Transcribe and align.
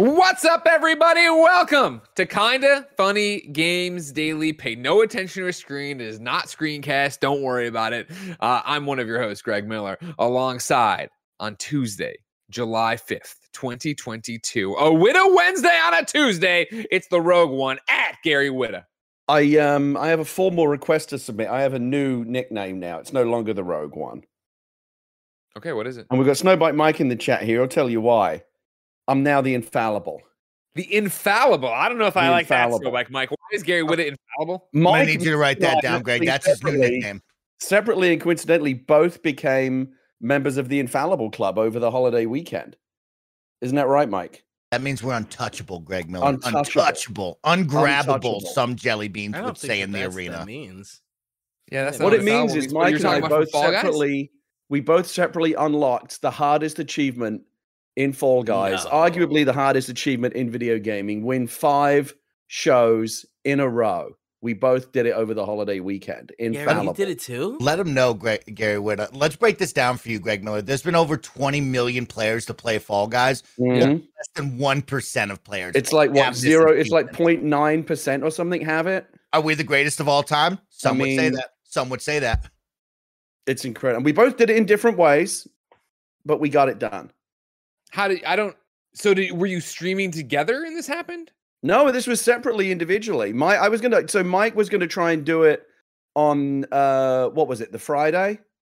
What's 0.00 0.46
up, 0.46 0.62
everybody? 0.64 1.28
Welcome 1.28 2.00
to 2.14 2.24
Kinda 2.24 2.86
Funny 2.96 3.42
Games 3.52 4.12
Daily. 4.12 4.50
Pay 4.54 4.74
no 4.74 5.02
attention 5.02 5.34
to 5.34 5.40
your 5.40 5.52
screen. 5.52 6.00
It 6.00 6.06
is 6.06 6.18
not 6.18 6.46
screencast. 6.46 7.20
Don't 7.20 7.42
worry 7.42 7.66
about 7.66 7.92
it. 7.92 8.10
Uh, 8.40 8.62
I'm 8.64 8.86
one 8.86 8.98
of 8.98 9.06
your 9.06 9.20
hosts, 9.20 9.42
Greg 9.42 9.68
Miller, 9.68 9.98
alongside 10.18 11.10
on 11.38 11.54
Tuesday, 11.56 12.16
July 12.48 12.96
5th, 12.96 13.34
2022. 13.52 14.72
A 14.72 14.84
Whitta 14.84 15.34
Wednesday 15.36 15.78
on 15.84 15.92
a 15.92 16.02
Tuesday. 16.02 16.66
It's 16.70 17.08
the 17.08 17.20
Rogue 17.20 17.50
One 17.50 17.78
at 17.90 18.16
Gary 18.24 18.48
Whitta. 18.48 18.84
I 19.28 19.58
um 19.58 19.98
I 19.98 20.08
have 20.08 20.20
a 20.20 20.24
formal 20.24 20.66
request 20.66 21.10
to 21.10 21.18
submit. 21.18 21.48
I 21.48 21.60
have 21.60 21.74
a 21.74 21.78
new 21.78 22.24
nickname 22.24 22.80
now. 22.80 23.00
It's 23.00 23.12
no 23.12 23.24
longer 23.24 23.52
the 23.52 23.64
Rogue 23.64 23.96
One. 23.96 24.22
Okay, 25.58 25.74
what 25.74 25.86
is 25.86 25.98
it? 25.98 26.06
And 26.08 26.18
we've 26.18 26.26
got 26.26 26.36
Snowbike 26.36 26.74
Mike 26.74 27.02
in 27.02 27.08
the 27.08 27.16
chat 27.16 27.42
here. 27.42 27.60
I'll 27.60 27.68
tell 27.68 27.90
you 27.90 28.00
why. 28.00 28.44
I'm 29.08 29.22
now 29.22 29.40
the 29.40 29.54
infallible. 29.54 30.20
The 30.76 30.94
Infallible. 30.94 31.68
I 31.68 31.88
don't 31.88 31.98
know 31.98 32.06
if 32.06 32.16
I 32.16 32.26
The 32.26 32.30
like 32.30 32.46
that. 32.48 32.66
Infallible. 32.66 32.86
So, 32.86 32.90
like, 32.92 33.10
Mike, 33.10 33.30
why 33.32 33.36
is 33.52 33.64
Gary 33.64 33.82
uh, 33.82 33.86
with 33.86 33.98
it 33.98 34.06
infallible? 34.08 34.68
I 34.88 35.04
need 35.04 35.20
you 35.20 35.30
to 35.32 35.36
write 35.36 35.58
that 35.60 35.82
down, 35.82 36.02
Greg. 36.02 36.24
That's 36.24 36.46
his 36.46 36.62
new 36.62 36.70
separately- 36.70 36.90
nickname. 36.98 37.22
Separately 37.58 38.12
and 38.12 38.20
coincidentally, 38.22 38.72
both 38.74 39.22
became 39.22 39.90
members 40.20 40.56
of 40.56 40.68
the 40.68 40.78
Infallible 40.80 41.30
Club 41.30 41.58
over 41.58 41.78
the 41.78 41.90
holiday 41.90 42.24
weekend. 42.24 42.76
Isn't 43.60 43.76
that 43.76 43.88
right, 43.88 44.08
Mike? 44.08 44.44
That 44.70 44.80
means 44.80 45.02
we're 45.02 45.14
untouchable, 45.14 45.80
Greg 45.80 46.08
Miller. 46.08 46.28
Untouchable. 46.28 46.58
Untouchable, 46.58 47.38
ungrabbable. 47.44 48.14
Untouchable. 48.14 48.40
Some 48.40 48.76
jelly 48.76 49.08
beans 49.08 49.34
I 49.34 49.42
would 49.42 49.58
say 49.58 49.78
that 49.78 49.80
in 49.80 49.92
the 49.92 49.98
that's 49.98 50.16
arena. 50.16 50.38
That 50.38 50.46
means 50.46 51.02
Yeah, 51.70 51.84
that's 51.84 51.98
what 51.98 52.10
not 52.10 52.20
it 52.20 52.24
means 52.24 52.54
is 52.54 52.72
What 52.72 52.84
Mike 52.84 52.94
and 52.94 53.04
I 53.04 53.08
talking 53.20 53.24
about 53.24 53.30
from 53.30 53.40
both 53.40 53.50
Fall 53.50 53.62
Guys? 53.64 53.74
separately 53.74 54.30
we 54.70 54.80
both 54.80 55.06
separately 55.08 55.54
unlocked 55.54 56.22
the 56.22 56.30
hardest 56.30 56.78
achievement 56.78 57.42
in 57.96 58.12
Fall 58.12 58.42
Guys, 58.42 58.84
No. 58.84 58.90
arguably 58.90 59.44
the 59.44 59.52
hardest 59.52 59.88
achievement 59.88 60.34
in 60.34 60.50
video 60.50 60.78
gaming. 60.78 61.24
Win 61.24 61.46
five 61.46 62.14
shows 62.46 63.26
in 63.44 63.60
a 63.60 63.68
row. 63.68 64.16
We 64.42 64.54
both 64.54 64.92
did 64.92 65.04
it 65.04 65.10
over 65.12 65.34
the 65.34 65.44
holiday 65.44 65.80
weekend. 65.80 66.32
Gary, 66.38 66.54
Infallible. 66.56 66.84
you 66.86 66.94
did 66.94 67.08
it 67.10 67.18
too. 67.20 67.58
Let 67.60 67.78
him 67.78 67.92
know, 67.92 68.14
Greg, 68.14 68.54
Gary 68.54 68.78
Whitta. 68.80 69.10
Let's 69.12 69.36
break 69.36 69.58
this 69.58 69.74
down 69.74 69.98
for 69.98 70.08
you, 70.08 70.18
Greg 70.18 70.42
Miller. 70.42 70.62
There's 70.62 70.80
been 70.82 70.94
over 70.94 71.18
20 71.18 71.60
million 71.60 72.06
players 72.06 72.46
to 72.46 72.54
play 72.54 72.78
Fall 72.78 73.06
Guys. 73.06 73.42
Mhm. 73.58 74.00
Less 74.16 74.28
than 74.34 74.56
1% 74.56 75.30
of 75.30 75.44
players. 75.44 75.72
It's 75.74 75.92
like 75.92 76.10
what 76.12 76.34
zero? 76.34 76.72
It's 76.72 76.88
like 76.88 77.10
achievement. 77.12 77.42
0.9 77.44 77.82
percent 77.86 78.22
or 78.22 78.30
something. 78.30 78.62
Have 78.64 78.86
it? 78.86 79.06
Are 79.34 79.42
we 79.42 79.54
the 79.54 79.62
greatest 79.64 80.00
of 80.00 80.08
all 80.08 80.22
time? 80.22 80.58
Some 80.70 80.98
would 81.00 81.16
say 81.16 81.28
that. 81.28 81.50
Some 81.64 81.90
would 81.90 82.00
say 82.00 82.18
that. 82.20 82.48
It's 83.46 83.66
incredible. 83.66 84.04
We 84.04 84.12
both 84.12 84.38
did 84.38 84.48
it 84.48 84.56
in 84.56 84.64
different 84.64 84.96
ways, 84.96 85.46
but 86.24 86.40
we 86.40 86.48
got 86.48 86.70
it 86.70 86.78
done. 86.78 87.10
How 87.90 88.08
did 88.08 88.24
I 88.24 88.36
don't? 88.36 88.56
So, 88.94 89.14
did, 89.14 89.32
were 89.32 89.46
you 89.46 89.60
streaming 89.60 90.10
together 90.10 90.64
and 90.64 90.76
this 90.76 90.86
happened? 90.86 91.30
No, 91.62 91.90
this 91.92 92.06
was 92.06 92.20
separately, 92.20 92.72
individually. 92.72 93.32
My, 93.32 93.56
I 93.56 93.68
was 93.68 93.80
gonna. 93.80 94.08
So 94.08 94.24
Mike 94.24 94.54
was 94.54 94.68
gonna 94.68 94.86
try 94.86 95.12
and 95.12 95.24
do 95.24 95.42
it 95.42 95.66
on 96.14 96.64
uh, 96.72 97.28
what 97.28 97.48
was 97.48 97.60
it? 97.60 97.72
The 97.72 97.78
Friday. 97.78 98.38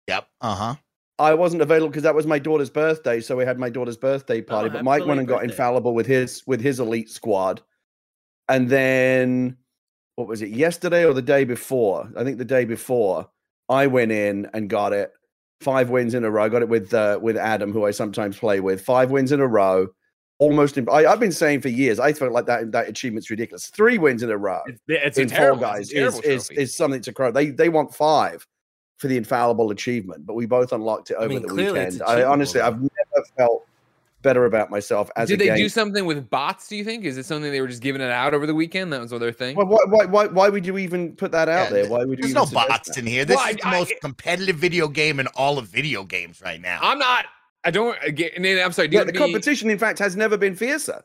Yep. 0.08 0.26
Uh 0.40 0.54
huh. 0.54 0.74
I 1.18 1.34
wasn't 1.34 1.60
available 1.60 1.88
because 1.90 2.04
that 2.04 2.14
was 2.14 2.26
my 2.26 2.38
daughter's 2.38 2.70
birthday, 2.70 3.20
so 3.20 3.36
we 3.36 3.44
had 3.44 3.58
my 3.58 3.68
daughter's 3.68 3.98
birthday 3.98 4.40
party. 4.40 4.70
but 4.70 4.82
Mike 4.82 5.04
went 5.04 5.18
and 5.18 5.28
got 5.28 5.40
birthday. 5.40 5.52
infallible 5.52 5.94
with 5.94 6.06
his 6.06 6.42
with 6.46 6.62
his 6.62 6.80
elite 6.80 7.10
squad, 7.10 7.60
and 8.48 8.70
then 8.70 9.58
what 10.16 10.26
was 10.26 10.40
it? 10.40 10.48
Yesterday 10.48 11.04
or 11.04 11.12
the 11.12 11.22
day 11.22 11.44
before? 11.44 12.10
I 12.16 12.24
think 12.24 12.38
the 12.38 12.44
day 12.44 12.64
before. 12.64 13.28
I 13.68 13.86
went 13.86 14.10
in 14.10 14.48
and 14.52 14.68
got 14.68 14.92
it. 14.92 15.12
Five 15.60 15.90
wins 15.90 16.14
in 16.14 16.24
a 16.24 16.30
row. 16.30 16.44
I 16.44 16.48
got 16.48 16.62
it 16.62 16.68
with 16.68 16.94
uh, 16.94 17.18
with 17.20 17.36
Adam, 17.36 17.72
who 17.72 17.84
I 17.84 17.90
sometimes 17.90 18.38
play 18.38 18.60
with. 18.60 18.80
Five 18.82 19.10
wins 19.10 19.32
in 19.32 19.40
a 19.40 19.46
row. 19.46 19.88
Almost. 20.38 20.78
In, 20.78 20.88
I, 20.88 21.04
I've 21.04 21.20
been 21.20 21.32
saying 21.32 21.60
for 21.60 21.68
years. 21.68 22.00
I 22.00 22.14
felt 22.14 22.32
like 22.32 22.46
that 22.46 22.72
that 22.72 22.88
achievement's 22.88 23.28
ridiculous. 23.28 23.66
Three 23.66 23.98
wins 23.98 24.22
in 24.22 24.30
a 24.30 24.38
row 24.38 24.62
It's, 24.66 24.80
it's 24.88 25.18
in 25.18 25.26
a 25.26 25.28
terrible, 25.28 25.60
Fall 25.60 25.74
it's 25.74 25.90
Guys 25.90 25.90
a 25.90 25.94
terrible 25.94 26.18
is, 26.20 26.24
is 26.24 26.46
trophy. 26.46 26.62
is 26.62 26.74
something 26.74 27.02
to 27.02 27.12
crow. 27.12 27.30
They 27.30 27.50
they 27.50 27.68
want 27.68 27.94
five 27.94 28.46
for 28.96 29.08
the 29.08 29.16
infallible 29.16 29.70
achievement, 29.70 30.26
but 30.26 30.34
we 30.34 30.46
both 30.46 30.72
unlocked 30.72 31.10
it 31.10 31.16
over 31.16 31.28
mean, 31.28 31.46
the 31.46 31.54
weekend. 31.54 32.02
I 32.02 32.22
honestly, 32.22 32.60
I've 32.60 32.80
never 32.80 33.26
felt 33.36 33.66
better 34.22 34.44
about 34.44 34.70
myself 34.70 35.10
as 35.16 35.30
a 35.30 35.36
Did 35.36 35.40
a 35.40 35.44
they 35.44 35.48
game. 35.56 35.64
do 35.64 35.68
something 35.68 36.04
with 36.06 36.28
bots? 36.30 36.68
Do 36.68 36.76
you 36.76 36.84
think 36.84 37.04
is 37.04 37.16
it 37.18 37.24
something 37.26 37.50
they 37.50 37.60
were 37.60 37.68
just 37.68 37.82
giving 37.82 38.00
it 38.02 38.10
out 38.10 38.34
over 38.34 38.46
the 38.46 38.54
weekend? 38.54 38.92
That 38.92 39.00
was 39.00 39.12
what 39.12 39.18
their 39.18 39.32
thing. 39.32 39.56
Why, 39.56 39.64
why, 39.64 39.78
why, 39.86 40.04
why, 40.06 40.26
why 40.26 40.48
would 40.48 40.66
you 40.66 40.78
even 40.78 41.16
put 41.16 41.32
that 41.32 41.48
out 41.48 41.64
Yeah, 41.70 41.70
there? 41.82 41.88
Why 41.88 42.00
would 42.04 42.18
you? 42.18 42.24
There's 42.24 42.30
even 42.32 42.42
no 42.42 42.46
bots 42.68 42.88
that? 42.90 42.98
in 42.98 43.06
here. 43.06 43.24
This 43.24 43.36
Well, 43.36 43.48
is 43.48 43.56
I- 43.56 43.58
the 43.58 43.66
I- 43.66 43.78
most 43.78 43.92
competitive 44.00 44.56
video 44.56 44.88
game 44.88 45.20
in 45.20 45.26
all 45.28 45.58
of 45.58 45.66
video 45.68 46.04
games 46.04 46.40
right 46.42 46.60
now. 46.60 46.78
I'm 46.82 46.98
not. 46.98 47.26
I 47.64 47.70
don't. 47.70 47.96
Again, 48.02 48.30
I'm 48.64 48.72
sorry. 48.72 48.88
Do 48.88 48.96
Yeah, 48.96 49.00
you 49.04 49.12
the 49.12 49.18
want 49.18 49.28
me- 49.30 49.32
competition, 49.34 49.70
in 49.70 49.78
fact, 49.78 49.98
has 49.98 50.16
never 50.16 50.36
been 50.36 50.54
fiercer. 50.54 51.02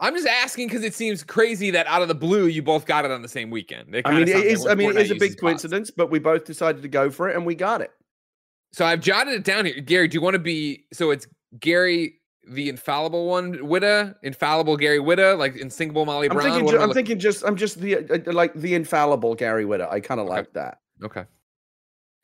I'm 0.00 0.14
just 0.14 0.26
asking 0.26 0.66
because 0.68 0.82
it 0.82 0.94
seems 0.94 1.22
crazy 1.22 1.70
that 1.70 1.86
out 1.86 2.02
of 2.02 2.08
the 2.08 2.14
blue 2.14 2.46
you 2.46 2.60
both 2.62 2.86
got 2.86 3.04
it 3.04 3.10
on 3.12 3.22
the 3.22 3.28
same 3.28 3.50
weekend. 3.50 3.88
I 3.90 3.92
mean, 3.92 4.02
kinda 4.02 4.22
it 4.22 4.28
sounds 4.32 4.44
is. 4.44 4.64
like 4.64 4.72
I 4.72 4.74
mean, 4.74 4.90
it 4.90 4.96
is 4.96 5.10
a 5.10 5.14
big 5.14 5.22
uses 5.22 5.34
bots. 5.36 5.40
coincidence, 5.40 5.90
but 5.92 6.10
we 6.10 6.18
both 6.18 6.44
decided 6.44 6.82
to 6.82 6.88
go 6.88 7.08
for 7.10 7.28
it, 7.28 7.36
and 7.36 7.46
we 7.46 7.54
got 7.54 7.80
it. 7.82 7.92
So 8.72 8.84
I've 8.84 9.00
jotted 9.00 9.34
it 9.34 9.44
down 9.44 9.66
here. 9.66 9.80
Gary, 9.80 10.08
do 10.08 10.14
you 10.16 10.20
want 10.22 10.34
to 10.34 10.38
be? 10.40 10.86
So 10.92 11.10
it's 11.12 11.26
Gary, 11.60 12.20
the 12.48 12.68
infallible 12.68 13.26
one, 13.26 13.54
Whitta, 13.58 14.16
infallible 14.22 14.76
Gary 14.76 14.98
Whitta, 14.98 15.38
like 15.38 15.56
insinkable 15.56 16.04
Molly 16.04 16.28
I'm 16.28 16.34
Brown. 16.36 16.50
thinking. 16.50 16.68
Ju- 16.68 16.78
I'm 16.80 16.88
look- 16.88 16.94
thinking 16.96 17.18
just. 17.18 17.44
I'm 17.44 17.56
just 17.56 17.78
the 17.80 17.98
uh, 17.98 18.32
like 18.32 18.54
the 18.54 18.74
infallible 18.74 19.34
Gary 19.34 19.64
Whitta. 19.64 19.90
I 19.90 20.00
kind 20.00 20.20
of 20.20 20.26
Okay. 20.26 20.34
like 20.36 20.52
that. 20.54 20.78
Okay. 21.02 21.24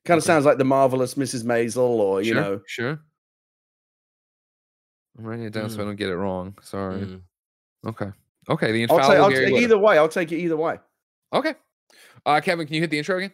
Kind 0.05 0.19
of 0.19 0.25
Okay. 0.25 0.27
sounds 0.27 0.45
like 0.47 0.59
the 0.59 0.65
marvelous 0.65 1.15
Mrs. 1.15 1.45
Maisel, 1.45 1.79
or 1.79 2.23
you 2.23 2.33
sure, 2.33 2.43
know. 2.43 2.61
Sure. 2.67 3.01
I'm 5.19 5.25
writing 5.25 5.45
it 5.47 5.53
down 5.53 5.69
so 5.71 5.83
I 5.83 5.85
don't 5.85 5.97
get 5.97 6.09
it 6.09 6.17
wrong. 6.17 6.57
Sorry. 6.63 7.01
Mm. 7.01 7.21
Okay. 7.87 8.11
Okay. 8.49 8.73
The 8.73 8.87
I'll 8.91 8.97
infallible 8.99 9.09
take, 9.15 9.19
I'll 9.23 9.31
Gary 9.51 9.65
either 9.65 9.79
way. 9.79 9.99
I'll 9.99 10.09
take 10.09 10.33
it 10.33 10.37
either 10.39 10.57
way. 10.57 10.79
Okay. 11.33 11.55
Uh, 12.25 12.41
Kevin, 12.41 12.67
can 12.67 12.75
you 12.75 12.81
hit 12.81 12.91
the 12.91 12.99
intro 12.99 13.19
again? 13.19 13.33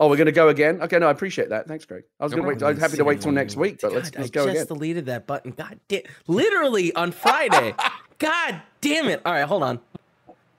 Oh, 0.00 0.08
we're 0.08 0.16
gonna 0.16 0.30
go 0.30 0.48
again. 0.48 0.80
Okay, 0.82 0.98
no, 0.98 1.08
I 1.08 1.10
appreciate 1.10 1.48
that. 1.48 1.66
Thanks, 1.66 1.84
Greg. 1.84 2.04
I 2.20 2.24
was 2.24 2.32
No 2.32 2.38
gonna 2.38 2.48
wait. 2.48 2.62
I'm 2.62 2.78
happy 2.78 2.96
to 2.96 3.04
wait 3.04 3.20
till 3.20 3.32
next 3.32 3.56
week, 3.56 3.80
but 3.80 3.92
let's 3.92 4.14
let's 4.14 4.30
go 4.30 4.42
again. 4.42 4.50
I 4.50 4.54
just 4.54 4.66
again. 4.66 4.78
deleted 4.78 5.06
that 5.06 5.26
button. 5.26 5.50
God 5.52 5.80
damn! 5.88 6.02
Literally 6.28 6.94
on 6.94 7.10
Friday. 7.10 7.74
God 8.18 8.60
damn 8.80 9.08
it! 9.08 9.20
All 9.24 9.32
right, 9.32 9.44
hold 9.44 9.62
on. 9.62 9.80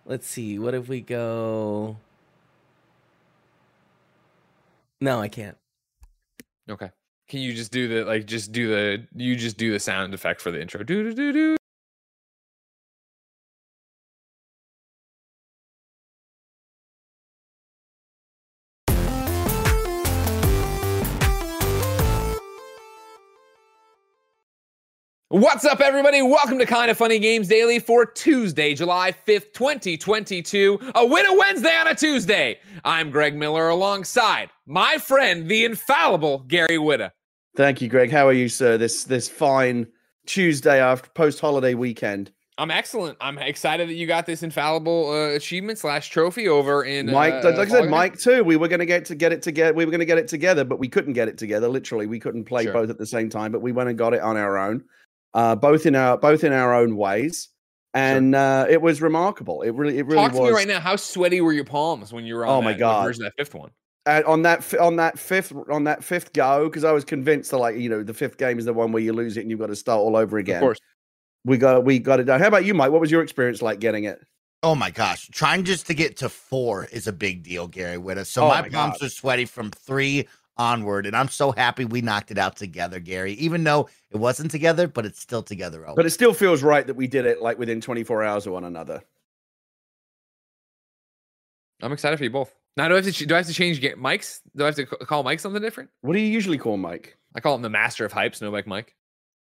Let's 0.06 0.28
see. 0.28 0.60
What 0.60 0.74
if 0.74 0.90
we 0.90 1.02
go? 1.02 1.98
No, 5.02 5.22
I 5.22 5.30
can't. 5.30 5.58
Okay. 6.70 6.90
Can 7.30 7.40
you 7.42 7.54
just 7.54 7.72
do 7.72 7.88
the 7.88 8.04
like 8.06 8.26
just 8.26 8.52
do 8.52 8.68
the 8.68 9.08
you 9.16 9.36
just 9.36 9.58
do 9.58 9.72
the 9.72 9.80
sound 9.80 10.14
effect 10.14 10.42
for 10.42 10.52
the 10.52 10.62
intro? 10.62 10.84
Do 10.84 11.04
do 11.04 11.14
do 11.14 11.32
do. 11.32 11.59
What's 25.32 25.64
up, 25.64 25.80
everybody? 25.80 26.24
Welcome 26.24 26.58
to 26.58 26.66
Kind 26.66 26.90
of 26.90 26.98
Funny 26.98 27.20
Games 27.20 27.48
Daily 27.48 27.78
for 27.78 28.04
Tuesday, 28.04 28.74
July 28.74 29.12
5th, 29.28 29.54
2022. 29.54 30.80
A 30.96 31.06
Whitta 31.06 31.38
Wednesday 31.38 31.76
on 31.76 31.86
a 31.88 31.94
Tuesday. 31.94 32.58
I'm 32.84 33.12
Greg 33.12 33.36
Miller 33.36 33.70
alongside 33.70 34.50
my 34.66 34.98
friend, 34.98 35.48
the 35.48 35.66
infallible 35.66 36.40
Gary 36.48 36.78
Whitta. 36.80 37.12
Thank 37.56 37.80
you, 37.80 37.90
Greg. 37.90 38.10
How 38.12 38.28
are 38.28 38.34
you, 38.34 38.50
sir? 38.50 38.80
This 38.80 39.04
this 39.04 39.30
fine 39.30 39.86
Tuesday 40.26 40.82
after 40.82 41.12
post 41.12 41.40
holiday 41.40 41.76
weekend. 41.76 42.32
I'm 42.58 42.72
excellent. 42.72 43.16
I'm 43.22 43.38
excited 43.38 43.88
that 43.88 43.94
you 43.94 44.08
got 44.08 44.26
this 44.26 44.42
infallible 44.42 45.12
uh, 45.12 45.36
achievement 45.36 45.78
slash 45.78 46.10
trophy 46.10 46.48
over 46.50 46.84
in 46.84 47.06
Mike, 47.06 47.36
uh, 47.46 47.52
like 47.56 47.68
I 47.70 47.72
said, 47.72 47.90
Mike 47.90 48.18
too. 48.18 48.44
We 48.44 48.58
were 48.58 48.68
going 48.68 48.80
to 48.80 48.86
get 48.86 49.06
to 49.06 49.16
get 49.16 49.32
it 49.32 49.44
together. 49.44 49.74
We 49.76 49.86
were 49.86 49.92
going 49.92 50.00
to 50.00 50.06
get 50.06 50.18
it 50.18 50.28
together, 50.28 50.66
but 50.66 50.80
we 50.80 50.88
couldn't 50.90 51.14
get 51.14 51.28
it 51.28 51.38
together. 51.38 51.70
Literally, 51.70 52.08
we 52.08 52.20
couldn't 52.20 52.46
play 52.46 52.64
Sure. 52.64 52.74
both 52.74 52.90
at 52.90 52.98
the 52.98 53.06
same 53.06 53.30
time. 53.30 53.52
But 53.52 53.62
we 53.62 53.72
went 53.72 53.90
and 53.90 53.98
got 53.98 54.14
it 54.16 54.22
on 54.22 54.36
our 54.36 54.58
own, 54.58 54.84
uh, 55.34 55.56
both 55.56 55.86
in 55.86 55.96
our 55.96 56.18
both 56.18 56.44
in 56.44 56.54
our 56.54 56.74
own 56.74 56.96
ways, 56.96 57.50
and 57.94 58.36
uh, 58.36 58.66
it 58.70 58.82
was 58.82 59.02
remarkable. 59.02 59.62
It 59.62 59.72
really, 59.72 59.98
it 59.98 60.06
really 60.06 60.18
Talk 60.18 60.32
to 60.34 60.40
was. 60.40 60.50
me 60.50 60.56
right 60.56 60.68
now. 60.68 60.80
How 60.80 60.96
sweaty 60.96 61.42
were 61.42 61.54
your 61.54 61.66
palms 61.66 62.12
when 62.14 62.26
you 62.26 62.36
were 62.36 62.46
on 62.46 62.58
Oh 62.58 62.62
my 62.62 62.74
that, 62.74 62.80
God. 62.80 63.06
version 63.06 63.24
that 63.24 63.34
fifth 63.38 63.54
one? 63.56 63.72
uh, 64.06 64.24
on 64.26 64.42
that 64.44 64.74
on 64.80 64.96
that 64.96 65.20
fifth 65.20 65.54
on 65.70 65.84
that 65.84 66.04
fifth 66.04 66.34
go 66.34 66.66
because 66.70 66.84
I 66.84 66.92
was 66.92 67.04
convinced 67.04 67.52
that 67.52 67.58
like 67.58 67.76
you 67.76 67.90
know 67.90 68.02
the 68.02 68.14
fifth 68.14 68.38
game 68.38 68.58
is 68.58 68.66
the 68.66 68.74
one 68.74 68.92
where 68.92 69.04
you 69.04 69.14
lose 69.14 69.38
it 69.38 69.42
and 69.42 69.50
you've 69.52 69.60
got 69.60 69.68
to 69.68 69.76
start 69.76 70.00
all 70.00 70.16
over 70.16 70.38
again. 70.38 70.58
Of 70.58 70.62
course. 70.62 70.80
We 71.46 71.58
got 71.58 71.86
we 71.86 72.00
got 72.00 72.20
it 72.20 72.24
done. 72.24 72.40
How 72.40 72.48
about 72.48 72.66
you, 72.66 72.74
Mike? 72.74 72.92
What 72.92 73.02
was 73.02 73.12
your 73.12 73.22
experience 73.22 73.62
like 73.62 73.80
getting 73.80 74.06
it? 74.06 74.20
Oh 74.62 74.76
my 74.76 74.90
gosh, 74.90 75.30
trying 75.30 75.64
just 75.64 75.88
to 75.88 75.94
get 75.94 76.18
to 76.18 76.28
four 76.28 76.86
is 76.92 77.08
a 77.08 77.14
big 77.14 77.44
deal, 77.44 77.68
Gary 77.68 77.98
Whitta. 77.98 78.26
So 78.26 78.44
Oh 78.44 78.48
my, 78.50 78.62
my 78.62 78.70
palms 78.70 79.02
are 79.02 79.08
sweaty 79.08 79.46
from 79.46 79.72
three 79.72 80.28
onward, 80.60 81.08
and 81.08 81.16
I'm 81.16 81.30
so 81.30 81.52
happy 81.52 81.86
we 81.86 82.02
knocked 82.02 82.30
it 82.30 82.38
out 82.38 82.56
together, 82.58 83.00
Gary. 83.00 83.34
Even 83.34 83.64
though 83.64 83.90
it 84.12 84.18
wasn't 84.18 84.52
together, 84.52 84.88
but 84.88 85.06
it's 85.06 85.20
still 85.20 85.42
together. 85.42 85.88
Oh, 85.88 85.96
But 85.96 86.06
it 86.06 86.12
still 86.12 86.34
feels 86.34 86.62
right 86.62 86.86
that 86.86 86.96
we 86.96 87.08
did 87.08 87.26
it 87.26 87.42
like 87.42 87.58
within 87.58 87.82
24 87.82 88.24
hours 88.24 88.46
of 88.46 88.54
one 88.54 88.66
another. 88.66 89.02
I'm 91.82 91.92
excited 91.94 92.18
for 92.18 92.24
you 92.26 92.30
both. 92.30 92.54
Now, 92.78 92.88
do 92.88 92.94
I 92.94 92.98
have 92.98 93.06
to 93.06 93.12
ch- 93.12 93.26
do 93.28 93.34
I 93.34 93.38
have 93.38 93.48
to 93.48 93.54
change 93.54 93.82
ga- 93.82 93.96
mics? 93.96 94.42
Do 94.56 94.64
I 94.64 94.68
have 94.68 94.76
to 94.76 94.86
c- 94.86 95.06
call 95.06 95.24
Mike 95.24 95.40
something 95.40 95.62
different? 95.62 95.90
What 96.02 96.14
do 96.14 96.20
you 96.20 96.28
usually 96.28 96.58
call 96.58 96.78
Mike? 96.78 97.18
I 97.36 97.40
call 97.40 97.56
him 97.56 97.62
the 97.62 97.70
master 97.70 98.06
of 98.06 98.12
hypes, 98.14 98.42
no 98.42 98.52
Mike 98.52 98.68
Mike. 98.68 98.96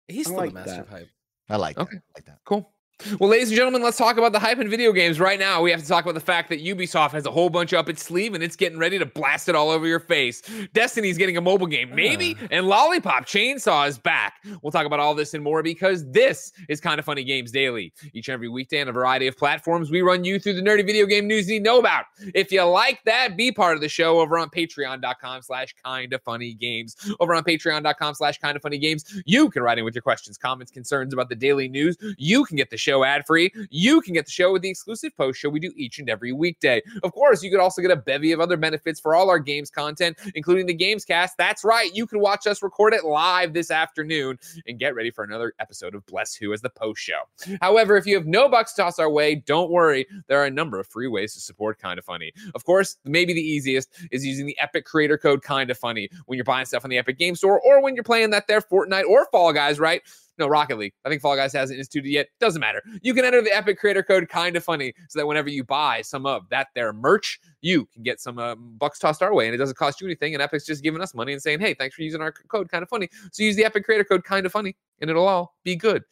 He's 0.08 0.28
I 0.28 0.30
still 0.30 0.38
like 0.38 0.50
the 0.50 0.54
master 0.56 0.72
that. 0.72 0.80
of 0.82 0.90
hype. 0.90 1.10
I 1.50 1.56
like 1.58 1.78
Okay. 1.78 1.96
that. 1.98 2.04
I 2.04 2.12
like 2.18 2.26
that. 2.26 2.40
Cool. 2.46 2.72
Well, 3.20 3.30
ladies 3.30 3.50
and 3.50 3.58
gentlemen, 3.58 3.82
let's 3.82 3.98
talk 3.98 4.18
about 4.18 4.32
the 4.32 4.40
hype 4.40 4.60
in 4.60 4.70
video 4.70 4.92
games 4.92 5.20
right 5.20 5.40
now. 5.40 5.62
We 5.62 5.72
have 5.72 5.82
to 5.82 5.88
talk 5.88 6.04
about 6.04 6.14
the 6.14 6.20
fact 6.20 6.50
that 6.50 6.64
Ubisoft 6.64 7.12
has 7.12 7.26
a 7.26 7.32
whole 7.32 7.50
bunch 7.50 7.74
up 7.74 7.90
its 7.90 8.04
sleeve 8.04 8.34
and 8.34 8.44
it's 8.44 8.56
getting 8.56 8.78
ready 8.78 9.00
to 9.00 9.06
blast 9.06 9.50
it 9.50 9.56
all 9.56 9.70
over 9.70 9.88
your 9.88 10.00
face. 10.00 10.42
Destiny's 10.74 11.18
getting 11.18 11.38
a 11.38 11.42
mobile 11.42 11.68
game, 11.68 11.94
maybe, 11.96 12.38
and 12.52 12.68
Lollipop 12.68 13.26
Chainsaw 13.26 13.88
is 13.88 13.98
back. 13.98 14.36
We'll 14.62 14.72
talk 14.72 14.86
about 14.86 15.00
all 15.00 15.16
this 15.16 15.34
and 15.34 15.44
more 15.44 15.64
because 15.64 16.10
this 16.12 16.52
is 16.70 16.80
kind 16.80 17.00
of 17.00 17.06
funny 17.06 17.24
games 17.24 17.52
daily. 17.52 17.94
Each 18.14 18.28
and 18.28 18.34
every 18.34 18.50
weekday 18.50 18.82
on 18.82 18.88
a 18.88 18.92
variety 18.92 19.28
of 19.28 19.36
platforms, 19.36 19.90
we 19.90 20.02
run 20.02 20.24
you 20.24 20.40
through 20.40 20.54
the 20.54 20.62
nerdy 20.62 20.86
video 20.86 21.06
game 21.06 21.28
news 21.28 21.48
you 21.48 21.56
need 21.56 21.66
to 21.66 21.72
know 21.72 21.80
about. 21.80 22.06
If 22.36 22.52
you 22.52 22.64
like 22.64 23.02
that, 23.06 23.36
be 23.36 23.52
part 23.52 23.76
of 23.76 23.82
the 23.82 23.90
show 23.90 24.20
over 24.20 24.38
on 24.38 24.50
patreon.com 24.50 25.42
slash 25.42 25.74
kind 25.84 26.14
of 26.14 26.22
funny 26.22 26.54
games. 26.54 26.96
Over 27.20 27.34
on 27.34 27.44
patreon.com 27.44 28.14
slash 28.14 28.38
kind 28.38 28.56
of 28.56 28.62
funny 28.62 28.78
games, 28.78 29.22
you 29.26 29.50
can 29.50 29.64
write 29.64 29.80
in 29.80 29.86
with 29.86 29.96
your 29.96 30.02
questions, 30.02 30.38
comments, 30.38 30.72
concerns 30.72 31.14
about 31.14 31.30
the 31.30 31.36
daily 31.36 31.68
news. 31.68 31.98
You 32.18 32.46
can 32.46 32.58
get 32.58 32.70
the 32.70 32.78
show 32.78 32.91
ad 33.04 33.26
free. 33.26 33.52
You 33.70 34.02
can 34.02 34.14
get 34.14 34.26
the 34.26 34.32
show 34.32 34.52
with 34.52 34.62
the 34.62 34.70
exclusive 34.70 35.16
post 35.16 35.40
show 35.40 35.50
we 35.50 35.60
do 35.60 35.72
each 35.76 36.00
and 36.00 36.10
every 36.10 36.32
weekday. 36.32 36.82
Of 37.04 37.14
course, 37.14 37.42
you 37.44 37.50
could 37.50 37.60
also 37.60 37.82
get 37.82 37.92
a 37.92 37.96
bevy 37.96 38.32
of 38.32 38.40
other 38.40 38.58
benefits 38.58 39.00
for 39.00 39.16
all 39.16 39.30
our 39.30 39.40
games 39.40 39.70
content, 39.70 40.18
including 40.36 40.66
the 40.66 40.74
Games 40.74 41.06
Cast. 41.06 41.38
That's 41.38 41.64
right. 41.64 41.94
You 41.94 42.06
can 42.06 42.20
watch 42.20 42.48
us 42.48 42.62
record 42.62 42.94
it 42.94 43.06
live 43.06 43.54
this 43.54 43.72
afternoon 43.72 44.38
and 44.68 44.80
get 44.80 44.96
ready 44.96 45.12
for 45.12 45.24
another 45.24 45.54
episode 45.60 45.96
of 45.96 46.06
Bless 46.06 46.36
Who 46.36 46.54
as 46.54 46.62
the 46.62 46.70
post 46.70 47.02
show. 47.02 47.22
However, 47.62 47.98
if 47.98 48.06
you 48.06 48.16
have 48.16 48.28
no 48.28 48.50
bucks 48.50 48.74
to 48.74 48.82
toss 48.82 49.00
our 49.00 49.10
way, 49.10 49.36
don't 49.36 49.72
worry. 49.72 50.06
There 50.28 50.40
are 50.40 50.46
a 50.46 50.52
number 50.52 50.80
of 50.80 50.88
free 50.88 51.08
ways 51.08 51.34
to 51.34 51.40
support 51.40 51.80
Kind 51.80 52.00
of 52.00 52.06
Funny. 52.06 52.32
Of 52.56 52.66
course, 52.66 52.98
maybe 53.06 53.34
the 53.34 53.42
easiest 53.42 53.90
is 54.12 54.26
using 54.26 54.46
the 54.46 54.58
Epic 54.60 54.86
creator 54.86 55.18
code 55.18 55.42
Kind 55.44 55.70
of 55.70 55.78
Funny 55.78 56.10
when 56.26 56.38
you're 56.38 56.46
buying 56.46 56.66
stuff 56.66 56.84
on 56.84 56.90
the 56.90 56.98
Epic 56.98 57.18
Game 57.18 57.36
Store 57.36 57.60
or 57.60 57.82
when 57.82 57.96
you're 57.96 58.04
playing 58.04 58.30
that 58.32 58.48
there 58.48 58.62
Fortnite 58.62 59.06
or 59.06 59.28
Fall 59.32 59.54
Guys, 59.54 59.80
right? 59.80 60.02
No, 60.38 60.48
Rocket 60.48 60.78
League. 60.78 60.94
I 61.06 61.10
think 61.10 61.22
Fall 61.22 61.36
Guys 61.36 61.54
hasn't 61.54 61.78
instituted 61.78 62.10
yet. 62.10 62.28
Doesn't 62.40 62.60
matter. 62.62 62.82
You 63.02 63.14
can 63.14 63.26
enter 63.26 63.42
the 63.42 63.56
Epic 63.56 63.78
creator 63.78 64.02
code 64.02 64.28
Kind 64.30 64.56
of 64.56 64.64
Funny 64.64 64.94
so 65.10 65.20
that 65.20 65.28
whenever 65.28 65.50
you 65.50 65.64
buy 65.64 66.02
some 66.02 66.26
of 66.26 66.48
that 66.50 66.68
their 66.74 66.94
merch, 66.94 67.40
you 67.62 67.86
can 67.94 68.02
get 68.04 68.20
some 68.20 68.40
uh, 68.40 68.56
bucks 68.56 68.98
tossed 68.98 69.22
our 69.22 69.34
way, 69.34 69.46
and 69.46 69.54
it 69.54 69.58
doesn't 69.58 69.78
cost 69.78 70.02
you 70.02 70.08
anything. 70.08 70.34
And 70.34 70.42
Epic's 70.42 70.66
just 70.66 70.84
giving 70.84 71.02
us 71.02 71.14
money 71.14 71.34
and 71.34 71.42
saying, 71.42 71.60
"Hey, 71.60 71.74
thanks 71.74 71.96
for 71.96 72.02
using 72.02 72.22
our 72.22 72.32
code 72.32 72.70
Kind 72.70 72.82
of 72.82 72.90
Funny." 72.90 73.10
So 73.32 73.44
use 73.44 73.56
the 73.56 73.66
Epic 73.66 73.86
creator 73.86 74.04
code 74.04 74.24
Kind 74.24 74.46
of 74.46 74.52
Funny, 74.52 74.76
and 75.00 75.10
it'll 75.10 75.28
all 75.28 75.56
be 75.64 75.76
good. 75.76 76.04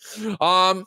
Um, 0.42 0.86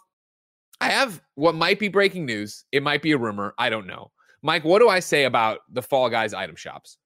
I 0.81 0.89
have 0.89 1.23
what 1.37 1.55
might 1.55 1.79
be 1.79 1.89
breaking 1.89 2.27
news. 2.27 2.65
It 2.73 2.83
might 2.83 3.03
be 3.03 3.13
a 3.13 3.19
rumor. 3.19 3.55
I 3.59 3.71
don't 3.71 3.87
know. 3.87 4.11
Mike, 4.43 4.65
what 4.65 4.81
do 4.81 4.89
I 4.89 5.01
say 5.01 5.25
about 5.25 5.61
the 5.71 5.83
Fall 5.83 6.11
Guys 6.11 6.35
item 6.35 6.57
shops? 6.57 6.99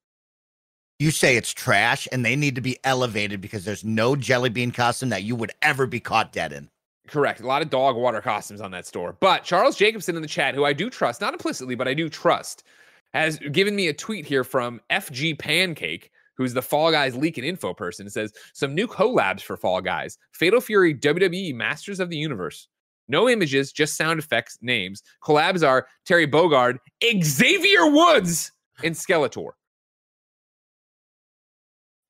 You 0.99 1.11
say 1.11 1.37
it's 1.37 1.53
trash, 1.53 2.09
and 2.11 2.25
they 2.25 2.37
need 2.37 2.55
to 2.55 2.63
be 2.63 2.79
elevated 2.83 3.43
because 3.43 3.65
there's 3.67 3.85
no 3.85 4.17
jelly 4.17 4.49
bean 4.49 4.71
costume 4.71 5.11
that 5.11 5.25
you 5.25 5.37
would 5.37 5.53
ever 5.61 5.87
be 5.87 6.01
caught 6.01 6.33
dead 6.33 6.53
in. 6.53 6.71
Correct. 7.07 7.41
A 7.41 7.47
lot 7.47 7.61
of 7.61 7.69
dog 7.69 7.97
water 7.97 8.21
costumes 8.23 8.63
on 8.63 8.71
that 8.71 8.87
store. 8.87 9.17
But 9.21 9.45
Charles 9.45 9.77
Jacobson 9.77 10.17
in 10.17 10.23
the 10.23 10.29
chat, 10.29 10.55
who 10.55 10.65
I 10.65 10.73
do 10.73 10.89
trust, 10.89 11.21
not 11.21 11.35
implicitly, 11.35 11.75
but 11.75 11.87
I 11.87 11.93
do 11.93 12.09
trust, 12.09 12.65
has 13.13 13.39
given 13.39 13.77
me 13.77 13.89
a 13.89 13.93
tweet 13.93 14.25
here 14.25 14.43
from 14.43 14.81
FG 14.91 15.39
Pancake, 15.39 16.11
who's 16.37 16.55
the 16.55 16.63
Fall 16.63 16.91
Guys 16.91 17.15
leak 17.15 17.37
and 17.37 17.47
info 17.47 17.75
person. 17.75 18.07
It 18.07 18.13
says 18.13 18.33
some 18.55 18.75
new 18.75 18.87
collabs 18.87 19.43
for 19.43 19.57
Fall 19.57 19.83
Guys 19.83 20.19
Fatal 20.33 20.61
Fury, 20.61 20.95
WWE, 20.95 21.55
Masters 21.55 22.01
of 22.01 22.09
the 22.09 22.17
Universe. 22.17 22.69
No 23.09 23.29
images, 23.29 23.71
just 23.71 23.97
sound 23.97 24.19
effects, 24.19 24.59
names. 24.63 25.03
Collabs 25.23 25.67
are 25.67 25.87
Terry 26.07 26.27
Bogard, 26.27 26.79
Xavier 27.23 27.87
Woods, 27.87 28.51
and 28.83 28.95
Skeletor. 28.95 29.51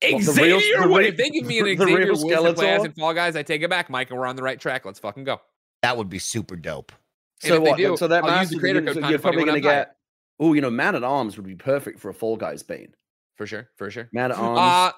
What, 0.01 0.25
the 0.25 0.31
real- 0.41 0.59
the 0.59 0.87
Woods. 0.87 0.87
real- 0.87 0.97
If 1.07 1.17
they 1.17 1.29
give 1.29 1.45
me 1.45 1.59
an 1.59 1.65
the 1.65 1.75
Xavier 1.77 1.97
real 1.97 2.07
Woods 2.09 2.23
to 2.23 2.53
play 2.53 2.69
as 2.69 2.85
in 2.85 2.91
Fall 2.93 3.13
Guys, 3.13 3.35
I 3.35 3.43
take 3.43 3.61
it 3.61 3.69
back, 3.69 3.89
Mike, 3.89 4.09
and 4.11 4.19
we're 4.19 4.27
on 4.27 4.35
the 4.35 4.43
right 4.43 4.59
track. 4.59 4.85
Let's 4.85 4.99
fucking 4.99 5.23
go. 5.23 5.41
That 5.81 5.97
would 5.97 6.09
be 6.09 6.19
super 6.19 6.55
dope. 6.55 6.91
And 7.43 7.49
So 7.49 7.55
if 7.57 7.63
they 7.63 7.69
what? 7.71 7.77
do, 7.77 7.97
so 7.97 8.07
that 8.07 8.23
I'll 8.23 8.39
use 8.41 8.49
the 8.49 8.59
creator 8.59 8.81
code. 8.81 8.95
So 9.01 9.09
you're 9.09 9.19
probably 9.19 9.43
gonna 9.45 9.59
get. 9.59 9.95
Oh, 10.39 10.53
you 10.53 10.61
know, 10.61 10.69
Man 10.69 10.95
at 10.95 11.03
Arms 11.03 11.35
would 11.37 11.45
be 11.47 11.55
perfect 11.55 11.99
for 11.99 12.09
a 12.09 12.13
Fall 12.13 12.37
Guys 12.37 12.61
bean. 12.63 12.93
For 13.35 13.45
sure, 13.47 13.69
for 13.75 13.89
sure. 13.91 14.07
Man 14.11 14.31
at 14.31 14.37
Arms. 14.37 14.59
Uh, 14.59 14.91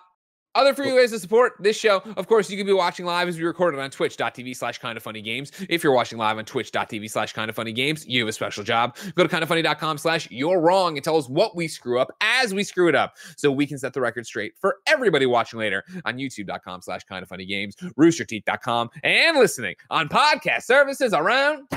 other 0.55 0.73
free 0.73 0.93
ways 0.93 1.11
to 1.11 1.19
support 1.19 1.53
this 1.59 1.77
show. 1.77 2.01
Of 2.17 2.27
course, 2.27 2.49
you 2.49 2.57
can 2.57 2.65
be 2.65 2.73
watching 2.73 3.05
live 3.05 3.27
as 3.27 3.37
we 3.37 3.43
record 3.43 3.73
it 3.75 3.79
on 3.79 3.89
twitch.tv 3.91 4.55
slash 4.55 4.79
kind 4.79 4.97
of 4.97 5.03
funny 5.03 5.21
games. 5.21 5.51
If 5.69 5.83
you're 5.83 5.93
watching 5.93 6.17
live 6.17 6.37
on 6.37 6.45
twitch.tv 6.45 7.09
slash 7.09 7.33
kind 7.33 7.49
of 7.49 7.55
funny 7.55 7.71
games, 7.71 8.07
you 8.07 8.21
have 8.21 8.29
a 8.29 8.33
special 8.33 8.63
job. 8.63 8.97
Go 9.15 9.25
to 9.25 9.29
kindoffunny.com 9.29 9.97
slash 9.97 10.29
you're 10.31 10.59
wrong 10.59 10.97
and 10.97 11.03
tell 11.03 11.17
us 11.17 11.29
what 11.29 11.55
we 11.55 11.67
screw 11.67 11.99
up 11.99 12.11
as 12.21 12.53
we 12.53 12.63
screw 12.63 12.87
it 12.87 12.95
up 12.95 13.15
so 13.37 13.51
we 13.51 13.65
can 13.65 13.77
set 13.77 13.93
the 13.93 14.01
record 14.01 14.25
straight 14.25 14.53
for 14.59 14.77
everybody 14.87 15.25
watching 15.25 15.59
later 15.59 15.83
on 16.05 16.17
youtube.com 16.17 16.81
slash 16.81 17.03
kind 17.03 17.23
of 17.23 17.29
funny 17.29 17.45
games, 17.45 17.75
roosterteeth.com, 17.97 18.89
and 19.03 19.37
listening 19.37 19.75
on 19.89 20.09
podcast 20.09 20.63
services 20.63 21.13
around 21.13 21.67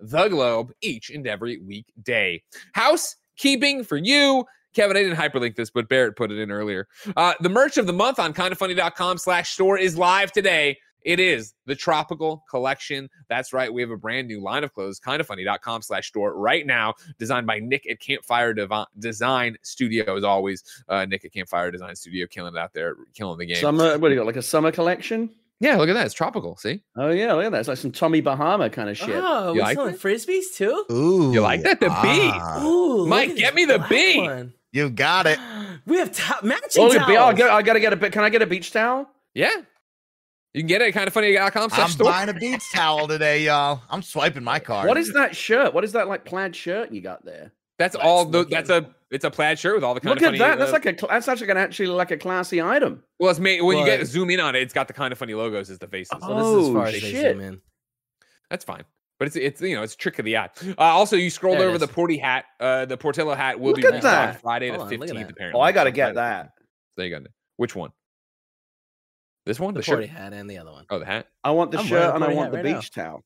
the 0.00 0.28
globe 0.28 0.72
each 0.80 1.10
and 1.10 1.26
every 1.26 1.58
weekday. 1.58 2.42
Housekeeping 2.74 3.84
for 3.84 3.96
you. 3.96 4.44
Kevin, 4.74 4.96
I 4.96 5.02
didn't 5.02 5.18
hyperlink 5.18 5.56
this, 5.56 5.70
but 5.70 5.88
Barrett 5.88 6.16
put 6.16 6.30
it 6.32 6.38
in 6.38 6.50
earlier. 6.50 6.88
Uh, 7.16 7.34
the 7.40 7.48
merch 7.48 7.76
of 7.76 7.86
the 7.86 7.92
month 7.92 8.18
on 8.18 8.32
kindoffunny.com 8.34 9.18
slash 9.18 9.50
store 9.52 9.78
is 9.78 9.98
live 9.98 10.32
today. 10.32 10.78
It 11.04 11.18
is 11.18 11.54
the 11.66 11.74
Tropical 11.74 12.44
Collection. 12.48 13.10
That's 13.28 13.52
right. 13.52 13.72
We 13.74 13.82
have 13.82 13.90
a 13.90 13.96
brand 13.96 14.28
new 14.28 14.40
line 14.40 14.62
of 14.62 14.72
clothes, 14.72 15.00
kindoffunny.com 15.00 15.82
slash 15.82 16.06
store 16.06 16.38
right 16.38 16.64
now, 16.64 16.94
designed 17.18 17.44
by 17.46 17.58
Nick 17.58 17.90
at 17.90 17.98
Campfire 17.98 18.54
Devi- 18.54 18.84
Design 19.00 19.56
Studio, 19.62 20.16
as 20.16 20.22
always. 20.22 20.62
Uh, 20.88 21.04
Nick 21.04 21.24
at 21.24 21.32
Campfire 21.32 21.72
Design 21.72 21.96
Studio, 21.96 22.26
killing 22.28 22.54
it 22.54 22.58
out 22.58 22.72
there, 22.72 22.94
killing 23.14 23.36
the 23.38 23.46
game. 23.46 23.56
Summer, 23.56 23.98
what 23.98 24.08
do 24.10 24.14
you 24.14 24.20
got? 24.20 24.26
Like 24.26 24.36
a 24.36 24.42
summer 24.42 24.70
collection? 24.70 25.30
yeah, 25.58 25.76
look 25.76 25.88
at 25.88 25.94
that. 25.94 26.06
It's 26.06 26.14
tropical. 26.14 26.56
See? 26.56 26.82
Oh, 26.96 27.10
yeah, 27.10 27.32
look 27.34 27.46
at 27.46 27.52
that. 27.52 27.58
It's 27.60 27.68
like 27.68 27.78
some 27.78 27.90
Tommy 27.92 28.20
Bahama 28.20 28.70
kind 28.70 28.88
of 28.88 28.96
shit. 28.96 29.10
Oh, 29.12 29.48
You 29.48 29.54
we 29.54 29.60
like 29.60 29.76
selling 29.76 29.94
it? 29.94 30.00
frisbees 30.00 30.54
too? 30.54 30.84
Ooh, 30.90 31.32
You 31.32 31.40
like 31.40 31.62
that? 31.62 31.80
The 31.80 31.86
beat. 31.88 32.32
ah, 32.34 32.64
Ooh, 32.64 33.06
Mike, 33.08 33.34
get 33.36 33.54
me 33.56 33.64
the 33.64 33.78
black 33.78 33.90
bee. 33.90 34.20
one. 34.20 34.54
You 34.72 34.90
got 34.90 35.26
it. 35.26 35.38
We 35.84 35.96
have 35.98 36.12
top 36.14 36.44
matching 36.44 36.80
Oh, 36.84 36.86
look, 36.88 36.98
towels. 36.98 37.10
I 37.10 37.32
gotta, 37.32 37.50
oh, 37.50 37.56
I 37.56 37.62
gotta 37.62 37.80
get 37.80 37.92
a 37.92 37.96
bit. 37.96 38.12
Can 38.12 38.22
I 38.22 38.28
get 38.30 38.40
a 38.40 38.46
beach 38.46 38.70
towel? 38.70 39.08
Yeah. 39.34 39.50
You 40.54 40.60
can 40.60 40.68
get 40.68 40.80
it 40.80 40.94
at 40.94 41.08
kindoffunny.com 41.08 41.62
I'm 41.64 41.70
slash 41.70 41.92
store. 41.94 42.04
buying 42.04 42.28
a 42.28 42.34
beach 42.34 42.62
towel 42.72 43.08
today, 43.08 43.42
y'all. 43.46 43.80
I'm 43.90 44.00
swiping 44.02 44.44
my 44.44 44.60
card. 44.60 44.86
What 44.86 44.96
is 44.96 45.12
that 45.14 45.34
shirt? 45.34 45.74
What 45.74 45.82
is 45.82 45.90
that 45.92 46.06
like 46.06 46.24
plaid 46.24 46.54
shirt 46.54 46.92
you 46.92 47.00
got 47.00 47.24
there? 47.24 47.50
That's 47.80 47.96
Let's 47.96 48.06
all. 48.06 48.26
The, 48.26 48.44
that's 48.44 48.70
a. 48.70 48.94
It's 49.10 49.24
a 49.24 49.30
plaid 49.30 49.58
shirt 49.58 49.74
with 49.74 49.82
all 49.82 49.94
the 49.94 50.00
kind 50.00 50.10
Look 50.10 50.18
of 50.18 50.34
at 50.34 50.38
funny. 50.38 50.38
that. 50.38 50.58
That's 50.58 50.70
like 50.72 50.86
a. 50.86 50.92
That's 51.08 51.26
actually 51.26 51.50
an 51.50 51.56
actually 51.56 51.88
like 51.88 52.12
a 52.12 52.16
classy 52.16 52.62
item. 52.62 53.02
Well, 53.18 53.30
it's 53.30 53.40
made 53.40 53.60
when 53.62 53.78
you 53.78 53.84
get 53.84 54.06
zoom 54.06 54.30
in 54.30 54.38
on 54.38 54.54
it. 54.54 54.62
It's 54.62 54.74
got 54.74 54.86
the 54.86 54.94
kind 54.94 55.10
of 55.10 55.18
funny 55.18 55.34
logos 55.34 55.68
as 55.70 55.78
the 55.80 55.88
faces. 55.88 56.16
Oh, 56.22 56.28
so 56.28 56.34
this 56.36 56.46
is 56.46 56.68
as 56.68 56.68
Oh, 56.70 56.74
far 56.74 56.86
as 56.86 56.92
they 56.92 57.00
shit. 57.00 57.32
zoom 57.34 57.40
in. 57.40 57.60
That's 58.50 58.64
fine. 58.64 58.84
But 59.22 59.28
it's 59.28 59.36
it's 59.36 59.60
you 59.60 59.76
know 59.76 59.84
it's 59.84 59.94
trick 59.94 60.18
of 60.18 60.24
the 60.24 60.36
eye. 60.36 60.48
Uh, 60.66 60.74
also, 60.82 61.14
you 61.14 61.30
scrolled 61.30 61.60
There 61.60 61.68
over 61.68 61.78
the. 61.78 61.86
Porty 61.86 62.20
hat. 62.20 62.44
Uh, 62.58 62.86
the 62.86 62.96
Portillo 62.96 63.36
hat 63.36 63.60
will 63.60 63.68
Look 63.68 63.76
be 63.76 63.86
at 63.86 63.94
on 63.94 64.00
that. 64.00 64.40
Friday 64.40 64.68
the 64.70 64.78
Hold 64.78 64.92
on, 64.92 64.98
look 64.98 65.02
at 65.02 65.08
fifteenth. 65.10 65.30
Apparently, 65.30 65.60
Oh, 65.60 65.62
I 65.62 65.70
gotta 65.70 65.92
get 65.92 66.16
that. 66.16 66.46
15th. 66.46 66.50
There 66.96 67.06
you 67.06 67.20
go. 67.20 67.26
Which 67.56 67.76
one? 67.76 67.90
This 69.46 69.60
one, 69.60 69.74
the, 69.74 69.78
The 69.78 69.84
shirt. 69.84 70.08
Hat 70.08 70.32
and 70.32 70.50
the 70.50 70.58
other 70.58 70.72
one. 70.72 70.86
Oh, 70.90 70.98
the 70.98 71.06
hat. 71.06 71.28
I 71.44 71.52
want 71.52 71.70
the 71.70 71.78
I'm 71.78 71.86
shirt 71.86 72.16
and 72.16 72.24
I 72.24 72.34
want 72.34 72.50
the 72.50 72.56
hat 72.58 72.64
right 72.64 72.72
now. 72.72 72.80
beach 72.80 72.90
towel. 72.90 73.24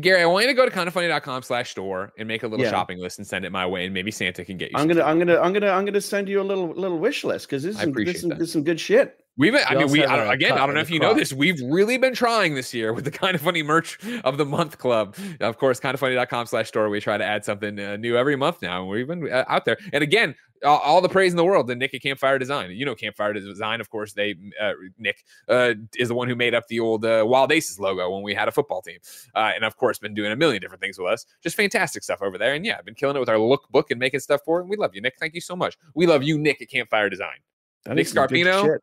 Gary, 0.00 0.20
I 0.20 0.26
want 0.26 0.46
you 0.46 0.50
to 0.50 0.54
go 0.56 0.68
to 0.68 0.70
kindoffunny.com 0.74 1.42
slash 1.42 1.70
store 1.70 2.12
and 2.18 2.26
make 2.26 2.42
a 2.42 2.48
little 2.48 2.64
Yeah. 2.64 2.72
shopping 2.72 2.98
list 2.98 3.18
and 3.18 3.26
send 3.28 3.44
it 3.44 3.52
my 3.52 3.66
way, 3.66 3.84
and 3.84 3.94
maybe 3.94 4.10
Santa 4.10 4.44
can 4.44 4.56
get 4.56 4.72
you. 4.72 4.78
I'm 4.78 4.88
gonna. 4.88 5.04
I'm 5.04 5.16
gonna, 5.20 5.38
I'm 5.38 5.52
gonna, 5.52 5.70
I'm 5.70 5.84
gonna 5.84 6.00
send 6.00 6.28
you 6.28 6.40
a 6.40 6.42
little 6.42 6.70
little 6.70 6.98
wish 6.98 7.22
list 7.22 7.46
because 7.46 7.62
this 7.62 7.76
is 7.76 7.80
some, 7.82 7.90
appreciate 7.90 8.18
some, 8.18 8.30
that. 8.30 8.38
there's 8.38 8.50
some 8.50 8.64
good 8.64 8.80
shit. 8.80 9.20
We've 9.38 9.52
been, 9.52 9.64
I 9.68 9.74
We 9.74 9.84
mean, 9.84 9.90
we 9.90 10.04
I 10.04 10.32
again, 10.32 10.52
I 10.52 10.64
don't 10.64 10.74
know 10.74 10.80
if 10.80 10.90
you 10.90 10.98
know 10.98 11.12
this. 11.12 11.32
We've 11.32 11.60
really 11.64 11.98
been 11.98 12.14
trying 12.14 12.54
this 12.54 12.72
year 12.72 12.94
with 12.94 13.04
the 13.04 13.10
kind 13.10 13.34
of 13.34 13.42
funny 13.42 13.62
merch 13.62 13.98
of 14.24 14.38
the 14.38 14.46
month 14.46 14.78
club. 14.78 15.14
Of 15.40 15.58
course, 15.58 15.78
kindoffunny.com 15.78 16.46
slash 16.46 16.68
store. 16.68 16.88
We 16.88 17.00
try 17.00 17.18
to 17.18 17.24
add 17.24 17.44
something 17.44 17.78
uh, 17.78 17.96
new 17.96 18.16
every 18.16 18.36
month 18.36 18.62
now. 18.62 18.80
And 18.80 18.90
we've 18.90 19.06
been 19.06 19.30
uh, 19.30 19.44
out 19.46 19.66
there. 19.66 19.76
And 19.92 20.02
again, 20.02 20.34
all, 20.64 20.78
all 20.78 21.00
the 21.02 21.08
praise 21.10 21.34
in 21.34 21.36
the 21.36 21.44
world 21.44 21.68
to 21.68 21.74
Nick 21.74 21.92
at 21.92 22.00
Campfire 22.00 22.38
Design. 22.38 22.70
You 22.70 22.86
know, 22.86 22.94
Campfire 22.94 23.34
Design, 23.34 23.82
of 23.82 23.90
course, 23.90 24.14
they, 24.14 24.36
uh, 24.58 24.72
Nick 24.96 25.22
uh, 25.48 25.74
is 25.96 26.08
the 26.08 26.14
one 26.14 26.28
who 26.28 26.34
made 26.34 26.54
up 26.54 26.66
the 26.68 26.80
old 26.80 27.04
uh, 27.04 27.22
Wild 27.26 27.52
Aces 27.52 27.78
logo 27.78 28.10
when 28.10 28.22
we 28.22 28.32
had 28.32 28.48
a 28.48 28.52
football 28.52 28.80
team. 28.80 28.98
Uh, 29.34 29.52
and 29.54 29.64
of 29.66 29.76
course, 29.76 29.98
been 29.98 30.14
doing 30.14 30.32
a 30.32 30.36
million 30.36 30.62
different 30.62 30.80
things 30.80 30.98
with 30.98 31.12
us. 31.12 31.26
Just 31.42 31.56
fantastic 31.56 32.02
stuff 32.02 32.22
over 32.22 32.38
there. 32.38 32.54
And 32.54 32.64
yeah, 32.64 32.76
I've 32.78 32.86
been 32.86 32.94
killing 32.94 33.16
it 33.16 33.20
with 33.20 33.28
our 33.28 33.36
lookbook 33.36 33.90
and 33.90 34.00
making 34.00 34.20
stuff 34.20 34.40
for 34.46 34.60
it. 34.60 34.62
And 34.62 34.70
we 34.70 34.78
love 34.78 34.94
you, 34.94 35.02
Nick. 35.02 35.16
Thank 35.18 35.34
you 35.34 35.42
so 35.42 35.54
much. 35.54 35.76
We 35.94 36.06
love 36.06 36.22
you, 36.22 36.38
Nick 36.38 36.62
at 36.62 36.70
Campfire 36.70 37.10
Design. 37.10 37.36
That 37.84 37.96
Nick 37.96 38.06
Scarpino? 38.06 38.78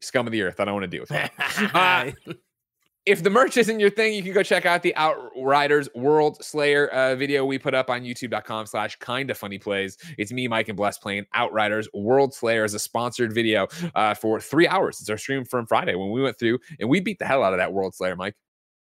Scum 0.00 0.26
of 0.26 0.32
the 0.32 0.42
earth. 0.42 0.60
I 0.60 0.64
don't 0.64 0.74
want 0.74 0.84
to 0.84 0.88
deal 0.88 1.02
with 1.02 1.10
that. 1.10 1.32
Uh, 1.74 2.10
if 3.06 3.22
the 3.22 3.30
merch 3.30 3.56
isn't 3.56 3.80
your 3.80 3.90
thing, 3.90 4.12
you 4.12 4.22
can 4.22 4.32
go 4.32 4.42
check 4.42 4.66
out 4.66 4.82
the 4.82 4.94
Outriders 4.94 5.88
Worldslayer 5.96 6.90
uh, 6.90 7.16
video 7.16 7.44
we 7.44 7.58
put 7.58 7.74
up 7.74 7.88
on 7.88 8.02
youtube.com 8.02 8.66
slash 8.66 8.96
kinda 8.96 9.34
funny 9.34 9.58
plays. 9.58 9.96
It's 10.18 10.32
me, 10.32 10.46
Mike, 10.48 10.68
and 10.68 10.76
Bless 10.76 10.98
playing 10.98 11.24
Outriders 11.34 11.88
Worldslayer 11.94 12.64
as 12.64 12.74
a 12.74 12.78
sponsored 12.78 13.32
video 13.32 13.68
uh, 13.94 14.14
for 14.14 14.38
three 14.38 14.68
hours. 14.68 15.00
It's 15.00 15.08
our 15.08 15.16
stream 15.16 15.44
from 15.44 15.66
Friday 15.66 15.94
when 15.94 16.10
we 16.10 16.20
went 16.20 16.38
through 16.38 16.58
and 16.78 16.88
we 16.88 17.00
beat 17.00 17.18
the 17.18 17.24
hell 17.24 17.42
out 17.42 17.52
of 17.52 17.58
that 17.58 17.70
Worldslayer, 17.70 18.16
Mike. 18.16 18.34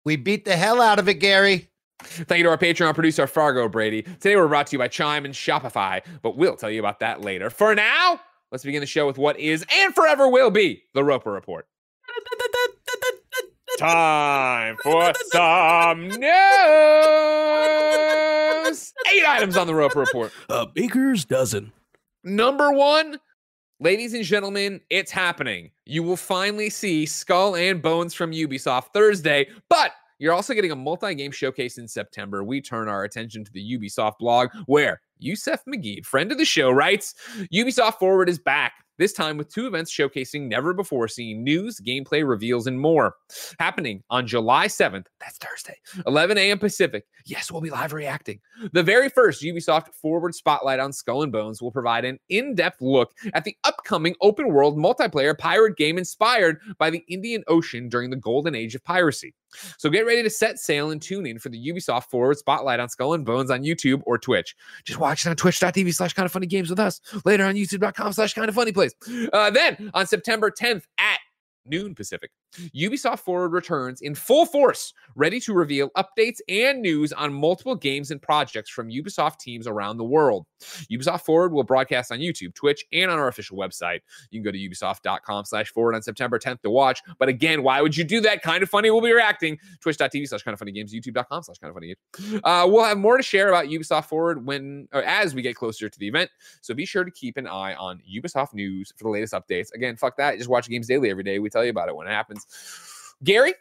We 0.05 0.17
beat 0.17 0.45
the 0.45 0.57
hell 0.57 0.81
out 0.81 0.99
of 0.99 1.09
it, 1.09 1.15
Gary. 1.15 1.69
Thank 2.01 2.39
you 2.39 2.45
to 2.45 2.51
our 2.51 2.59
Patreon 2.59 2.95
producer, 2.95 3.27
Fargo 3.27 3.69
Brady. 3.69 4.03
Today 4.03 4.37
we're 4.37 4.49
brought 4.49 4.69
to 4.69 4.73
you 4.73 4.79
by 4.79 4.89
Chime 4.89 5.25
and 5.25 5.35
Shopify, 5.35 6.01
but 6.23 6.37
we'll 6.37 6.57
tell 6.57 6.71
you 6.71 6.81
about 6.81 7.01
that 7.01 7.21
later. 7.21 7.51
For 7.51 7.75
now, 7.75 8.21
let's 8.53 8.65
begin 8.65 8.81
the 8.81 8.87
show 8.87 9.07
with 9.07 9.19
what 9.19 9.39
is 9.39 9.65
and 9.73 9.95
forever 9.95 10.29
will 10.29 10.51
be 10.51 10.83
the 10.95 11.05
Roper 11.05 11.33
Report. 11.33 11.67
Time 13.79 14.77
for 14.83 15.13
some 15.31 16.09
news. 16.09 16.19
Eight 19.13 19.25
items 19.29 19.57
on 19.57 19.67
the 19.67 19.75
Roper 19.75 20.01
Report. 20.01 20.33
a 20.49 20.67
baker's 20.67 21.25
dozen. 21.25 21.73
Number 22.25 22.73
one, 22.73 23.21
ladies 23.79 24.15
and 24.15 24.25
gentlemen, 24.25 24.81
it's 24.91 25.13
happening. 25.13 25.71
You 25.85 26.03
will 26.03 26.17
finally 26.17 26.71
see 26.71 27.07
Skull 27.07 27.55
and 27.55 27.81
Bones 27.81 28.15
from 28.15 28.33
Ubisoft 28.33 28.93
Thursday, 28.93 29.49
but 29.69 29.93
you're 30.19 30.33
also 30.33 30.55
getting 30.55 30.73
a 30.73 30.77
multi 30.77 31.15
game 31.15 31.31
showcase 31.31 31.79
in 31.79 31.89
September. 31.89 32.45
We 32.45 32.61
turn 32.61 32.89
our 32.89 33.05
attention 33.05 33.45
to 33.45 33.53
the 33.53 33.79
Ubisoft 33.79 34.19
blog 34.19 34.51
where 34.67 35.01
Youssef 35.19 35.61
Maguid, 35.67 36.07
friend 36.07 36.31
of 36.33 36.39
the 36.39 36.45
show, 36.45 36.71
writes 36.71 37.15
Ubisoft 37.53 37.99
Forward 37.99 38.29
is 38.29 38.39
back. 38.39 38.85
This 38.99 39.13
time 39.13 39.37
with 39.39 39.49
two 39.49 39.69
events 39.69 39.95
showcasing 39.95 40.49
never 40.49 40.75
before 40.75 41.07
seen 41.07 41.45
news, 41.45 41.81
gameplay 41.81 42.29
reveals, 42.29 42.67
and 42.67 42.81
more. 42.81 43.15
Happening 43.61 44.03
on 44.11 44.27
July 44.27 44.67
7th, 44.67 45.07
that's 45.21 45.39
Thursday, 45.39 45.77
11 46.09 46.37
a.m. 46.37 46.59
Pacific. 46.59 47.05
Yes, 47.25 47.53
we'll 47.53 47.61
be 47.61 47.71
live 47.71 47.93
reacting. 47.93 48.41
The 48.73 48.83
very 48.83 49.09
first 49.09 49.41
Ubisoft 49.43 49.95
Forward 49.95 50.35
Spotlight 50.35 50.81
on 50.81 50.93
Skull 50.93 51.23
and 51.23 51.31
Bones 51.31 51.63
will 51.63 51.71
provide 51.71 52.05
an 52.05 52.19
in 52.29 52.57
depth 52.57 52.83
look 52.83 53.13
at 53.35 53.45
the 53.45 53.57
upcoming 53.63 54.17
open 54.21 54.49
world 54.49 54.77
multiplayer 54.77 55.39
pirate 55.39 55.77
game 55.77 55.97
inspired 55.97 56.59
by 56.79 56.91
the 56.91 57.05
Indian 57.09 57.45
Ocean 57.47 57.89
during 57.89 58.11
the 58.11 58.17
golden 58.17 58.57
age 58.57 58.75
of 58.75 58.83
piracy. 58.83 59.33
So 59.79 59.91
get 59.91 60.07
ready 60.07 60.23
to 60.23 60.31
set 60.31 60.59
sail 60.59 60.91
and 60.91 61.01
tune 61.01 61.27
in 61.27 61.39
for 61.39 61.49
the 61.49 61.59
Ubisoft 61.69 62.05
Forward 62.05 62.39
Spotlight 62.39 62.81
on 62.81 62.89
Skull 62.89 63.15
and 63.15 63.25
Bones 63.25 63.51
on 63.51 63.63
YouTube 63.63 64.03
or 64.07 64.19
Twitch. 64.19 64.55
Just 64.85 64.99
watch 65.01 65.27
it 65.27 65.31
on 65.31 65.37
twitch.tv 65.37 65.95
slash 65.95 66.13
kind 66.13 66.27
of 66.27 66.33
funny 66.33 66.47
games 66.47 66.71
with 66.71 66.81
us. 66.81 67.01
Later 67.25 67.45
on 67.45 67.55
youtube.com 67.55 68.13
slash 68.13 68.35
kind 68.35 68.49
of 68.49 68.55
funny 68.55 68.73
plays. 68.73 68.95
Uh, 69.33 69.51
then 69.51 69.91
on 69.95 70.07
September 70.07 70.51
10th 70.51 70.83
at 70.99 71.19
noon 71.67 71.95
Pacific, 71.95 72.31
Ubisoft 72.75 73.21
Forward 73.21 73.53
returns 73.53 74.01
in 74.01 74.15
full 74.15 74.47
force, 74.47 74.93
ready 75.15 75.41
to 75.41 75.53
reveal 75.53 75.91
updates 75.97 76.39
and 76.49 76.81
news 76.83 77.13
on 77.13 77.33
multiple 77.33 77.75
games 77.75 78.11
and 78.11 78.21
projects 78.21 78.71
from 78.71 78.89
Ubisoft 78.89 79.39
teams 79.39 79.67
around 79.67 79.97
the 79.97 80.05
world. 80.05 80.47
Ubisoft 80.91 81.23
Forward 81.23 81.53
will 81.53 81.63
broadcast 81.63 82.13
on 82.13 82.19
YouTube, 82.19 82.55
Twitch, 82.55 82.85
and 82.93 83.11
on 83.11 83.19
our 83.19 83.29
official 83.29 83.57
website. 83.57 84.01
You 84.31 84.41
can 84.41 84.45
go 84.45 84.53
to 84.53 84.59
ubisoft.com 84.59 85.45
slash 85.45 85.71
forward 85.73 85.95
on 85.95 86.03
September 86.03 86.39
10th 86.39 86.63
to 86.63 86.71
watch. 86.71 87.03
But 87.19 87.29
again, 87.29 87.63
why 87.63 87.81
would 87.83 87.97
you 87.97 88.05
do 88.05 88.21
that? 88.23 88.43
Kind 88.43 88.63
of 88.63 88.69
funny. 88.69 88.91
We'll 88.91 89.01
be 89.01 89.13
reacting. 89.13 89.59
Twitch.tv 89.81 90.29
slash 90.29 90.43
kind 90.43 90.53
of 90.53 90.59
funny 90.59 90.73
games, 90.73 90.95
youtube.com 90.95 91.43
slash 91.43 91.59
kind 91.59 91.71
of 91.71 91.75
funny. 91.75 91.95
Uh, 92.45 92.67
we'll 92.69 92.85
have 92.85 92.99
more 92.99 93.17
to 93.17 93.23
share 93.23 93.49
about 93.49 93.67
Ubisoft 93.67 94.07
Forward 94.07 94.45
when 94.45 94.89
as 94.93 95.35
we 95.35 95.43
get 95.43 95.57
closer 95.57 95.89
to 95.89 95.99
the 95.99 96.09
event. 96.09 96.31
So 96.61 96.75
be 96.75 96.85
sure 96.85 97.05
to 97.05 97.11
keep 97.11 97.37
an 97.37 97.47
eye 97.47 97.75
on 97.75 98.01
Ubisoft 98.11 98.55
news 98.55 98.93
for 98.97 99.05
the 99.05 99.11
latest 99.11 99.33
updates. 99.35 99.73
Again, 99.75 99.97
fuck 99.97 100.17
that. 100.17 100.39
Just 100.39 100.49
watch 100.49 100.69
Games 100.69 100.87
Daily 100.87 101.11
every 101.11 101.23
day. 101.23 101.39
We 101.39 101.51
tell 101.51 101.65
you 101.65 101.71
about 101.71 101.89
it 101.89 101.97
when 101.97 102.07
it 102.07 102.11
happens. 102.11 102.38
Gary, 103.25 103.55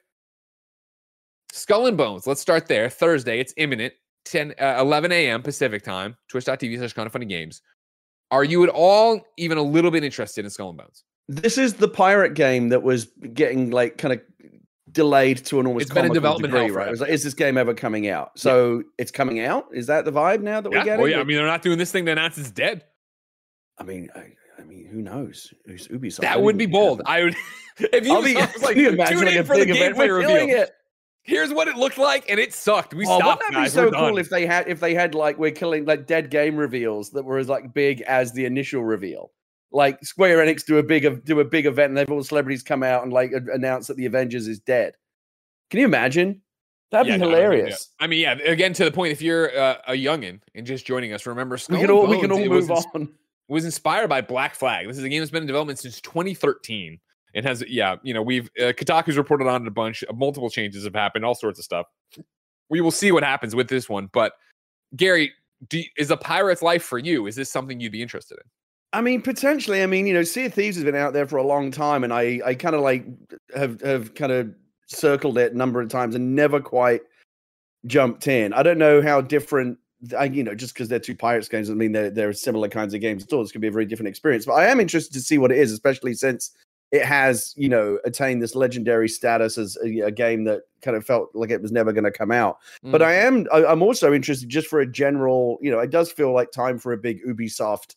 Skull 1.52 1.88
and 1.88 1.98
Bones. 1.98 2.28
Let's 2.28 2.42
start 2.42 2.68
there. 2.68 2.90
Thursday, 2.90 3.40
it's 3.40 3.54
imminent. 3.58 3.94
10, 4.26 4.56
uh, 4.60 4.78
11 4.80 5.12
a.m. 5.12 5.42
Pacific 5.42 5.84
time. 5.84 6.16
Twitch.tv 6.30 6.78
slash 6.78 6.94
kind 6.94 7.06
of 7.06 7.14
funny 7.14 7.26
games. 7.26 7.62
Are 8.30 8.44
you 8.44 8.64
at 8.64 8.70
all 8.70 9.22
even 9.38 9.58
a 9.58 9.62
little 9.62 9.90
bit 9.90 10.04
interested 10.04 10.44
in 10.44 10.52
Skull 10.52 10.70
and 10.70 10.78
Bones? 10.78 11.04
This 11.30 11.58
is 11.58 11.76
the 11.76 11.88
pirate 11.88 12.34
game 12.34 12.70
that 12.70 12.84
was 12.84 13.06
getting 13.34 13.72
like 13.72 13.98
kind 13.98 14.14
of 14.14 14.22
delayed 14.92 15.38
to 15.46 15.60
an 15.60 15.68
almost 15.68 15.84
It's 15.84 15.94
been 15.94 16.06
in 16.06 16.14
development 16.14 16.54
degree, 16.54 16.72
right? 16.72 16.88
It 16.88 16.92
was 16.92 17.02
like, 17.02 17.10
is 17.10 17.24
this 17.24 17.34
game 17.34 17.58
ever 17.58 17.74
coming 17.74 18.08
out? 18.10 18.38
So 18.38 18.84
it's 18.98 19.12
coming 19.12 19.40
out. 19.40 19.66
Is 19.74 19.88
that 19.88 20.06
the 20.06 20.12
vibe 20.12 20.42
now 20.42 20.62
that 20.62 20.70
we're 20.70 20.84
getting? 20.84 21.02
Well, 21.02 21.10
yeah. 21.10 21.20
I 21.20 21.24
mean, 21.24 21.38
they're 21.38 21.46
not 21.46 21.62
doing 21.62 21.78
this 21.78 21.92
thing 21.92 22.06
to 22.06 22.12
announce 22.12 22.38
it's 22.38 22.52
dead. 22.52 22.84
I 23.80 23.84
mean, 23.84 24.10
I, 24.16 24.20
I 24.20 24.24
mean, 24.24 24.37
who 24.90 25.02
knows? 25.02 25.54
Who's 25.66 25.88
Ubisoft? 25.88 26.22
That 26.22 26.42
would 26.42 26.58
be 26.58 26.66
bold. 26.66 27.02
I 27.06 27.24
would. 27.24 27.36
If 27.80 28.08
you 28.08 28.24
be, 28.24 28.34
was 28.36 28.64
like, 28.64 28.76
you 28.76 28.90
imagine 28.90 29.18
tune 29.18 29.26
like 29.28 29.36
in 29.36 29.42
a 29.42 29.44
for 29.44 29.56
the 29.56 29.66
gameplay 29.68 30.10
reveal. 30.12 30.60
it. 30.62 30.72
Here's 31.22 31.54
what 31.54 31.68
it 31.68 31.76
looked 31.76 32.00
like, 32.00 32.28
and 32.28 32.40
it 32.40 32.52
sucked. 32.52 32.96
We 32.96 33.06
Oh, 33.06 33.20
stopped. 33.20 33.44
wouldn't 33.44 33.54
that 33.54 33.60
guys. 33.60 33.72
be 33.72 33.76
so 33.76 33.92
cool 33.92 34.18
if 34.18 34.30
they 34.30 34.48
had 34.48 34.68
if 34.68 34.80
they 34.80 34.96
had 34.96 35.14
like 35.14 35.38
we're 35.38 35.52
killing 35.52 35.86
like 35.86 36.08
dead 36.08 36.32
game 36.32 36.56
reveals 36.58 37.12
that 37.12 37.24
were 37.24 37.38
as 37.38 37.48
like 37.50 37.76
big 37.76 38.02
as 38.02 38.32
the 38.34 38.46
initial 38.46 38.84
reveal. 38.84 39.32
Like 39.72 40.04
Square 40.04 40.40
Enix 40.40 40.66
do 40.66 40.80
a 40.80 40.84
big 40.84 41.24
do 41.26 41.40
a 41.40 41.46
big 41.46 41.68
event 41.68 41.90
and 41.90 41.98
they've 41.98 42.10
all 42.10 42.24
celebrities 42.24 42.64
come 42.64 42.82
out 42.82 43.04
and 43.04 43.14
like 43.14 43.32
announce 43.54 43.86
that 43.88 43.98
the 43.98 44.08
Avengers 44.08 44.48
is 44.48 44.60
dead. 44.60 44.96
Can 45.70 45.80
you 45.82 45.86
imagine? 45.86 46.42
That'd 46.90 47.08
Yeah, 47.12 47.18
be 47.18 47.20
no, 47.22 47.26
I 47.28 47.30
mean, 47.30 47.38
yeah. 47.38 47.44
hilarious. 47.44 47.90
I 48.00 48.08
mean, 48.08 48.22
yeah. 48.22 48.34
Again, 48.52 48.74
to 48.74 48.86
the 48.86 48.92
point, 48.92 49.12
if 49.12 49.22
you're 49.22 49.56
uh, 49.56 49.78
a 49.90 49.94
youngin 49.94 50.40
and 50.56 50.66
just 50.66 50.86
joining 50.88 51.14
us, 51.14 51.28
remember 51.28 51.58
Skull 51.58 51.78
We 51.78 51.82
can 51.86 51.92
all 51.92 52.08
we 52.08 52.20
can 52.22 52.32
all 52.32 52.40
move 52.44 52.70
ins- 52.72 52.86
was 53.48 53.66
inspired 53.66 54.08
by 54.08 54.22
Black 54.22 54.56
Flag. 54.56 54.88
This 54.88 54.98
is 54.98 55.04
a 55.04 55.10
game 55.10 55.22
that's 55.22 55.32
been 55.32 55.44
in 55.44 55.48
development 55.48 55.80
since 55.80 56.02
2013. 56.02 57.00
It 57.34 57.46
has, 57.46 57.64
yeah, 57.68 57.98
you 58.04 58.14
know, 58.14 58.22
we've 58.22 58.50
uh, 58.60 58.74
Kotaku's 58.74 59.18
reported 59.18 59.48
on 59.48 59.62
it 59.62 59.68
a 59.68 59.72
bunch. 59.72 60.04
Of 60.04 60.18
multiple 60.18 60.50
changes 60.50 60.84
have 60.86 60.96
happened, 60.96 61.24
all 61.26 61.36
sorts 61.36 61.60
of 61.60 61.66
stuff. 61.66 61.86
We 62.70 62.82
will 62.82 62.92
see 62.92 63.12
what 63.12 63.24
happens 63.24 63.56
with 63.56 63.68
this 63.70 63.88
one. 63.88 64.10
But 64.12 64.34
Gary, 64.96 65.34
is 65.98 66.12
a 66.12 66.18
pirate's 66.18 66.62
life 66.62 66.84
for 66.84 66.98
you? 66.98 67.28
Is 67.28 67.36
this 67.36 67.52
something 67.52 67.80
you'd 67.80 67.92
be 67.92 68.02
interested 68.02 68.38
in? 68.38 68.44
I 68.94 69.02
mean, 69.02 69.22
potentially. 69.22 69.84
I 69.84 69.86
mean, 69.86 70.08
you 70.08 70.14
know, 70.14 70.24
Sea 70.24 70.46
of 70.46 70.54
Thieves 70.54 70.78
has 70.78 70.86
been 70.86 70.96
out 70.96 71.14
there 71.14 71.28
for 71.28 71.38
a 71.38 71.44
long 71.44 71.72
time, 71.72 72.04
and 72.04 72.14
I, 72.14 72.40
I 72.46 72.56
kind 72.56 72.76
of 72.76 72.82
like 72.82 73.06
have 73.56 73.82
have 73.82 74.14
kind 74.16 74.32
of 74.32 74.54
circled 74.88 75.38
it 75.38 75.54
a 75.54 75.58
number 75.58 75.82
of 75.82 75.90
times 75.90 76.16
and 76.16 76.36
never 76.36 76.62
quite 76.62 77.02
jumped 77.86 78.28
in. 78.28 78.54
I 78.54 78.64
don't 78.64 78.78
know 78.78 79.02
how 79.02 79.22
different. 79.22 79.78
I, 80.18 80.26
you 80.26 80.44
know, 80.44 80.56
just 80.56 80.74
because 80.74 80.90
they're 80.90 81.00
two 81.00 81.16
pirates 81.16 81.48
games 81.48 81.68
doesn't 81.68 81.78
mean 81.78 81.92
they're 81.92 82.10
they're 82.10 82.34
similar 82.34 82.70
kinds 82.70 82.94
of 82.94 83.02
games 83.02 83.24
at 83.24 83.34
all. 83.34 83.42
It's 83.42 83.52
going 83.52 83.62
to 83.62 83.66
be 83.66 83.68
a 83.68 83.72
very 83.72 83.86
different 83.86 84.10
experience. 84.10 84.46
But 84.46 84.54
I 84.54 84.68
am 84.68 84.80
interested 84.80 85.14
to 85.14 85.22
see 85.22 85.38
what 85.38 85.52
it 85.52 85.58
is, 85.58 85.72
especially 85.72 86.14
since 86.14 86.52
it 86.92 87.04
has, 87.04 87.54
you 87.58 87.68
know, 87.68 88.00
attained 88.06 88.42
this 88.42 88.56
legendary 88.56 89.10
status 89.10 89.58
as 89.58 89.78
a, 89.84 90.02
a 90.02 90.12
game 90.12 90.46
that 90.46 90.62
kind 90.82 90.96
of 90.96 91.06
felt 91.06 91.30
like 91.34 91.50
it 91.50 91.62
was 91.62 91.72
never 91.72 91.92
going 91.92 92.04
to 92.04 92.12
come 92.12 92.32
out. 92.32 92.60
But 92.84 93.02
I 93.02 93.14
am 93.14 93.48
I, 93.52 93.66
I'm 93.66 93.82
also 93.82 94.14
interested 94.14 94.50
just 94.50 94.68
for 94.68 94.80
a 94.80 94.90
general, 94.90 95.58
you 95.62 95.72
know, 95.72 95.80
it 95.80 95.90
does 95.90 96.12
feel 96.12 96.32
like 96.32 96.52
time 96.52 96.78
for 96.78 96.94
a 96.94 96.98
big 96.98 97.20
Ubisoft 97.26 97.96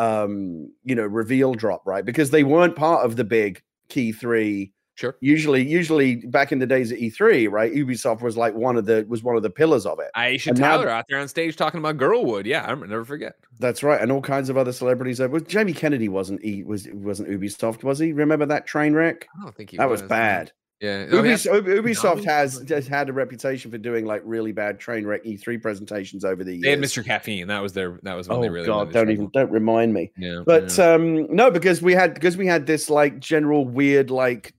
um, 0.00 0.72
you 0.82 0.94
know, 0.94 1.04
reveal 1.04 1.54
drop, 1.54 1.86
right? 1.86 2.04
Because 2.04 2.30
they 2.30 2.42
weren't 2.42 2.74
part 2.74 3.04
of 3.04 3.16
the 3.16 3.24
big 3.24 3.62
E3. 3.90 4.72
Sure. 5.00 5.16
Usually 5.20 5.66
usually 5.66 6.16
back 6.16 6.52
in 6.52 6.58
the 6.58 6.66
days 6.66 6.92
of 6.92 6.98
E3, 6.98 7.50
right? 7.50 7.72
Ubisoft 7.72 8.20
was 8.20 8.36
like 8.36 8.54
one 8.54 8.76
of 8.76 8.84
the 8.84 9.06
was 9.08 9.22
one 9.22 9.34
of 9.34 9.42
the 9.42 9.48
pillars 9.48 9.86
of 9.86 9.98
it. 9.98 10.08
Aisha 10.14 10.48
and 10.48 10.60
now- 10.60 10.76
Tyler 10.76 10.90
out 10.90 11.06
there 11.08 11.18
on 11.18 11.26
stage 11.26 11.56
talking 11.56 11.78
about 11.78 11.96
Girlwood. 11.96 12.44
Yeah, 12.44 12.66
I 12.66 12.74
never 12.74 13.06
forget. 13.06 13.36
That's 13.58 13.82
right. 13.82 13.98
And 13.98 14.12
all 14.12 14.20
kinds 14.20 14.50
of 14.50 14.58
other 14.58 14.72
celebrities. 14.72 15.18
Uh, 15.18 15.28
well, 15.30 15.40
Jamie 15.40 15.72
Kennedy 15.72 16.10
wasn't 16.10 16.42
he 16.44 16.64
was 16.64 16.86
wasn't 16.92 17.30
Ubisoft, 17.30 17.82
was 17.82 17.98
he? 17.98 18.12
Remember 18.12 18.44
that 18.44 18.66
train 18.66 18.92
wreck? 18.92 19.26
I 19.40 19.42
don't 19.44 19.56
think 19.56 19.70
he 19.70 19.78
That 19.78 19.88
was 19.88 20.02
no. 20.02 20.08
bad. 20.08 20.52
Yeah. 20.82 21.06
Ubis- 21.06 21.46
yeah. 21.46 21.52
Ub- 21.52 21.64
Ubisoft 21.64 22.24
No. 22.24 22.32
has, 22.32 22.62
has 22.68 22.86
had 22.86 23.08
a 23.08 23.12
reputation 23.14 23.70
for 23.70 23.78
doing 23.78 24.04
like 24.04 24.20
really 24.24 24.52
bad 24.52 24.78
train 24.78 25.06
wreck 25.06 25.24
E3 25.24 25.60
presentations 25.62 26.24
over 26.26 26.44
the 26.44 26.52
years. 26.52 26.62
They 26.62 26.70
had 26.70 26.80
Mr. 26.80 27.02
Caffeine. 27.04 27.46
That 27.48 27.62
was 27.62 27.72
their. 27.72 27.98
That 28.02 28.14
was 28.16 28.28
when 28.28 28.38
Oh 28.38 28.42
they 28.42 28.48
really. 28.50 28.66
God! 28.66 28.92
Don't 28.92 29.10
even 29.10 29.30
don't 29.32 29.50
remind 29.50 29.94
me. 29.94 30.10
Yeah. 30.18 30.40
But 30.44 30.76
yeah. 30.76 30.92
um 30.92 31.34
no, 31.34 31.50
because 31.50 31.80
we 31.80 31.94
had 31.94 32.12
because 32.12 32.36
we 32.36 32.46
had 32.46 32.66
this 32.66 32.90
like 32.90 33.18
general 33.18 33.64
weird 33.66 34.10
like 34.10 34.52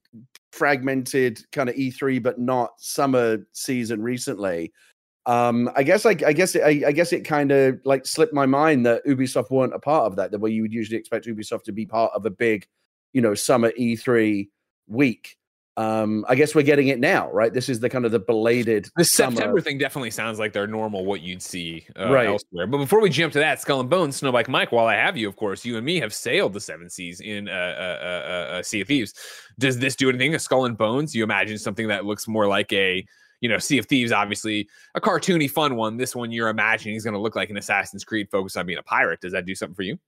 fragmented 0.52 1.40
kind 1.50 1.68
of 1.68 1.74
E3, 1.74 2.22
but 2.22 2.38
not 2.38 2.72
summer 2.78 3.38
season 3.52 4.02
recently. 4.02 4.72
Um, 5.26 5.70
I 5.76 5.82
guess 5.82 6.04
like 6.04 6.22
I 6.22 6.32
guess 6.32 6.54
it, 6.54 6.62
I, 6.62 6.88
I 6.88 6.92
guess 6.92 7.12
it 7.12 7.22
kind 7.24 7.52
of 7.52 7.80
like 7.84 8.06
slipped 8.06 8.34
my 8.34 8.46
mind 8.46 8.84
that 8.86 9.06
Ubisoft 9.06 9.50
weren't 9.50 9.74
a 9.74 9.78
part 9.78 10.06
of 10.06 10.16
that. 10.16 10.30
The 10.30 10.38
way 10.38 10.50
you 10.50 10.62
would 10.62 10.72
usually 10.72 10.98
expect 10.98 11.26
Ubisoft 11.26 11.64
to 11.64 11.72
be 11.72 11.86
part 11.86 12.12
of 12.14 12.26
a 12.26 12.30
big 12.30 12.66
you 13.12 13.20
know 13.20 13.34
summer 13.34 13.72
E3 13.78 14.48
week. 14.88 15.36
Um, 15.78 16.26
I 16.28 16.34
guess 16.34 16.54
we're 16.54 16.62
getting 16.64 16.88
it 16.88 17.00
now, 17.00 17.30
right? 17.32 17.50
This 17.52 17.70
is 17.70 17.80
the 17.80 17.88
kind 17.88 18.04
of 18.04 18.12
the 18.12 18.18
belated 18.18 18.90
The. 18.94 19.04
September 19.04 19.58
thing 19.60 19.78
definitely 19.78 20.10
sounds 20.10 20.38
like 20.38 20.52
they're 20.52 20.66
normal 20.66 21.06
what 21.06 21.22
you'd 21.22 21.40
see 21.40 21.86
uh, 21.98 22.12
Right. 22.12 22.26
elsewhere. 22.26 22.66
But 22.66 22.76
before 22.76 23.00
we 23.00 23.08
jump 23.08 23.32
to 23.32 23.38
that, 23.38 23.58
Skull 23.60 23.80
and 23.80 23.88
Bones, 23.88 24.20
Snowbike 24.20 24.48
Mike, 24.48 24.70
while 24.70 24.86
I 24.86 24.96
have 24.96 25.16
you, 25.16 25.26
of 25.28 25.36
course, 25.36 25.64
you 25.64 25.76
and 25.78 25.86
me 25.86 25.98
have 26.00 26.12
sailed 26.12 26.52
the 26.52 26.60
seven 26.60 26.90
seas 26.90 27.20
in 27.20 27.48
uh, 27.48 27.52
uh, 27.52 28.04
uh, 28.04 28.54
uh, 28.58 28.62
Sea 28.62 28.82
of 28.82 28.88
Thieves. 28.88 29.14
Does 29.58 29.78
this 29.78 29.96
do 29.96 30.10
anything? 30.10 30.34
A 30.34 30.38
Skull 30.38 30.66
and 30.66 30.76
Bones? 30.76 31.14
You 31.14 31.22
imagine 31.24 31.56
something 31.56 31.88
that 31.88 32.04
looks 32.04 32.28
more 32.28 32.46
like 32.46 32.70
a, 32.74 33.02
you 33.40 33.48
know, 33.48 33.56
Sea 33.58 33.78
of 33.78 33.86
Thieves, 33.86 34.12
obviously 34.12 34.68
a 34.94 35.00
cartoony, 35.00 35.50
fun 35.50 35.76
one. 35.76 35.96
This 35.96 36.14
one 36.14 36.30
you're 36.32 36.48
imagining 36.50 36.96
is 36.96 37.04
going 37.04 37.14
to 37.14 37.20
look 37.20 37.34
like 37.34 37.48
an 37.48 37.56
Assassin's 37.56 38.04
Creed 38.04 38.28
focused 38.30 38.58
on 38.58 38.66
being 38.66 38.78
a 38.78 38.82
pirate. 38.82 39.20
Does 39.22 39.32
that 39.32 39.46
do 39.46 39.54
something 39.54 39.74
for 39.74 39.82
you? 39.82 39.98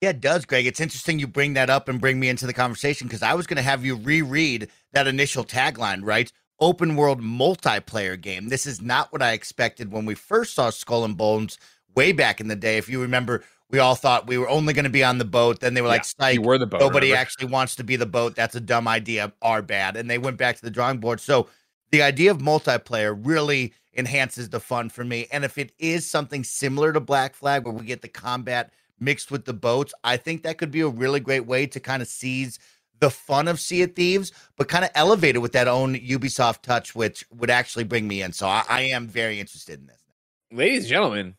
Yeah, 0.00 0.10
it 0.10 0.20
does, 0.20 0.46
Greg. 0.46 0.66
It's 0.66 0.80
interesting 0.80 1.18
you 1.18 1.26
bring 1.26 1.52
that 1.54 1.68
up 1.68 1.88
and 1.88 2.00
bring 2.00 2.18
me 2.18 2.30
into 2.30 2.46
the 2.46 2.54
conversation 2.54 3.06
because 3.06 3.22
I 3.22 3.34
was 3.34 3.46
going 3.46 3.58
to 3.58 3.62
have 3.62 3.84
you 3.84 3.96
reread 3.96 4.68
that 4.92 5.06
initial 5.06 5.44
tagline, 5.44 6.00
right? 6.02 6.32
Open 6.58 6.96
world 6.96 7.20
multiplayer 7.20 8.18
game. 8.18 8.48
This 8.48 8.64
is 8.64 8.80
not 8.80 9.12
what 9.12 9.20
I 9.20 9.32
expected 9.32 9.92
when 9.92 10.06
we 10.06 10.14
first 10.14 10.54
saw 10.54 10.70
Skull 10.70 11.04
and 11.04 11.16
Bones 11.16 11.58
way 11.94 12.12
back 12.12 12.40
in 12.40 12.48
the 12.48 12.56
day. 12.56 12.78
If 12.78 12.88
you 12.88 13.02
remember, 13.02 13.44
we 13.68 13.78
all 13.78 13.94
thought 13.94 14.26
we 14.26 14.38
were 14.38 14.48
only 14.48 14.72
going 14.72 14.84
to 14.84 14.90
be 14.90 15.04
on 15.04 15.18
the 15.18 15.24
boat. 15.26 15.60
Then 15.60 15.74
they 15.74 15.82
were 15.82 15.88
like, 15.88 16.04
Psych, 16.06 16.34
you 16.34 16.42
were 16.42 16.56
the 16.56 16.66
boat. 16.66 16.80
nobody 16.80 17.08
remember? 17.08 17.20
actually 17.20 17.46
wants 17.48 17.76
to 17.76 17.84
be 17.84 17.96
the 17.96 18.06
boat. 18.06 18.34
That's 18.34 18.54
a 18.54 18.60
dumb 18.60 18.88
idea. 18.88 19.32
Our 19.42 19.60
bad. 19.60 19.96
And 19.96 20.08
they 20.08 20.18
went 20.18 20.38
back 20.38 20.56
to 20.56 20.62
the 20.62 20.70
drawing 20.70 20.98
board. 20.98 21.20
So 21.20 21.48
the 21.90 22.02
idea 22.02 22.30
of 22.30 22.38
multiplayer 22.38 23.18
really 23.22 23.74
enhances 23.94 24.48
the 24.48 24.60
fun 24.60 24.88
for 24.88 25.04
me. 25.04 25.26
And 25.30 25.44
if 25.44 25.58
it 25.58 25.72
is 25.78 26.08
something 26.10 26.42
similar 26.42 26.92
to 26.92 27.00
Black 27.00 27.34
Flag, 27.34 27.64
where 27.64 27.74
we 27.74 27.84
get 27.84 28.00
the 28.00 28.08
combat 28.08 28.72
mixed 29.00 29.30
with 29.30 29.44
the 29.44 29.52
boats, 29.52 29.92
I 30.04 30.16
think 30.16 30.42
that 30.42 30.58
could 30.58 30.70
be 30.70 30.82
a 30.82 30.88
really 30.88 31.20
great 31.20 31.46
way 31.46 31.66
to 31.66 31.80
kind 31.80 32.02
of 32.02 32.08
seize 32.08 32.58
the 33.00 33.10
fun 33.10 33.48
of 33.48 33.58
Sea 33.58 33.82
of 33.82 33.94
Thieves, 33.94 34.32
but 34.56 34.68
kind 34.68 34.84
of 34.84 34.90
elevate 34.94 35.34
it 35.34 35.38
with 35.38 35.52
that 35.52 35.68
own 35.68 35.94
Ubisoft 35.96 36.62
touch, 36.62 36.94
which 36.94 37.24
would 37.34 37.50
actually 37.50 37.84
bring 37.84 38.06
me 38.06 38.22
in. 38.22 38.32
So 38.32 38.46
I, 38.46 38.62
I 38.68 38.80
am 38.82 39.08
very 39.08 39.40
interested 39.40 39.80
in 39.80 39.86
this. 39.86 40.04
ladies 40.52 40.80
and 40.80 40.88
gentlemen, 40.88 41.34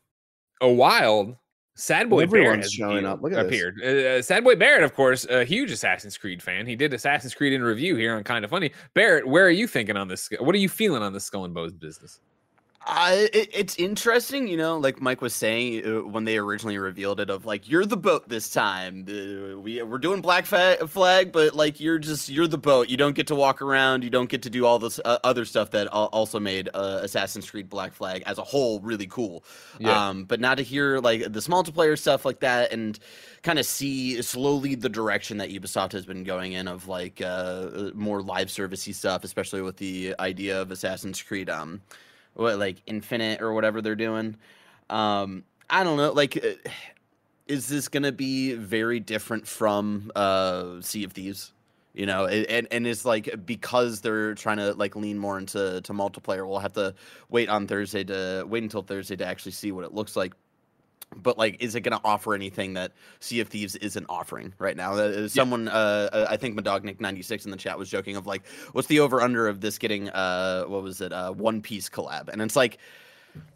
a 0.60 0.70
wild 0.70 1.36
Sad 1.76 2.10
Boy 2.10 2.24
Everyone's 2.24 2.48
Barrett 2.48 2.64
has 2.64 2.74
showing 2.74 3.06
up. 3.06 3.22
Look 3.22 3.32
at 3.34 3.38
this. 3.38 3.46
appeared. 3.46 3.82
Uh, 3.82 4.22
Sad 4.22 4.44
Boy 4.44 4.56
Barrett, 4.56 4.84
of 4.84 4.94
course, 4.94 5.26
a 5.26 5.44
huge 5.44 5.72
Assassin's 5.72 6.18
Creed 6.18 6.42
fan. 6.44 6.68
He 6.68 6.76
did 6.76 6.94
Assassin's 6.94 7.34
Creed 7.34 7.54
in 7.54 7.64
review 7.64 7.96
here 7.96 8.16
on 8.16 8.24
Kind 8.24 8.44
of 8.44 8.52
Funny. 8.52 8.72
Barrett, 8.94 9.28
where 9.28 9.46
are 9.46 9.52
you 9.52 9.68
thinking 9.68 9.98
on 9.98 10.08
this? 10.08 10.30
What 10.40 10.54
are 10.54 10.60
you 10.60 10.70
feeling 10.70 11.02
on 11.02 11.14
this 11.14 11.24
Skull 11.24 11.46
and 11.46 11.54
Bones 11.54 11.74
business? 11.74 12.20
Uh, 12.84 13.28
it, 13.32 13.48
it's 13.54 13.76
interesting, 13.76 14.48
you 14.48 14.58
know, 14.58 14.76
like 14.80 15.00
Mike 15.00 15.22
was 15.22 15.36
saying 15.36 15.86
uh, 15.86 16.02
when 16.02 16.24
they 16.24 16.38
originally 16.38 16.80
revealed 16.80 17.20
it, 17.20 17.30
of 17.30 17.46
like 17.46 17.70
you're 17.70 17.86
the 17.86 17.96
boat 17.96 18.28
this 18.28 18.50
time. 18.50 19.06
Uh, 19.08 19.60
we 19.60 19.84
we're 19.84 20.00
doing 20.00 20.20
Black 20.20 20.48
fa- 20.48 20.88
Flag, 20.88 21.32
but 21.32 21.56
like 21.56 21.80
you're 21.80 22.00
just 22.00 22.28
you're 22.28 22.48
the 22.48 22.58
boat. 22.58 22.90
You 22.90 22.98
don't 22.98 23.14
get 23.14 23.28
to 23.28 23.36
walk 23.36 23.62
around. 23.62 24.04
You 24.04 24.10
don't 24.10 24.30
get 24.30 24.42
to 24.44 24.50
do 24.50 24.66
all 24.66 24.80
this 24.80 25.00
uh, 25.06 25.20
other 25.24 25.46
stuff 25.46 25.70
that 25.72 25.88
also 25.90 26.40
made 26.40 26.70
uh, 26.74 27.02
Assassin's 27.04 27.48
Creed 27.48 27.70
Black 27.70 27.94
Flag 27.94 28.24
as 28.26 28.40
a 28.40 28.44
whole 28.44 28.80
really 28.80 29.08
cool. 29.08 29.44
Yeah. 29.80 30.10
Um, 30.10 30.24
but 30.24 30.40
not 30.40 30.58
to 30.58 30.64
hear 30.64 30.98
like 31.00 31.22
this 31.32 31.48
multiplayer 31.48 31.98
stuff 31.98 32.26
like 32.26 32.40
that 32.40 32.74
and 32.74 32.98
kind 33.44 33.60
of 33.60 33.66
see 33.68 34.20
slowly 34.24 34.74
the 34.74 34.90
direction 34.90 35.38
that 35.38 35.52
Ubisoft 35.52 35.92
has 35.92 36.08
been 36.08 36.24
going 36.24 36.54
in 36.54 36.68
of 36.68 36.88
like 36.88 37.22
uh, 37.22 37.92
more 37.94 38.24
live 38.24 38.48
servicey 38.48 38.94
stuff, 38.94 39.24
especially 39.24 39.62
with 39.62 39.78
the 39.78 40.16
idea 40.20 40.60
of 40.60 40.72
Assassin's 40.72 41.22
Creed. 41.22 41.48
Um, 41.48 41.82
what 42.34 42.58
like 42.60 42.82
infinite 42.86 43.42
or 43.42 43.54
whatever 43.54 43.82
they're 43.82 43.96
doing. 43.96 44.38
Um 44.90 45.44
i 45.70 45.86
don't 45.86 45.96
know 45.96 46.12
like 46.12 46.36
uh, 46.38 46.70
is 47.48 47.68
this 47.68 47.88
gonna 47.88 48.12
be 48.12 48.54
very 48.54 49.00
different 49.00 49.48
from 49.48 50.12
uh 50.16 50.82
sea 50.82 51.04
of 51.04 51.14
thieves? 51.14 51.54
You 51.94 52.06
know 52.06 52.26
and 52.26 52.68
and 52.72 52.88
it's 52.88 53.04
like 53.04 53.46
because 53.46 54.00
they're 54.00 54.34
trying 54.36 54.58
to 54.58 54.74
like 54.74 54.96
lean 54.96 55.18
more 55.18 55.38
into 55.38 55.82
to 55.82 55.94
multiplayer 55.94 56.48
we'll 56.48 56.60
have 56.60 56.72
to 56.74 56.96
wait 57.30 57.50
on 57.50 57.68
thursday 57.68 58.06
to 58.06 58.46
wait 58.48 58.64
until 58.64 58.82
thursday 58.82 59.18
to 59.18 59.26
actually 59.26 59.52
see 59.52 59.74
what 59.74 59.84
it 59.84 59.94
looks 59.94 60.16
like 60.16 60.34
but 61.16 61.38
like 61.38 61.58
is 61.62 61.76
it 61.76 61.82
going 61.82 61.98
to 61.98 62.04
offer 62.06 62.34
anything 62.34 62.74
that 62.74 62.92
sea 63.20 63.40
of 63.40 63.48
thieves 63.48 63.76
isn't 63.78 64.06
offering 64.10 64.54
right 64.60 64.78
now? 64.78 64.94
Uh, 64.94 65.28
someone 65.28 65.68
uh 65.68 66.10
uh, 66.12 66.28
i 66.30 66.38
think 66.38 66.56
madognik 66.56 67.00
96 67.00 67.46
in 67.46 67.52
the 67.52 67.58
chat 67.58 67.78
was 67.78 67.90
joking 67.90 68.16
of 68.16 68.26
like 68.26 68.46
what's 68.72 68.88
the 68.88 69.00
over 69.00 69.22
under 69.22 69.48
of 69.48 69.62
this 69.62 69.78
getting 69.78 70.10
uh 70.10 70.64
what 70.64 70.84
was 70.84 71.02
it 71.02 71.12
uh 71.12 71.32
one 71.32 71.62
piece 71.62 71.90
collab? 71.90 72.30
And 72.30 72.42
it's 72.42 72.56
like 72.56 72.78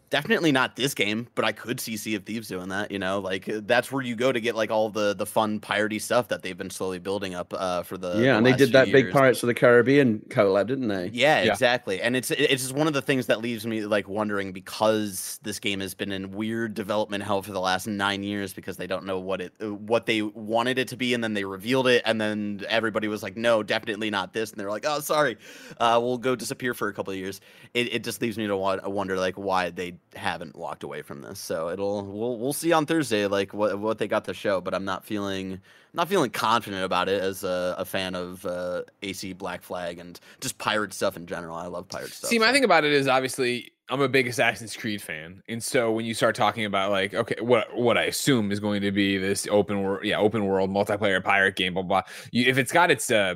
definitely 0.10 0.52
not 0.52 0.76
this 0.76 0.94
game 0.94 1.28
but 1.36 1.44
i 1.46 1.52
could 1.52 1.80
see 1.80 1.98
sea 1.98 2.16
of 2.16 2.24
thieves 2.24 2.48
doing 2.48 2.70
that 2.70 2.92
you 2.92 3.00
know 3.00 3.20
like 3.20 3.48
uh, 3.50 3.60
that's 3.64 3.92
where 3.92 4.02
you 4.02 4.16
go 4.16 4.32
to 4.32 4.40
get 4.40 4.56
like 4.56 4.72
all 4.72 4.90
the 4.90 5.14
the 5.14 5.26
fun 5.26 5.60
piratey 5.60 6.02
stuff 6.02 6.28
that 6.28 6.42
they've 6.42 6.58
been 6.58 6.70
slowly 6.70 7.00
building 7.00 7.34
up 7.36 7.54
uh 7.58 7.84
for 7.84 7.98
the 7.98 8.08
yeah, 8.16 8.34
the 8.34 8.38
and 8.38 8.46
they 8.46 8.54
did 8.54 8.72
that 8.74 8.92
big. 8.92 9.12
Pirates 9.12 9.44
of 9.44 9.48
the 9.48 9.54
Caribbean 9.54 10.20
collab, 10.30 10.68
didn't 10.68 10.88
they? 10.88 11.10
Yeah, 11.14 11.44
Yeah. 11.44 11.52
exactly. 11.52 12.02
And 12.02 12.16
it's 12.16 12.32
it's 12.32 12.64
just 12.64 12.74
one 12.74 12.88
of 12.88 12.94
the 12.94 13.02
things 13.02 13.28
that 13.28 13.42
leaves 13.42 13.66
me 13.66 13.86
like 13.86 14.08
wondering 14.08 14.52
because 14.52 15.40
this 15.44 15.60
game 15.60 15.80
has 15.80 15.94
been 15.94 16.12
in 16.12 16.32
weird 16.32 16.74
development 16.74 17.24
hell 17.24 17.42
for 17.42 17.52
the 17.52 17.60
last 17.60 17.88
nine 17.88 18.24
years 18.24 18.54
because 18.54 18.78
they 18.78 18.88
don't 18.88 19.06
know 19.06 19.20
what 19.20 19.42
it 19.42 19.54
uh, 19.62 19.74
what 19.74 20.06
they 20.06 20.22
wanted 20.22 20.78
it 20.78 20.88
to 20.90 20.98
be, 20.98 21.14
and 21.14 21.24
then 21.24 21.34
they 21.34 21.46
revealed 21.46 21.88
it, 21.88 22.02
and 22.06 22.20
then 22.20 22.66
everybody 22.70 23.08
was 23.08 23.24
like, 23.24 23.36
no, 23.38 23.64
definitely 23.64 24.10
not 24.10 24.34
this, 24.34 24.52
and 24.52 24.60
they're 24.60 24.70
like, 24.70 24.86
oh, 24.88 25.00
sorry, 25.00 25.38
uh, 25.80 26.00
we'll 26.02 26.18
go 26.18 26.36
disappear 26.36 26.74
for 26.74 26.88
a 26.88 26.94
couple 26.94 27.12
of 27.12 27.18
years. 27.20 27.42
It, 27.74 27.94
it 27.94 28.04
just 28.04 28.22
leaves 28.22 28.38
me 28.38 28.48
to 28.48 28.56
wonder 28.56 29.18
like 29.18 29.36
why 29.36 29.70
they 29.70 29.95
haven't 30.16 30.56
walked 30.56 30.84
away 30.84 31.02
from 31.02 31.22
this. 31.22 31.40
So 31.40 31.70
it'll 31.70 32.04
we'll 32.04 32.38
we'll 32.38 32.54
see 32.54 32.72
on 32.72 32.86
Thursday 32.86 33.28
like 33.28 33.54
what 33.54 33.80
what 33.80 33.98
they 33.98 34.08
got 34.08 34.26
to 34.26 34.34
show, 34.34 34.62
but 34.62 34.74
I'm 34.74 34.86
not 34.86 35.06
feeling 35.06 35.60
not 35.94 36.10
feeling 36.10 36.30
confident 36.30 36.84
about 36.84 37.10
it 37.10 37.22
as 37.22 37.44
a, 37.44 37.76
a 37.78 37.86
fan 37.86 38.16
of 38.16 38.46
uh, 38.46 38.84
AC 39.02 39.34
Black 39.34 39.62
Flag 39.62 40.00
and 40.00 40.20
just 40.42 40.58
pirate 40.58 40.94
stuff 40.94 41.16
in 41.18 41.26
general. 41.26 41.56
I 41.56 41.68
love 41.68 41.88
pirate 41.88 42.12
stuff. 42.12 42.30
See, 42.30 42.40
my 42.40 42.48
so- 42.48 42.54
thing 42.54 42.64
about 42.64 42.84
it 42.84 42.92
is 42.92 43.08
obviously 43.08 43.72
I'm 43.90 44.02
a 44.02 44.10
big 44.10 44.28
Assassin's 44.28 44.76
Creed 44.76 45.02
fan, 45.02 45.44
and 45.48 45.64
so 45.64 45.92
when 45.92 46.06
you 46.06 46.14
start 46.14 46.36
talking 46.36 46.66
about 46.66 46.92
like, 46.92 47.14
okay, 47.14 47.36
what 47.40 47.68
what 47.76 47.98
I 47.98 48.04
assume 48.04 48.52
is 48.52 48.60
going 48.60 48.82
to 48.82 48.92
be 48.92 49.18
this 49.18 49.48
open 49.50 49.84
world, 49.84 50.04
yeah, 50.04 50.18
open 50.18 50.46
world 50.46 50.70
multiplayer 50.70 51.24
pirate 51.24 51.56
game, 51.56 51.74
blah 51.74 51.84
blah. 51.84 52.02
blah. 52.02 52.12
You, 52.32 52.46
if 52.48 52.58
it's 52.58 52.72
got 52.72 52.90
its 52.90 53.12
uh, 53.12 53.36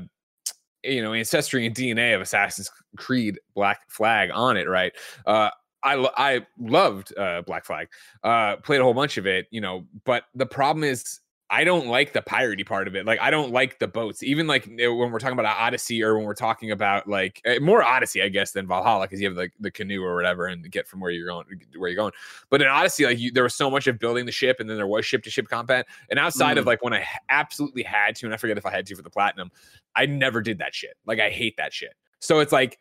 you 0.84 1.02
know, 1.02 1.13
ancestry 1.13 1.65
and 1.65 1.76
DNA 1.76 2.15
of 2.15 2.22
Assassin's 2.22 2.69
Creed 2.98 3.39
Black 3.54 3.82
Flag 3.89 4.30
on 4.34 4.58
it, 4.58 4.67
right? 4.67 4.93
Uh, 5.26 5.50
I 5.84 6.10
I 6.18 6.46
loved 6.60 7.18
uh, 7.18 7.42
Black 7.44 7.65
Flag, 7.65 7.88
uh, 8.24 8.58
played 8.58 8.82
a 8.82 8.84
whole 8.84 8.94
bunch 8.94 9.18
of 9.18 9.26
it, 9.26 9.48
you 9.52 9.62
know, 9.62 9.86
but 10.06 10.24
the 10.36 10.46
problem 10.46 10.84
is. 10.84 11.20
I 11.52 11.63
don't 11.63 11.88
like 11.88 12.13
the 12.13 12.22
piratey 12.22 12.63
part 12.63 12.88
of 12.88 12.96
it. 12.96 13.08
Like 13.08 13.20
I 13.20 13.32
don't 13.32 13.52
like 13.52 13.80
the 13.80 13.88
boats. 13.88 14.22
Even 14.22 14.46
like 14.46 14.68
when 14.68 15.12
we're 15.12 15.18
talking 15.18 15.34
about 15.39 15.58
Odyssey 15.58 16.04
or 16.04 16.15
when 16.15 16.24
we're 16.24 16.36
talking 16.36 16.70
about 16.70 17.08
like 17.08 17.42
uh, 17.44 17.60
more 17.60 17.82
Odyssey, 17.82 18.22
I 18.22 18.30
guess, 18.30 18.52
than 18.52 18.68
Valhalla 18.68 19.06
because 19.06 19.20
you 19.20 19.28
have 19.28 19.36
like 19.36 19.54
the 19.60 19.72
canoe 19.72 20.04
or 20.04 20.13
whatever 20.13 20.46
and 20.46 20.70
get 20.70 20.88
from 20.88 21.00
where 21.00 21.10
you're 21.10 21.26
going 21.26 21.48
where 21.76 21.89
you're 21.89 21.96
going. 21.96 22.12
But 22.52 22.62
in 22.62 22.68
Odyssey, 22.68 23.06
like 23.06 23.18
you, 23.18 23.32
there 23.32 23.42
was 23.42 23.56
so 23.56 23.72
much 23.72 23.88
of 23.88 23.98
building 23.98 24.28
the 24.28 24.32
ship 24.32 24.60
and 24.60 24.70
then 24.70 24.78
there 24.78 24.86
was 24.86 25.08
ship 25.08 25.24
to 25.24 25.32
ship 25.32 25.48
combat. 25.48 25.88
And 26.12 26.20
outside 26.20 26.60
of 26.60 26.68
like 26.68 26.84
when 26.84 26.94
I 26.94 27.04
absolutely 27.30 27.82
had 27.82 28.15
to, 28.18 28.28
and 28.28 28.34
I 28.36 28.38
forget 28.38 28.60
if 28.60 28.68
I 28.68 28.72
had 28.72 28.86
to 28.86 28.96
for 28.96 29.02
the 29.02 29.10
platinum, 29.10 29.50
I 29.96 30.06
never 30.06 30.42
did 30.44 30.60
that 30.60 30.76
shit. 30.76 30.98
Like 31.08 31.20
I 31.20 31.32
hate 31.32 31.58
that 31.58 31.74
shit. 31.74 31.96
So 32.20 32.42
it's 32.42 32.52
like 32.52 32.78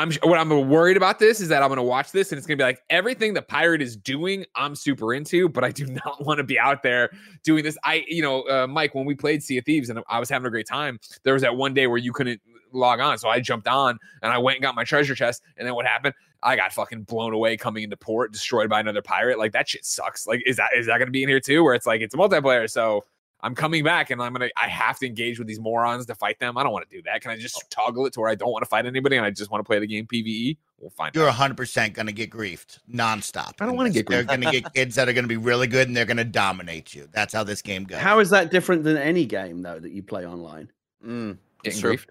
I'm 0.00 0.10
what 0.22 0.38
I'm 0.38 0.48
worried 0.70 0.96
about 0.96 1.18
this 1.18 1.40
is 1.40 1.48
that 1.48 1.62
I'm 1.62 1.68
going 1.68 1.76
to 1.76 1.82
watch 1.82 2.10
this 2.10 2.32
and 2.32 2.38
it's 2.38 2.46
going 2.46 2.56
to 2.56 2.62
be 2.62 2.66
like 2.66 2.82
everything 2.88 3.34
the 3.34 3.42
pirate 3.42 3.82
is 3.82 3.96
doing, 3.96 4.46
I'm 4.54 4.74
super 4.74 5.12
into, 5.12 5.46
but 5.46 5.62
I 5.62 5.70
do 5.70 5.84
not 6.04 6.24
want 6.24 6.38
to 6.38 6.44
be 6.44 6.58
out 6.58 6.82
there 6.82 7.10
doing 7.44 7.62
this. 7.62 7.76
I, 7.84 8.04
you 8.08 8.22
know, 8.22 8.42
uh, 8.48 8.66
Mike, 8.66 8.94
when 8.94 9.04
we 9.04 9.14
played 9.14 9.42
Sea 9.42 9.58
of 9.58 9.66
Thieves 9.66 9.90
and 9.90 10.00
I 10.08 10.18
was 10.18 10.30
having 10.30 10.46
a 10.46 10.50
great 10.50 10.66
time, 10.66 10.98
there 11.22 11.34
was 11.34 11.42
that 11.42 11.54
one 11.54 11.74
day 11.74 11.86
where 11.86 11.98
you 11.98 12.14
couldn't 12.14 12.40
log 12.72 13.00
on, 13.00 13.18
so 13.18 13.28
I 13.28 13.40
jumped 13.40 13.68
on 13.68 13.98
and 14.22 14.32
I 14.32 14.38
went 14.38 14.56
and 14.56 14.62
got 14.62 14.74
my 14.74 14.84
treasure 14.84 15.14
chest. 15.14 15.42
And 15.58 15.66
then 15.66 15.74
what 15.74 15.84
happened? 15.84 16.14
I 16.42 16.56
got 16.56 16.72
fucking 16.72 17.02
blown 17.02 17.34
away 17.34 17.58
coming 17.58 17.82
into 17.82 17.98
port, 17.98 18.32
destroyed 18.32 18.70
by 18.70 18.80
another 18.80 19.02
pirate. 19.02 19.38
Like 19.38 19.52
that 19.52 19.68
shit 19.68 19.84
sucks. 19.84 20.26
Like, 20.26 20.42
is 20.46 20.56
that 20.56 20.70
is 20.74 20.86
that 20.86 20.96
going 20.96 21.08
to 21.08 21.12
be 21.12 21.22
in 21.22 21.28
here 21.28 21.40
too? 21.40 21.62
Where 21.62 21.74
it's 21.74 21.86
like 21.86 22.00
it's 22.00 22.14
a 22.14 22.16
multiplayer, 22.16 22.70
so. 22.70 23.04
I'm 23.42 23.54
coming 23.54 23.82
back 23.82 24.10
and 24.10 24.20
I'm 24.22 24.32
gonna 24.32 24.50
I 24.56 24.68
have 24.68 24.98
to 24.98 25.06
engage 25.06 25.38
with 25.38 25.48
these 25.48 25.60
morons 25.60 26.06
to 26.06 26.14
fight 26.14 26.38
them. 26.38 26.58
I 26.58 26.62
don't 26.62 26.72
want 26.72 26.88
to 26.88 26.96
do 26.96 27.02
that. 27.04 27.22
Can 27.22 27.30
I 27.30 27.36
just 27.36 27.70
toggle 27.70 28.04
it 28.06 28.12
to 28.14 28.20
where 28.20 28.28
I 28.30 28.34
don't 28.34 28.50
want 28.52 28.62
to 28.64 28.68
fight 28.68 28.84
anybody 28.86 29.16
and 29.16 29.24
I 29.24 29.30
just 29.30 29.50
want 29.50 29.60
to 29.64 29.66
play 29.66 29.78
the 29.78 29.86
game 29.86 30.06
PvE? 30.06 30.56
We'll 30.78 30.90
find 30.90 31.14
You're 31.14 31.30
100% 31.30 31.92
going 31.94 32.06
to 32.06 32.12
get 32.12 32.30
griefed 32.30 32.78
nonstop. 32.90 33.54
I 33.60 33.66
don't 33.66 33.76
wanna 33.76 33.90
this. 33.90 33.96
get 34.02 34.08
They're 34.08 34.24
griefed. 34.24 34.26
going 34.28 34.40
to 34.42 34.50
get 34.60 34.72
kids 34.74 34.94
that 34.96 35.08
are 35.08 35.12
going 35.12 35.24
to 35.24 35.28
be 35.28 35.36
really 35.36 35.66
good 35.66 35.88
and 35.88 35.96
they're 35.96 36.04
going 36.06 36.16
to 36.18 36.24
dominate 36.24 36.94
you. 36.94 37.08
That's 37.12 37.32
how 37.34 37.44
this 37.44 37.62
game 37.62 37.84
goes. 37.84 37.98
How 37.98 38.18
is 38.18 38.30
that 38.30 38.50
different 38.50 38.84
than 38.84 38.96
any 38.96 39.24
game 39.26 39.62
though 39.62 39.78
that 39.78 39.92
you 39.92 40.02
play 40.02 40.26
online? 40.26 40.70
Mm, 41.06 41.36
Getting 41.62 41.80
true. 41.80 41.96
griefed. 41.96 42.06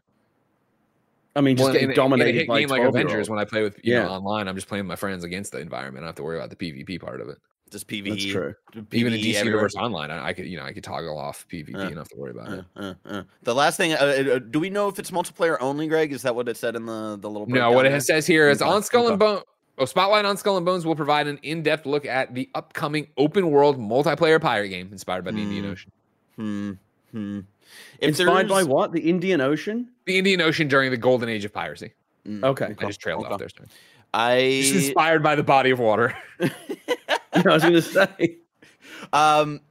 I 1.35 1.41
mean, 1.41 1.55
just 1.57 1.65
Well, 1.65 1.73
getting 1.73 1.85
in 1.85 1.89
a- 1.89 1.93
in 1.93 1.93
a 1.93 1.95
dominated 1.95 2.33
hit 2.39 2.47
by 2.47 2.59
game 2.59 2.69
like 2.69 2.81
Avengers 2.81 3.29
when 3.29 3.39
I 3.39 3.45
play 3.45 3.61
with 3.61 3.77
you 3.83 3.93
Yeah. 3.93 4.03
know 4.03 4.09
online. 4.09 4.47
I'm 4.47 4.55
just 4.55 4.67
playing 4.67 4.85
with 4.85 4.89
my 4.89 4.95
friends 4.95 5.23
against 5.23 5.51
the 5.51 5.59
environment. 5.59 5.97
I 5.97 6.01
don't 6.01 6.07
have 6.09 6.15
to 6.15 6.23
worry 6.23 6.37
about 6.37 6.49
the 6.49 6.55
PvP 6.55 6.99
part 6.99 7.21
of 7.21 7.29
it. 7.29 7.37
Just 7.71 7.87
PvE. 7.87 8.09
That's 8.09 8.25
true. 8.25 8.55
Even 8.91 9.13
in 9.13 9.19
DC 9.19 9.35
everywhere. 9.35 9.43
Universe 9.61 9.75
Online, 9.77 10.09
I, 10.11 10.27
I 10.27 10.33
could 10.33 10.47
you 10.47 10.57
know 10.57 10.63
I 10.63 10.73
could 10.73 10.83
toggle 10.83 11.17
off 11.17 11.45
PvP. 11.51 11.75
Uh, 11.75 11.79
and 11.79 11.95
not 11.95 12.01
have 12.01 12.09
to 12.09 12.15
worry 12.17 12.31
about 12.31 12.51
it. 12.53 12.65
Uh, 12.75 12.81
uh, 12.81 12.93
uh. 13.05 13.23
The 13.43 13.53
last 13.55 13.77
thing, 13.77 13.93
uh, 13.93 13.97
uh, 13.97 14.39
do 14.39 14.59
we 14.59 14.69
know 14.69 14.87
if 14.87 14.97
it's 14.99 15.11
multiplayer 15.11 15.57
only, 15.61 15.87
Greg? 15.87 16.11
Is 16.11 16.21
that 16.23 16.35
what 16.35 16.47
it 16.49 16.57
said 16.57 16.75
in 16.75 16.85
the 16.85 17.17
the 17.19 17.29
little? 17.29 17.47
No, 17.47 17.71
what 17.71 17.81
breakdown 17.81 17.85
it 17.85 17.89
there? 17.91 17.99
says 18.01 18.25
here 18.27 18.49
is 18.49 18.61
Okay, 18.61 18.71
on 18.71 18.81
Skull 18.83 19.07
and. 19.09 19.19
Bone. 19.19 19.41
Oh, 19.77 19.85
Spotlight 19.85 20.25
on 20.25 20.35
Skull 20.35 20.57
and 20.57 20.65
Bones 20.65 20.85
will 20.85 20.95
provide 20.95 21.27
an 21.27 21.39
in-depth 21.41 21.85
look 21.85 22.05
at 22.05 22.33
the 22.35 22.49
upcoming 22.53 23.07
open-world 23.15 23.79
multiplayer 23.79 24.41
pirate 24.41 24.67
game 24.67 24.89
inspired 24.91 25.23
by 25.23 25.31
the 25.31 25.37
Indian 25.41 25.63
Hmm. 25.63 25.71
Ocean. 25.71 25.91
Hmm. 26.35 26.71
Hmm. 27.11 27.39
If 27.99 28.09
Inspired 28.19 28.49
by 28.49 28.63
what? 28.63 28.91
The 28.91 28.99
Indian 29.09 29.39
Ocean? 29.39 29.87
The 30.05 30.17
Indian 30.17 30.41
Ocean 30.41 30.67
during 30.67 30.91
the 30.91 30.97
golden 30.97 31.29
age 31.29 31.45
of 31.45 31.53
piracy. 31.53 31.93
Mm, 32.27 32.43
Okay. 32.43 32.75
I 32.77 32.85
just 32.87 32.99
trailed 32.99 33.23
Okay. 33.23 33.33
off 33.33 33.39
there. 33.39 33.47
sorry. 33.47 33.69
I 34.13 34.59
Just 34.63 34.87
inspired 34.87 35.23
by 35.23 35.35
the 35.35 35.43
body 35.43 35.69
of 35.69 35.79
water. 35.79 36.13
I 37.49 37.53
was 37.53 37.63
to 37.63 37.81
say. 37.81 38.37
um 39.13 39.61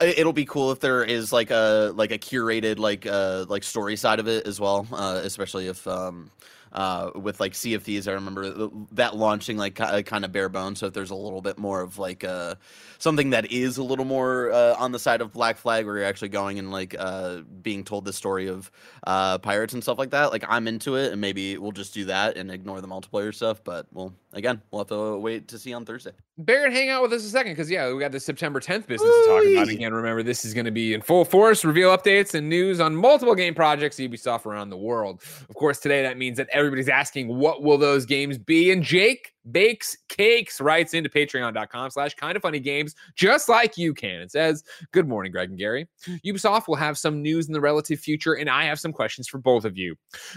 it'll 0.00 0.32
be 0.32 0.44
cool 0.44 0.72
if 0.72 0.80
there 0.80 1.04
is 1.04 1.32
like 1.32 1.50
a 1.50 1.92
like 1.94 2.10
a 2.10 2.18
curated 2.18 2.78
like 2.78 3.06
uh 3.06 3.44
like 3.48 3.62
story 3.64 3.96
side 3.96 4.20
of 4.20 4.28
it 4.28 4.46
as 4.46 4.60
well 4.60 4.86
uh 4.92 5.20
especially 5.24 5.68
if 5.68 5.86
um 5.86 6.30
uh 6.72 7.10
with 7.16 7.38
like 7.38 7.54
sea 7.54 7.74
of 7.74 7.82
thieves 7.82 8.08
i 8.08 8.12
remember 8.12 8.68
that 8.92 9.14
launching 9.16 9.56
like 9.58 9.76
kind 9.76 10.24
of 10.24 10.32
bare 10.32 10.48
bones 10.48 10.80
so 10.80 10.86
if 10.86 10.94
there's 10.94 11.10
a 11.10 11.14
little 11.14 11.42
bit 11.42 11.58
more 11.58 11.82
of 11.82 11.98
like 11.98 12.24
uh 12.24 12.54
something 12.98 13.30
that 13.30 13.52
is 13.52 13.76
a 13.78 13.82
little 13.82 14.06
more 14.06 14.50
uh, 14.52 14.74
on 14.78 14.90
the 14.92 14.98
side 14.98 15.20
of 15.20 15.32
black 15.32 15.56
flag 15.58 15.86
where 15.86 15.98
you're 15.98 16.06
actually 16.06 16.30
going 16.30 16.58
and 16.58 16.70
like 16.72 16.96
uh 16.98 17.38
being 17.62 17.84
told 17.84 18.04
the 18.04 18.12
story 18.12 18.48
of 18.48 18.70
uh 19.06 19.38
pirates 19.38 19.74
and 19.74 19.82
stuff 19.82 19.98
like 19.98 20.10
that 20.10 20.32
like 20.32 20.44
i'm 20.48 20.66
into 20.66 20.96
it 20.96 21.12
and 21.12 21.20
maybe 21.20 21.58
we'll 21.58 21.72
just 21.72 21.94
do 21.94 22.06
that 22.06 22.36
and 22.38 22.50
ignore 22.50 22.80
the 22.80 22.88
multiplayer 22.88 23.34
stuff 23.34 23.62
but 23.64 23.86
well 23.92 24.14
again 24.32 24.60
we'll 24.70 24.80
have 24.80 24.88
to 24.88 25.18
wait 25.18 25.48
to 25.48 25.58
see 25.58 25.74
on 25.74 25.84
thursday 25.84 26.12
Barrett, 26.38 26.72
hang 26.72 26.88
out 26.88 27.02
with 27.02 27.12
us 27.12 27.24
a 27.24 27.28
second 27.28 27.52
because 27.52 27.70
yeah, 27.70 27.92
we 27.92 28.00
got 28.00 28.10
the 28.10 28.18
September 28.18 28.58
10th 28.58 28.86
business 28.86 29.10
to 29.10 29.24
talk 29.28 29.44
about. 29.44 29.68
Again, 29.68 29.92
remember 29.92 30.22
this 30.22 30.46
is 30.46 30.54
going 30.54 30.64
to 30.64 30.70
be 30.70 30.94
in 30.94 31.02
full 31.02 31.26
force. 31.26 31.62
Reveal 31.62 31.94
updates 31.94 32.34
and 32.34 32.48
news 32.48 32.80
on 32.80 32.96
multiple 32.96 33.34
game 33.34 33.54
projects 33.54 33.96
Ubisoft 33.96 34.46
around 34.46 34.70
the 34.70 34.76
world. 34.78 35.22
Of 35.48 35.54
course, 35.54 35.78
today 35.78 36.02
that 36.02 36.16
means 36.16 36.38
that 36.38 36.48
everybody's 36.50 36.88
asking 36.88 37.28
what 37.28 37.62
will 37.62 37.76
those 37.76 38.06
games 38.06 38.38
be, 38.38 38.70
and 38.70 38.82
Jake 38.82 39.34
bakes 39.50 39.96
cakes 40.08 40.60
writes 40.60 40.94
into 40.94 41.10
Patreon.com/slash 41.10 42.14
Kind 42.14 42.36
of 42.36 42.42
Funny 42.42 42.60
Games 42.60 42.94
just 43.14 43.50
like 43.50 43.76
you 43.76 43.92
can. 43.92 44.22
It 44.22 44.30
says, 44.30 44.64
"Good 44.92 45.06
morning, 45.06 45.32
Greg 45.32 45.50
and 45.50 45.58
Gary. 45.58 45.86
Ubisoft 46.24 46.66
will 46.66 46.76
have 46.76 46.96
some 46.96 47.20
news 47.20 47.46
in 47.46 47.52
the 47.52 47.60
relative 47.60 48.00
future, 48.00 48.34
and 48.34 48.48
I 48.48 48.64
have 48.64 48.80
some 48.80 48.92
questions 48.92 49.28
for 49.28 49.36
both 49.36 49.66
of 49.66 49.76
you. 49.76 49.96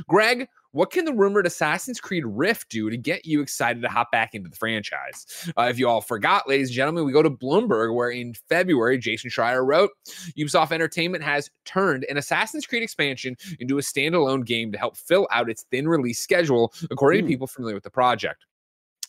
Greg, 0.10 0.50
what 0.76 0.92
can 0.92 1.06
the 1.06 1.14
rumored 1.14 1.46
Assassin's 1.46 2.02
Creed 2.02 2.26
Rift 2.26 2.68
do 2.70 2.90
to 2.90 2.98
get 2.98 3.26
you 3.26 3.40
excited 3.42 3.82
to 3.82 3.88
hop 3.88 4.12
back 4.12 4.36
into 4.36 4.50
the 4.50 4.58
franchise? 4.58 5.50
Uh, 5.58 5.64
if 5.64 5.80
you 5.80 5.88
all 5.88 6.02
forgot, 6.02 6.50
ladies 6.50 6.68
and 6.68 6.76
gentlemen, 6.76 7.06
we 7.06 7.14
go 7.14 7.24
to 7.24 7.30
Bloomberg, 7.30 7.96
where 7.96 8.10
in 8.10 8.34
February, 8.50 8.98
Jason 8.98 9.30
Schreier 9.30 9.66
wrote 9.66 9.92
Ubisoft 10.38 10.74
Entertainment 10.74 11.24
has 11.24 11.50
turned 11.64 12.06
an 12.10 12.18
Assassin's 12.18 12.66
Creed 12.68 12.84
expansion 12.84 13.38
into 13.62 13.78
a 13.78 13.82
standalone 13.82 14.46
game 14.46 14.70
to 14.74 14.78
help 14.78 14.98
fill 14.98 15.30
out 15.32 15.50
its 15.50 15.64
thin 15.72 15.88
release 15.88 16.20
schedule, 16.20 16.74
according 16.92 17.22
Hmm. 17.22 17.28
to 17.28 17.32
people 17.32 17.48
familiar 17.48 17.76
with 17.76 17.86
the 17.86 17.90
project. 17.90 18.44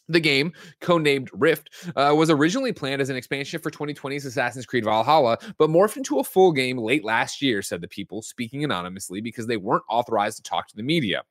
The 0.09 0.21
game, 0.21 0.53
codenamed 0.81 1.29
Rift, 1.33 1.71
uh, 1.97 2.15
was 2.17 2.31
originally 2.31 2.73
planned 2.73 3.03
as 3.03 3.11
an 3.11 3.17
expansion 3.17 3.61
for 3.61 3.71
2020's 3.71 4.25
Assassin's 4.25 4.67
Creed 4.67 4.85
Valhalla, 4.85 5.39
but 5.59 5.69
morphed 5.69 5.97
into 5.97 6.19
a 6.19 6.25
full 6.25 6.53
game 6.53 6.79
late 6.79 7.05
last 7.05 7.43
year, 7.43 7.61
said 7.61 7.81
the 7.81 7.89
people, 7.89 8.23
speaking 8.23 8.63
anonymously 8.63 9.21
because 9.21 9.47
they 9.47 9.57
weren't 9.57 9.83
authorized 9.89 10.37
to 10.37 10.43
talk 10.43 10.69
to 10.69 10.77
the 10.77 10.83
media. 10.83 11.23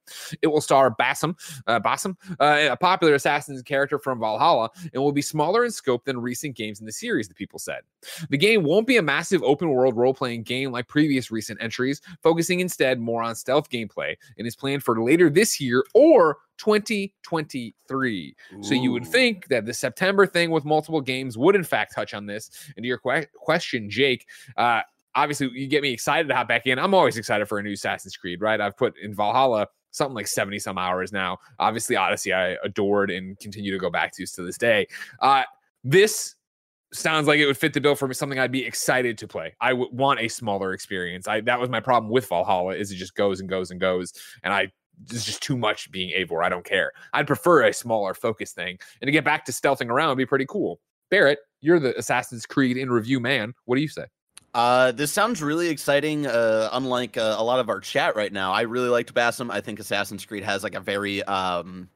It 0.42 0.48
will 0.48 0.62
star 0.62 0.94
Basim, 0.94 1.36
uh, 1.68 1.80
Basim, 1.80 2.18
uh, 2.40 2.72
a 2.72 2.78
popular 2.78 3.16
Assassin's 3.16 3.62
character 3.62 3.98
from 3.98 4.20
Valhalla, 4.20 4.70
and 4.94 5.02
will 5.02 5.12
be 5.12 5.22
smaller 5.22 5.64
in 5.64 5.72
scope 5.72 6.04
than 6.06 6.20
recent 6.20 6.56
games 6.56 6.80
in 6.80 6.86
the 6.86 6.92
series, 6.92 7.28
the 7.28 7.34
people 7.34 7.60
said. 7.60 7.82
The 8.30 8.38
game 8.38 8.64
won't 8.64 8.88
be 8.88 8.98
a 8.98 9.02
massive 9.02 9.44
open 9.44 9.70
world 9.70 9.96
role 9.96 10.14
playing 10.14 10.44
game 10.44 10.72
like 10.72 10.88
previous 10.88 11.32
recent 11.32 11.62
entries, 11.62 12.02
focusing 12.22 12.60
instead 12.60 13.00
more 13.00 13.24
on 13.24 13.36
stealth 13.36 13.70
gameplay, 13.70 14.16
and 14.38 14.46
is 14.46 14.56
planned 14.56 14.84
for 14.84 15.02
later 15.02 15.30
this 15.30 15.60
year 15.60 15.84
or 15.94 16.38
2023. 16.58 18.36
So 18.62 18.74
you 18.74 18.91
would 18.91 19.06
think 19.06 19.48
that 19.50 19.65
the 19.65 19.74
September 19.74 20.26
thing 20.26 20.52
with 20.52 20.65
multiple 20.65 21.02
games 21.02 21.38
would 21.38 21.56
in 21.56 21.63
fact 21.63 21.94
touch 21.96 22.13
on 22.13 22.26
this. 22.26 22.50
And 22.76 22.84
to 22.84 22.88
your 22.88 22.98
que- 22.98 23.28
question, 23.36 23.89
Jake, 23.89 24.26
uh, 24.58 24.82
obviously 25.15 25.50
you 25.54 25.68
get 25.68 25.82
me 25.82 25.91
excited 25.91 26.28
to 26.28 26.36
hop 26.36 26.48
back 26.48 26.68
in. 26.68 26.80
I'm 26.80 26.94
always 26.94 27.18
excited 27.18 27.48
for 27.48 27.60
a 27.60 27.63
new 27.63 27.74
Assassin's 27.74 28.18
Creed, 28.18 28.41
right? 28.41 28.60
I've 28.60 28.78
put 28.78 28.98
in 28.98 29.13
Valhalla 29.13 29.68
something 29.91 30.15
like 30.15 30.28
70 30.28 30.60
some 30.60 30.78
hours 30.78 31.12
now. 31.12 31.38
Obviously, 31.60 31.96
Odyssey 31.96 32.34
I 32.34 32.58
adored 32.63 33.10
and 33.10 33.39
continue 33.39 33.72
to 33.72 33.80
go 33.80 33.89
back 33.89 34.13
to 34.15 34.26
to 34.26 34.41
this 34.44 34.58
day. 34.58 34.88
Uh, 35.22 35.44
this 35.84 36.36
sounds 36.94 37.28
like 37.28 37.39
it 37.39 37.46
would 37.46 37.58
fit 37.58 37.74
the 37.74 37.82
bill 37.82 37.96
for 37.96 38.08
me, 38.08 38.13
something 38.13 38.39
I'd 38.39 38.52
be 38.52 38.65
excited 38.65 39.18
to 39.20 39.28
play. 39.28 39.56
I 39.62 39.74
would 39.74 39.91
want 39.91 40.20
a 40.20 40.28
smaller 40.28 40.74
experience. 40.74 41.28
I 41.28 41.41
that 41.41 41.60
was 41.60 41.70
my 41.70 41.80
problem 41.80 42.12
with 42.12 42.28
Valhalla 42.28 42.76
is 42.76 42.91
it 42.91 42.96
just 42.96 43.15
goes 43.15 43.39
and 43.39 43.50
goes 43.50 43.72
and 43.72 43.80
goes, 43.80 44.13
and 44.44 44.54
I 44.54 44.72
it's 45.10 45.25
just 45.25 45.41
too 45.41 45.58
much 45.58 45.91
being 45.91 46.12
Eivor. 46.17 46.43
I 46.43 46.49
don't 46.49 46.65
care. 46.65 46.91
I'd 47.13 47.27
prefer 47.27 47.63
a 47.63 47.73
smaller 47.73 48.13
focus 48.13 48.51
thing, 48.51 48.77
and 49.01 49.08
to 49.08 49.12
get 49.12 49.23
back 49.23 49.45
to 49.45 49.51
stealthing 49.51 49.89
around 49.89 50.10
would 50.10 50.17
be 50.17 50.25
pretty 50.25 50.45
cool. 50.47 50.79
Barrett, 51.10 51.39
you're 51.62 51.79
the 51.79 51.97
Assassin's 51.97 52.45
Creed 52.45 52.77
in 52.77 52.89
review 52.89 53.19
man. 53.19 53.53
What 53.65 53.75
do 53.75 53.81
you 53.81 53.88
say? 53.88 54.05
Uh, 54.53 54.93
this 54.93 55.12
sounds 55.12 55.43
really 55.43 55.67
exciting. 55.67 56.25
Uh, 56.25 56.69
unlike 56.71 57.17
uh, 57.17 57.36
a 57.38 57.43
lot 57.43 57.60
of 57.60 57.67
our 57.69 57.81
chat 57.81 58.15
right 58.15 58.31
now, 58.31 58.53
I 58.53 58.62
really 58.62 58.88
liked 58.88 59.13
Basim. 59.13 59.51
I 59.51 59.60
think 59.60 59.79
Assassin's 59.79 60.25
Creed 60.25 60.43
has 60.43 60.63
like 60.63 60.75
a 60.75 60.79
very 60.79 61.21
um, 61.23 61.89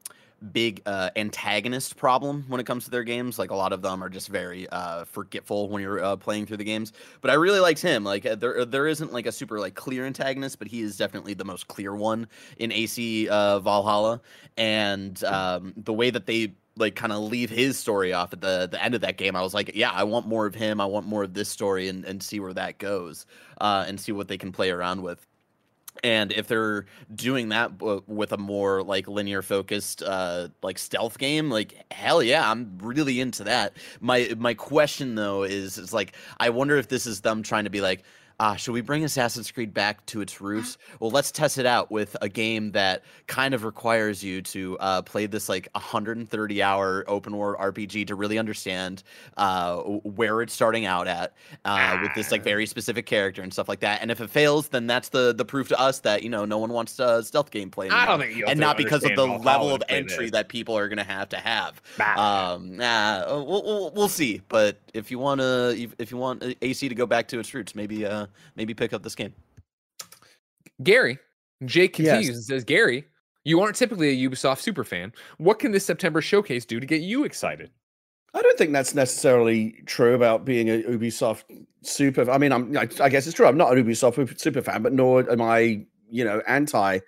big 0.52 0.82
uh, 0.86 1.10
antagonist 1.16 1.96
problem 1.96 2.44
when 2.48 2.60
it 2.60 2.66
comes 2.66 2.84
to 2.84 2.90
their 2.90 3.04
games. 3.04 3.38
Like 3.38 3.50
a 3.50 3.54
lot 3.54 3.72
of 3.72 3.82
them 3.82 4.02
are 4.02 4.08
just 4.08 4.28
very 4.28 4.68
uh, 4.70 5.04
forgetful 5.04 5.68
when 5.68 5.82
you're 5.82 6.02
uh, 6.02 6.16
playing 6.16 6.46
through 6.46 6.58
the 6.58 6.64
games. 6.64 6.92
But 7.20 7.30
I 7.30 7.34
really 7.34 7.60
liked 7.60 7.82
him. 7.82 8.04
Like 8.04 8.26
uh, 8.26 8.34
there, 8.34 8.64
there 8.64 8.86
isn't 8.86 9.12
like 9.12 9.26
a 9.26 9.32
super 9.32 9.58
like 9.60 9.74
clear 9.74 10.06
antagonist, 10.06 10.58
but 10.58 10.68
he 10.68 10.80
is 10.80 10.96
definitely 10.96 11.34
the 11.34 11.44
most 11.44 11.68
clear 11.68 11.94
one 11.94 12.26
in 12.58 12.72
AC 12.72 13.28
uh, 13.28 13.60
Valhalla. 13.60 14.20
And 14.56 15.22
um, 15.24 15.74
the 15.76 15.92
way 15.92 16.10
that 16.10 16.26
they 16.26 16.54
like 16.76 16.94
kind 16.94 17.12
of 17.12 17.20
leave 17.20 17.50
his 17.50 17.78
story 17.78 18.12
off 18.12 18.32
at 18.32 18.40
the 18.40 18.68
the 18.70 18.82
end 18.82 18.94
of 18.94 19.00
that 19.00 19.16
game 19.16 19.36
i 19.36 19.42
was 19.42 19.52
like 19.52 19.72
yeah 19.74 19.90
i 19.90 20.04
want 20.04 20.26
more 20.26 20.46
of 20.46 20.54
him 20.54 20.80
i 20.80 20.86
want 20.86 21.06
more 21.06 21.24
of 21.24 21.34
this 21.34 21.48
story 21.48 21.88
and, 21.88 22.04
and 22.04 22.22
see 22.22 22.40
where 22.40 22.54
that 22.54 22.78
goes 22.78 23.26
uh, 23.60 23.84
and 23.86 24.00
see 24.00 24.12
what 24.12 24.28
they 24.28 24.38
can 24.38 24.52
play 24.52 24.70
around 24.70 25.02
with 25.02 25.26
and 26.02 26.32
if 26.32 26.46
they're 26.46 26.86
doing 27.14 27.50
that 27.50 27.72
with 28.06 28.32
a 28.32 28.38
more 28.38 28.82
like 28.82 29.08
linear 29.08 29.42
focused 29.42 30.02
uh 30.02 30.48
like 30.62 30.78
stealth 30.78 31.18
game 31.18 31.50
like 31.50 31.84
hell 31.90 32.22
yeah 32.22 32.50
i'm 32.50 32.78
really 32.80 33.20
into 33.20 33.44
that. 33.44 33.76
My 34.00 34.30
my 34.38 34.54
question 34.54 35.14
though 35.14 35.42
is 35.42 35.78
is 35.78 35.92
like 35.92 36.14
i 36.38 36.50
wonder 36.50 36.76
if 36.76 36.88
this 36.88 37.06
is 37.06 37.20
them 37.20 37.42
trying 37.42 37.64
to 37.64 37.70
be 37.70 37.80
like 37.80 38.02
ah, 38.40 38.56
should 38.56 38.72
we 38.72 38.80
bring 38.80 39.04
Assassin's 39.04 39.50
Creed 39.50 39.72
back 39.74 40.04
to 40.06 40.22
its 40.22 40.40
roots? 40.40 40.78
Well, 40.98 41.10
let's 41.10 41.30
test 41.30 41.58
it 41.58 41.66
out 41.66 41.90
with 41.90 42.16
a 42.22 42.28
game 42.28 42.72
that 42.72 43.04
kind 43.26 43.52
of 43.52 43.64
requires 43.64 44.24
you 44.24 44.40
to 44.42 44.78
uh, 44.78 45.02
play 45.02 45.26
this 45.26 45.48
like 45.48 45.68
130 45.72 46.62
hour 46.62 47.04
open 47.06 47.36
world 47.36 47.56
RPG 47.60 48.06
to 48.06 48.14
really 48.14 48.38
understand 48.38 49.02
uh, 49.36 49.76
where 49.76 50.40
it's 50.40 50.54
starting 50.54 50.86
out 50.86 51.06
at 51.06 51.34
uh, 51.66 51.98
with 52.02 52.14
this 52.14 52.32
like 52.32 52.42
very 52.42 52.64
specific 52.64 53.04
character 53.04 53.42
and 53.42 53.52
stuff 53.52 53.68
like 53.68 53.80
that. 53.80 54.00
And 54.00 54.10
if 54.10 54.20
it 54.20 54.30
fails, 54.30 54.68
then 54.68 54.86
that's 54.86 55.10
the 55.10 55.34
the 55.34 55.44
proof 55.44 55.68
to 55.68 55.78
us 55.78 56.00
that 56.00 56.22
you 56.22 56.30
know 56.30 56.46
no 56.46 56.58
one 56.58 56.72
wants 56.72 56.98
uh, 56.98 57.22
stealth 57.22 57.50
gameplay. 57.50 57.90
I 57.90 58.06
don't 58.06 58.20
think 58.20 58.36
you 58.36 58.46
and 58.46 58.58
not 58.58 58.78
because 58.78 59.04
of 59.04 59.14
the 59.14 59.26
level 59.26 59.74
of 59.74 59.82
entry 59.88 60.26
this. 60.26 60.32
that 60.32 60.48
people 60.48 60.76
are 60.76 60.88
going 60.88 60.98
to 60.98 61.04
have 61.04 61.28
to 61.28 61.36
have. 61.36 61.82
Bah. 61.98 62.54
Um, 62.54 62.76
nah, 62.76 63.26
we'll, 63.28 63.62
we'll, 63.62 63.90
we'll 63.90 64.08
see. 64.08 64.40
But 64.48 64.78
if 64.94 65.10
you 65.10 65.18
want 65.18 65.42
to, 65.42 65.88
if 65.98 66.10
you 66.10 66.16
want 66.16 66.42
AC 66.62 66.88
to 66.88 66.94
go 66.94 67.04
back 67.04 67.28
to 67.28 67.38
its 67.38 67.52
roots, 67.52 67.74
maybe 67.74 68.06
uh, 68.06 68.26
maybe 68.56 68.74
pick 68.74 68.92
up 68.92 69.02
this 69.02 69.14
game. 69.14 69.32
Gary, 70.82 71.18
Jake 71.64 71.98
Yes. 71.98 72.08
continues 72.08 72.36
and 72.36 72.44
says, 72.44 72.64
Gary, 72.64 73.04
you 73.44 73.60
aren't 73.60 73.76
typically 73.76 74.08
a 74.10 74.28
Ubisoft 74.30 74.60
super 74.60 74.84
fan. 74.84 75.12
What 75.38 75.58
can 75.58 75.72
this 75.72 75.84
September 75.84 76.20
showcase 76.20 76.64
do 76.64 76.80
to 76.80 76.86
get 76.86 77.00
you 77.02 77.24
excited? 77.24 77.70
I 78.32 78.42
don't 78.42 78.56
think 78.56 78.72
that's 78.72 78.94
necessarily 78.94 79.82
true 79.86 80.14
about 80.14 80.44
being 80.44 80.68
a 80.70 80.82
Ubisoft 80.84 81.44
super. 81.82 82.30
I 82.30 82.38
mean, 82.38 82.52
I'm. 82.52 82.76
I, 82.76 82.88
I 83.00 83.08
guess 83.08 83.26
it's 83.26 83.34
true. 83.34 83.46
I'm 83.46 83.56
not 83.56 83.76
an 83.76 83.84
Ubisoft 83.84 84.38
super 84.38 84.62
fan, 84.62 84.82
but 84.82 84.92
nor 84.92 85.28
am 85.30 85.42
I, 85.42 85.84
you 86.08 86.24
know, 86.24 86.40
anti 86.46 87.00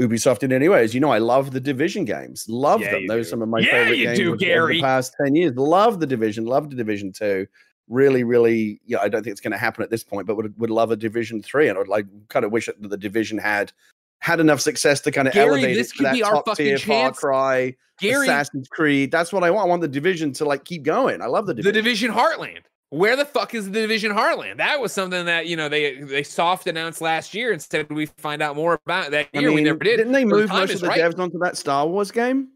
Ubisoft 0.00 0.42
in 0.42 0.52
any 0.52 0.68
ways. 0.68 0.92
You 0.92 0.98
know, 1.00 1.10
I 1.12 1.18
love 1.18 1.52
the 1.52 1.60
Division 1.60 2.04
games. 2.04 2.46
Love 2.48 2.80
Yeah, 2.80 2.90
them. 2.92 3.02
you 3.02 3.08
Those 3.08 3.26
are 3.26 3.30
some 3.30 3.42
of 3.42 3.48
my 3.48 3.60
Yeah, 3.60 3.70
favorite 3.70 3.98
you 3.98 4.04
games 4.06 4.18
do, 4.18 4.28
of- 4.30 4.34
of 4.34 4.40
Gary. 4.40 4.74
the 4.76 4.80
past 4.82 5.14
ten 5.22 5.36
years. 5.36 5.52
Love 5.54 6.00
the 6.00 6.06
Division. 6.08 6.44
Love 6.44 6.70
the 6.70 6.76
Division 6.76 7.12
Two. 7.12 7.46
Really, 7.88 8.24
really. 8.24 8.80
Yeah, 8.86 8.98
I 9.00 9.08
don't 9.08 9.22
think 9.22 9.32
it's 9.32 9.40
going 9.40 9.52
to 9.52 9.58
happen 9.58 9.82
at 9.82 9.90
this 9.90 10.02
point, 10.04 10.26
but 10.26 10.36
would 10.36 10.58
would 10.58 10.70
love 10.70 10.90
a 10.90 10.96
Division 10.96 11.42
Three, 11.42 11.68
and 11.68 11.78
I'd 11.78 11.88
like 11.88 12.06
kind 12.28 12.44
of 12.44 12.52
wish 12.52 12.66
that 12.66 12.80
the 12.80 12.96
Division 12.96 13.38
had 13.38 13.72
had 14.20 14.40
enough 14.40 14.60
success 14.60 15.00
to 15.02 15.10
kind 15.10 15.28
of 15.28 15.34
Gary, 15.34 15.48
elevate 15.48 15.76
this 15.76 15.88
it 15.88 15.90
to 15.90 15.96
could 15.98 16.06
that 16.06 16.14
be 16.14 16.22
our 16.22 16.32
top 16.32 16.46
fucking 16.46 16.64
tier 16.64 16.78
Far 16.78 17.08
chance. 17.08 17.18
Cry. 17.18 17.76
Gary, 18.00 18.26
Assassin's 18.26 18.68
Creed. 18.68 19.10
That's 19.12 19.32
what 19.32 19.44
I 19.44 19.50
want. 19.50 19.66
I 19.66 19.68
want 19.68 19.82
the 19.82 19.88
division 19.88 20.32
to 20.34 20.44
like 20.44 20.64
keep 20.64 20.82
going. 20.82 21.20
I 21.20 21.26
love 21.26 21.46
the 21.46 21.54
division. 21.54 21.74
the 21.74 21.82
division. 21.82 22.10
Heartland. 22.10 22.62
Where 22.90 23.16
the 23.16 23.24
fuck 23.24 23.54
is 23.54 23.66
the 23.66 23.80
Division 23.80 24.12
Heartland? 24.12 24.58
That 24.58 24.80
was 24.80 24.92
something 24.92 25.26
that 25.26 25.46
you 25.46 25.56
know 25.56 25.68
they 25.68 26.00
they 26.00 26.22
soft 26.22 26.68
announced 26.68 27.00
last 27.00 27.34
year. 27.34 27.52
Instead, 27.52 27.90
we 27.90 28.06
find 28.06 28.40
out 28.40 28.54
more 28.54 28.80
about 28.86 29.10
that 29.10 29.28
I 29.34 29.40
year. 29.40 29.52
we 29.52 29.62
never 29.62 29.78
did. 29.78 29.96
Didn't 29.96 30.12
they 30.12 30.22
The 30.22 30.30
move 30.30 30.48
most 30.50 30.74
of 30.74 30.80
the 30.80 30.88
right. 30.88 31.00
devs 31.00 31.18
onto 31.18 31.38
that 31.40 31.56
Star 31.56 31.88
Wars 31.88 32.12
game? 32.12 32.48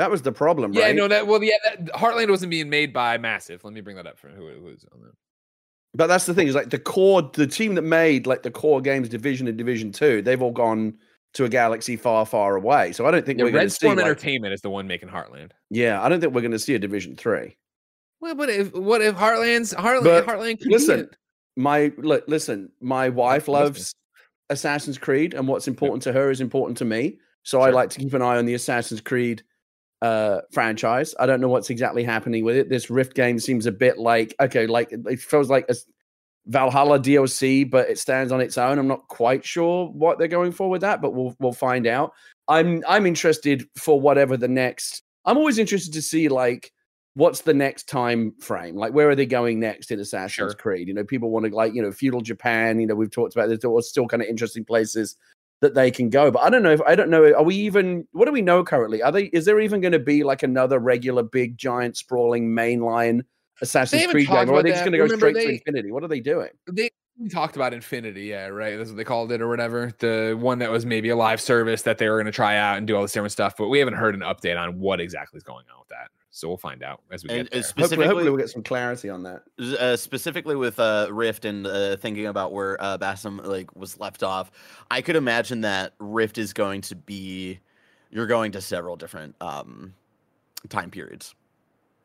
That 0.00 0.10
was 0.10 0.22
the 0.22 0.32
problem, 0.32 0.72
right? 0.72 0.78
Yeah, 0.78 0.86
right? 0.86 0.96
no, 0.96 1.08
that 1.08 1.26
well, 1.26 1.44
yeah, 1.44 1.56
that, 1.62 1.84
Heartland 1.92 2.30
wasn't 2.30 2.48
being 2.48 2.70
made 2.70 2.90
by 2.90 3.18
Massive. 3.18 3.62
Let 3.62 3.74
me 3.74 3.82
bring 3.82 3.96
that 3.96 4.06
up 4.06 4.18
for 4.18 4.28
who 4.28 4.48
is 4.68 4.82
on 4.94 5.02
that. 5.02 5.12
But 5.94 6.06
that's 6.06 6.24
the 6.24 6.32
thing 6.32 6.48
is 6.48 6.54
like 6.54 6.70
the 6.70 6.78
core, 6.78 7.20
the 7.34 7.46
team 7.46 7.74
that 7.74 7.82
made 7.82 8.26
like 8.26 8.42
the 8.42 8.50
core 8.50 8.80
games, 8.80 9.10
Division 9.10 9.46
and 9.46 9.58
Division 9.58 9.92
Two, 9.92 10.22
they've 10.22 10.40
all 10.40 10.52
gone 10.52 10.94
to 11.34 11.44
a 11.44 11.50
galaxy 11.50 11.96
far, 11.96 12.24
far 12.24 12.56
away. 12.56 12.92
So 12.92 13.04
I 13.04 13.10
don't 13.10 13.26
think 13.26 13.38
Yeah, 13.40 13.44
we're 13.44 13.50
going 13.50 13.60
Red 13.60 13.64
to 13.64 13.70
see. 13.72 13.76
Storm 13.76 13.96
like- 13.98 14.06
Entertainment 14.06 14.54
is 14.54 14.62
the 14.62 14.70
one 14.70 14.86
making 14.86 15.10
Heartland. 15.10 15.50
yeah, 15.68 16.02
I 16.02 16.08
don't 16.08 16.18
think 16.18 16.32
we're 16.32 16.40
going 16.40 16.50
to 16.52 16.58
see 16.58 16.74
a 16.74 16.78
Division 16.78 17.14
Three. 17.14 17.58
Well, 18.22 18.34
but 18.34 18.48
if 18.48 18.72
what 18.72 19.02
if 19.02 19.16
Heartland's 19.16 19.74
Heartland 19.74 20.04
But 20.04 20.24
Heartland 20.26 20.60
Listen, 20.64 21.10
my 21.56 21.92
look, 21.98 22.24
listen, 22.26 22.72
my 22.80 23.10
wife 23.10 23.48
loves 23.48 23.94
Assassin's 24.48 24.96
Creed, 24.96 25.34
and 25.34 25.46
what's 25.46 25.68
important 25.68 26.02
to 26.04 26.12
her 26.12 26.30
is 26.30 26.40
important 26.40 26.78
to 26.78 26.86
me. 26.86 27.18
So 27.42 27.60
I 27.60 27.68
like 27.68 27.90
to 27.90 27.98
keep 27.98 28.14
an 28.14 28.22
eye 28.22 28.38
on 28.38 28.46
the 28.46 28.54
Assassin's 28.54 29.02
Creed 29.02 29.42
uh 30.02 30.40
franchise. 30.52 31.14
I 31.20 31.26
don't 31.26 31.40
know 31.40 31.48
what's 31.48 31.70
exactly 31.70 32.04
happening 32.04 32.44
with 32.44 32.56
it. 32.56 32.68
This 32.68 32.90
Rift 32.90 33.14
game 33.14 33.38
seems 33.38 33.66
a 33.66 33.72
bit 33.72 33.98
like 33.98 34.34
okay, 34.40 34.66
like 34.66 34.90
it- 34.92 35.20
feels 35.20 35.50
like 35.50 35.66
a 35.68 35.74
Valhalla 36.46 36.98
DLC, 36.98 37.68
but 37.68 37.88
it 37.90 37.98
stands 37.98 38.32
on 38.32 38.40
its 38.40 38.56
own. 38.58 38.78
I'm 38.78 38.88
not 38.88 39.06
quite 39.08 39.44
sure 39.44 39.88
what 39.88 40.18
they're 40.18 40.26
going 40.28 40.52
for 40.52 40.70
with 40.70 40.80
that, 40.80 41.00
but 41.02 41.12
we'll 41.14 41.36
we'll 41.38 41.52
find 41.52 41.86
out. 41.86 42.12
I'm 42.48 42.82
I'm 42.88 43.06
interested 43.06 43.64
for 43.76 44.00
whatever 44.00 44.36
the 44.36 44.48
next. 44.48 45.02
I'm 45.26 45.36
always 45.36 45.58
interested 45.58 45.92
to 45.94 46.02
see 46.02 46.28
like 46.28 46.72
what's 47.14 47.42
the 47.42 47.52
next 47.54 47.88
time 47.88 48.32
frame? 48.40 48.74
Like 48.76 48.92
where 48.94 49.10
are 49.10 49.14
they 49.14 49.26
going 49.26 49.60
next 49.60 49.90
in 49.90 50.00
Assassin's 50.00 50.32
Sure. 50.32 50.54
Creed? 50.54 50.88
You 50.88 50.94
know, 50.94 51.04
people 51.04 51.30
want 51.30 51.44
to 51.46 51.54
like 51.54 51.74
you 51.74 51.82
know 51.82 51.92
feudal 51.92 52.22
Japan. 52.22 52.80
You 52.80 52.86
know, 52.86 52.94
we've 52.94 53.10
talked 53.10 53.34
about 53.36 53.48
there's 53.48 53.88
still 53.88 54.06
kind 54.08 54.22
of 54.22 54.28
interesting 54.28 54.64
places 54.64 55.16
that 55.60 55.74
they 55.74 55.90
can 55.90 56.10
go. 56.10 56.30
But 56.30 56.42
I 56.42 56.50
don't 56.50 56.62
know 56.62 56.72
if 56.72 56.80
I 56.86 56.94
don't 56.94 57.10
know. 57.10 57.32
Are 57.34 57.42
we 57.42 57.54
even? 57.56 58.06
What 58.12 58.26
do 58.26 58.32
we 58.32 58.42
know 58.42 58.64
currently? 58.64 59.02
Are 59.02 59.12
they? 59.12 59.24
Is 59.26 59.44
there 59.44 59.60
even 59.60 59.80
going 59.80 59.92
to 59.92 59.98
be 59.98 60.24
like 60.24 60.42
another 60.42 60.78
regular 60.78 61.22
big 61.22 61.56
giant 61.56 61.96
sprawling 61.96 62.48
mainline 62.48 63.22
Assassin's 63.60 64.06
Creed 64.06 64.28
game, 64.28 64.50
or 64.50 64.54
are 64.54 64.62
they 64.62 64.70
just 64.70 64.84
going 64.84 64.92
to 64.92 64.98
go 64.98 65.04
Remember 65.04 65.30
straight 65.30 65.44
to 65.44 65.52
Infinity? 65.52 65.92
What 65.92 66.02
are 66.02 66.08
they 66.08 66.20
doing? 66.20 66.50
They 66.66 66.90
talked 67.30 67.56
about 67.56 67.74
Infinity, 67.74 68.22
yeah, 68.22 68.46
right. 68.46 68.76
That's 68.76 68.90
what 68.90 68.96
they 68.96 69.04
called 69.04 69.32
it 69.32 69.42
or 69.42 69.48
whatever. 69.48 69.92
The 69.98 70.36
one 70.40 70.58
that 70.60 70.70
was 70.70 70.86
maybe 70.86 71.10
a 71.10 71.16
live 71.16 71.40
service 71.40 71.82
that 71.82 71.98
they 71.98 72.08
were 72.08 72.16
going 72.16 72.26
to 72.26 72.32
try 72.32 72.56
out 72.56 72.78
and 72.78 72.86
do 72.86 72.96
all 72.96 73.02
this 73.02 73.12
different 73.12 73.32
stuff, 73.32 73.54
but 73.58 73.68
we 73.68 73.78
haven't 73.78 73.94
heard 73.94 74.14
an 74.14 74.22
update 74.22 74.58
on 74.58 74.78
what 74.78 75.00
exactly 75.00 75.36
is 75.36 75.42
going 75.42 75.66
on 75.72 75.80
with 75.80 75.88
that. 75.88 76.10
So 76.30 76.46
we'll 76.46 76.56
find 76.56 76.82
out 76.84 77.02
as 77.10 77.24
we 77.24 77.30
And 77.30 77.42
get 77.44 77.50
there. 77.50 77.60
it's 77.60 77.70
Hopefully, 77.72 78.06
hopefully, 78.06 78.30
we'll 78.30 78.38
get 78.38 78.50
some 78.50 78.62
clarity 78.62 79.08
on 79.08 79.22
that. 79.24 79.42
uh, 79.80 79.96
specifically 79.96 80.54
with 80.54 80.78
uh, 80.78 81.08
Rift 81.10 81.44
and 81.44 81.66
uh, 81.66 81.96
thinking 81.96 82.26
about 82.26 82.52
where 82.52 82.80
uh, 82.80 82.96
Basim 82.98 83.44
like 83.44 83.74
was 83.74 83.98
left 83.98 84.22
off, 84.22 84.52
I 84.90 85.02
could 85.02 85.16
imagine 85.16 85.60
that 85.62 85.94
Rift 85.98 86.38
is 86.38 86.52
going 86.52 86.82
to 86.82 86.94
be 86.94 87.58
you're 88.10 88.28
going 88.28 88.52
to 88.52 88.60
several 88.60 88.96
different 88.96 89.34
um, 89.40 89.94
time 90.68 90.90
periods, 90.90 91.34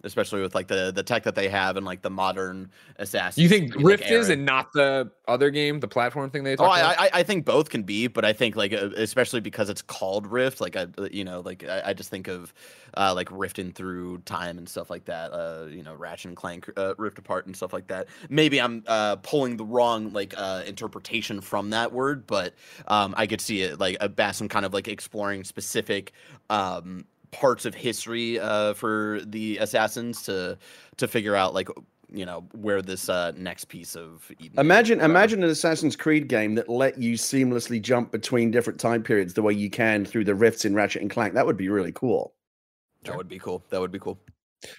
especially 0.04 0.42
with 0.42 0.54
like 0.56 0.68
the 0.68 0.92
the 0.92 1.04
tech 1.04 1.24
that 1.24 1.36
they 1.36 1.50
have 1.50 1.78
and 1.78 1.86
like 1.86 2.02
the 2.02 2.10
modern 2.10 2.72
assassin. 2.98 3.42
you 3.44 3.50
think 3.50 3.76
like, 3.76 3.86
Rift 3.86 4.12
is 4.12 4.30
and 4.30 4.46
not 4.46 4.72
the 4.74 5.12
other 5.28 5.50
game, 5.50 5.80
the 5.80 5.88
platform 5.88 6.30
thing 6.30 6.44
they 6.44 6.56
Oh, 6.58 6.68
talked 6.68 6.78
I, 6.78 6.80
about? 6.80 7.00
I 7.00 7.10
I 7.20 7.24
think 7.24 7.46
both 7.46 7.70
can 7.70 7.84
be, 7.84 8.08
but 8.08 8.24
I 8.24 8.32
think 8.34 8.56
like 8.56 8.72
uh, 8.74 8.90
especially 8.96 9.42
because 9.42 9.70
it's 9.70 9.82
called 9.82 10.28
Rift, 10.28 10.62
like 10.62 10.76
I 10.78 10.88
you 11.12 11.24
know 11.26 11.42
like 11.42 11.64
I, 11.66 11.82
I 11.88 11.94
just 11.94 12.10
think 12.10 12.28
of 12.28 12.54
uh, 12.96 13.14
like 13.14 13.30
rifting 13.32 13.72
through 13.74 14.20
time 14.20 14.58
and 14.58 14.70
stuff 14.70 14.90
like 14.90 15.06
that. 15.06 15.34
Uh, 15.34 15.66
you 15.70 15.84
know, 15.84 15.94
Ratchet 15.94 16.28
and 16.30 16.38
Clank 16.38 16.70
uh, 16.78 16.94
rift 16.98 17.20
apart 17.20 17.46
and 17.46 17.56
stuff 17.56 17.74
like 17.74 17.88
that. 17.88 18.08
Maybe 18.30 18.62
I'm 18.62 18.84
uh, 18.88 19.18
pulling 19.18 19.58
the 19.58 19.66
wrong 19.66 20.14
like 20.14 20.34
uh, 20.38 20.64
interpretation 20.66 21.42
from 21.42 21.72
that 21.72 21.92
word, 21.92 22.26
but 22.26 22.54
um, 22.88 23.14
I 23.18 23.28
could 23.28 23.42
see 23.42 23.62
it 23.64 23.80
like 23.80 23.98
a 24.00 24.08
Basim 24.08 24.50
kind 24.50 24.66
of 24.66 24.74
like 24.74 24.88
exploring 24.88 25.44
specific 25.44 26.14
um, 26.50 27.06
parts 27.32 27.66
of 27.66 27.74
history 27.74 28.40
uh, 28.40 28.74
for 28.74 29.20
the 29.26 29.58
assassins 29.58 30.22
to 30.24 30.58
to 30.98 31.08
figure 31.08 31.36
out 31.36 31.54
like 31.54 31.70
you 32.10 32.26
know 32.26 32.46
where 32.54 32.82
this 32.82 33.10
uh, 33.10 33.32
next 33.36 33.66
piece 33.66 33.96
of 33.96 34.32
Eden 34.40 34.60
Imagine, 34.60 35.00
whatever. 35.00 35.12
imagine 35.12 35.44
an 35.44 35.50
Assassin's 35.50 35.96
Creed 35.96 36.28
game 36.28 36.56
that 36.56 36.70
let 36.70 36.98
you 36.98 37.16
seamlessly 37.16 37.82
jump 37.82 38.12
between 38.12 38.52
different 38.52 38.80
time 38.80 39.04
periods 39.04 39.34
the 39.34 39.42
way 39.42 39.54
you 39.54 39.70
can 39.70 40.06
through 40.06 40.24
the 40.24 40.36
rifts 40.36 40.66
in 40.66 40.76
Ratchet 40.76 41.02
and 41.02 41.12
Clank. 41.12 41.34
That 41.34 41.46
would 41.46 41.58
be 41.58 41.70
really 41.70 41.92
cool. 41.92 42.34
That 43.04 43.18
would 43.18 43.28
be 43.28 43.40
cool. 43.40 43.64
That 43.70 43.82
would 43.82 43.92
be 43.92 44.00
cool. 44.00 44.20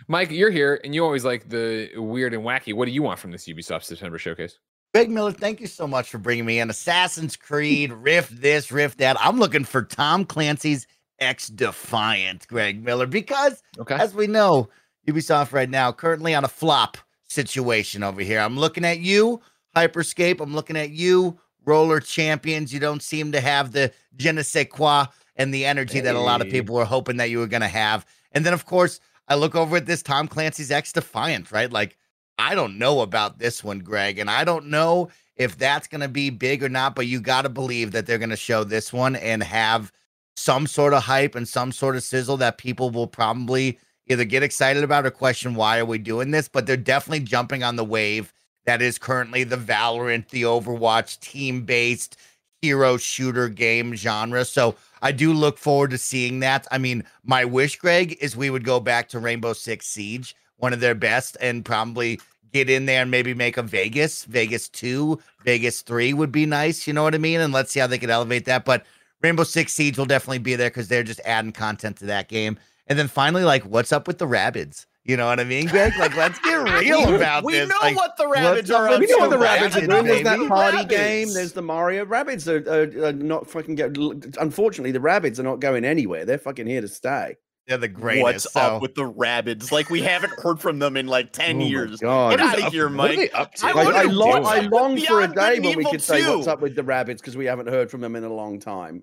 Mike, 0.08 0.30
you're 0.30 0.50
here 0.50 0.80
and 0.82 0.94
you 0.94 1.04
always 1.04 1.24
like 1.24 1.48
the 1.48 1.90
weird 1.96 2.34
and 2.34 2.42
wacky. 2.42 2.74
What 2.74 2.86
do 2.86 2.92
you 2.92 3.02
want 3.02 3.20
from 3.20 3.30
this 3.30 3.46
Ubisoft 3.46 3.84
September 3.84 4.18
showcase? 4.18 4.58
Greg 4.94 5.10
Miller, 5.10 5.32
thank 5.32 5.60
you 5.60 5.66
so 5.66 5.86
much 5.86 6.08
for 6.08 6.18
bringing 6.18 6.46
me 6.46 6.58
in. 6.58 6.70
Assassin's 6.70 7.36
Creed, 7.36 7.92
Rift 7.92 8.40
this, 8.40 8.72
Rift 8.72 8.98
that. 8.98 9.16
I'm 9.20 9.38
looking 9.38 9.64
for 9.64 9.82
Tom 9.82 10.24
Clancy's 10.24 10.86
X 11.18 11.48
Defiant, 11.48 12.46
Greg 12.48 12.82
Miller, 12.84 13.06
because 13.06 13.62
Okay. 13.78 13.94
as 13.94 14.14
we 14.14 14.26
know, 14.26 14.68
Ubisoft 15.06 15.52
right 15.52 15.70
now 15.70 15.92
currently 15.92 16.34
on 16.34 16.44
a 16.44 16.48
flop 16.48 16.96
situation 17.28 18.02
over 18.02 18.20
here. 18.20 18.40
I'm 18.40 18.58
looking 18.58 18.84
at 18.84 19.00
you, 19.00 19.40
Hyperscape. 19.74 20.40
I'm 20.40 20.54
looking 20.54 20.76
at 20.76 20.90
you, 20.90 21.38
Roller 21.64 22.00
Champions. 22.00 22.72
You 22.72 22.80
don't 22.80 23.02
seem 23.02 23.32
to 23.32 23.40
have 23.40 23.72
the 23.72 23.92
je 24.16 24.32
ne 24.32 24.42
sais 24.42 24.66
quoi 24.70 25.06
and 25.36 25.52
the 25.52 25.66
energy 25.66 26.00
that 26.00 26.14
a 26.14 26.20
lot 26.20 26.40
of 26.40 26.48
people 26.48 26.74
were 26.74 26.84
hoping 26.84 27.18
that 27.18 27.30
you 27.30 27.38
were 27.38 27.46
going 27.46 27.60
to 27.62 27.68
have. 27.68 28.06
And 28.32 28.44
then, 28.44 28.52
of 28.54 28.64
course, 28.66 29.00
I 29.28 29.34
look 29.34 29.54
over 29.54 29.76
at 29.76 29.86
this 29.86 30.02
Tom 30.02 30.28
Clancy's 30.28 30.70
X 30.70 30.92
Defiant, 30.92 31.52
right? 31.52 31.70
Like, 31.70 31.96
I 32.38 32.54
don't 32.54 32.78
know 32.78 33.00
about 33.00 33.38
this 33.38 33.62
one, 33.64 33.80
Greg, 33.80 34.18
and 34.18 34.30
I 34.30 34.44
don't 34.44 34.66
know 34.66 35.08
if 35.36 35.58
that's 35.58 35.86
going 35.88 36.00
to 36.00 36.08
be 36.08 36.30
big 36.30 36.62
or 36.62 36.68
not, 36.68 36.94
but 36.94 37.06
you 37.06 37.20
got 37.20 37.42
to 37.42 37.48
believe 37.48 37.92
that 37.92 38.06
they're 38.06 38.18
going 38.18 38.30
to 38.30 38.36
show 38.36 38.64
this 38.64 38.92
one 38.92 39.16
and 39.16 39.42
have 39.42 39.92
some 40.36 40.66
sort 40.66 40.92
of 40.92 41.02
hype 41.02 41.34
and 41.34 41.48
some 41.48 41.72
sort 41.72 41.96
of 41.96 42.02
sizzle 42.02 42.36
that 42.36 42.58
people 42.58 42.90
will 42.90 43.06
probably 43.06 43.78
either 44.08 44.24
get 44.24 44.42
excited 44.42 44.84
about 44.84 45.06
or 45.06 45.10
question 45.10 45.54
why 45.54 45.78
are 45.78 45.84
we 45.84 45.98
doing 45.98 46.30
this, 46.30 46.48
but 46.48 46.66
they're 46.66 46.76
definitely 46.76 47.20
jumping 47.20 47.62
on 47.62 47.76
the 47.76 47.84
wave 47.84 48.32
that 48.66 48.82
is 48.82 48.98
currently 48.98 49.44
the 49.44 49.56
Valorant, 49.56 50.28
the 50.28 50.42
Overwatch 50.42 51.18
team-based 51.20 52.16
hero 52.60 52.96
shooter 52.96 53.48
game 53.48 53.94
genre. 53.94 54.44
So 54.44 54.74
I 55.02 55.12
do 55.12 55.32
look 55.32 55.58
forward 55.58 55.90
to 55.90 55.98
seeing 55.98 56.40
that. 56.40 56.66
I 56.70 56.78
mean, 56.78 57.04
my 57.24 57.44
wish, 57.44 57.76
Greg, 57.76 58.16
is 58.20 58.36
we 58.36 58.50
would 58.50 58.64
go 58.64 58.80
back 58.80 59.08
to 59.10 59.18
Rainbow 59.18 59.52
Six 59.52 59.86
Siege, 59.86 60.34
one 60.56 60.72
of 60.72 60.80
their 60.80 60.94
best, 60.94 61.36
and 61.40 61.64
probably 61.64 62.20
get 62.52 62.70
in 62.70 62.86
there 62.86 63.02
and 63.02 63.10
maybe 63.10 63.34
make 63.34 63.56
a 63.56 63.62
Vegas, 63.62 64.24
Vegas 64.24 64.68
2, 64.68 65.18
Vegas 65.44 65.82
3 65.82 66.14
would 66.14 66.32
be 66.32 66.46
nice. 66.46 66.86
You 66.86 66.92
know 66.92 67.02
what 67.02 67.14
I 67.14 67.18
mean? 67.18 67.40
And 67.40 67.52
let's 67.52 67.70
see 67.70 67.80
how 67.80 67.86
they 67.86 67.98
could 67.98 68.10
elevate 68.10 68.46
that. 68.46 68.64
But 68.64 68.84
Rainbow 69.22 69.44
Six 69.44 69.72
Siege 69.72 69.98
will 69.98 70.06
definitely 70.06 70.38
be 70.38 70.56
there 70.56 70.70
because 70.70 70.88
they're 70.88 71.02
just 71.02 71.20
adding 71.24 71.52
content 71.52 71.96
to 71.98 72.06
that 72.06 72.28
game. 72.28 72.58
And 72.86 72.98
then 72.98 73.08
finally, 73.08 73.42
like, 73.44 73.64
what's 73.64 73.92
up 73.92 74.06
with 74.06 74.18
the 74.18 74.26
Rabbids? 74.26 74.86
You 75.04 75.16
know 75.16 75.26
what 75.26 75.38
I 75.38 75.44
mean, 75.44 75.66
Greg? 75.68 75.92
Like, 75.98 76.16
let's 76.16 76.38
get 76.40 76.54
real 76.80 77.14
about 77.14 77.44
we 77.44 77.52
this. 77.54 77.68
know 77.68 77.76
Like, 77.80 77.96
what 77.96 78.16
the 78.16 78.24
Rabbids 78.24 78.74
are 78.74 78.88
up 78.88 78.94
up 78.94 79.00
we 79.00 79.06
know 79.06 79.18
what 79.18 79.30
the 79.30 79.38
so 79.38 79.44
Rabbids 79.44 79.76
are 79.76 79.86
Rabbids, 79.86 79.88
doing. 79.88 80.04
There's 80.04 80.22
that 80.24 80.36
baby. 80.38 80.48
party 80.48 80.76
Rabbids. 80.78 80.88
game. 80.88 81.32
There's 81.32 81.52
the 81.52 81.62
Mario 81.62 82.04
Rabbids. 82.04 82.48
Are, 82.48 83.02
are, 83.04 83.08
are 83.08 83.12
not 83.12 83.48
fucking 83.48 83.76
get. 83.76 83.96
Unfortunately, 84.40 84.90
the 84.92 84.98
Rabbids 84.98 85.38
are 85.38 85.44
not 85.44 85.60
going 85.60 85.84
anywhere. 85.84 86.24
They're 86.24 86.38
fucking 86.38 86.66
here 86.66 86.80
to 86.80 86.88
stay. 86.88 87.36
They're 87.66 87.78
the 87.78 87.88
greatest. 87.88 88.22
What's 88.22 88.52
so- 88.52 88.60
up 88.60 88.82
with 88.82 88.94
the 88.94 89.02
Rabbids? 89.10 89.72
Like 89.72 89.90
we 89.90 90.00
haven't 90.02 90.32
heard 90.40 90.60
from 90.60 90.78
them 90.78 90.96
in 90.96 91.06
like 91.06 91.32
ten 91.32 91.60
Oh 91.60 91.64
years. 91.64 91.98
God. 92.00 92.30
Get 92.30 92.40
out 92.40 92.58
of 92.58 92.64
up- 92.66 92.72
here, 92.72 92.84
what 92.88 92.92
are 93.10 93.16
Mike. 93.16 93.16
they 93.16 93.30
up 93.30 93.54
to? 93.56 93.66
I 93.66 93.70
I, 93.70 93.82
I, 93.82 94.02
long, 94.04 94.46
I 94.46 94.60
long 94.60 94.96
for 95.00 95.20
a 95.22 95.28
Beyond 95.28 95.34
day 95.34 95.60
when 95.60 95.76
we 95.76 95.84
could 95.84 95.94
Evil 95.94 95.98
say 96.00 96.36
what's 96.36 96.46
up 96.46 96.60
with 96.60 96.76
the 96.76 96.82
Rabbids 96.82 97.16
because 97.18 97.36
we 97.36 97.46
haven't 97.46 97.68
heard 97.68 97.90
from 97.90 98.00
them 98.00 98.14
in 98.16 98.22
a 98.24 98.32
long 98.32 98.60
time. 98.60 99.02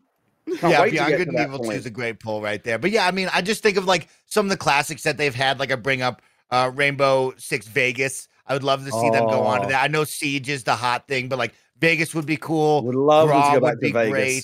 Can't 0.60 0.62
yeah, 0.74 0.82
wait 0.82 0.86
to 0.88 0.92
Beyond 0.96 1.18
Good 1.18 1.28
and 1.30 1.38
that 1.38 1.48
Evil 1.48 1.60
2 1.60 1.64
point. 1.66 1.78
is 1.78 1.86
a 1.86 1.90
great 1.90 2.20
pull 2.20 2.42
right 2.42 2.64
there. 2.64 2.78
But 2.78 2.92
yeah, 2.92 3.08
I 3.08 3.12
mean, 3.12 3.30
I 3.34 3.42
just 3.42 3.64
think 3.64 3.78
of 3.78 3.86
like 3.86 4.08
some 4.26 4.46
of 4.46 4.50
the 4.50 4.58
classics 4.58 5.04
that 5.04 5.18
they've 5.18 5.34
had. 5.36 5.60
Like 5.60 5.72
I 5.72 5.76
bring 5.76 6.02
up 6.02 6.22
uh, 6.52 6.72
Rainbow 6.74 7.34
Six 7.38 7.68
Vegas. 7.68 8.28
I 8.46 8.54
would 8.54 8.64
love 8.64 8.84
to 8.86 8.92
see 8.92 9.10
them 9.10 9.26
go 9.28 9.42
on 9.44 9.62
to 9.62 9.66
Oh. 9.68 9.70
that. 9.70 9.84
I 9.84 9.88
know 9.88 10.04
Siege 10.04 10.50
is 10.50 10.64
the 10.66 10.76
hot 10.76 11.08
thing, 11.08 11.30
but 11.30 11.40
like 11.40 11.54
Vegas 11.80 12.14
would 12.14 12.26
be 12.26 12.36
cool. 12.38 12.84
Would 12.86 12.96
love 12.96 13.30
them 13.30 13.38
to 13.38 13.42
Raw 13.42 13.54
go 13.56 13.60
would 13.62 13.68
back 13.68 13.74
to 13.76 13.80
be 13.80 13.92
Vegas. 13.94 14.12
great. 14.12 14.44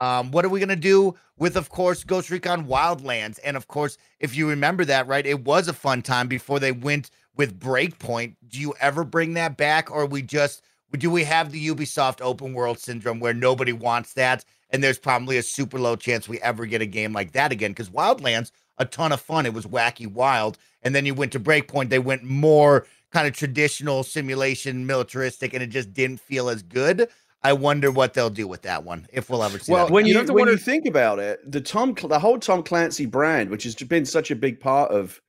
Um, 0.00 0.30
what 0.30 0.44
are 0.44 0.48
we 0.48 0.60
gonna 0.60 0.76
do 0.76 1.14
with, 1.38 1.56
of 1.56 1.70
course, 1.70 2.04
Ghost 2.04 2.30
Recon 2.30 2.66
Wildlands? 2.66 3.38
And 3.44 3.56
of 3.56 3.68
course, 3.68 3.98
if 4.20 4.36
you 4.36 4.48
remember 4.48 4.84
that, 4.84 5.06
right, 5.06 5.26
it 5.26 5.44
was 5.44 5.68
a 5.68 5.72
fun 5.72 6.02
time 6.02 6.28
before 6.28 6.60
they 6.60 6.72
went 6.72 7.10
with 7.36 7.58
Breakpoint. 7.58 8.36
Do 8.48 8.60
you 8.60 8.74
ever 8.80 9.04
bring 9.04 9.34
that 9.34 9.56
back, 9.56 9.90
or 9.90 10.06
we 10.06 10.22
just 10.22 10.62
do 10.96 11.10
we 11.10 11.24
have 11.24 11.52
the 11.52 11.68
Ubisoft 11.68 12.20
open 12.22 12.54
world 12.54 12.78
syndrome 12.78 13.20
where 13.20 13.34
nobody 13.34 13.72
wants 13.72 14.14
that, 14.14 14.44
and 14.70 14.82
there's 14.82 14.98
probably 14.98 15.36
a 15.36 15.42
super 15.42 15.78
low 15.78 15.96
chance 15.96 16.28
we 16.28 16.40
ever 16.40 16.64
get 16.64 16.80
a 16.80 16.86
game 16.86 17.12
like 17.12 17.32
that 17.32 17.52
again? 17.52 17.72
Because 17.72 17.90
Wildlands, 17.90 18.50
a 18.78 18.84
ton 18.84 19.12
of 19.12 19.20
fun. 19.20 19.46
It 19.46 19.52
was 19.54 19.66
wacky, 19.66 20.10
wild, 20.10 20.56
and 20.82 20.94
then 20.94 21.04
you 21.04 21.14
went 21.14 21.32
to 21.32 21.40
Breakpoint. 21.40 21.90
They 21.90 21.98
went 21.98 22.22
more 22.24 22.86
kind 23.10 23.26
of 23.26 23.34
traditional 23.34 24.02
simulation, 24.02 24.86
militaristic, 24.86 25.52
and 25.52 25.62
it 25.62 25.68
just 25.68 25.92
didn't 25.92 26.20
feel 26.20 26.48
as 26.48 26.62
good. 26.62 27.08
I 27.42 27.52
wonder 27.52 27.90
what 27.92 28.14
they'll 28.14 28.30
do 28.30 28.48
with 28.48 28.62
that 28.62 28.84
one 28.84 29.06
if 29.12 29.30
we'll 29.30 29.44
ever 29.44 29.58
see. 29.58 29.72
Well, 29.72 29.86
that 29.86 29.92
when 29.92 30.06
You 30.06 30.12
you, 30.12 30.18
have 30.18 30.26
to 30.26 30.32
when 30.32 30.42
wonder- 30.42 30.52
you 30.52 30.58
think 30.58 30.86
about 30.86 31.18
it, 31.18 31.38
the 31.50 31.60
Tom 31.60 31.94
the 31.94 32.18
whole 32.18 32.38
Tom 32.38 32.62
Clancy 32.62 33.06
brand, 33.06 33.50
which 33.50 33.62
has 33.64 33.74
been 33.76 34.04
such 34.04 34.30
a 34.30 34.36
big 34.36 34.58
part 34.60 34.90
of 34.90 35.20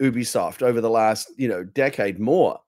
Ubisoft 0.00 0.62
over 0.62 0.80
the 0.80 0.90
last 0.90 1.30
you 1.36 1.48
know 1.48 1.62
decade 1.64 2.18
more, 2.18 2.58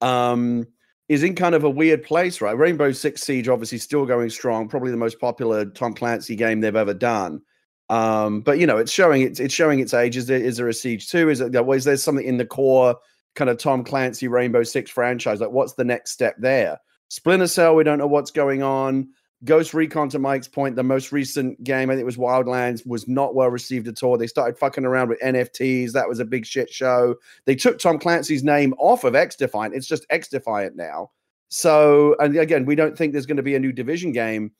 um, 0.00 0.66
is 1.08 1.22
in 1.24 1.34
kind 1.34 1.54
of 1.56 1.64
a 1.64 1.70
weird 1.70 2.04
place, 2.04 2.40
right? 2.40 2.56
Rainbow 2.56 2.92
Six 2.92 3.22
Siege 3.22 3.48
obviously 3.48 3.78
still 3.78 4.06
going 4.06 4.30
strong, 4.30 4.68
probably 4.68 4.92
the 4.92 4.96
most 4.96 5.18
popular 5.20 5.64
Tom 5.64 5.92
Clancy 5.92 6.36
game 6.36 6.60
they've 6.60 6.76
ever 6.76 6.94
done. 6.94 7.42
Um, 7.88 8.42
but 8.42 8.60
you 8.60 8.66
know, 8.68 8.76
it's 8.76 8.92
showing 8.92 9.22
it's 9.22 9.40
it's 9.40 9.52
showing 9.52 9.80
its 9.80 9.92
age. 9.92 10.16
Is 10.16 10.26
there 10.26 10.38
is 10.40 10.56
there 10.56 10.68
a 10.68 10.72
Siege 10.74 11.08
two? 11.10 11.28
Is 11.28 11.40
it 11.40 11.52
is 11.54 11.84
there 11.84 11.96
something 11.96 12.24
in 12.24 12.36
the 12.36 12.46
core 12.46 12.96
kind 13.34 13.50
of 13.50 13.58
Tom 13.58 13.82
Clancy 13.82 14.28
Rainbow 14.28 14.62
Six 14.62 14.88
franchise? 14.90 15.40
Like, 15.40 15.50
what's 15.50 15.72
the 15.72 15.84
next 15.84 16.12
step 16.12 16.36
there? 16.38 16.78
Splinter 17.10 17.48
Cell, 17.48 17.74
we 17.74 17.84
don't 17.84 17.98
know 17.98 18.06
what's 18.06 18.30
going 18.30 18.62
on. 18.62 19.08
Ghost 19.44 19.72
Recon, 19.72 20.08
to 20.10 20.18
Mike's 20.18 20.48
point, 20.48 20.76
the 20.76 20.82
most 20.82 21.12
recent 21.12 21.62
game, 21.64 21.90
I 21.90 21.94
think 21.94 22.02
it 22.02 22.06
was 22.06 22.16
Wildlands, 22.16 22.86
was 22.86 23.08
not 23.08 23.34
well 23.34 23.48
received 23.48 23.88
at 23.88 24.02
all. 24.02 24.16
They 24.16 24.26
started 24.26 24.58
fucking 24.58 24.84
around 24.84 25.08
with 25.08 25.20
NFTs. 25.20 25.92
That 25.92 26.08
was 26.08 26.20
a 26.20 26.24
big 26.24 26.46
shit 26.46 26.70
show. 26.70 27.16
They 27.46 27.54
took 27.54 27.78
Tom 27.78 27.98
Clancy's 27.98 28.44
name 28.44 28.74
off 28.78 29.04
of 29.04 29.14
X 29.14 29.36
Defiant. 29.36 29.74
It's 29.74 29.86
just 29.86 30.06
X 30.10 30.28
Defiant 30.28 30.76
now. 30.76 31.10
So, 31.48 32.16
and 32.20 32.36
again, 32.36 32.64
we 32.64 32.74
don't 32.74 32.96
think 32.96 33.12
there's 33.12 33.26
going 33.26 33.38
to 33.38 33.42
be 33.42 33.56
a 33.56 33.60
new 33.60 33.72
division 33.72 34.12
game 34.12 34.52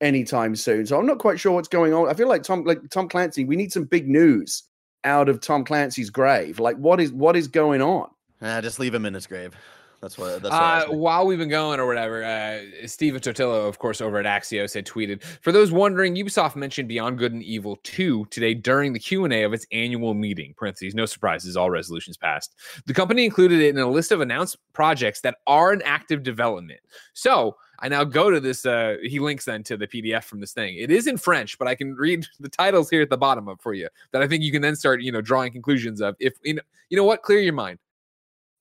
anytime 0.00 0.54
soon. 0.54 0.86
So 0.86 0.98
I'm 0.98 1.06
not 1.06 1.18
quite 1.18 1.40
sure 1.40 1.52
what's 1.52 1.68
going 1.68 1.94
on. 1.94 2.08
I 2.08 2.14
feel 2.14 2.28
like 2.28 2.42
Tom, 2.42 2.64
like 2.64 2.88
Tom 2.90 3.08
Clancy, 3.08 3.44
we 3.44 3.56
need 3.56 3.72
some 3.72 3.84
big 3.84 4.08
news 4.08 4.62
out 5.04 5.28
of 5.28 5.40
Tom 5.40 5.64
Clancy's 5.64 6.10
grave. 6.10 6.60
Like, 6.60 6.76
what 6.76 7.00
is 7.00 7.12
what 7.12 7.34
is 7.34 7.48
going 7.48 7.82
on? 7.82 8.08
Ah, 8.42 8.60
just 8.60 8.78
leave 8.78 8.94
him 8.94 9.06
in 9.06 9.14
his 9.14 9.26
grave. 9.26 9.56
That's 10.00 10.16
what. 10.16 10.42
That's 10.42 10.52
what 10.52 10.62
Uh, 10.62 10.86
while 10.92 11.26
we've 11.26 11.38
been 11.38 11.48
going 11.48 11.80
or 11.80 11.86
whatever, 11.86 12.24
uh, 12.24 12.86
Stephen 12.86 13.20
Totilo, 13.20 13.68
of 13.68 13.78
course, 13.78 14.00
over 14.00 14.18
at 14.18 14.26
Axios 14.26 14.74
had 14.74 14.86
tweeted, 14.86 15.22
for 15.22 15.50
those 15.50 15.72
wondering, 15.72 16.14
Ubisoft 16.14 16.56
mentioned 16.56 16.88
Beyond 16.88 17.18
Good 17.18 17.32
and 17.32 17.42
Evil 17.42 17.78
2 17.82 18.26
today 18.26 18.54
during 18.54 18.92
the 18.92 18.98
Q&A 18.98 19.42
of 19.42 19.52
its 19.52 19.66
annual 19.72 20.14
meeting. 20.14 20.54
Parentheses, 20.56 20.94
no 20.94 21.06
surprises, 21.06 21.56
all 21.56 21.70
resolutions 21.70 22.16
passed. 22.16 22.54
The 22.86 22.94
company 22.94 23.24
included 23.24 23.60
it 23.60 23.70
in 23.70 23.78
a 23.78 23.90
list 23.90 24.12
of 24.12 24.20
announced 24.20 24.56
projects 24.72 25.20
that 25.22 25.36
are 25.46 25.72
in 25.72 25.82
active 25.82 26.22
development. 26.22 26.80
So 27.12 27.56
I 27.80 27.88
now 27.88 28.04
go 28.04 28.30
to 28.30 28.40
this, 28.40 28.66
uh, 28.66 28.96
he 29.02 29.18
links 29.18 29.44
then 29.44 29.62
to 29.64 29.76
the 29.76 29.86
PDF 29.86 30.24
from 30.24 30.40
this 30.40 30.52
thing. 30.52 30.76
It 30.76 30.90
is 30.90 31.06
in 31.06 31.16
French, 31.16 31.58
but 31.58 31.66
I 31.66 31.74
can 31.74 31.94
read 31.94 32.24
the 32.40 32.48
titles 32.48 32.88
here 32.88 33.02
at 33.02 33.10
the 33.10 33.18
bottom 33.18 33.48
of 33.48 33.60
for 33.60 33.74
you 33.74 33.88
that 34.12 34.22
I 34.22 34.28
think 34.28 34.44
you 34.44 34.52
can 34.52 34.62
then 34.62 34.76
start, 34.76 35.02
you 35.02 35.10
know, 35.10 35.20
drawing 35.20 35.52
conclusions 35.52 36.00
of. 36.00 36.14
If, 36.20 36.34
you 36.42 36.54
know, 36.54 36.62
you 36.88 36.96
know 36.96 37.04
what, 37.04 37.22
clear 37.22 37.40
your 37.40 37.52
mind. 37.52 37.78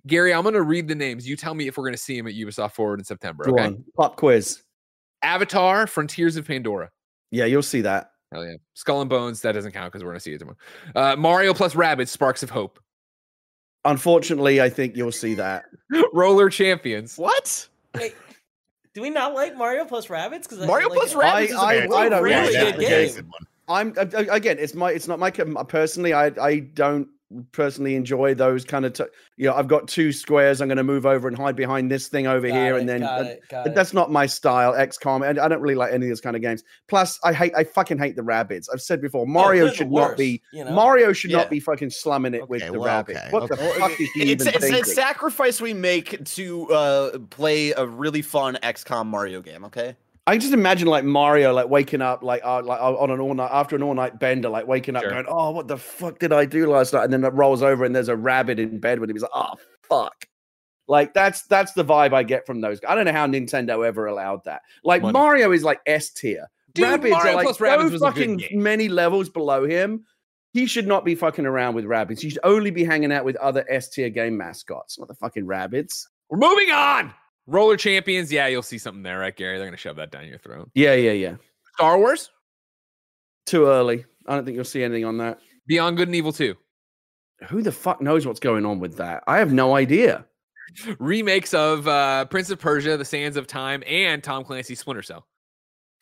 Gary, 0.08 0.34
I'm 0.34 0.43
going 0.43 0.54
to 0.56 0.62
read 0.63 0.88
the 0.88 0.96
names. 0.96 1.28
You 1.28 1.36
tell 1.36 1.54
me 1.54 1.67
if 1.67 1.78
we're 1.78 1.84
going 1.84 1.93
to 1.93 2.00
see 2.00 2.17
him 2.17 2.28
at 2.28 2.34
Ubisoft 2.34 2.72
Forward 2.74 3.00
in 3.00 3.06
September. 3.06 3.43
Go 3.43 3.52
Okay. 3.54 3.65
on, 3.65 3.84
pop 3.96 4.15
quiz. 4.15 4.63
Avatar, 5.22 5.86
Frontiers 5.88 6.36
of 6.38 6.46
Pandora. 6.48 6.89
Yeah, 7.32 7.46
you'll 7.46 7.62
see 7.63 7.82
that. 7.82 8.12
Hell 8.32 8.46
yeah. 8.46 8.56
Skull 8.74 9.02
and 9.02 9.10
Bones, 9.10 9.41
that 9.41 9.54
doesn't 9.54 9.72
count 9.72 9.91
because 9.91 10.04
we're 10.04 10.12
going 10.12 10.20
to 10.20 10.24
see 10.24 10.34
it 10.34 10.38
tomorrow. 10.39 10.58
Uh, 10.96 11.15
Mario 11.15 11.54
plus 11.54 11.74
Rabbids, 11.76 12.10
Sparks 12.10 12.43
of 12.43 12.50
Hope. 12.50 12.80
Unfortunately, 13.86 14.62
I 14.62 14.70
think 14.70 14.96
you'll 14.96 15.12
see 15.12 15.34
that. 15.36 15.65
Roller 16.13 16.50
Champions. 16.50 17.17
what? 17.17 17.67
Wait, 17.96 18.15
do 18.93 19.02
we 19.02 19.10
not 19.10 19.34
like 19.34 19.56
Mario 19.56 19.86
plus 19.86 20.10
Rabbits? 20.10 20.48
Because 20.48 20.65
Mario 20.67 20.89
plus 20.89 21.15
I- 21.15 21.20
Rabbids 21.20 21.46
is 21.50 21.52
a 21.54 21.58
I- 21.60 21.74
really, 21.76 21.96
I 21.98 22.10
don't 22.10 22.24
really 22.24 22.54
like 22.56 22.76
good 22.78 22.86
that. 22.86 23.15
game. 23.15 23.32
I'm 23.70 23.93
uh, 23.98 24.06
again. 24.32 24.58
It's 24.60 24.74
my. 24.74 24.91
It's 24.91 25.08
not 25.08 25.20
my. 25.20 25.30
Personally, 25.32 26.13
I. 26.13 26.28
I 26.41 26.60
don't 26.60 27.08
personally 27.52 27.96
enjoy 27.96 28.34
those 28.34 28.63
kind 28.63 28.86
of. 28.86 28.94
T- 28.94 29.04
you 29.36 29.48
know, 29.48 29.54
I've 29.54 29.68
got 29.68 29.88
two 29.88 30.12
squares. 30.12 30.62
I'm 30.62 30.68
going 30.68 30.78
to 30.78 30.84
move 30.84 31.06
over 31.06 31.28
and 31.28 31.38
hide 31.38 31.56
behind 31.56 31.92
this 31.92 32.08
thing 32.08 32.26
over 32.26 32.48
here, 32.48 32.78
and 32.78 32.88
then 32.88 33.02
got 33.02 33.26
it, 33.26 33.42
got 33.50 33.63
But 33.66 33.72
it. 33.72 33.76
that's 33.76 33.94
not 33.94 34.12
my 34.12 34.26
style. 34.26 34.74
XCOM, 34.74 35.28
and 35.30 35.40
I 35.40 35.48
don't 35.48 35.62
really 35.62 35.76
like 35.76 35.92
any 35.94 36.06
of 36.06 36.10
those 36.10 36.22
kind 36.22 36.36
of 36.36 36.42
games. 36.42 36.63
Plus, 36.88 37.20
I 37.24 37.34
hate, 37.34 37.54
I 37.56 37.63
fucking 37.63 37.98
hate 38.00 38.16
the 38.16 38.24
rabbits. 38.24 38.70
I've 38.70 38.82
said 38.82 39.02
before, 39.02 39.28
Mario 39.28 39.63
Oh, 39.63 39.66
they're 39.66 39.72
the 39.72 39.76
should 39.78 39.92
not 39.92 40.18
be. 40.18 40.42
you 40.54 40.63
know? 40.66 40.72
Mario 40.72 41.13
should 41.13 41.32
Yeah. 41.32 41.38
not 41.38 41.50
be 41.50 41.60
fucking 41.60 41.90
slumming 41.90 42.34
it 42.34 42.48
with 42.50 42.63
the 42.66 42.72
well, 42.72 42.86
rabbit. 42.88 43.18
okay, 43.18 43.28
What 43.30 43.50
the 43.50 43.58
fuck 43.58 43.92
is 44.00 44.10
he 44.13 44.32
It's, 44.32 44.46
even 44.48 44.48
it's 44.56 44.90
a 44.90 44.94
sacrifice 44.94 45.60
we 45.62 45.74
make 45.74 46.24
to 46.26 46.72
uh, 46.72 47.18
play 47.30 47.72
a 47.74 47.86
really 47.86 48.22
fun 48.22 48.58
XCOM 48.63 49.06
Mario 49.08 49.42
game. 49.42 49.66
Okay. 49.66 49.96
I 50.28 50.34
can 50.34 50.42
just 50.42 50.54
imagine 50.54 50.88
like 50.90 51.06
Mario, 51.06 51.54
like 51.54 51.70
waking 51.70 52.02
up, 52.02 52.22
like 52.22 52.44
uh, 52.44 52.62
like 52.62 52.82
uh, 52.82 52.96
on 52.98 53.10
an 53.12 53.20
all 53.22 53.34
night 53.34 53.50
after 53.52 53.78
an 53.78 53.82
all 53.82 53.94
night 53.94 54.20
bender, 54.20 54.50
like 54.50 54.68
waking 54.68 54.98
up, 54.98 55.04
Sure. 55.04 55.12
going, 55.12 55.26
"Oh, 55.28 55.52
what 55.52 55.70
the 55.70 55.78
fuck 55.78 56.20
did 56.20 56.34
I 56.34 56.44
do 56.44 56.70
last 56.70 56.92
night?" 56.94 57.06
And 57.06 57.13
then 57.13 57.24
it 57.24 57.34
rolls 57.34 57.63
over, 57.63 57.86
and 57.86 57.96
there's 57.96 58.10
a 58.10 58.16
rabbit 58.18 58.60
in 58.60 58.80
bed 58.80 59.00
with 59.00 59.10
him. 59.10 59.16
He's 59.16 59.24
like, 59.24 59.32
"Oh, 59.34 59.54
fuck." 59.88 60.28
Like 60.90 61.13
that's 61.13 61.44
that's 61.48 61.72
the 61.74 61.84
vibe 61.84 62.13
I 62.13 62.24
get 62.24 62.46
from 62.46 62.62
those. 62.62 62.80
I 62.88 62.94
don't 62.96 63.06
know 63.06 63.12
how 63.13 63.26
Nintendo 63.26 63.86
ever 63.88 64.06
allowed 64.06 64.44
that. 64.46 64.62
Like 64.84 65.02
Money. 65.02 65.13
Mario 65.13 65.52
is 65.52 65.63
like 65.63 65.80
S 65.86 66.10
tier. 66.12 66.48
Dude, 66.74 66.86
Rabbids 66.86 67.10
Mario 67.10 67.32
are 67.32 67.36
like 67.36 67.44
plus 67.46 67.58
so 67.58 67.66
Rabbids 67.66 67.92
was 67.92 68.02
fucking 68.02 68.42
many 68.52 68.90
levels 68.90 69.30
below 69.30 69.66
him. 69.66 70.06
He 70.54 70.66
should 70.66 70.88
not 70.88 71.04
be 71.06 71.13
fucking 71.16 71.46
around 71.46 71.76
with 71.76 71.86
rabbits. 71.86 72.22
He 72.22 72.30
should 72.30 72.40
only 72.44 72.72
be 72.72 72.84
hanging 72.84 73.12
out 73.12 73.26
with 73.26 73.36
other 73.38 73.66
S 73.70 73.90
tier 73.90 74.10
game 74.10 74.38
mascots, 74.38 74.98
not 74.98 75.08
the 75.08 75.16
fucking 75.16 75.46
rabbits. 75.46 76.08
We're 76.30 76.38
moving 76.38 76.72
on. 76.72 77.13
Roller 77.47 77.77
Champions. 77.77 78.31
Yeah, 78.31 78.47
you'll 78.47 78.62
see 78.62 78.77
something 78.77 79.03
there, 79.03 79.19
right, 79.19 79.36
Gary? 79.36 79.57
They're 79.57 79.65
going 79.65 79.71
to 79.75 79.77
shove 79.77 79.95
that 79.95 80.12
down 80.12 80.27
your 80.27 80.38
throat. 80.38 80.69
Yeah, 80.75 80.93
yeah, 80.93 81.13
yeah. 81.13 81.36
Star 81.75 81.97
Wars, 81.97 82.29
Too 83.45 83.65
early. 83.65 84.05
I 84.27 84.36
don't 84.36 84.45
think 84.45 84.55
you'll 84.55 84.65
see 84.65 84.83
anything 84.83 85.05
on 85.05 85.17
that. 85.19 85.39
Beyond 85.67 85.97
Good 85.97 86.10
and 86.10 86.15
Evil 86.15 86.33
2. 86.33 86.55
Who 87.49 87.62
the 87.62 87.71
fuck 87.71 88.01
knows 88.01 88.25
what's 88.25 88.39
going 88.39 88.65
on 88.65 88.79
with 88.79 88.97
that? 88.97 89.23
I 89.27 89.38
have 89.38 89.53
no 89.53 89.75
idea. 89.75 90.25
Remakes 90.99 91.53
of 91.53 91.88
uh, 91.88 92.25
Prince 92.25 92.49
of 92.49 92.60
Persia, 92.60 92.97
The 92.97 93.05
Sands 93.05 93.38
of 93.38 93.47
Time, 93.47 93.83
and 93.88 94.23
Tom 94.23 94.43
Clancy's 94.43 94.79
Splinter 94.79 95.03
Cell. 95.03 95.25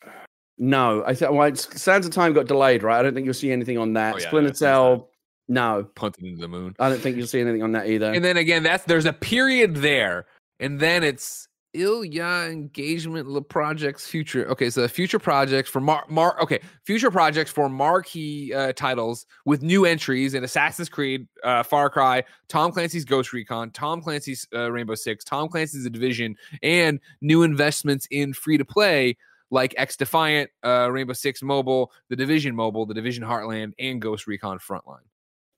No, 0.58 1.04
I 1.04 1.12
said 1.12 1.28
well, 1.28 1.54
Sands 1.54 2.06
of 2.06 2.14
Time 2.14 2.32
got 2.32 2.46
delayed, 2.46 2.82
right? 2.82 2.98
I 2.98 3.02
don't 3.02 3.12
think 3.12 3.26
you'll 3.26 3.34
see 3.34 3.52
anything 3.52 3.76
on 3.76 3.92
that. 3.92 4.14
Oh, 4.14 4.18
yeah, 4.18 4.26
Splinter 4.28 4.48
not. 4.48 4.56
Cell, 4.56 5.10
no, 5.48 5.86
Punted 5.94 6.24
into 6.24 6.40
the 6.40 6.48
moon. 6.48 6.74
I 6.80 6.88
don't 6.88 6.98
think 6.98 7.18
you'll 7.18 7.26
see 7.26 7.40
anything 7.40 7.62
on 7.62 7.72
that 7.72 7.88
either. 7.88 8.10
And 8.10 8.24
then 8.24 8.38
again, 8.38 8.62
that's 8.62 8.84
there's 8.84 9.04
a 9.04 9.12
period 9.12 9.76
there, 9.76 10.24
and 10.60 10.80
then 10.80 11.02
it's 11.02 11.48
Ilya 11.76 12.48
engagement 12.50 13.28
Le 13.28 13.42
projects 13.42 14.06
future. 14.06 14.48
Okay, 14.48 14.70
so 14.70 14.86
future 14.88 15.18
projects 15.18 15.68
for 15.68 15.80
Mar, 15.80 16.04
Mar 16.08 16.40
okay, 16.40 16.60
future 16.84 17.10
projects 17.10 17.50
for 17.50 17.68
marquee 17.68 18.52
uh, 18.54 18.72
titles 18.72 19.26
with 19.44 19.62
new 19.62 19.84
entries 19.84 20.34
in 20.34 20.42
Assassin's 20.42 20.88
Creed, 20.88 21.26
uh, 21.44 21.62
Far 21.62 21.90
Cry, 21.90 22.24
Tom 22.48 22.72
Clancy's 22.72 23.04
Ghost 23.04 23.32
Recon, 23.32 23.70
Tom 23.70 24.00
Clancy's 24.00 24.46
uh, 24.54 24.70
Rainbow 24.72 24.94
Six, 24.94 25.24
Tom 25.24 25.48
Clancy's 25.48 25.84
The 25.84 25.90
Division, 25.90 26.36
and 26.62 26.98
new 27.20 27.42
investments 27.42 28.06
in 28.10 28.32
free 28.32 28.58
to 28.58 28.64
play 28.64 29.16
like 29.50 29.74
X 29.76 29.96
Defiant, 29.96 30.50
uh, 30.64 30.90
Rainbow 30.90 31.12
Six 31.12 31.42
Mobile, 31.42 31.92
The 32.08 32.16
Division 32.16 32.56
Mobile, 32.56 32.86
The 32.86 32.94
Division 32.94 33.22
Heartland, 33.22 33.74
and 33.78 34.00
Ghost 34.00 34.26
Recon 34.26 34.58
Frontline. 34.58 35.04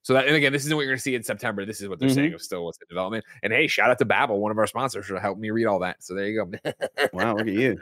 So 0.01 0.13
that, 0.13 0.27
and 0.27 0.35
again, 0.35 0.53
this 0.53 0.65
isn't 0.65 0.75
what 0.75 0.83
you're 0.83 0.91
going 0.91 0.97
to 0.97 1.03
see 1.03 1.15
in 1.15 1.23
September. 1.23 1.65
This 1.65 1.81
is 1.81 1.89
what 1.89 1.99
they're 1.99 2.09
mm-hmm. 2.09 2.15
saying 2.15 2.33
of 2.33 2.41
still 2.41 2.65
what's 2.65 2.77
in 2.77 2.87
development. 2.89 3.25
And 3.43 3.51
hey, 3.51 3.67
shout 3.67 3.89
out 3.89 3.99
to 3.99 4.05
Babbel, 4.05 4.39
one 4.39 4.51
of 4.51 4.57
our 4.57 4.67
sponsors, 4.67 5.05
for 5.05 5.19
helping 5.19 5.41
me 5.41 5.49
read 5.51 5.65
all 5.65 5.79
that. 5.79 6.01
So 6.03 6.15
there 6.15 6.27
you 6.27 6.45
go. 6.45 6.71
wow, 7.13 7.33
look 7.35 7.47
at 7.47 7.53
you. 7.53 7.59
You 7.61 7.75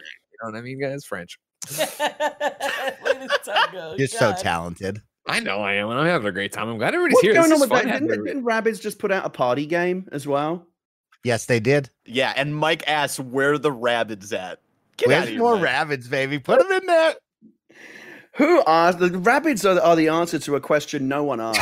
know 0.43 0.51
what 0.51 0.55
I 0.55 0.61
mean, 0.61 0.79
guys? 0.79 1.05
French. 1.05 1.39
Look 1.79 1.99
at 1.99 3.43
time. 3.43 3.95
You're 3.97 4.07
so 4.07 4.33
talented. 4.37 5.01
I 5.27 5.39
know 5.39 5.59
I 5.59 5.73
am, 5.73 5.89
and 5.89 5.99
I'm 5.99 6.05
having 6.05 6.27
a 6.27 6.31
great 6.31 6.53
time. 6.53 6.69
I'm 6.69 6.77
glad 6.77 6.93
everybody's 6.93 7.15
What's 7.15 7.25
here. 7.25 7.33
going 7.33 7.49
This 7.49 7.61
on 7.61 7.61
with 7.61 7.69
fun 7.69 7.85
that? 7.85 7.93
having 7.93 8.07
Didn't, 8.07 8.27
everybody- 8.27 8.63
didn't 8.63 8.75
Rabbids 8.75 8.81
just 8.81 8.99
put 8.99 9.11
out 9.11 9.25
a 9.25 9.29
party 9.29 9.65
game 9.65 10.07
as 10.11 10.25
well? 10.25 10.65
Yes, 11.23 11.45
they 11.45 11.59
did. 11.59 11.89
Yeah, 12.05 12.33
and 12.37 12.55
Mike 12.55 12.83
asks 12.87 13.19
where 13.19 13.57
the 13.57 13.71
rabbits 13.71 14.31
at. 14.31 14.61
Get 14.95 15.09
Where's 15.09 15.23
outta 15.23 15.31
here, 15.31 15.39
more 15.39 15.55
Mike. 15.55 15.63
rabbits, 15.63 16.07
baby? 16.07 16.39
Put 16.39 16.59
them 16.59 16.71
in 16.71 16.85
there. 16.85 17.15
Who 18.35 18.63
asked? 18.65 18.99
The 18.99 19.09
Rabbids 19.09 19.65
are, 19.65 19.81
are 19.81 19.95
the 19.95 20.09
answer 20.09 20.39
to 20.39 20.55
a 20.55 20.61
question 20.61 21.07
no 21.07 21.23
one 21.23 21.41
asked. 21.41 21.59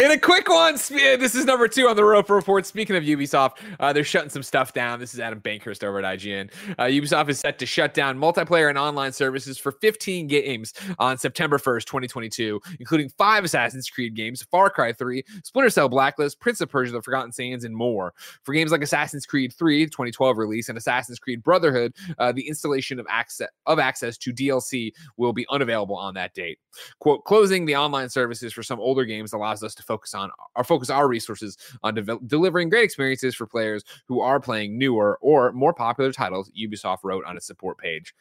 In 0.00 0.10
a 0.10 0.18
quick 0.18 0.48
one, 0.48 0.76
uh, 0.76 1.16
this 1.18 1.34
is 1.34 1.44
number 1.44 1.68
two 1.68 1.86
on 1.86 1.94
the 1.94 2.02
Roper 2.02 2.34
Report. 2.34 2.64
Speaking 2.64 2.96
of 2.96 3.02
Ubisoft, 3.04 3.58
uh, 3.78 3.92
they're 3.92 4.02
shutting 4.02 4.30
some 4.30 4.42
stuff 4.42 4.72
down. 4.72 4.98
This 4.98 5.12
is 5.12 5.20
Adam 5.20 5.42
Bankhurst 5.42 5.84
over 5.84 5.98
at 6.02 6.18
IGN. 6.18 6.50
Uh, 6.78 6.84
Ubisoft 6.84 7.28
is 7.28 7.38
set 7.38 7.58
to 7.58 7.66
shut 7.66 7.92
down 7.92 8.18
multiplayer 8.18 8.70
and 8.70 8.78
online 8.78 9.12
services 9.12 9.58
for 9.58 9.72
15 9.72 10.26
games 10.26 10.72
on 10.98 11.18
September 11.18 11.58
1st, 11.58 11.84
2022, 11.84 12.58
including 12.78 13.10
five 13.18 13.44
Assassin's 13.44 13.90
Creed 13.90 14.14
games, 14.14 14.42
Far 14.44 14.70
Cry 14.70 14.94
3, 14.94 15.22
Splinter 15.44 15.68
Cell 15.68 15.90
Blacklist, 15.90 16.40
Prince 16.40 16.62
of 16.62 16.70
Persia: 16.70 16.92
The 16.92 17.02
Forgotten 17.02 17.32
Sands, 17.32 17.64
and 17.64 17.76
more. 17.76 18.14
For 18.42 18.54
games 18.54 18.72
like 18.72 18.80
Assassin's 18.80 19.26
Creed 19.26 19.52
3, 19.52 19.84
2012 19.84 20.38
release, 20.38 20.70
and 20.70 20.78
Assassin's 20.78 21.18
Creed 21.18 21.42
Brotherhood, 21.42 21.94
uh, 22.18 22.32
the 22.32 22.48
installation 22.48 22.98
of 23.00 23.06
access 23.10 23.48
of 23.66 23.78
access 23.78 24.16
to 24.16 24.32
DLC 24.32 24.92
will 25.18 25.34
be 25.34 25.44
unavailable 25.50 25.96
on 25.96 26.14
that 26.14 26.32
date. 26.32 26.58
Quote, 27.00 27.24
closing 27.24 27.66
the 27.66 27.76
online 27.76 28.08
services 28.08 28.54
for 28.54 28.62
some 28.62 28.80
older 28.80 29.04
games 29.04 29.34
allows 29.34 29.62
us 29.62 29.74
to 29.74 29.82
focus 29.90 30.14
on 30.14 30.30
our 30.54 30.62
focus 30.62 30.88
our 30.88 31.08
resources 31.08 31.58
on 31.82 31.96
devel- 31.96 32.26
delivering 32.28 32.68
great 32.68 32.84
experiences 32.84 33.34
for 33.34 33.44
players 33.44 33.82
who 34.06 34.20
are 34.20 34.38
playing 34.38 34.78
newer 34.78 35.18
or 35.20 35.50
more 35.50 35.74
popular 35.74 36.12
titles, 36.12 36.48
Ubisoft 36.56 36.98
wrote 37.02 37.24
on 37.24 37.36
its 37.36 37.46
support 37.46 37.76
page. 37.76 38.14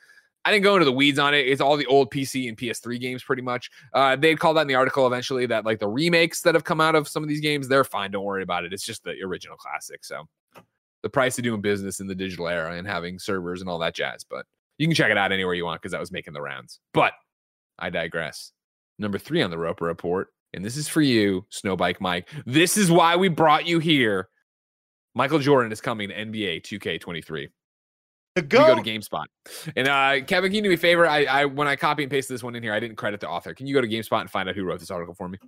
I 0.46 0.52
didn't 0.52 0.64
go 0.64 0.74
into 0.76 0.86
the 0.86 0.92
weeds 0.92 1.20
on 1.20 1.36
it. 1.36 1.48
It's 1.48 1.62
all 1.62 1.78
the 1.78 1.86
old 1.86 2.10
PC 2.12 2.48
and 2.48 2.58
PS3 2.58 3.00
games, 3.00 3.24
pretty 3.24 3.44
much. 3.44 3.70
Uh, 3.94 4.16
they 4.16 4.34
called 4.36 4.58
that 4.58 4.62
in 4.62 4.68
the 4.68 4.74
article 4.76 5.06
eventually 5.06 5.46
that 5.46 5.64
like 5.64 5.80
the 5.80 5.88
remakes 5.88 6.42
that 6.42 6.56
have 6.56 6.64
come 6.64 6.82
out 6.82 6.96
of 6.96 7.08
some 7.08 7.22
of 7.22 7.30
these 7.30 7.42
games, 7.42 7.68
they're 7.68 7.84
fine. 7.84 8.10
Don't 8.10 8.24
worry 8.24 8.42
about 8.42 8.64
it. 8.64 8.74
It's 8.74 8.86
just 8.86 9.04
the 9.04 9.22
original 9.22 9.58
classic. 9.58 10.04
So 10.04 10.28
the 11.04 11.10
price 11.10 11.38
of 11.38 11.44
doing 11.44 11.62
business 11.62 12.00
in 12.00 12.08
the 12.08 12.16
digital 12.16 12.48
era 12.48 12.74
and 12.74 12.88
having 12.88 13.20
servers 13.20 13.62
and 13.62 13.70
all 13.70 13.80
that 13.80 13.94
jazz. 13.94 14.24
But 14.24 14.46
you 14.80 14.88
can 14.88 14.96
check 14.96 15.12
it 15.12 15.18
out 15.18 15.32
anywhere 15.32 15.54
you 15.54 15.66
want 15.66 15.82
because 15.82 15.92
that 15.92 16.00
was 16.00 16.12
making 16.12 16.34
the 16.34 16.42
rounds. 16.42 16.80
But 16.94 17.14
I 17.78 17.90
digress. 17.90 18.52
Number 18.98 19.20
three 19.20 19.42
on 19.42 19.52
the 19.52 19.58
Roper 19.58 19.86
Report, 19.86 20.30
and 20.54 20.64
this 20.64 20.78
is 20.78 20.88
for 20.88 21.02
you, 21.02 21.46
Snowbike 21.52 22.02
Mike. 22.02 22.30
This 22.46 22.78
is 22.78 22.92
why 22.92 23.16
we 23.16 23.28
brought 23.28 23.68
you 23.68 23.80
here. 23.80 24.30
Michael 25.16 25.40
Jordan 25.40 25.72
is 25.72 25.82
coming 25.82 26.10
to 26.10 26.16
NBA 26.16 26.64
2K23. 26.64 27.48
The 28.36 28.42
You 28.42 28.48
go 28.48 28.76
to. 28.76 28.82
GameSpot. 28.82 29.26
And 29.76 29.88
uh, 29.88 30.24
Kevin, 30.26 30.50
can 30.50 30.56
you 30.56 30.62
do 30.62 30.70
me 30.70 30.76
a 30.76 30.78
favor? 30.78 31.08
I, 31.08 31.24
I 31.26 31.46
when 31.46 31.68
I 31.68 31.76
copy 31.76 32.04
and 32.04 32.12
paste 32.12 32.30
this 32.30 32.44
one 32.44 32.56
in 32.56 32.64
here, 32.64 32.74
I 32.74 32.80
didn't 32.80 32.96
credit 32.96 33.20
the 33.20 33.28
author. 33.28 33.54
Can 33.54 33.66
you 33.68 33.74
go 33.74 33.82
to 33.82 33.88
GameSpot 33.88 34.22
and 34.22 34.30
find 34.30 34.48
out 34.48 34.56
who 34.56 34.64
wrote 34.64 34.80
this 34.80 34.92
article 34.92 35.16
for 35.16 35.28
me? 35.28 35.40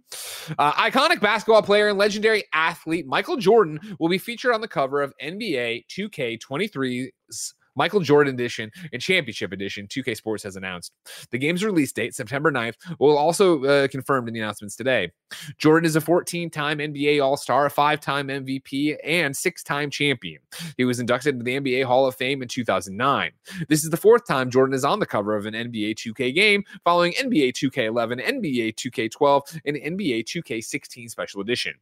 Uh, 0.58 0.74
iconic 0.74 1.22
basketball 1.22 1.62
player 1.62 1.90
and 1.90 1.98
legendary 1.98 2.44
athlete 2.54 3.06
Michael 3.06 3.38
Jordan 3.38 3.80
will 4.00 4.10
be 4.10 4.18
featured 4.18 4.54
on 4.54 4.62
the 4.62 4.68
cover 4.68 5.02
of 5.02 5.14
NBA 5.22 5.86
2K23's 5.88 7.54
Michael 7.76 8.02
Jordan 8.02 8.34
Edition, 8.34 8.72
and 8.94 9.02
Championship 9.02 9.52
Edition, 9.52 9.88
2K 9.88 10.16
Sports 10.16 10.44
has 10.44 10.56
announced. 10.56 10.92
The 11.32 11.38
game's 11.38 11.64
release 11.64 11.92
date, 11.92 12.16
September 12.16 12.52
9th, 12.52 12.76
will 13.00 13.18
also 13.18 13.64
uh, 13.64 13.88
confirmed 13.88 14.28
in 14.28 14.34
the 14.34 14.40
announcements 14.40 14.76
today. 14.76 15.12
Jordan 15.58 15.86
is 15.86 15.96
a 15.96 16.02
14 16.02 16.50
time 16.50 16.80
NBA 16.80 17.24
All 17.24 17.38
Star, 17.38 17.66
a 17.66 17.70
five 17.70 18.02
time 18.02 18.28
MVP, 18.28 18.98
and 19.04 19.36
six 19.36 19.64
time 19.64 19.90
champion. 19.90 20.42
He 20.78 20.86
was 20.86 21.00
inducted 21.00 21.36
into 21.36 21.44
the 21.44 21.60
NBA 21.60 21.86
Hall 21.86 22.06
of 22.06 22.16
Fame 22.16 22.42
in 22.42 22.48
2009. 22.48 23.32
This 23.70 23.84
is 23.84 23.90
the 23.90 23.98
fourth 23.98 24.26
time 24.28 24.50
Jordan 24.50 24.76
is 24.76 24.86
on 24.86 25.00
the 25.00 25.06
cover 25.06 25.36
of 25.36 25.46
an 25.46 25.54
NBA 25.54 25.96
2K 25.96 26.34
game, 26.34 26.64
following 26.84 27.14
NBA 27.14 27.54
2K11, 27.54 28.26
NBA 28.26 28.76
2K12, 28.76 29.60
and 29.66 29.78
NBA 29.78 30.26
2K16 30.26 31.10
Special 31.10 31.42
Edition. 31.42 31.74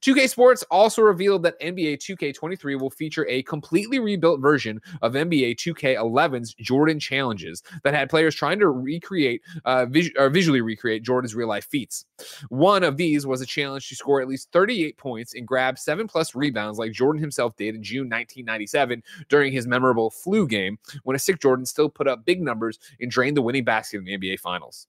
2K 0.00 0.28
Sports 0.28 0.62
also 0.70 1.02
revealed 1.02 1.42
that 1.42 1.60
NBA 1.60 1.98
2K23 1.98 2.78
will 2.78 2.90
feature 2.90 3.26
a 3.28 3.42
completely 3.44 3.98
rebuilt 3.98 4.40
version 4.40 4.80
of 5.02 5.16
NBA 5.28 5.56
2K11's 5.56 6.54
Jordan 6.54 6.98
Challenges 7.00 7.62
that 7.82 7.94
had 7.94 8.10
players 8.10 8.34
trying 8.34 8.58
to 8.58 8.68
recreate, 8.68 9.42
uh, 9.64 9.86
vis- 9.86 10.10
or 10.18 10.30
visually 10.30 10.60
recreate 10.60 11.02
Jordan's 11.02 11.34
real 11.34 11.48
life 11.48 11.66
feats. 11.66 12.04
One 12.48 12.84
of 12.84 12.96
these 12.96 13.26
was 13.26 13.40
a 13.40 13.46
challenge 13.46 13.88
to 13.88 13.96
score 13.96 14.20
at 14.20 14.28
least 14.28 14.50
38 14.52 14.96
points 14.96 15.34
and 15.34 15.46
grab 15.46 15.78
seven 15.78 16.06
plus 16.06 16.34
rebounds 16.34 16.78
like 16.78 16.92
Jordan 16.92 17.20
himself 17.20 17.56
did 17.56 17.74
in 17.74 17.82
June 17.82 18.08
1997 18.08 19.02
during 19.28 19.52
his 19.52 19.66
memorable 19.66 20.10
flu 20.10 20.46
game 20.46 20.78
when 21.02 21.16
a 21.16 21.18
sick 21.18 21.40
Jordan 21.40 21.66
still 21.66 21.88
put 21.88 22.08
up 22.08 22.24
big 22.24 22.40
numbers 22.40 22.78
and 23.00 23.10
drained 23.10 23.36
the 23.36 23.42
winning 23.42 23.64
basket 23.64 23.98
in 23.98 24.04
the 24.04 24.18
NBA 24.18 24.40
Finals. 24.40 24.86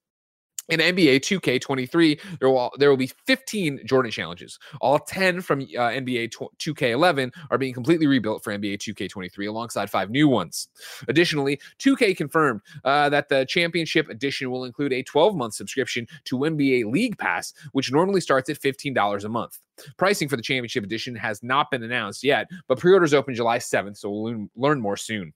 In 0.70 0.80
NBA 0.80 1.18
2K23, 1.18 2.40
there 2.40 2.50
will 2.50 2.72
there 2.78 2.90
will 2.90 2.98
be 2.98 3.12
15 3.28 3.82
Jordan 3.86 4.12
challenges. 4.12 4.58
All 4.82 4.98
10 4.98 5.42
from 5.42 5.62
uh, 5.62 5.64
NBA 5.64 6.34
2K11 6.58 7.32
are 7.52 7.58
being 7.58 7.74
completely 7.74 8.08
rebuilt 8.08 8.44
for 8.44 8.52
NBA 8.52 8.80
2K23, 8.80 9.48
alongside 9.48 9.92
five 9.92 10.10
new 10.10 10.28
ones. 10.28 10.70
Additionally, 11.08 11.60
2K 11.80 12.18
confirmed 12.18 12.62
uh, 12.84 13.10
that 13.10 13.30
the 13.30 13.46
Championship 13.46 14.10
Edition 14.10 14.50
will 14.50 14.66
include 14.66 14.92
a 14.92 15.04
12-month 15.04 15.54
subscription 15.54 16.08
to 16.26 16.38
NBA 16.38 16.92
League 16.92 17.18
Pass, 17.20 17.54
which 17.74 17.92
normally 17.92 18.22
starts 18.22 18.50
at 18.50 18.60
$15 18.60 19.24
a 19.24 19.30
month. 19.30 19.60
Pricing 19.98 20.28
for 20.28 20.36
the 20.36 20.42
Championship 20.42 20.84
Edition 20.84 21.16
has 21.16 21.44
not 21.44 21.70
been 21.70 21.84
announced 21.84 22.24
yet, 22.24 22.48
but 22.68 22.80
pre-orders 22.80 23.14
open 23.14 23.36
July 23.36 23.60
7th, 23.60 23.98
so 23.98 24.10
we'll 24.10 24.48
learn 24.56 24.82
more 24.82 24.98
soon. 24.98 25.34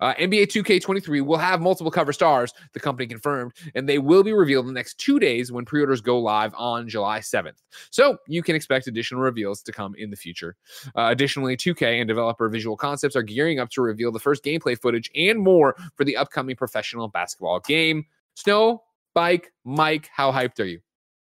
Uh, 0.00 0.14
NBA 0.14 0.44
2K23 0.44 1.24
will 1.24 1.38
have 1.38 1.60
multiple 1.60 1.90
cover 1.90 2.12
stars, 2.12 2.52
the 2.72 2.80
company 2.80 3.06
confirmed, 3.06 3.52
and 3.74 3.88
they 3.88 3.98
will 3.98 4.22
be 4.22 4.32
revealed 4.32 4.66
in 4.66 4.74
the 4.74 4.78
next 4.78 4.98
two 4.98 5.18
days 5.18 5.52
when 5.52 5.64
pre 5.64 5.80
orders 5.80 6.00
go 6.00 6.18
live 6.18 6.54
on 6.56 6.88
July 6.88 7.20
7th. 7.20 7.62
So 7.90 8.18
you 8.26 8.42
can 8.42 8.56
expect 8.56 8.86
additional 8.86 9.20
reveals 9.20 9.62
to 9.62 9.72
come 9.72 9.94
in 9.96 10.10
the 10.10 10.16
future. 10.16 10.56
Uh, 10.96 11.08
additionally, 11.10 11.56
2K 11.56 12.00
and 12.00 12.08
developer 12.08 12.48
Visual 12.48 12.76
Concepts 12.76 13.16
are 13.16 13.22
gearing 13.22 13.58
up 13.58 13.70
to 13.70 13.82
reveal 13.82 14.12
the 14.12 14.20
first 14.20 14.44
gameplay 14.44 14.80
footage 14.80 15.10
and 15.14 15.38
more 15.38 15.76
for 15.96 16.04
the 16.04 16.16
upcoming 16.16 16.56
professional 16.56 17.08
basketball 17.08 17.60
game. 17.60 18.04
Snow, 18.34 18.82
Bike, 19.14 19.52
Mike, 19.64 20.08
how 20.12 20.30
hyped 20.30 20.60
are 20.60 20.64
you? 20.64 20.80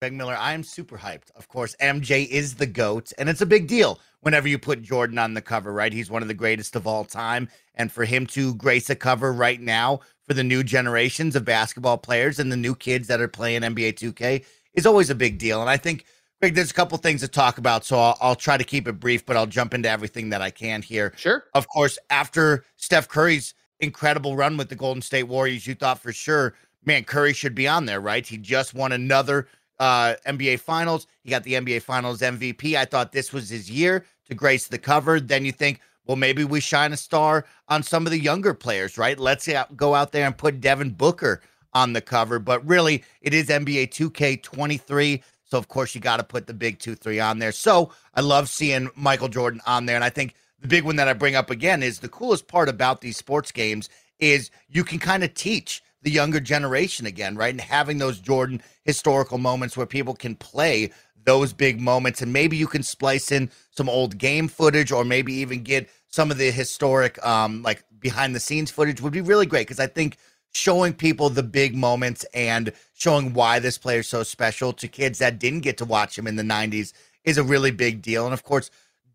Greg 0.01 0.13
Miller, 0.13 0.35
I 0.35 0.53
am 0.53 0.63
super 0.63 0.97
hyped. 0.97 1.29
Of 1.35 1.47
course, 1.47 1.75
MJ 1.79 2.27
is 2.27 2.55
the 2.55 2.65
GOAT, 2.65 3.13
and 3.19 3.29
it's 3.29 3.41
a 3.41 3.45
big 3.45 3.67
deal 3.67 3.99
whenever 4.21 4.47
you 4.47 4.57
put 4.57 4.81
Jordan 4.81 5.19
on 5.19 5.35
the 5.35 5.43
cover, 5.43 5.71
right? 5.71 5.93
He's 5.93 6.09
one 6.09 6.23
of 6.23 6.27
the 6.27 6.33
greatest 6.33 6.75
of 6.75 6.87
all 6.87 7.05
time. 7.05 7.47
And 7.75 7.91
for 7.91 8.03
him 8.03 8.25
to 8.27 8.55
grace 8.55 8.89
a 8.89 8.95
cover 8.95 9.31
right 9.31 9.61
now 9.61 9.99
for 10.25 10.33
the 10.33 10.43
new 10.43 10.63
generations 10.63 11.35
of 11.35 11.45
basketball 11.45 11.99
players 11.99 12.39
and 12.39 12.51
the 12.51 12.57
new 12.57 12.73
kids 12.73 13.07
that 13.09 13.21
are 13.21 13.27
playing 13.27 13.61
NBA 13.61 13.93
2K 13.93 14.43
is 14.73 14.87
always 14.87 15.11
a 15.11 15.15
big 15.15 15.37
deal. 15.37 15.61
And 15.61 15.69
I 15.69 15.77
think, 15.77 16.05
Greg, 16.41 16.55
there's 16.55 16.71
a 16.71 16.73
couple 16.73 16.97
things 16.97 17.21
to 17.21 17.27
talk 17.27 17.59
about. 17.59 17.85
So 17.85 17.99
I'll, 17.99 18.17
I'll 18.21 18.35
try 18.35 18.57
to 18.57 18.63
keep 18.63 18.87
it 18.87 18.99
brief, 18.99 19.23
but 19.23 19.37
I'll 19.37 19.45
jump 19.45 19.71
into 19.75 19.89
everything 19.89 20.31
that 20.31 20.41
I 20.41 20.49
can 20.49 20.81
here. 20.81 21.13
Sure. 21.15 21.43
Of 21.53 21.67
course, 21.67 21.99
after 22.09 22.65
Steph 22.75 23.07
Curry's 23.07 23.53
incredible 23.79 24.35
run 24.35 24.57
with 24.57 24.69
the 24.69 24.75
Golden 24.75 25.03
State 25.03 25.27
Warriors, 25.27 25.67
you 25.67 25.75
thought 25.75 25.99
for 25.99 26.11
sure, 26.11 26.55
man, 26.83 27.03
Curry 27.03 27.33
should 27.33 27.53
be 27.53 27.67
on 27.67 27.85
there, 27.85 28.01
right? 28.01 28.25
He 28.25 28.39
just 28.39 28.73
won 28.73 28.93
another 28.93 29.47
uh, 29.81 30.15
NBA 30.27 30.59
Finals. 30.59 31.07
He 31.23 31.31
got 31.31 31.43
the 31.43 31.53
NBA 31.53 31.81
Finals 31.81 32.21
MVP. 32.21 32.75
I 32.75 32.85
thought 32.85 33.11
this 33.11 33.33
was 33.33 33.49
his 33.49 33.69
year 33.69 34.05
to 34.27 34.35
grace 34.35 34.67
the 34.67 34.77
cover. 34.77 35.19
Then 35.19 35.43
you 35.43 35.51
think, 35.51 35.81
well, 36.05 36.15
maybe 36.15 36.43
we 36.43 36.59
shine 36.59 36.93
a 36.93 36.97
star 36.97 37.45
on 37.67 37.81
some 37.81 38.05
of 38.05 38.11
the 38.11 38.19
younger 38.19 38.53
players, 38.53 38.97
right? 38.99 39.19
Let's 39.19 39.49
go 39.75 39.95
out 39.95 40.11
there 40.11 40.27
and 40.27 40.37
put 40.37 40.61
Devin 40.61 40.91
Booker 40.91 41.41
on 41.73 41.93
the 41.93 42.01
cover. 42.01 42.37
But 42.37 42.65
really, 42.65 43.03
it 43.21 43.33
is 43.33 43.47
NBA 43.47 43.89
2K23. 43.89 45.23
So, 45.45 45.57
of 45.57 45.67
course, 45.67 45.95
you 45.95 45.99
got 45.99 46.17
to 46.17 46.23
put 46.23 46.45
the 46.45 46.53
big 46.53 46.77
2 46.77 46.93
3 46.93 47.19
on 47.19 47.39
there. 47.39 47.51
So, 47.51 47.91
I 48.13 48.21
love 48.21 48.49
seeing 48.49 48.91
Michael 48.95 49.29
Jordan 49.29 49.61
on 49.65 49.87
there. 49.87 49.95
And 49.95 50.05
I 50.05 50.11
think 50.11 50.35
the 50.59 50.67
big 50.67 50.83
one 50.83 50.95
that 50.97 51.07
I 51.07 51.13
bring 51.13 51.35
up 51.35 51.49
again 51.49 51.81
is 51.81 51.99
the 51.99 52.07
coolest 52.07 52.47
part 52.47 52.69
about 52.69 53.01
these 53.01 53.17
sports 53.17 53.51
games 53.51 53.89
is 54.19 54.51
you 54.69 54.83
can 54.83 54.99
kind 54.99 55.23
of 55.23 55.33
teach 55.33 55.81
the 56.01 56.11
younger 56.11 56.39
generation 56.39 57.05
again, 57.05 57.35
right? 57.35 57.53
And 57.53 57.61
having 57.61 57.97
those 57.97 58.19
Jordan 58.19 58.61
historical 58.83 59.37
moments 59.37 59.77
where 59.77 59.85
people 59.85 60.13
can 60.13 60.35
play 60.35 60.91
those 61.23 61.53
big 61.53 61.79
moments 61.79 62.21
and 62.21 62.33
maybe 62.33 62.57
you 62.57 62.67
can 62.67 62.81
splice 62.81 63.31
in 63.31 63.49
some 63.71 63.87
old 63.87 64.17
game 64.17 64.47
footage 64.47 64.91
or 64.91 65.05
maybe 65.05 65.33
even 65.33 65.61
get 65.61 65.87
some 66.07 66.31
of 66.31 66.37
the 66.39 66.49
historic 66.49 67.23
um 67.23 67.61
like 67.61 67.83
behind 67.99 68.35
the 68.35 68.39
scenes 68.39 68.71
footage 68.71 69.01
would 69.01 69.13
be 69.13 69.21
really 69.21 69.45
great 69.45 69.67
because 69.67 69.79
I 69.79 69.85
think 69.85 70.17
showing 70.53 70.93
people 70.93 71.29
the 71.29 71.43
big 71.43 71.75
moments 71.75 72.25
and 72.33 72.73
showing 72.93 73.33
why 73.33 73.59
this 73.59 73.77
player 73.77 73.99
is 73.99 74.07
so 74.07 74.23
special 74.23 74.73
to 74.73 74.87
kids 74.87 75.19
that 75.19 75.39
didn't 75.39 75.61
get 75.61 75.77
to 75.77 75.85
watch 75.85 76.17
him 76.17 76.27
in 76.27 76.35
the 76.35 76.43
90s 76.43 76.93
is 77.23 77.37
a 77.37 77.43
really 77.43 77.71
big 77.71 78.01
deal. 78.01 78.25
And 78.25 78.33
of 78.33 78.43
course, 78.43 78.69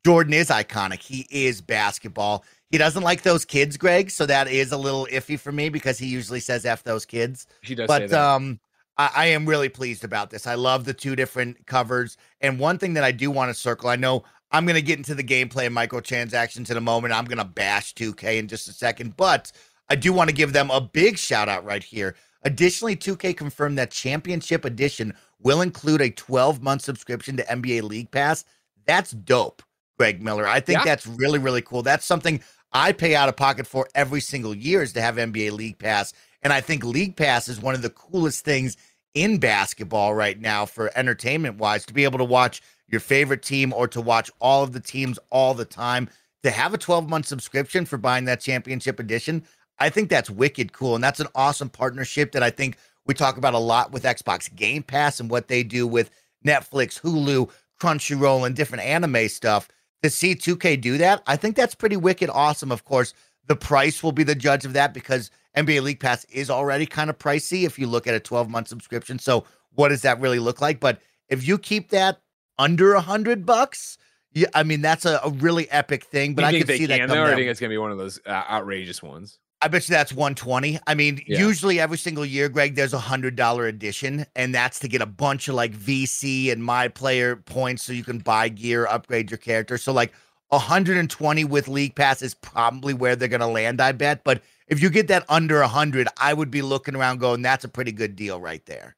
Jordan 0.04 0.32
is 0.32 0.48
iconic. 0.48 1.02
He 1.02 1.26
is 1.30 1.60
basketball. 1.60 2.44
He 2.76 2.78
doesn't 2.78 3.04
like 3.04 3.22
those 3.22 3.46
kids, 3.46 3.78
Greg. 3.78 4.10
So 4.10 4.26
that 4.26 4.48
is 4.48 4.70
a 4.70 4.76
little 4.76 5.08
iffy 5.10 5.40
for 5.40 5.50
me 5.50 5.70
because 5.70 5.96
he 5.96 6.08
usually 6.08 6.40
says 6.40 6.66
"f 6.66 6.82
those 6.82 7.06
kids." 7.06 7.46
He 7.62 7.74
does, 7.74 7.86
but 7.86 8.12
um, 8.12 8.60
I, 8.98 9.10
I 9.16 9.26
am 9.28 9.46
really 9.46 9.70
pleased 9.70 10.04
about 10.04 10.28
this. 10.28 10.46
I 10.46 10.56
love 10.56 10.84
the 10.84 10.92
two 10.92 11.16
different 11.16 11.64
covers, 11.64 12.18
and 12.42 12.58
one 12.58 12.76
thing 12.76 12.92
that 12.92 13.02
I 13.02 13.12
do 13.12 13.30
want 13.30 13.48
to 13.48 13.54
circle. 13.54 13.88
I 13.88 13.96
know 13.96 14.24
I'm 14.50 14.66
going 14.66 14.74
to 14.74 14.82
get 14.82 14.98
into 14.98 15.14
the 15.14 15.24
gameplay 15.24 15.64
and 15.64 15.74
microtransactions 15.74 16.70
in 16.70 16.76
a 16.76 16.82
moment. 16.82 17.14
I'm 17.14 17.24
going 17.24 17.38
to 17.38 17.46
bash 17.46 17.94
2K 17.94 18.40
in 18.40 18.46
just 18.46 18.68
a 18.68 18.74
second, 18.74 19.16
but 19.16 19.50
I 19.88 19.96
do 19.96 20.12
want 20.12 20.28
to 20.28 20.36
give 20.36 20.52
them 20.52 20.70
a 20.70 20.82
big 20.82 21.16
shout 21.16 21.48
out 21.48 21.64
right 21.64 21.82
here. 21.82 22.14
Additionally, 22.42 22.94
2K 22.94 23.34
confirmed 23.34 23.78
that 23.78 23.90
Championship 23.90 24.66
Edition 24.66 25.14
will 25.40 25.62
include 25.62 26.02
a 26.02 26.10
12 26.10 26.60
month 26.60 26.82
subscription 26.82 27.38
to 27.38 27.42
NBA 27.44 27.84
League 27.84 28.10
Pass. 28.10 28.44
That's 28.84 29.12
dope, 29.12 29.62
Greg 29.96 30.20
Miller. 30.20 30.46
I 30.46 30.60
think 30.60 30.80
yeah. 30.80 30.84
that's 30.84 31.06
really, 31.06 31.38
really 31.38 31.62
cool. 31.62 31.80
That's 31.80 32.04
something 32.04 32.42
I 32.72 32.92
pay 32.92 33.14
out 33.14 33.28
of 33.28 33.36
pocket 33.36 33.66
for 33.66 33.88
every 33.94 34.20
single 34.20 34.54
year 34.54 34.82
is 34.82 34.92
to 34.94 35.02
have 35.02 35.16
NBA 35.16 35.52
League 35.52 35.78
Pass. 35.78 36.12
And 36.42 36.52
I 36.52 36.60
think 36.60 36.84
League 36.84 37.16
Pass 37.16 37.48
is 37.48 37.60
one 37.60 37.74
of 37.74 37.82
the 37.82 37.90
coolest 37.90 38.44
things 38.44 38.76
in 39.14 39.38
basketball 39.38 40.14
right 40.14 40.38
now 40.38 40.66
for 40.66 40.90
entertainment 40.96 41.56
wise 41.56 41.86
to 41.86 41.94
be 41.94 42.04
able 42.04 42.18
to 42.18 42.24
watch 42.24 42.62
your 42.88 43.00
favorite 43.00 43.42
team 43.42 43.72
or 43.72 43.88
to 43.88 44.00
watch 44.00 44.30
all 44.40 44.62
of 44.62 44.72
the 44.72 44.80
teams 44.80 45.18
all 45.30 45.54
the 45.54 45.64
time. 45.64 46.08
To 46.42 46.50
have 46.50 46.74
a 46.74 46.78
12 46.78 47.08
month 47.08 47.26
subscription 47.26 47.86
for 47.86 47.96
buying 47.96 48.26
that 48.26 48.40
championship 48.40 49.00
edition, 49.00 49.44
I 49.78 49.88
think 49.90 50.08
that's 50.08 50.30
wicked 50.30 50.72
cool. 50.72 50.94
And 50.94 51.02
that's 51.02 51.20
an 51.20 51.28
awesome 51.34 51.70
partnership 51.70 52.32
that 52.32 52.42
I 52.42 52.50
think 52.50 52.76
we 53.06 53.14
talk 53.14 53.36
about 53.36 53.54
a 53.54 53.58
lot 53.58 53.90
with 53.92 54.04
Xbox 54.04 54.54
Game 54.54 54.82
Pass 54.82 55.18
and 55.18 55.30
what 55.30 55.48
they 55.48 55.62
do 55.62 55.86
with 55.86 56.10
Netflix, 56.46 57.00
Hulu, 57.00 57.50
Crunchyroll, 57.80 58.46
and 58.46 58.54
different 58.54 58.84
anime 58.84 59.28
stuff 59.28 59.68
to 60.02 60.10
see 60.10 60.34
2K 60.34 60.80
do 60.80 60.98
that, 60.98 61.22
I 61.26 61.36
think 61.36 61.56
that's 61.56 61.74
pretty 61.74 61.96
wicked 61.96 62.30
awesome. 62.30 62.70
Of 62.70 62.84
course, 62.84 63.14
the 63.46 63.56
price 63.56 64.02
will 64.02 64.12
be 64.12 64.24
the 64.24 64.34
judge 64.34 64.64
of 64.64 64.72
that 64.74 64.92
because 64.94 65.30
NBA 65.56 65.82
League 65.82 66.00
Pass 66.00 66.24
is 66.26 66.50
already 66.50 66.86
kind 66.86 67.10
of 67.10 67.18
pricey 67.18 67.64
if 67.64 67.78
you 67.78 67.86
look 67.86 68.06
at 68.06 68.14
a 68.14 68.20
12 68.20 68.50
month 68.50 68.68
subscription. 68.68 69.18
So, 69.18 69.44
what 69.74 69.88
does 69.88 70.02
that 70.02 70.20
really 70.20 70.38
look 70.38 70.60
like? 70.60 70.80
But 70.80 71.00
if 71.28 71.46
you 71.46 71.58
keep 71.58 71.90
that 71.90 72.20
under 72.58 72.94
a 72.94 73.00
hundred 73.00 73.44
bucks, 73.44 73.98
yeah, 74.32 74.48
I 74.54 74.62
mean 74.62 74.82
that's 74.82 75.04
a, 75.04 75.20
a 75.24 75.30
really 75.30 75.70
epic 75.70 76.04
thing. 76.04 76.34
But 76.34 76.44
I 76.44 76.52
can 76.58 76.66
see 76.66 76.86
that. 76.86 77.08
Though, 77.08 77.24
I 77.24 77.34
think 77.34 77.48
it's 77.48 77.60
gonna 77.60 77.70
be 77.70 77.78
one 77.78 77.90
of 77.90 77.98
those 77.98 78.20
uh, 78.26 78.30
outrageous 78.30 79.02
ones. 79.02 79.38
I 79.62 79.68
bet 79.68 79.88
you 79.88 79.94
that's 79.94 80.12
120. 80.12 80.78
I 80.86 80.94
mean, 80.94 81.22
yeah. 81.26 81.38
usually 81.38 81.80
every 81.80 81.96
single 81.96 82.26
year, 82.26 82.48
Greg, 82.48 82.74
there's 82.74 82.92
a 82.92 82.98
hundred 82.98 83.36
dollar 83.36 83.66
edition, 83.66 84.26
and 84.36 84.54
that's 84.54 84.78
to 84.80 84.88
get 84.88 85.00
a 85.00 85.06
bunch 85.06 85.48
of 85.48 85.54
like 85.54 85.72
VC 85.72 86.52
and 86.52 86.62
my 86.62 86.88
player 86.88 87.36
points 87.36 87.82
so 87.82 87.92
you 87.92 88.04
can 88.04 88.18
buy 88.18 88.48
gear, 88.48 88.86
upgrade 88.86 89.30
your 89.30 89.38
character. 89.38 89.78
So 89.78 89.92
like 89.92 90.12
120 90.48 91.44
with 91.44 91.68
League 91.68 91.94
Pass 91.94 92.22
is 92.22 92.34
probably 92.34 92.92
where 92.92 93.16
they're 93.16 93.28
gonna 93.28 93.48
land, 93.48 93.80
I 93.80 93.92
bet. 93.92 94.24
But 94.24 94.42
if 94.68 94.82
you 94.82 94.90
get 94.90 95.08
that 95.08 95.24
under 95.28 95.62
a 95.62 95.68
hundred, 95.68 96.08
I 96.18 96.34
would 96.34 96.50
be 96.50 96.62
looking 96.62 96.94
around 96.94 97.18
going, 97.18 97.40
that's 97.40 97.64
a 97.64 97.68
pretty 97.68 97.92
good 97.92 98.14
deal 98.14 98.40
right 98.40 98.64
there. 98.66 98.94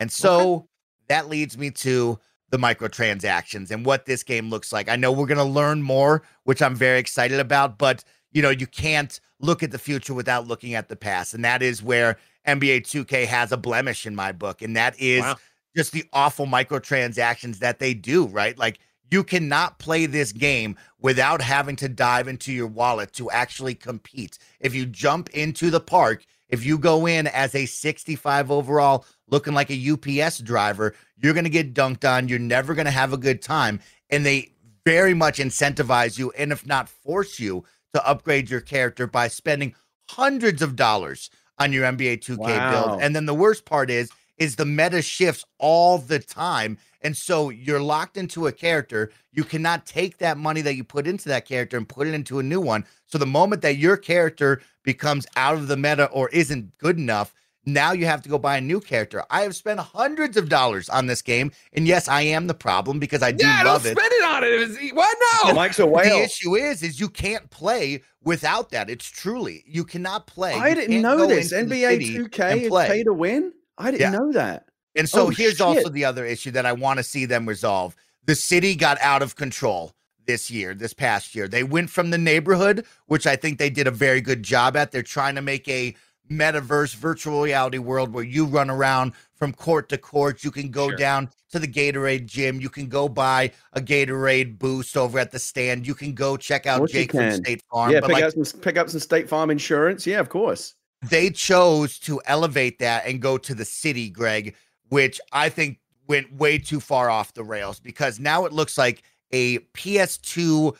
And 0.00 0.10
so 0.10 0.54
okay. 0.54 0.66
that 1.08 1.28
leads 1.28 1.58
me 1.58 1.70
to 1.72 2.18
the 2.50 2.58
microtransactions 2.58 3.70
and 3.70 3.84
what 3.84 4.06
this 4.06 4.22
game 4.22 4.48
looks 4.50 4.72
like. 4.72 4.88
I 4.88 4.96
know 4.96 5.12
we're 5.12 5.26
gonna 5.26 5.44
learn 5.44 5.82
more, 5.82 6.22
which 6.44 6.62
I'm 6.62 6.74
very 6.74 6.98
excited 6.98 7.40
about, 7.40 7.76
but 7.76 8.02
you 8.36 8.42
know, 8.42 8.50
you 8.50 8.66
can't 8.66 9.18
look 9.40 9.62
at 9.62 9.70
the 9.70 9.78
future 9.78 10.12
without 10.12 10.46
looking 10.46 10.74
at 10.74 10.90
the 10.90 10.94
past. 10.94 11.32
And 11.32 11.42
that 11.46 11.62
is 11.62 11.82
where 11.82 12.18
NBA 12.46 12.82
2K 12.82 13.24
has 13.24 13.50
a 13.50 13.56
blemish 13.56 14.04
in 14.04 14.14
my 14.14 14.30
book. 14.30 14.60
And 14.60 14.76
that 14.76 14.94
is 15.00 15.22
wow. 15.22 15.36
just 15.74 15.92
the 15.92 16.04
awful 16.12 16.44
microtransactions 16.44 17.60
that 17.60 17.78
they 17.78 17.94
do, 17.94 18.26
right? 18.26 18.56
Like 18.58 18.78
You 19.10 19.24
cannot 19.24 19.78
play 19.78 20.04
this 20.04 20.32
game 20.32 20.76
without 21.00 21.40
having 21.40 21.76
to 21.76 21.88
dive 21.88 22.28
into 22.28 22.52
your 22.52 22.66
wallet 22.66 23.14
to 23.14 23.30
actually 23.30 23.74
compete. 23.74 24.38
If 24.60 24.74
you 24.74 24.84
jump 24.84 25.30
into 25.30 25.70
the 25.70 25.80
park, 25.80 26.26
if 26.50 26.62
you 26.62 26.76
go 26.76 27.06
in 27.06 27.28
as 27.28 27.54
a 27.54 27.64
65 27.64 28.50
overall 28.50 29.06
looking 29.30 29.54
like 29.54 29.70
a 29.70 29.92
UPS 29.92 30.40
driver, 30.40 30.94
you're 31.16 31.32
going 31.32 31.44
to 31.44 31.50
get 31.50 31.72
dunked 31.72 32.06
on. 32.06 32.28
You're 32.28 32.38
never 32.38 32.74
going 32.74 32.84
to 32.84 32.90
have 32.90 33.14
a 33.14 33.18
good 33.18 33.40
time. 33.40 33.80
And 34.10 34.26
they 34.26 34.52
very 34.86 35.14
much 35.14 35.38
incentivize 35.38 36.16
you, 36.16 36.30
and 36.38 36.52
if 36.52 36.64
not 36.64 36.88
force 36.88 37.40
you, 37.40 37.64
to 37.96 38.06
upgrade 38.06 38.50
your 38.50 38.60
character 38.60 39.06
by 39.06 39.28
spending 39.28 39.74
hundreds 40.10 40.62
of 40.62 40.76
dollars 40.76 41.30
on 41.58 41.72
your 41.72 41.84
NBA 41.84 42.18
2K 42.18 42.38
Wow. 42.38 42.70
build. 42.70 43.02
And 43.02 43.16
then 43.16 43.26
the 43.26 43.34
worst 43.34 43.64
part 43.64 43.90
is, 43.90 44.10
is 44.36 44.56
the 44.56 44.66
meta 44.66 45.00
shifts 45.00 45.44
all 45.58 45.96
the 45.98 46.18
time. 46.18 46.76
And 47.00 47.16
so 47.16 47.48
you're 47.48 47.80
locked 47.80 48.18
into 48.18 48.46
a 48.46 48.52
character. 48.52 49.10
You 49.32 49.44
cannot 49.44 49.86
take 49.86 50.18
that 50.18 50.36
money 50.36 50.60
that 50.60 50.76
you 50.76 50.84
put 50.84 51.06
into 51.06 51.28
that 51.30 51.46
character 51.46 51.76
and 51.78 51.88
put 51.88 52.06
it 52.06 52.12
into 52.14 52.38
a 52.38 52.42
new 52.42 52.60
one. 52.60 52.84
So 53.06 53.16
the 53.16 53.26
moment 53.26 53.62
that 53.62 53.78
your 53.78 53.96
character 53.96 54.60
becomes 54.82 55.26
out 55.36 55.54
of 55.54 55.68
the 55.68 55.76
meta 55.76 56.06
or 56.10 56.28
isn't 56.30 56.76
good 56.76 56.98
enough, 56.98 57.32
now 57.66 57.92
you 57.92 58.06
have 58.06 58.22
to 58.22 58.28
go 58.28 58.38
buy 58.38 58.56
a 58.56 58.60
new 58.60 58.80
character. 58.80 59.24
I 59.28 59.42
have 59.42 59.56
spent 59.56 59.80
hundreds 59.80 60.36
of 60.36 60.48
dollars 60.48 60.88
on 60.88 61.06
this 61.06 61.20
game. 61.20 61.50
And 61.72 61.86
yes, 61.86 62.06
I 62.08 62.22
am 62.22 62.46
the 62.46 62.54
problem 62.54 62.98
because 63.00 63.22
I 63.22 63.32
do 63.32 63.44
yeah, 63.44 63.64
don't 63.64 63.72
love 63.74 63.86
it. 63.86 63.98
spend 63.98 64.12
it 64.12 64.24
on 64.24 64.44
it. 64.44 64.52
It 64.52 64.68
was- 64.68 64.78
What? 64.92 65.18
No. 65.44 65.54
Mike's 65.54 65.78
a 65.80 65.86
The 65.86 66.22
issue 66.24 66.54
is, 66.54 66.82
is 66.82 67.00
you 67.00 67.08
can't 67.08 67.50
play 67.50 68.02
without 68.22 68.70
that. 68.70 68.88
It's 68.88 69.04
truly 69.04 69.64
you 69.66 69.84
cannot 69.84 70.26
play. 70.26 70.54
I 70.54 70.68
You 70.68 70.74
didn't 70.76 71.02
know 71.02 71.26
this. 71.26 71.52
NBA 71.52 71.98
2K 71.98 72.52
and 72.52 72.60
is 72.62 72.68
play. 72.68 72.86
pay 72.88 73.02
to 73.04 73.12
win. 73.12 73.52
I 73.76 73.90
didn't 73.90 74.12
Yeah. 74.12 74.18
know 74.18 74.32
that. 74.32 74.68
And 74.94 75.08
so 75.08 75.26
Oh, 75.26 75.28
here's 75.30 75.60
also 75.60 75.88
the 75.90 76.04
other 76.04 76.24
issue 76.24 76.52
that 76.52 76.64
I 76.66 76.72
want 76.72 76.98
to 76.98 77.02
see 77.02 77.24
them 77.26 77.46
resolve. 77.46 77.94
The 78.24 78.34
city 78.34 78.74
got 78.74 78.98
out 79.00 79.22
of 79.22 79.36
control 79.36 79.92
this 80.26 80.50
year, 80.50 80.72
this 80.74 80.94
past 80.94 81.34
year. 81.34 81.46
They 81.48 81.62
went 81.62 81.90
from 81.90 82.10
the 82.10 82.18
neighborhood, 82.18 82.84
which 83.06 83.26
I 83.26 83.36
think 83.36 83.58
they 83.58 83.70
did 83.70 83.86
a 83.86 83.90
very 83.92 84.20
good 84.20 84.42
job 84.42 84.76
at. 84.76 84.90
They're 84.92 85.02
trying 85.02 85.34
to 85.34 85.42
make 85.42 85.68
a 85.68 85.94
metaverse 86.30 86.94
virtual 86.94 87.42
reality 87.42 87.78
world 87.78 88.12
where 88.12 88.24
you 88.24 88.44
run 88.46 88.70
around 88.70 89.12
from 89.34 89.52
court 89.52 89.88
to 89.90 89.98
court. 89.98 90.42
You 90.42 90.50
can 90.50 90.70
go 90.70 90.88
Sure. 90.88 90.96
down 90.96 91.30
to 91.52 91.58
the 91.58 91.68
Gatorade 91.68 92.26
gym. 92.26 92.60
You 92.60 92.68
can 92.68 92.88
go 92.88 93.08
buy 93.08 93.52
a 93.72 93.80
Gatorade 93.80 94.58
boost 94.58 94.96
over 94.96 95.18
at 95.18 95.30
the 95.30 95.38
stand. 95.38 95.86
You 95.86 95.94
can 95.94 96.12
go 96.14 96.36
check 96.36 96.66
out 96.66 96.78
course 96.78 96.92
you 96.92 97.00
Jake 97.00 97.12
from. 97.12 97.32
State 97.32 97.62
Farm. 97.70 97.92
yeah, 97.92 98.00
but 98.00 98.08
pick 98.08 98.14
like, 98.14 98.24
up 98.24 98.32
some 98.46 98.60
pick 98.60 98.76
up 98.76 98.88
some 98.90 99.00
State 99.00 99.28
Farm 99.28 99.50
insurance. 99.50 100.06
Yeah, 100.06 100.20
of 100.20 100.28
course. 100.28 100.74
they 101.10 101.30
chose 101.30 101.98
to 102.00 102.20
elevate 102.26 102.78
that 102.78 103.06
and 103.06 103.20
go 103.20 103.36
to 103.38 103.54
the 103.54 103.64
city, 103.64 104.08
Greg, 104.08 104.54
which 104.88 105.20
I 105.32 105.48
think 105.50 105.78
went 106.08 106.32
way 106.34 106.56
too 106.58 106.80
far 106.80 107.10
off 107.10 107.34
the 107.34 107.44
rails 107.44 107.78
because 107.80 108.18
now 108.18 108.46
it 108.46 108.52
looks 108.52 108.78
like 108.78 109.02
a 109.32 109.58
PS2 109.74 110.74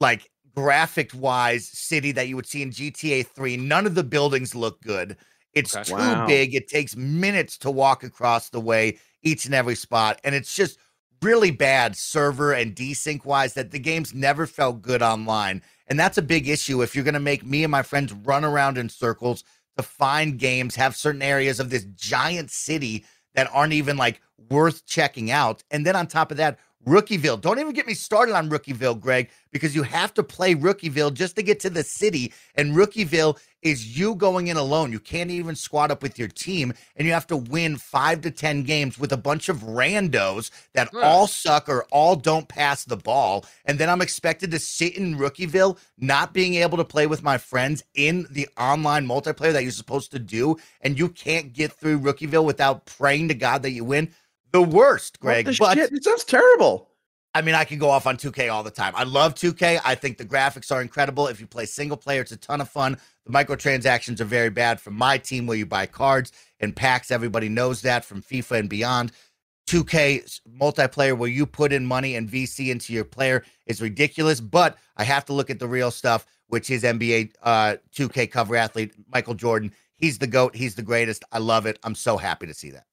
like 0.00 0.28
graphic 0.54 1.10
wise 1.14 1.66
city 1.68 2.12
that 2.12 2.28
you 2.28 2.36
would 2.36 2.46
see 2.46 2.62
in 2.62 2.70
GTA 2.70 3.22
3. 3.22 3.56
None 3.56 3.86
of 3.86 3.94
the 3.94 4.04
buildings 4.04 4.54
look 4.54 4.80
good. 4.82 5.16
It's 5.52 5.76
Okay. 5.76 5.84
too 5.96 6.14
Wow. 6.14 6.16
big. 6.16 6.54
It 6.54 6.68
takes 6.68 6.96
minutes 6.96 7.58
to 7.58 7.70
walk 7.70 8.04
across 8.04 8.50
the 8.50 8.60
way 8.60 8.98
each 9.22 9.44
and 9.46 9.54
every 9.54 9.74
spot 9.74 10.18
and 10.24 10.34
it's 10.34 10.54
just 10.54 10.78
really 11.22 11.50
bad 11.50 11.96
server 11.96 12.52
and 12.52 12.74
desync 12.74 13.24
wise 13.24 13.54
that 13.54 13.70
the 13.70 13.78
game's 13.78 14.14
never 14.14 14.46
felt 14.46 14.80
good 14.82 15.02
online. 15.02 15.62
And 15.86 15.98
that's 15.98 16.18
a 16.18 16.22
big 16.22 16.48
issue 16.48 16.82
if 16.82 16.94
you're 16.94 17.04
going 17.04 17.14
to 17.14 17.20
make 17.20 17.44
me 17.44 17.64
and 17.64 17.70
my 17.70 17.82
friends 17.82 18.12
run 18.12 18.44
around 18.44 18.78
in 18.78 18.88
circles 18.88 19.44
to 19.76 19.82
find 19.82 20.38
games, 20.38 20.74
have 20.76 20.96
certain 20.96 21.22
areas 21.22 21.60
of 21.60 21.70
this 21.70 21.84
giant 21.94 22.50
city 22.50 23.04
that 23.34 23.50
aren't 23.52 23.72
even 23.72 23.96
like 23.96 24.20
worth 24.50 24.86
checking 24.86 25.30
out. 25.30 25.62
And 25.70 25.84
then 25.84 25.96
on 25.96 26.06
top 26.06 26.30
of 26.30 26.36
that, 26.38 26.58
Rookieville. 26.86 27.40
Don't 27.40 27.58
even 27.58 27.74
get 27.74 27.86
me 27.86 27.94
started 27.94 28.34
on 28.34 28.48
Rookieville, 28.48 28.98
Greg, 28.98 29.28
because 29.50 29.74
you 29.74 29.82
have 29.82 30.14
to 30.14 30.22
play 30.22 30.54
Rookieville 30.54 31.12
just 31.12 31.36
to 31.36 31.42
get 31.42 31.60
to 31.60 31.70
the 31.70 31.82
city. 31.82 32.32
And 32.54 32.74
Rookieville 32.74 33.38
is 33.62 33.98
you 33.98 34.14
going 34.14 34.48
in 34.48 34.56
alone. 34.56 34.90
You 34.90 35.00
can't 35.00 35.30
even 35.30 35.54
squad 35.54 35.90
up 35.90 36.02
with 36.02 36.18
your 36.18 36.28
team, 36.28 36.72
and 36.96 37.06
you 37.06 37.12
have 37.12 37.26
to 37.26 37.36
win 37.36 37.76
five 37.76 38.22
to 38.22 38.30
10 38.30 38.62
games 38.62 38.98
with 38.98 39.12
a 39.12 39.18
bunch 39.18 39.48
of 39.50 39.58
randos 39.58 40.50
that 40.72 40.88
Ugh. 40.94 41.02
all 41.02 41.26
suck 41.26 41.68
or 41.68 41.84
all 41.90 42.16
don't 42.16 42.48
pass 42.48 42.84
the 42.84 42.96
ball. 42.96 43.44
And 43.66 43.78
then 43.78 43.90
I'm 43.90 44.00
expected 44.00 44.50
to 44.52 44.58
sit 44.58 44.96
in 44.96 45.18
Rookieville, 45.18 45.78
not 45.98 46.32
being 46.32 46.54
able 46.54 46.78
to 46.78 46.84
play 46.84 47.06
with 47.06 47.22
my 47.22 47.36
friends 47.36 47.84
in 47.94 48.26
the 48.30 48.48
online 48.58 49.06
multiplayer 49.06 49.52
that 49.52 49.62
you're 49.62 49.72
supposed 49.72 50.10
to 50.12 50.18
do. 50.18 50.56
And 50.80 50.98
you 50.98 51.10
can't 51.10 51.52
get 51.52 51.72
through 51.72 52.00
Rookieville 52.00 52.44
without 52.44 52.86
praying 52.86 53.28
to 53.28 53.34
God 53.34 53.62
that 53.62 53.72
you 53.72 53.84
win. 53.84 54.14
The 54.52 54.62
worst, 54.62 55.20
Greg. 55.20 55.46
the 55.46 55.56
but 55.58 55.74
shit? 55.74 55.92
It 55.92 56.04
sounds 56.04 56.24
terrible. 56.24 56.88
I 57.32 57.42
mean, 57.42 57.54
I 57.54 57.64
can 57.64 57.78
go 57.78 57.88
off 57.88 58.06
on 58.08 58.16
2K 58.16 58.52
all 58.52 58.64
the 58.64 58.72
time. 58.72 58.92
I 58.96 59.04
love 59.04 59.34
2K. 59.34 59.80
I 59.84 59.94
think 59.94 60.18
the 60.18 60.24
graphics 60.24 60.72
are 60.72 60.82
incredible. 60.82 61.28
If 61.28 61.40
you 61.40 61.46
play 61.46 61.64
single 61.64 61.96
player, 61.96 62.22
it's 62.22 62.32
a 62.32 62.36
ton 62.36 62.60
of 62.60 62.68
fun. 62.68 62.98
The 63.24 63.32
microtransactions 63.32 64.20
are 64.20 64.24
very 64.24 64.50
bad 64.50 64.80
from 64.80 64.94
my 64.94 65.16
team 65.16 65.46
where 65.46 65.56
you 65.56 65.64
buy 65.64 65.86
cards 65.86 66.32
and 66.58 66.74
packs. 66.74 67.12
Everybody 67.12 67.48
knows 67.48 67.82
that 67.82 68.04
from 68.04 68.20
FIFA 68.20 68.60
and 68.60 68.68
beyond. 68.68 69.12
2K 69.68 70.40
multiplayer 70.60 71.16
where 71.16 71.28
you 71.30 71.46
put 71.46 71.72
in 71.72 71.86
money 71.86 72.16
and 72.16 72.28
VC 72.28 72.70
into 72.70 72.92
your 72.92 73.04
player 73.04 73.44
is 73.66 73.80
ridiculous, 73.80 74.40
but 74.40 74.76
I 74.96 75.04
have 75.04 75.24
to 75.26 75.32
look 75.32 75.50
at 75.50 75.60
the 75.60 75.68
real 75.68 75.92
stuff, 75.92 76.26
which 76.48 76.70
is 76.70 76.82
NBA 76.82 77.34
uh, 77.44 77.76
2K 77.94 78.28
cover 78.32 78.56
athlete 78.56 78.92
Michael 79.12 79.34
Jordan. 79.34 79.72
He's 79.94 80.18
the 80.18 80.26
GOAT. 80.26 80.56
He's 80.56 80.74
the 80.74 80.82
greatest. 80.82 81.22
I 81.30 81.38
love 81.38 81.66
it. 81.66 81.78
I'm 81.84 81.94
so 81.94 82.16
happy 82.16 82.46
to 82.46 82.54
see 82.54 82.70
that. 82.70 82.86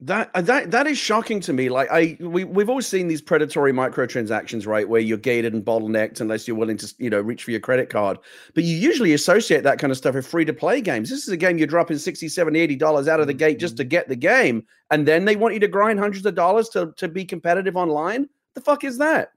That 0.00 0.30
uh, 0.32 0.40
that 0.42 0.70
that 0.70 0.86
is 0.86 0.96
shocking 0.96 1.40
to 1.40 1.52
me. 1.52 1.68
Like 1.68 1.88
I 1.90 2.16
we 2.20 2.44
we've 2.44 2.70
always 2.70 2.86
seen 2.86 3.08
these 3.08 3.20
predatory 3.20 3.72
microtransactions, 3.72 4.66
right? 4.66 4.88
Where 4.88 5.00
you're 5.00 5.18
gated 5.18 5.52
and 5.52 5.64
bottlenecked 5.64 6.20
unless 6.20 6.46
you're 6.46 6.56
willing 6.56 6.76
to, 6.78 6.94
you 6.98 7.10
know, 7.10 7.20
reach 7.20 7.42
for 7.42 7.50
your 7.50 7.60
credit 7.60 7.90
card. 7.90 8.16
But 8.54 8.64
you 8.64 8.76
usually 8.76 9.12
associate 9.12 9.64
that 9.64 9.78
kind 9.78 9.90
of 9.90 9.96
stuff 9.98 10.14
with 10.14 10.26
free 10.26 10.44
to 10.44 10.52
play 10.54 10.80
games. 10.80 11.10
This 11.10 11.24
is 11.24 11.28
a 11.28 11.36
game 11.36 11.58
you're 11.58 11.66
dropping 11.66 11.98
60, 11.98 12.28
70, 12.28 12.58
80 12.58 12.76
dollars 12.76 13.08
out 13.08 13.20
of 13.20 13.26
the 13.26 13.34
gate 13.34 13.58
just 13.58 13.76
to 13.78 13.84
get 13.84 14.08
the 14.08 14.16
game, 14.16 14.64
and 14.90 15.06
then 15.06 15.24
they 15.24 15.36
want 15.36 15.54
you 15.54 15.60
to 15.60 15.68
grind 15.68 15.98
hundreds 15.98 16.24
of 16.24 16.34
dollars 16.34 16.68
to 16.70 16.92
to 16.96 17.08
be 17.08 17.24
competitive 17.24 17.76
online. 17.76 18.28
The 18.54 18.60
fuck 18.60 18.84
is 18.84 18.98
that? 18.98 19.32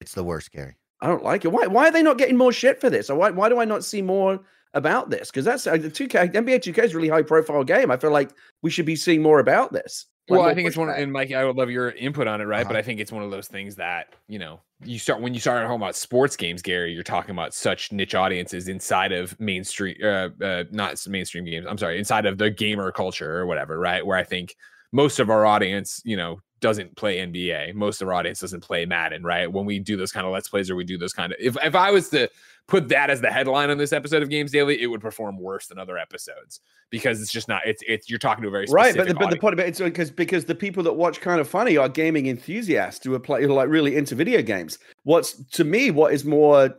It's 0.00 0.14
the 0.14 0.24
worst, 0.24 0.52
Gary. 0.52 0.76
I 1.00 1.06
don't 1.06 1.24
like 1.24 1.44
it. 1.44 1.48
Why 1.48 1.66
why 1.66 1.88
are 1.88 1.92
they 1.92 2.02
not 2.02 2.18
getting 2.18 2.36
more 2.36 2.52
shit 2.52 2.80
for 2.80 2.90
this? 2.90 3.08
Or 3.08 3.16
why 3.16 3.30
why 3.30 3.48
do 3.48 3.58
I 3.58 3.64
not 3.64 3.84
see 3.84 4.02
more 4.02 4.40
about 4.74 5.10
this? 5.10 5.30
Because 5.30 5.44
that's 5.44 5.66
uh, 5.66 5.76
the 5.76 5.90
2K 5.90 6.32
NBA 6.32 6.60
2K 6.60 6.84
is 6.84 6.92
a 6.92 6.96
really 6.96 7.08
high 7.08 7.22
profile 7.22 7.64
game. 7.64 7.90
I 7.90 7.96
feel 7.96 8.12
like 8.12 8.30
we 8.62 8.70
should 8.70 8.86
be 8.86 8.96
seeing 8.96 9.22
more 9.22 9.40
about 9.40 9.72
this. 9.72 10.06
Like, 10.28 10.38
Well, 10.40 10.48
I 10.48 10.54
think 10.54 10.68
it's 10.68 10.76
one, 10.76 10.88
pushback. 10.88 11.02
and 11.02 11.12
Mike, 11.12 11.32
I 11.32 11.44
would 11.44 11.56
love 11.56 11.70
your 11.70 11.90
input 11.90 12.28
on 12.28 12.40
it, 12.40 12.44
right? 12.44 12.62
But 12.64 12.72
Uh-huh. 12.72 12.78
I 12.78 12.82
think 12.82 13.00
it's 13.00 13.10
one 13.10 13.24
of 13.24 13.30
those 13.32 13.48
things 13.48 13.74
that 13.76 14.14
you 14.28 14.38
know, 14.38 14.60
you 14.84 14.98
start 14.98 15.20
when 15.20 15.34
you 15.34 15.40
start 15.40 15.62
talking 15.62 15.76
about 15.76 15.96
sports 15.96 16.36
games, 16.36 16.62
Gary. 16.62 16.92
You're 16.92 17.02
talking 17.02 17.32
about 17.32 17.52
such 17.52 17.90
niche 17.90 18.14
audiences 18.14 18.68
inside 18.68 19.12
of 19.12 19.38
mainstream, 19.40 19.96
uh, 20.02 20.28
uh, 20.42 20.64
not 20.70 21.04
mainstream 21.08 21.44
games. 21.44 21.66
I'm 21.68 21.78
sorry, 21.78 21.98
inside 21.98 22.26
of 22.26 22.38
the 22.38 22.50
gamer 22.50 22.92
culture 22.92 23.38
or 23.38 23.46
whatever, 23.46 23.78
right? 23.78 24.06
Where 24.06 24.16
I 24.16 24.24
think 24.24 24.54
most 24.92 25.18
of 25.18 25.30
our 25.30 25.44
audience, 25.46 26.00
you 26.04 26.16
know, 26.16 26.40
doesn't 26.60 26.94
play 26.96 27.18
NBA. 27.18 27.74
Most 27.74 28.02
of 28.02 28.08
our 28.08 28.14
audience 28.14 28.40
doesn't 28.40 28.60
play 28.60 28.84
Madden, 28.86 29.22
right? 29.24 29.50
When 29.50 29.64
we 29.64 29.78
do 29.78 29.96
those 29.96 30.12
kind 30.12 30.26
of 30.26 30.32
let's 30.32 30.48
plays 30.48 30.70
or 30.70 30.76
we 30.76 30.84
do 30.84 30.98
those 30.98 31.12
kind 31.12 31.32
of, 31.32 31.38
if 31.40 31.56
if 31.64 31.74
I 31.74 31.90
was 31.90 32.08
to 32.10 32.28
put 32.68 32.88
that 32.88 33.10
as 33.10 33.20
the 33.20 33.30
headline 33.30 33.70
on 33.70 33.78
this 33.78 33.92
episode 33.92 34.22
of 34.22 34.30
Games 34.30 34.52
Daily, 34.52 34.80
it 34.80 34.86
would 34.86 35.00
perform 35.00 35.38
worse 35.38 35.66
than 35.66 35.78
other 35.78 35.98
episodes 35.98 36.60
because 36.90 37.20
it's 37.20 37.32
just 37.32 37.48
not. 37.48 37.62
It's 37.66 37.82
it's 37.86 38.08
you're 38.08 38.18
talking 38.18 38.42
to 38.42 38.48
a 38.48 38.50
very 38.50 38.66
right 38.70 38.96
but 38.96 39.08
the, 39.08 39.14
but 39.14 39.30
the 39.30 39.36
point 39.36 39.54
about 39.54 39.66
it's 39.66 39.80
because 39.80 40.10
because 40.10 40.44
the 40.44 40.54
people 40.54 40.82
that 40.84 40.92
watch 40.92 41.20
kind 41.20 41.40
of 41.40 41.48
funny 41.48 41.76
are 41.76 41.88
gaming 41.88 42.26
enthusiasts 42.26 43.04
who 43.04 43.14
are 43.14 43.20
play 43.20 43.42
who 43.42 43.50
are 43.50 43.54
like 43.54 43.68
really 43.68 43.96
into 43.96 44.14
video 44.14 44.42
games 44.42 44.78
what's 45.04 45.44
to 45.50 45.64
me 45.64 45.90
what 45.90 46.12
is 46.12 46.24
more 46.24 46.74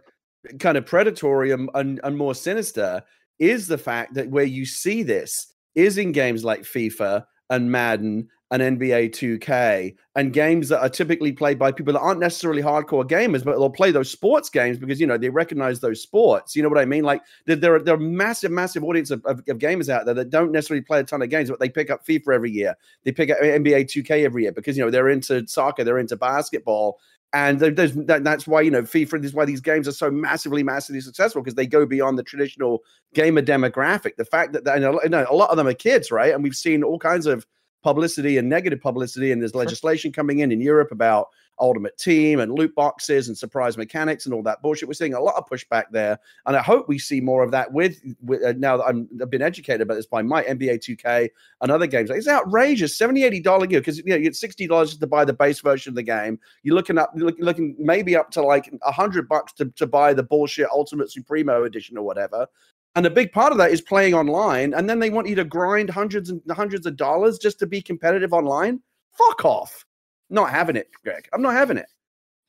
kind 0.60 0.78
of 0.78 0.86
predatory 0.86 1.52
and, 1.52 1.70
and, 1.76 2.00
and 2.04 2.18
more 2.18 2.34
sinister 2.34 3.02
is 3.40 3.68
the 3.68 3.78
fact 3.78 4.14
that 4.14 4.30
where 4.30 4.44
you 4.44 4.66
see 4.66 5.04
this 5.04 5.54
is 5.76 5.98
in 5.98 6.12
games 6.12 6.44
like 6.44 6.62
fifa 6.62 7.26
and 7.52 7.72
madden 7.72 8.28
and 8.50 8.80
nba 8.80 9.10
2k 9.12 9.96
and 10.16 10.34
games 10.34 10.68
that 10.70 10.82
are 10.82 10.90
typically 10.90 11.32
played 11.32 11.58
by 11.58 11.72
people 11.72 11.94
that 11.94 12.00
aren't 12.00 12.20
necessarily 12.20 12.62
hardcore 12.62 13.08
gamers 13.08 13.44
but 13.44 13.52
they'll 13.52 13.70
play 13.70 13.92
those 13.92 14.10
sports 14.10 14.50
games 14.50 14.78
because 14.78 15.00
you 15.00 15.08
know 15.08 15.18
they 15.18 15.30
recognize 15.30 15.80
those 15.80 16.02
sports. 16.02 16.56
You 16.56 16.64
know 16.64 16.70
what 16.70 16.78
i 16.80 16.86
mean? 16.86 17.04
Like 17.04 17.22
there, 17.46 17.76
are 17.76 17.80
there 17.80 17.96
are 17.96 18.00
massive 18.00 18.52
massive 18.52 18.84
audience 18.84 19.12
of, 19.12 19.24
of, 19.26 19.40
of 19.48 19.58
gamers 19.58 19.90
out 19.90 20.06
there 20.06 20.16
that 20.16 20.30
don't 20.30 20.52
necessarily 20.52 20.82
play 20.82 21.00
a 21.00 21.04
ton 21.04 21.22
of 21.22 21.30
games 21.30 21.50
but 21.50 21.60
they 21.60 21.70
pick 21.70 21.90
up 21.90 22.06
fifa 22.06 22.34
every 22.34 22.52
year. 22.52 22.76
They 23.04 23.12
pick 23.12 23.30
up 23.30 23.38
nba 23.40 23.86
2k 23.86 24.26
every 24.26 24.44
year 24.44 24.52
because 24.52 24.78
you 24.78 24.84
know 24.84 24.92
they're 24.92 25.10
into 25.10 25.48
soccer 25.48 25.84
they're 25.84 26.00
into 26.00 26.18
basketball 26.18 27.00
and 27.34 27.60
there's 27.60 27.94
that, 27.94 28.24
that's 28.24 28.46
why 28.46 28.62
you 28.62 28.72
know 28.72 28.82
FIFA. 28.82 29.22
This 29.22 29.30
is 29.30 29.34
why 29.34 29.46
these 29.46 29.62
games 29.62 29.88
are 29.88 29.94
so 29.94 30.12
massively, 30.12 30.64
massively 30.64 31.00
successful 31.00 31.42
because 31.42 31.56
they 31.56 31.66
go 31.66 31.86
beyond 31.86 32.18
the 32.18 32.24
traditional 32.24 32.84
gamer 33.14 33.42
demographic. 33.42 34.18
The 34.18 34.26
fact 34.26 34.52
that, 34.54 34.66
you 34.76 35.10
know, 35.10 35.26
a 35.30 35.34
lot 35.34 35.50
of 35.50 35.58
them 35.58 35.68
are 35.68 35.74
kids, 35.74 36.12
right? 36.12 36.34
And 36.34 36.44
we've 36.44 36.56
seen 36.56 36.84
all 36.84 37.00
kinds 37.00 37.28
of 37.28 37.46
publicity 37.82 38.38
and 38.38 38.48
negative 38.50 38.82
publicity, 38.82 39.32
and 39.32 39.42
there's 39.42 39.56
legislation 39.56 40.12
coming 40.12 40.40
in 40.40 40.52
in 40.52 40.62
Europe 40.62 40.92
about 40.92 41.30
Ultimate 41.62 41.98
Team 41.98 42.40
and 42.40 42.52
loot 42.52 42.74
boxes 42.76 43.28
and 43.28 43.38
surprise 43.38 43.78
mechanics 43.78 44.26
and 44.26 44.34
all 44.34 44.42
that 44.44 44.62
bullshit. 44.62 44.88
We're 44.88 44.94
seeing 44.94 45.14
a 45.14 45.22
lot 45.22 45.36
of 45.36 45.48
pushback 45.48 45.86
there, 45.92 46.20
and 46.46 46.56
I 46.56 46.62
hope 46.62 46.88
we 46.88 46.98
see 46.98 47.22
more 47.22 47.44
of 47.44 47.52
that. 47.52 47.72
With, 47.72 48.02
with 48.24 48.44
uh, 48.44 48.54
now 48.58 48.78
that 48.78 48.86
I'm, 48.86 49.08
I've 49.22 49.30
been 49.30 49.42
educated 49.42 49.82
about 49.82 49.96
this 49.96 50.08
by 50.08 50.22
my 50.22 50.44
NBA 50.44 50.80
2K 50.80 51.30
and 51.62 51.72
other 51.72 51.88
games, 51.88 52.10
it's 52.10 52.28
outrageous, 52.28 52.98
70 52.98 53.24
80 53.24 53.40
dollar 53.42 53.68
gear 53.68 53.80
because 53.80 53.98
you 53.98 54.06
know 54.06 54.16
you 54.16 54.24
get 54.24 54.36
sixty 54.36 54.68
dollars 54.68 54.98
to 54.98 55.08
buy 55.08 55.24
the 55.24 55.34
base 55.34 55.62
version 55.62 55.92
of 55.92 55.96
the 55.96 56.04
game. 56.04 56.40
You're 56.64 56.76
looking 56.76 56.98
up, 56.98 57.12
you're 57.16 57.32
looking, 57.40 57.76
maybe 57.78 58.16
up 58.16 58.32
to 58.32 58.42
like 58.42 58.74
a 58.84 58.92
hundred 58.92 59.30
bucks 59.30 59.54
to 59.54 59.66
to 59.66 59.86
buy 59.86 60.14
the 60.14 60.24
bullshit 60.24 60.68
Ultimate 60.72 61.12
Supremo 61.12 61.64
edition 61.64 61.98
or 61.98 62.04
whatever. 62.04 62.48
And 62.96 63.06
a 63.06 63.10
big 63.10 63.32
part 63.32 63.52
of 63.54 63.58
that 63.58 63.72
is 63.72 63.80
playing 63.82 64.14
online, 64.14 64.74
and 64.74 64.90
then 64.90 65.00
they 65.00 65.10
want 65.10 65.28
you 65.28 65.36
to 65.36 65.46
grind 65.46 65.90
hundreds 65.90 66.30
and 66.30 66.42
hundreds 66.52 66.86
of 66.86 66.98
dollars 66.98 67.38
just 67.40 67.58
to 67.60 67.66
be 67.68 67.82
competitive 67.82 68.34
online. 68.34 68.82
Fuck 69.14 69.46
off 69.46 69.86
not 70.32 70.50
having 70.50 70.76
it, 70.76 70.90
Greg. 71.04 71.28
I'm 71.34 71.42
not 71.42 71.54
having 71.54 71.78
it. 71.78 71.88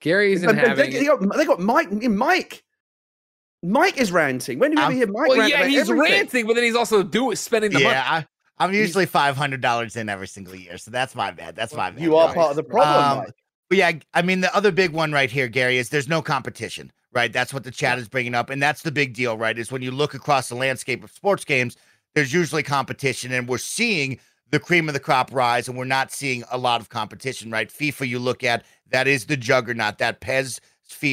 gary 0.00 0.34
They, 0.36 0.46
not 0.46 0.54
they, 0.54 0.60
having 0.60 0.90
they 0.90 0.98
it. 1.00 1.06
got, 1.06 1.36
they 1.36 1.44
got 1.44 1.60
Mike. 1.60 1.90
Mike. 1.92 2.62
Mike 3.64 3.98
is 3.98 4.10
ranting. 4.10 4.58
When 4.58 4.72
do 4.72 4.78
you 4.78 4.84
ever 4.84 4.92
hear 4.92 5.06
Mike 5.06 5.28
Well, 5.28 5.38
rant 5.38 5.50
yeah, 5.50 5.66
he's 5.66 5.80
everything? 5.90 6.00
ranting, 6.12 6.46
but 6.46 6.54
then 6.54 6.64
he's 6.64 6.74
also 6.74 7.02
doing 7.02 7.36
spending 7.36 7.70
the 7.70 7.78
money. 7.78 7.94
Yeah, 7.94 8.04
I, 8.08 8.26
I'm 8.58 8.72
usually 8.72 9.06
five 9.06 9.36
hundred 9.36 9.60
dollars 9.60 9.96
in 9.96 10.08
every 10.08 10.26
single 10.26 10.54
year, 10.54 10.78
so 10.78 10.90
that's 10.90 11.14
my 11.14 11.30
bad. 11.30 11.54
That's 11.54 11.74
my 11.74 11.90
bad. 11.90 12.00
You 12.00 12.16
are 12.16 12.32
part 12.34 12.50
of 12.50 12.56
the 12.56 12.64
problem, 12.64 13.20
Um, 13.20 13.32
But 13.68 13.78
yeah, 13.78 13.92
I 14.14 14.22
mean, 14.22 14.40
the 14.40 14.54
other 14.54 14.72
big 14.72 14.92
one 14.92 15.12
right 15.12 15.30
here, 15.30 15.46
Gary, 15.48 15.78
is 15.78 15.90
there's 15.90 16.08
no 16.08 16.22
competition, 16.22 16.92
right? 17.12 17.32
That's 17.32 17.52
what 17.52 17.64
the 17.64 17.70
chat 17.70 17.98
is 17.98 18.08
bringing 18.08 18.34
up. 18.34 18.50
And 18.50 18.62
that's 18.62 18.82
the 18.82 18.92
big 18.92 19.14
deal, 19.14 19.36
right? 19.36 19.58
Is 19.58 19.70
when 19.70 19.82
you 19.82 19.90
look 19.90 20.14
across 20.14 20.48
the 20.48 20.54
landscape 20.54 21.04
of 21.04 21.10
sports 21.10 21.44
games, 21.44 21.76
there's 22.14 22.32
usually 22.32 22.62
competition. 22.62 23.32
And 23.32 23.48
we're 23.48 23.58
seeing 23.58 24.18
the 24.50 24.60
cream 24.60 24.88
of 24.88 24.92
the 24.92 25.00
crop 25.00 25.32
rise, 25.32 25.66
and 25.66 25.78
we're 25.78 25.84
not 25.84 26.12
seeing 26.12 26.44
a 26.50 26.58
lot 26.58 26.80
of 26.80 26.90
competition, 26.90 27.50
right? 27.50 27.70
FIFA, 27.70 28.06
you 28.08 28.18
look 28.18 28.44
at, 28.44 28.64
that 28.90 29.08
is 29.08 29.24
the 29.26 29.36
juggernaut. 29.36 29.98
That 29.98 30.20
PES 30.20 30.60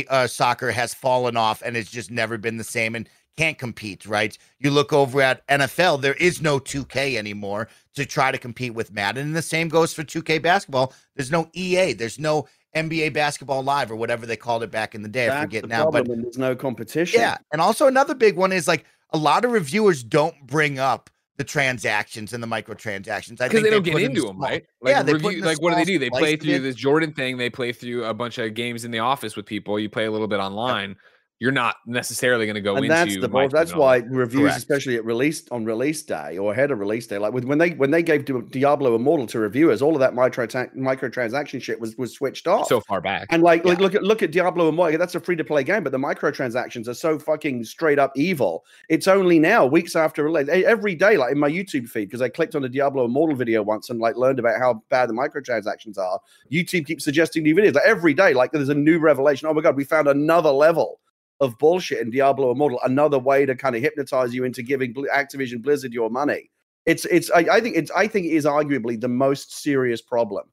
uh, 0.10 0.28
soccer 0.28 0.72
has 0.72 0.93
fallen 0.93 1.38
off 1.38 1.62
and 1.62 1.78
it's 1.78 1.91
just 1.91 2.12
never 2.12 2.38
been 2.38 2.58
the 2.58 2.64
same 2.64 2.95
and 2.95 3.10
can't 3.38 3.58
compete, 3.58 4.06
right? 4.06 4.38
You 4.60 4.70
look 4.70 4.91
over 4.91 5.22
at 5.22 5.47
NFL, 5.47 6.02
there 6.02 6.16
is 6.16 6.41
no 6.41 6.60
2K 6.60 7.16
anymore 7.16 7.70
to 7.95 8.06
try 8.06 8.32
to 8.32 8.38
compete 8.38 8.74
with 8.74 8.91
Madden. 8.91 9.28
And 9.28 9.36
the 9.36 9.41
same 9.41 9.70
goes 9.70 9.93
for 9.93 10.04
2K 10.04 10.41
basketball. 10.41 10.93
There's 11.16 11.32
no 11.32 11.50
EA, 11.54 11.93
there's 11.93 12.20
no 12.20 12.47
NBA 12.76 13.14
basketball 13.14 13.64
live 13.64 13.92
or 13.92 13.96
whatever 13.96 14.26
they 14.26 14.36
called 14.36 14.64
it 14.64 14.72
back 14.72 14.94
in 14.96 15.02
the 15.02 15.10
day. 15.10 15.30
I 15.30 15.42
forget 15.42 15.64
the 15.64 15.68
now. 15.68 15.90
But 15.90 16.08
there's 16.08 16.38
no 16.38 16.56
competition. 16.56 17.20
yeah. 17.20 17.38
And 17.52 17.62
also 17.62 17.88
another 17.88 18.14
big 18.16 18.36
one 18.36 18.52
is 18.52 18.68
like 18.68 18.86
a 19.12 19.18
lot 19.18 19.46
of 19.46 19.52
reviewers 19.52 20.04
don't 20.04 20.36
bring 20.46 20.78
up 20.78 21.10
the 21.38 21.44
transactions 21.46 22.34
and 22.34 22.44
the 22.44 22.48
microtransactions. 22.48 23.40
I 23.42 23.48
because 23.48 23.52
think 23.52 23.64
they 23.64 23.70
don't 23.70 23.84
get 23.84 24.02
into 24.02 24.22
them, 24.22 24.36
small- 24.36 24.50
right? 24.50 24.66
Like, 24.82 24.92
Yeah, 24.92 25.04
they 25.04 25.14
review, 25.14 25.42
the 25.42 25.48
like 25.48 25.62
what 25.62 25.70
do 25.72 25.76
they 25.78 25.86
do? 25.86 25.98
They 25.98 26.10
play 26.10 26.36
through 26.36 26.60
this 26.60 26.76
Jordan 26.76 27.14
thing. 27.14 27.38
They 27.38 27.50
play 27.50 27.72
through 27.72 28.04
a 28.06 28.14
bunch 28.14 28.38
of 28.38 28.54
games 28.54 28.86
in 28.86 28.92
the 28.92 29.00
office 29.00 29.36
with 29.36 29.46
people. 29.46 29.80
You 29.80 29.90
play 29.90 30.06
a 30.06 30.12
little 30.12 30.28
bit 30.28 30.40
online. 30.40 30.96
You're 31.40 31.54
not 31.54 31.78
necessarily 31.86 32.46
going 32.46 32.56
to 32.56 32.62
go 32.62 32.76
and 32.76 32.84
into. 32.84 32.94
that's 32.96 33.18
the 33.18 33.30
bull- 33.30 33.48
that's 33.48 33.74
why 33.74 33.98
reviews, 33.98 34.42
Correct. 34.42 34.58
especially 34.58 34.98
at 34.98 35.06
release 35.06 35.48
on 35.52 35.64
release 35.64 36.04
day 36.04 36.38
or 36.38 36.52
ahead 36.52 36.70
of 36.70 36.80
release 36.80 37.08
day, 37.08 37.18
like 37.18 37.32
with, 37.32 37.46
when 37.46 37.58
they 37.58 37.70
when 37.72 37.92
they 37.92 38.04
gave 38.04 38.26
Di- 38.26 38.42
Diablo 38.52 38.94
Immortal 38.96 39.26
to 39.28 39.40
reviewers, 39.40 39.82
all 39.82 39.94
of 39.94 40.02
that 40.02 40.14
micro 40.14 40.46
microtransaction 40.48 41.62
shit 41.62 41.80
was 41.80 41.96
was 41.98 42.14
switched 42.14 42.46
off. 42.46 42.68
so 42.68 42.82
far 42.82 43.00
back. 43.00 43.28
And 43.30 43.42
like, 43.42 43.64
like 43.64 43.80
look 43.80 43.96
at 43.96 44.04
look 44.04 44.22
at 44.22 44.32
Diablo 44.32 44.68
Immortal. 44.68 45.00
That's 45.00 45.16
a 45.16 45.20
free 45.22 45.38
to 45.38 45.46
play 45.46 45.64
game, 45.64 45.82
but 45.82 45.94
the 45.94 45.98
microtransactions 45.98 46.90
are 46.90 46.94
so 46.94 47.18
fucking 47.18 47.64
straight 47.64 48.00
up 48.00 48.12
evil. 48.18 48.66
It's 48.90 49.08
only 49.08 49.40
now, 49.40 49.66
weeks 49.66 49.96
after 49.96 50.26
release, 50.26 50.50
every 50.50 50.94
day, 50.94 51.16
like 51.16 51.32
in 51.32 51.40
my 51.40 51.50
YouTube 51.50 51.88
feed, 51.88 52.06
because 52.06 52.22
I 52.22 52.28
clicked 52.28 52.56
on 52.56 52.66
a 52.66 52.70
Diablo 52.70 53.06
Immortal 53.06 53.38
video 53.38 53.64
once 53.64 53.90
and 53.90 54.00
like 54.02 54.18
learned 54.18 54.40
about 54.40 54.60
how 54.60 54.84
bad 54.90 55.08
the 55.08 55.14
microtransactions 55.14 55.98
are. 55.98 56.20
YouTube 56.52 56.86
keeps 56.86 57.06
suggesting 57.06 57.44
new 57.44 57.56
videos 57.56 57.76
like 57.76 57.86
every 57.86 58.14
day. 58.14 58.34
Like 58.34 58.52
there's 58.52 58.68
a 58.68 58.76
new 58.76 59.00
revelation. 59.00 59.48
Oh 59.48 59.54
my 59.54 59.62
god, 59.62 59.78
we 59.78 59.86
found 59.86 60.10
another 60.10 60.52
level 60.52 61.00
of 61.40 61.58
bullshit 61.58 62.02
in 62.02 62.10
Diablo 62.10 62.52
Immortal. 62.52 62.80
Another 62.84 63.20
way 63.20 63.46
to 63.46 63.56
kind 63.56 63.76
of 63.76 63.82
hypnotize 63.82 64.34
you 64.34 64.44
into 64.44 64.62
giving 64.62 64.94
Activision 64.94 65.62
Blizzard 65.62 65.94
your 65.94 66.10
money. 66.10 66.50
It's 66.86 67.06
it's 67.06 67.30
I, 67.32 67.40
I 67.52 67.62
think 67.62 67.76
it's 67.76 67.92
I 67.92 68.08
think 68.08 68.26
it 68.26 68.32
is 68.34 68.46
arguably 68.46 69.00
the 69.00 69.08
most 69.08 69.62
serious 69.62 70.02
problem 70.02 70.46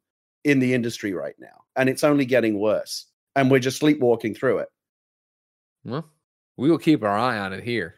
in 0.44 0.58
the 0.58 0.74
industry 0.74 1.12
right 1.12 1.34
now, 1.38 1.64
and 1.76 1.88
it's 1.88 2.04
only 2.04 2.24
getting 2.24 2.58
worse. 2.58 3.06
And 3.34 3.50
we're 3.50 3.60
just 3.60 3.78
sleepwalking 3.78 4.34
through 4.34 4.58
it. 4.58 4.68
Well, 5.84 6.08
we 6.56 6.70
will 6.70 6.78
keep 6.78 7.02
our 7.02 7.16
eye 7.16 7.38
on 7.38 7.52
it 7.52 7.62
here 7.62 7.96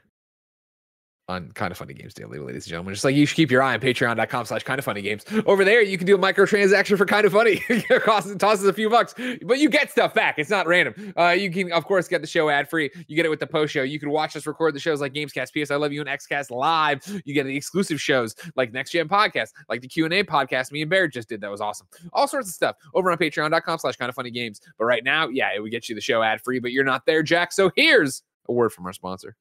on 1.29 1.53
kind 1.53 1.70
of 1.70 1.76
funny 1.76 1.95
games 1.95 2.14
daily, 2.14 2.39
ladies 2.39 2.64
and 2.64 2.70
gentlemen. 2.70 2.95
Just 2.95 3.05
like 3.05 3.14
you 3.14 3.26
should 3.26 3.37
keep 3.37 3.51
your 3.51 3.62
eye 3.62 3.74
on 3.74 3.81
patreon.com 3.81 4.47
slash 4.47 4.62
kind 4.62 4.79
of 4.79 4.85
funny 4.85 5.03
games. 5.03 5.24
Over 5.47 5.64
there, 5.64 5.83
you 5.83 5.99
can 5.99 6.07
do 6.07 6.14
a 6.14 6.18
microtransaction 6.18 6.97
for 6.97 7.05
kind 7.05 7.26
of 7.26 7.33
funny. 7.33 7.62
it 7.68 8.39
tosses 8.39 8.64
a 8.64 8.72
few 8.72 8.89
bucks, 8.89 9.14
but 9.43 9.59
you 9.59 9.68
get 9.68 9.91
stuff 9.91 10.14
back. 10.14 10.39
It's 10.39 10.49
not 10.49 10.66
random. 10.66 11.12
Uh, 11.16 11.29
you 11.31 11.51
can, 11.51 11.70
of 11.72 11.85
course, 11.85 12.09
get 12.09 12.22
the 12.22 12.26
show 12.26 12.49
ad 12.49 12.70
free. 12.70 12.91
You 13.07 13.16
get 13.16 13.26
it 13.26 13.29
with 13.29 13.41
the 13.41 13.47
post 13.47 13.72
show. 13.72 13.83
You 13.83 14.01
can 14.01 14.11
watch 14.11 14.37
us 14.37 14.47
record 14.47 14.74
the 14.74 14.81
shows 14.81 15.01
like 15.01 15.12
Gamescast, 15.12 15.53
PS 15.53 15.70
I 15.70 15.76
Love 15.76 15.93
You, 15.93 16.01
and 16.01 16.09
XCast 16.09 16.51
live. 16.51 17.03
You 17.24 17.35
get 17.35 17.45
the 17.45 17.57
exclusive 17.57 18.01
shows 18.01 18.35
like 18.57 18.72
Next 18.72 18.93
Gen 18.93 19.09
Podcast, 19.09 19.51
like 19.68 19.83
the 19.83 19.89
Q&A 19.89 20.24
podcast 20.24 20.72
me 20.72 20.83
and 20.83 20.91
bear 20.91 21.09
just 21.09 21.29
did. 21.29 21.41
That 21.41 21.51
was 21.51 21.61
awesome. 21.61 21.87
All 22.12 22.26
sorts 22.26 22.49
of 22.49 22.55
stuff 22.55 22.76
over 22.95 23.11
on 23.11 23.18
patreon.com 23.18 23.79
slash 23.79 23.97
kind 23.97 24.09
of 24.09 24.14
funny 24.14 24.31
games. 24.31 24.61
But 24.79 24.87
right 24.87 25.05
now, 25.05 25.29
yeah, 25.29 25.51
it 25.55 25.61
would 25.61 25.70
get 25.70 25.89
you 25.89 25.95
the 25.95 26.01
show 26.01 26.22
ad 26.22 26.41
free, 26.43 26.59
but 26.59 26.72
you're 26.72 26.85
not 26.85 27.05
there, 27.07 27.22
Jack. 27.22 27.53
So 27.53 27.70
here's 27.76 28.22
a 28.49 28.53
word 28.53 28.72
from 28.72 28.87
our 28.87 28.93
sponsor. 28.93 29.37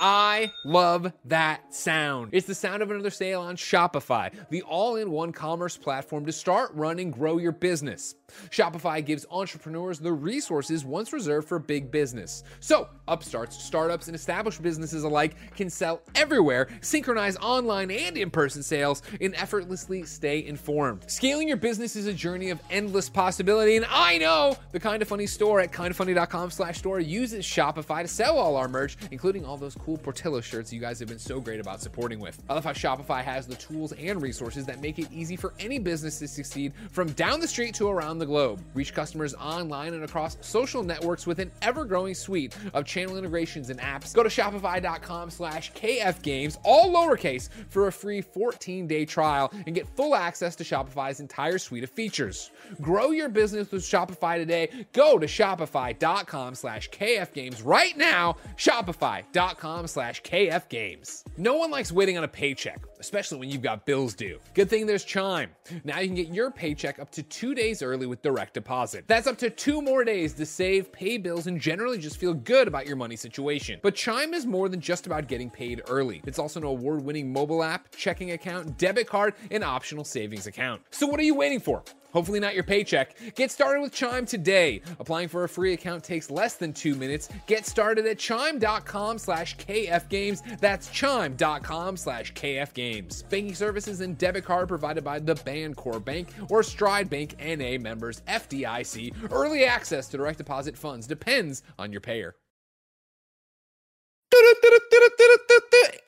I 0.00 0.50
love 0.64 1.12
that 1.26 1.74
sound. 1.74 2.30
It's 2.32 2.46
the 2.46 2.54
sound 2.54 2.82
of 2.82 2.90
another 2.90 3.10
sale 3.10 3.42
on 3.42 3.56
Shopify, 3.56 4.32
the 4.48 4.62
all 4.62 4.96
in 4.96 5.10
one 5.10 5.32
commerce 5.32 5.76
platform 5.76 6.24
to 6.24 6.32
start, 6.32 6.70
run, 6.74 6.98
and 6.98 7.12
grow 7.12 7.36
your 7.36 7.52
business. 7.52 8.14
Shopify 8.50 9.04
gives 9.04 9.26
entrepreneurs 9.30 9.98
the 9.98 10.12
resources 10.12 10.84
once 10.84 11.12
reserved 11.12 11.48
for 11.48 11.58
big 11.58 11.90
business. 11.90 12.44
So, 12.60 12.88
upstarts, 13.08 13.62
startups, 13.62 14.06
and 14.06 14.14
established 14.14 14.62
businesses 14.62 15.02
alike 15.02 15.34
can 15.56 15.70
sell 15.70 16.02
everywhere, 16.14 16.68
synchronize 16.80 17.36
online 17.38 17.90
and 17.90 18.16
in 18.16 18.30
person 18.30 18.62
sales, 18.62 19.02
and 19.20 19.34
effortlessly 19.34 20.04
stay 20.04 20.44
informed. 20.44 21.10
Scaling 21.10 21.48
your 21.48 21.56
business 21.56 21.96
is 21.96 22.06
a 22.06 22.12
journey 22.12 22.50
of 22.50 22.60
endless 22.70 23.08
possibility, 23.08 23.76
and 23.76 23.86
I 23.90 24.18
know 24.18 24.56
the 24.72 24.80
Kind 24.80 25.02
of 25.02 25.08
Funny 25.08 25.26
store 25.26 25.60
at 25.60 25.72
kindafunny.com 25.72 26.50
slash 26.50 26.78
store 26.78 27.00
uses 27.00 27.44
Shopify 27.44 28.02
to 28.02 28.08
sell 28.08 28.38
all 28.38 28.56
our 28.56 28.68
merch, 28.68 28.96
including 29.10 29.44
all 29.44 29.56
those 29.56 29.74
cool 29.74 29.98
Portillo 29.98 30.40
shirts 30.40 30.72
you 30.72 30.80
guys 30.80 30.98
have 30.98 31.08
been 31.08 31.18
so 31.18 31.40
great 31.40 31.60
about 31.60 31.80
supporting 31.80 32.20
with. 32.20 32.42
I 32.48 32.54
love 32.54 32.64
how 32.64 32.72
Shopify 32.72 33.22
has 33.22 33.46
the 33.46 33.56
tools 33.56 33.92
and 33.92 34.22
resources 34.22 34.66
that 34.66 34.80
make 34.80 34.98
it 34.98 35.08
easy 35.12 35.36
for 35.36 35.54
any 35.58 35.78
business 35.78 36.18
to 36.20 36.28
succeed 36.28 36.72
from 36.90 37.12
down 37.12 37.40
the 37.40 37.48
street 37.48 37.74
to 37.74 37.88
around 37.88 38.18
the 38.20 38.26
globe. 38.26 38.62
Reach 38.74 38.94
customers 38.94 39.34
online 39.34 39.94
and 39.94 40.04
across 40.04 40.36
social 40.40 40.82
networks 40.82 41.26
with 41.26 41.40
an 41.40 41.50
ever-growing 41.62 42.14
suite 42.14 42.56
of 42.74 42.84
channel 42.84 43.16
integrations 43.16 43.70
and 43.70 43.80
apps. 43.80 44.14
Go 44.14 44.22
to 44.22 44.28
shopify.com 44.28 45.30
slash 45.30 45.72
kfgames, 45.72 46.58
all 46.64 46.92
lowercase, 46.92 47.48
for 47.68 47.88
a 47.88 47.92
free 47.92 48.22
14-day 48.22 49.04
trial 49.06 49.52
and 49.66 49.74
get 49.74 49.88
full 49.96 50.14
access 50.14 50.54
to 50.56 50.64
Shopify's 50.64 51.20
entire 51.20 51.58
suite 51.58 51.84
of 51.84 51.90
features. 51.90 52.50
Grow 52.80 53.10
your 53.10 53.28
business 53.28 53.70
with 53.70 53.82
Shopify 53.82 54.36
today. 54.36 54.86
Go 54.92 55.18
to 55.18 55.26
shopify.com 55.26 56.54
slash 56.54 56.90
kfgames 56.90 57.62
right 57.64 57.96
now. 57.96 58.36
Shopify.com 58.56 59.86
slash 59.86 60.22
kfgames. 60.22 61.24
No 61.36 61.56
one 61.56 61.70
likes 61.70 61.90
waiting 61.90 62.18
on 62.18 62.24
a 62.24 62.28
paycheck, 62.28 62.80
especially 63.00 63.38
when 63.38 63.50
you've 63.50 63.62
got 63.62 63.86
bills 63.86 64.14
due. 64.14 64.38
Good 64.54 64.70
thing 64.70 64.86
there's 64.86 65.04
Chime. 65.04 65.50
Now 65.84 65.98
you 65.98 66.06
can 66.06 66.14
get 66.14 66.28
your 66.28 66.50
paycheck 66.50 66.98
up 66.98 67.10
to 67.12 67.22
two 67.22 67.54
days 67.54 67.82
early 67.82 68.06
with 68.06 68.22
direct 68.22 68.54
deposit. 68.54 69.04
That's 69.08 69.26
up 69.26 69.38
to 69.38 69.50
two 69.50 69.82
more 69.82 70.04
days 70.04 70.34
to 70.34 70.46
save, 70.46 70.92
pay 70.92 71.18
bills, 71.18 71.46
and 71.46 71.60
generally 71.60 71.98
just 71.98 72.18
feel 72.18 72.34
good 72.34 72.68
about 72.68 72.86
your 72.86 72.96
money 72.96 73.16
situation. 73.16 73.80
But 73.82 73.94
Chime 73.94 74.34
is 74.34 74.46
more 74.46 74.68
than 74.68 74.80
just 74.80 75.06
about 75.06 75.26
getting 75.26 75.50
paid 75.50 75.82
early. 75.88 76.22
It's 76.26 76.38
also 76.38 76.60
an 76.60 76.66
award 76.66 77.02
winning 77.04 77.32
mobile 77.32 77.62
app, 77.62 77.94
checking 77.96 78.32
account, 78.32 78.78
debit 78.78 79.06
card, 79.06 79.34
and 79.50 79.64
optional 79.64 80.04
savings 80.04 80.46
account. 80.46 80.82
So 80.90 81.06
what 81.06 81.18
are 81.18 81.24
you 81.24 81.34
waiting 81.34 81.60
for? 81.60 81.82
Hopefully 82.12 82.40
not 82.40 82.54
your 82.54 82.64
paycheck. 82.64 83.16
Get 83.34 83.50
started 83.50 83.80
with 83.80 83.92
Chime 83.92 84.26
today. 84.26 84.82
Applying 84.98 85.28
for 85.28 85.44
a 85.44 85.48
free 85.48 85.72
account 85.72 86.04
takes 86.04 86.30
less 86.30 86.54
than 86.56 86.72
two 86.72 86.94
minutes. 86.94 87.28
Get 87.46 87.66
started 87.66 88.06
at 88.06 88.18
chime.com 88.18 89.18
slash 89.18 89.56
kfgames. 89.56 90.60
That's 90.60 90.88
chime.com 90.90 91.96
slash 91.96 92.32
kfgames. 92.34 93.28
Banking 93.28 93.54
services 93.54 94.00
and 94.00 94.16
debit 94.18 94.44
card 94.44 94.68
provided 94.68 95.04
by 95.04 95.18
the 95.18 95.34
Bancorp 95.34 96.04
Bank 96.04 96.28
or 96.48 96.62
Stride 96.62 97.10
Bank 97.10 97.34
NA 97.38 97.78
members 97.78 98.22
FDIC. 98.28 99.30
Early 99.30 99.64
access 99.64 100.08
to 100.08 100.16
direct 100.16 100.38
deposit 100.38 100.76
funds 100.76 101.06
depends 101.06 101.62
on 101.78 101.92
your 101.92 102.00
payer. 102.00 102.34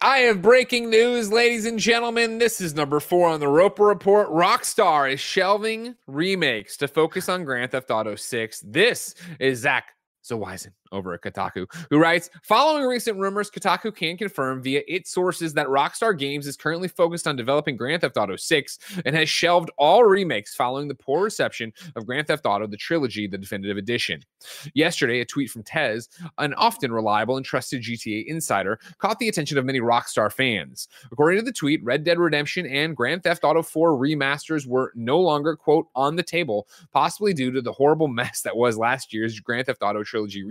I 0.05 0.19
have 0.19 0.43
breaking 0.43 0.91
news, 0.91 1.31
ladies 1.31 1.65
and 1.65 1.79
gentlemen. 1.79 2.39
This 2.39 2.61
is 2.61 2.75
number 2.75 2.99
four 2.99 3.29
on 3.29 3.39
the 3.39 3.47
Roper 3.47 3.85
Report. 3.85 4.29
Rockstar 4.31 5.09
is 5.13 5.21
shelving 5.21 5.95
remakes 6.09 6.77
to 6.79 6.89
focus 6.89 7.29
on 7.29 7.45
Grand 7.45 7.71
Theft 7.71 7.89
Auto 7.89 8.17
6. 8.17 8.65
This 8.67 9.15
is 9.39 9.61
Zack 9.61 9.93
Zwiezen 10.29 10.73
over 10.93 11.15
at 11.15 11.23
Kotaku, 11.23 11.67
who 11.91 11.99
writes 11.99 12.31
Following 12.43 12.85
recent 12.85 13.19
rumors, 13.19 13.51
Kotaku 13.51 13.95
can 13.95 14.17
confirm 14.17 14.63
via 14.63 14.83
its 14.87 15.11
sources 15.11 15.55
that 15.55 15.67
Rockstar 15.67 16.17
Games 16.17 16.47
is 16.47 16.57
currently 16.57 16.89
focused 16.89 17.27
on 17.27 17.37
developing 17.37 17.77
Grand 17.77 18.03
Theft 18.03 18.17
Auto 18.17 18.37
6 18.37 18.79
and 19.05 19.17
has 19.17 19.29
shelved 19.29 19.71
all 19.79 20.05
remakes 20.05 20.55
following 20.55 20.89
the 20.89 20.95
poor 20.95 21.25
reception 21.25 21.73
of 21.97 22.07
Grand 22.07 22.27
Theft 22.27 22.47
Auto 22.47 22.67
the 22.67 22.77
Trilogy, 22.77 23.27
the 23.27 23.39
definitive 23.39 23.77
edition. 23.77 24.21
Yesterday, 24.75 25.21
a 25.21 25.25
tweet 25.25 25.51
from 25.51 25.63
Tez, 25.63 26.09
an 26.39 26.55
often 26.55 26.93
reliable 26.93 27.37
and 27.37 27.45
trusted 27.45 27.83
GTA 27.83 28.27
insider, 28.27 28.79
caught 28.99 29.19
the 29.19 29.29
attention 29.29 29.59
of 29.59 29.65
many 29.65 29.81
Rockstar 29.81 30.33
fans. 30.33 30.89
According 31.11 31.39
to 31.39 31.45
the 31.45 31.53
tweet, 31.53 31.83
Red 31.83 32.05
Dead 32.05 32.19
Redemption 32.19 32.67
and 32.67 32.97
Grand 32.97 33.23
Theft 33.23 33.45
Auto 33.45 33.63
4 33.63 33.93
remasters 33.93 34.67
were 34.67 34.93
no 34.95 35.19
longer, 35.19 35.57
quote, 35.57 35.87
on 35.95 36.17
the 36.17 36.23
table, 36.23 36.67
possibly 36.93 37.33
due 37.33 37.51
to 37.53 37.63
the 37.63 37.73
horrible 37.73 38.09
mess 38.09 38.43
that 38.43 38.57
was 38.57 38.77
last 38.77 39.13
year's 39.13 39.41
Grand 39.41 39.67
Theft 39.67 39.83
Auto 39.83 40.03
Trilogy 40.03 40.43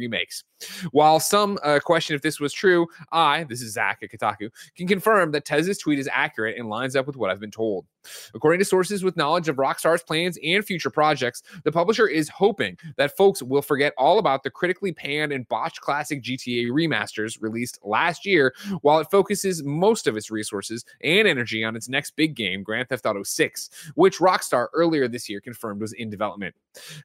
While 0.91 1.19
some 1.19 1.57
uh, 1.63 1.79
question 1.79 2.15
if 2.15 2.21
this 2.21 2.39
was 2.39 2.53
true, 2.53 2.87
I, 3.11 3.43
this 3.45 3.61
is 3.61 3.73
Zack 3.73 3.99
at 4.03 4.11
Kotaku, 4.11 4.49
can 4.75 4.87
confirm 4.87 5.31
that 5.31 5.45
Tez's 5.45 5.77
tweet 5.77 5.99
is 5.99 6.09
accurate 6.11 6.57
and 6.57 6.69
lines 6.69 6.95
up 6.95 7.07
with 7.07 7.15
what 7.15 7.29
I've 7.29 7.39
been 7.39 7.51
told. 7.51 7.85
According 8.33 8.59
to 8.59 8.65
sources 8.65 9.03
with 9.03 9.17
knowledge 9.17 9.47
of 9.47 9.57
Rockstar's 9.57 10.03
plans 10.03 10.37
and 10.43 10.65
future 10.65 10.89
projects, 10.89 11.43
the 11.63 11.71
publisher 11.71 12.07
is 12.07 12.29
hoping 12.29 12.77
that 12.97 13.15
folks 13.15 13.43
will 13.43 13.61
forget 13.61 13.93
all 13.97 14.19
about 14.19 14.43
the 14.43 14.49
critically 14.49 14.91
panned 14.91 15.31
and 15.31 15.47
botched 15.47 15.81
classic 15.81 16.23
GTA 16.23 16.67
remasters 16.67 17.41
released 17.41 17.79
last 17.83 18.25
year 18.25 18.53
while 18.81 18.99
it 18.99 19.07
focuses 19.11 19.63
most 19.63 20.07
of 20.07 20.17
its 20.17 20.31
resources 20.31 20.85
and 21.01 21.27
energy 21.27 21.63
on 21.63 21.75
its 21.75 21.89
next 21.89 22.15
big 22.15 22.35
game, 22.35 22.63
Grand 22.63 22.89
Theft 22.89 23.05
Auto 23.05 23.23
6, 23.23 23.69
which 23.95 24.19
Rockstar 24.19 24.67
earlier 24.73 25.07
this 25.07 25.29
year 25.29 25.41
confirmed 25.41 25.81
was 25.81 25.93
in 25.93 26.09
development. 26.09 26.55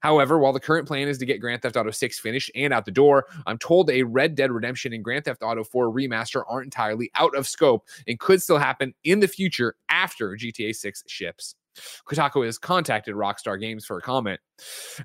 However, 0.01 0.39
while 0.39 0.53
the 0.53 0.61
current 0.61 0.87
plan 0.87 1.09
is 1.09 1.19
to 1.19 1.27
get 1.27 1.41
Grand 1.41 1.63
Theft 1.63 1.77
Auto 1.77 1.91
6 1.91 2.19
finished 2.19 2.51
and 2.55 2.73
out 2.73 2.85
the 2.85 2.91
door, 2.91 3.16
I'm 3.47 3.59
told 3.59 3.91
a 3.91 4.03
Red 4.03 4.35
Dead 4.35 4.51
Redemption 4.51 4.93
and 4.93 5.05
Grand 5.05 5.25
Theft 5.25 5.43
Auto 5.43 5.65
4 5.65 5.93
remaster 5.93 6.43
aren't 6.49 6.67
entirely 6.67 7.11
out 7.15 7.35
of 7.37 7.47
scope 7.47 7.87
and 8.07 8.19
could 8.19 8.43
still 8.43 8.59
happen 8.59 8.95
in 9.05 9.21
the 9.21 9.29
future 9.29 9.77
after 9.89 10.31
GTA 10.31 10.75
6 10.75 11.05
ships. 11.07 11.55
Kotaku 12.07 12.45
has 12.45 12.59
contacted 12.59 13.15
Rockstar 13.15 13.61
Games 13.61 13.85
for 13.85 13.99
a 13.99 14.03
comment. 14.03 14.41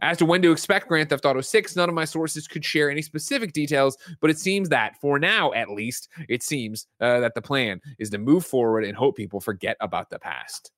As 0.01 0.17
to 0.17 0.25
when 0.25 0.41
to 0.41 0.51
expect 0.51 0.87
Grand 0.87 1.09
Theft 1.09 1.25
Auto 1.25 1.41
6, 1.41 1.75
none 1.75 1.89
of 1.89 1.95
my 1.95 2.05
sources 2.05 2.47
could 2.47 2.63
share 2.63 2.89
any 2.89 3.01
specific 3.01 3.53
details, 3.53 3.97
but 4.19 4.29
it 4.29 4.39
seems 4.39 4.69
that, 4.69 4.95
for 5.01 5.19
now 5.19 5.51
at 5.53 5.69
least, 5.69 6.09
it 6.29 6.43
seems 6.43 6.87
uh, 6.99 7.19
that 7.19 7.35
the 7.35 7.41
plan 7.41 7.81
is 7.99 8.09
to 8.11 8.17
move 8.17 8.45
forward 8.45 8.85
and 8.85 8.95
hope 8.95 9.17
people 9.17 9.39
forget 9.41 9.77
about 9.81 10.09
the 10.09 10.19
past. 10.19 10.71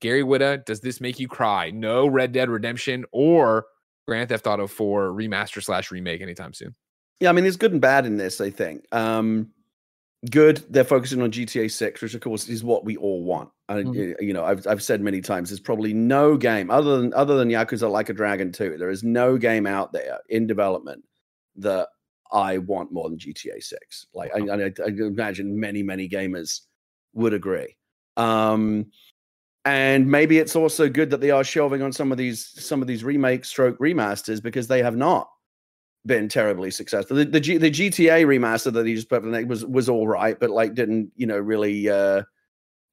Gary 0.00 0.22
Whitta, 0.22 0.64
does 0.64 0.80
this 0.80 1.00
make 1.00 1.18
you 1.18 1.26
cry? 1.26 1.70
No 1.70 2.06
Red 2.06 2.32
Dead 2.32 2.48
Redemption 2.48 3.04
or 3.10 3.66
Grand 4.08 4.30
Theft 4.30 4.46
Auto 4.46 4.66
4 4.66 5.10
remaster 5.10 5.62
slash 5.62 5.90
remake 5.90 6.22
anytime 6.22 6.54
soon. 6.54 6.74
Yeah, 7.20 7.28
I 7.28 7.32
mean, 7.32 7.44
there's 7.44 7.58
good 7.58 7.72
and 7.72 7.80
bad 7.80 8.06
in 8.06 8.16
this, 8.16 8.40
I 8.40 8.48
think. 8.48 8.86
Um, 8.90 9.50
good, 10.30 10.64
they're 10.70 10.82
focusing 10.82 11.20
on 11.20 11.30
GTA 11.30 11.70
6, 11.70 12.00
which 12.00 12.14
of 12.14 12.22
course 12.22 12.48
is 12.48 12.64
what 12.64 12.86
we 12.86 12.96
all 12.96 13.22
want. 13.22 13.50
And 13.68 13.88
Mm-hmm. 13.88 14.24
you 14.24 14.32
know, 14.32 14.46
I've 14.46 14.66
I've 14.66 14.82
said 14.82 15.02
many 15.02 15.20
times, 15.20 15.50
there's 15.50 15.60
probably 15.60 15.92
no 15.92 16.38
game 16.38 16.70
other 16.70 16.98
than 16.98 17.12
other 17.12 17.36
than 17.36 17.50
Yakuza 17.50 17.90
Like 17.90 18.08
a 18.08 18.14
Dragon 18.14 18.50
2. 18.50 18.78
There 18.78 18.88
is 18.88 19.02
no 19.02 19.36
game 19.36 19.66
out 19.66 19.92
there 19.92 20.20
in 20.30 20.46
development 20.46 21.04
that 21.56 21.88
I 22.32 22.58
want 22.58 22.90
more 22.92 23.10
than 23.10 23.18
GTA 23.18 23.62
6. 23.62 24.06
Like 24.14 24.30
I, 24.34 24.38
I, 24.38 24.72
I 24.86 24.88
imagine 24.88 25.60
many, 25.60 25.82
many 25.82 26.08
gamers 26.08 26.62
would 27.12 27.34
agree. 27.34 27.76
Um 28.16 28.86
and 29.64 30.10
maybe 30.10 30.38
it's 30.38 30.56
also 30.56 30.88
good 30.88 31.10
that 31.10 31.20
they 31.20 31.30
are 31.30 31.44
shelving 31.44 31.82
on 31.82 31.92
some 31.92 32.12
of 32.12 32.18
these 32.18 32.46
some 32.46 32.80
of 32.80 32.88
these 32.88 33.04
remakes 33.04 33.48
stroke 33.48 33.78
remasters 33.78 34.42
because 34.42 34.66
they 34.68 34.82
have 34.82 34.96
not 34.96 35.28
been 36.06 36.28
terribly 36.28 36.70
successful. 36.70 37.16
The 37.16 37.24
the, 37.24 37.40
G, 37.40 37.56
the 37.58 37.70
GTA 37.70 38.24
remaster 38.24 38.72
that 38.72 38.86
he 38.86 38.94
just 38.94 39.08
put 39.08 39.24
in 39.24 39.48
was 39.48 39.64
was 39.64 39.88
all 39.88 40.08
right, 40.08 40.38
but 40.38 40.50
like 40.50 40.74
didn't 40.74 41.12
you 41.16 41.26
know 41.26 41.38
really 41.38 41.88
uh 41.88 42.22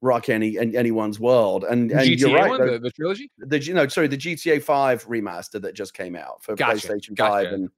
rock 0.02 0.30
any 0.30 0.58
an- 0.58 0.76
anyone's 0.76 1.20
world. 1.20 1.64
And 1.64 1.92
and 1.92 2.02
GTA 2.02 2.20
you're 2.20 2.34
right, 2.34 2.50
one, 2.50 2.66
the, 2.66 2.80
the 2.80 2.92
trilogy? 2.92 3.32
the 3.38 3.60
you 3.60 3.74
know 3.74 3.88
sorry 3.88 4.08
the 4.08 4.18
GTA 4.18 4.62
Five 4.62 5.06
remaster 5.08 5.62
that 5.62 5.76
just 5.76 5.94
came 5.94 6.16
out 6.16 6.44
for 6.44 6.56
Gotcha, 6.56 6.88
PlayStation 6.88 7.16
gotcha. 7.16 7.32
Five 7.32 7.54
and 7.54 7.70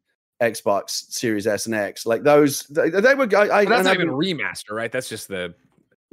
Xbox 0.42 0.90
Series 1.12 1.48
S 1.48 1.66
and 1.66 1.76
X. 1.76 2.06
Like 2.06 2.24
those, 2.24 2.64
they, 2.68 2.90
they 2.90 3.16
were. 3.16 3.28
I, 3.36 3.60
I, 3.60 3.66
that's 3.66 3.80
and 3.80 3.86
not 3.86 3.96
even 3.96 4.10
a 4.10 4.14
remaster, 4.14 4.72
right? 4.72 4.92
That's 4.92 5.10
just 5.10 5.28
the 5.28 5.54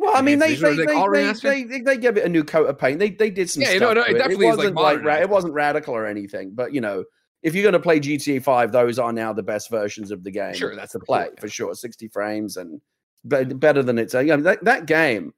well, 0.05 0.17
I 0.17 0.23
mean, 0.23 0.39
they 0.39 0.55
they, 0.55 0.77
they, 0.77 0.85
they 0.85 0.95
it 0.95 1.43
they, 1.43 1.65
they, 1.65 1.81
they, 1.81 1.97
gave 1.97 2.17
it 2.17 2.25
a 2.25 2.29
new 2.29 2.45
coat 2.45 2.69
of 2.69 2.79
paint. 2.79 2.99
They 2.99 3.11
they 3.11 3.31
did 3.31 3.49
some 3.49 3.63
Yeah, 3.63 3.71
stuff. 3.77 3.81
no, 3.81 3.93
no, 3.95 4.03
it 4.03 4.15
definitely 4.15 4.47
it 4.47 4.51
is, 4.51 4.57
like, 4.57 4.75
wasn't 4.75 4.77
like, 4.77 5.05
ra- 5.05 5.17
it 5.17 5.31
wasn't 5.31 5.55
radical 5.55 5.95
or 5.95 6.07
anything. 6.07 6.53
But 6.55 6.75
you 6.75 6.81
know, 6.81 7.05
if 7.43 7.55
you're 7.55 7.63
going 7.63 7.73
to 7.73 7.81
play 7.81 8.01
GTA 8.01 8.43
Five, 8.43 8.73
those 8.73 8.99
are 8.99 9.13
now 9.13 9.33
the 9.33 9.43
best 9.43 9.71
versions 9.71 10.11
of 10.11 10.23
the 10.23 10.31
game. 10.31 10.55
Sure, 10.55 10.77
that's 10.77 10.93
to 10.93 10.99
the 10.99 11.05
play 11.07 11.29
for 11.41 11.49
sure. 11.49 11.75
Sixty 11.75 12.09
frames 12.09 12.57
and 12.57 12.81
better 13.25 13.83
than 13.83 13.99
it's. 13.99 14.15
I 14.15 14.25
mean, 14.25 14.43
that 14.43 14.65
that 14.65 14.87
game 14.87 15.33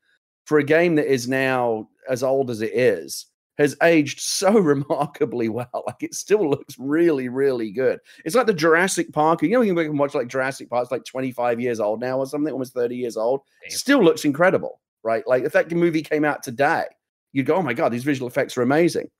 for 0.44 0.58
a 0.58 0.64
game 0.64 0.96
that 0.96 1.06
is 1.06 1.28
now 1.28 1.88
as 2.08 2.22
old 2.22 2.50
as 2.50 2.60
it 2.60 2.72
is 2.74 3.26
has 3.58 3.76
aged 3.82 4.20
so 4.20 4.52
remarkably 4.58 5.48
well. 5.48 5.84
Like 5.86 6.02
it 6.02 6.14
still 6.14 6.48
looks 6.48 6.76
really, 6.78 7.28
really 7.28 7.70
good. 7.70 8.00
It's 8.24 8.34
like 8.34 8.46
the 8.46 8.54
Jurassic 8.54 9.12
Park. 9.12 9.42
You 9.42 9.50
know, 9.50 9.60
you 9.62 9.74
can 9.74 9.96
watch 9.96 10.14
like 10.14 10.28
Jurassic 10.28 10.70
Park. 10.70 10.84
It's 10.84 10.92
like 10.92 11.04
25 11.04 11.60
years 11.60 11.80
old 11.80 12.00
now 12.00 12.18
or 12.18 12.26
something, 12.26 12.52
almost 12.52 12.74
30 12.74 12.96
years 12.96 13.16
old. 13.16 13.40
Damn. 13.62 13.76
Still 13.76 14.02
looks 14.02 14.24
incredible, 14.24 14.80
right? 15.02 15.26
Like 15.26 15.44
if 15.44 15.52
that 15.52 15.70
movie 15.70 16.02
came 16.02 16.24
out 16.24 16.42
today, 16.42 16.84
you'd 17.32 17.46
go, 17.46 17.56
"Oh 17.56 17.62
my 17.62 17.74
god, 17.74 17.90
these 17.90 18.04
visual 18.04 18.28
effects 18.28 18.56
are 18.56 18.62
amazing." 18.62 19.10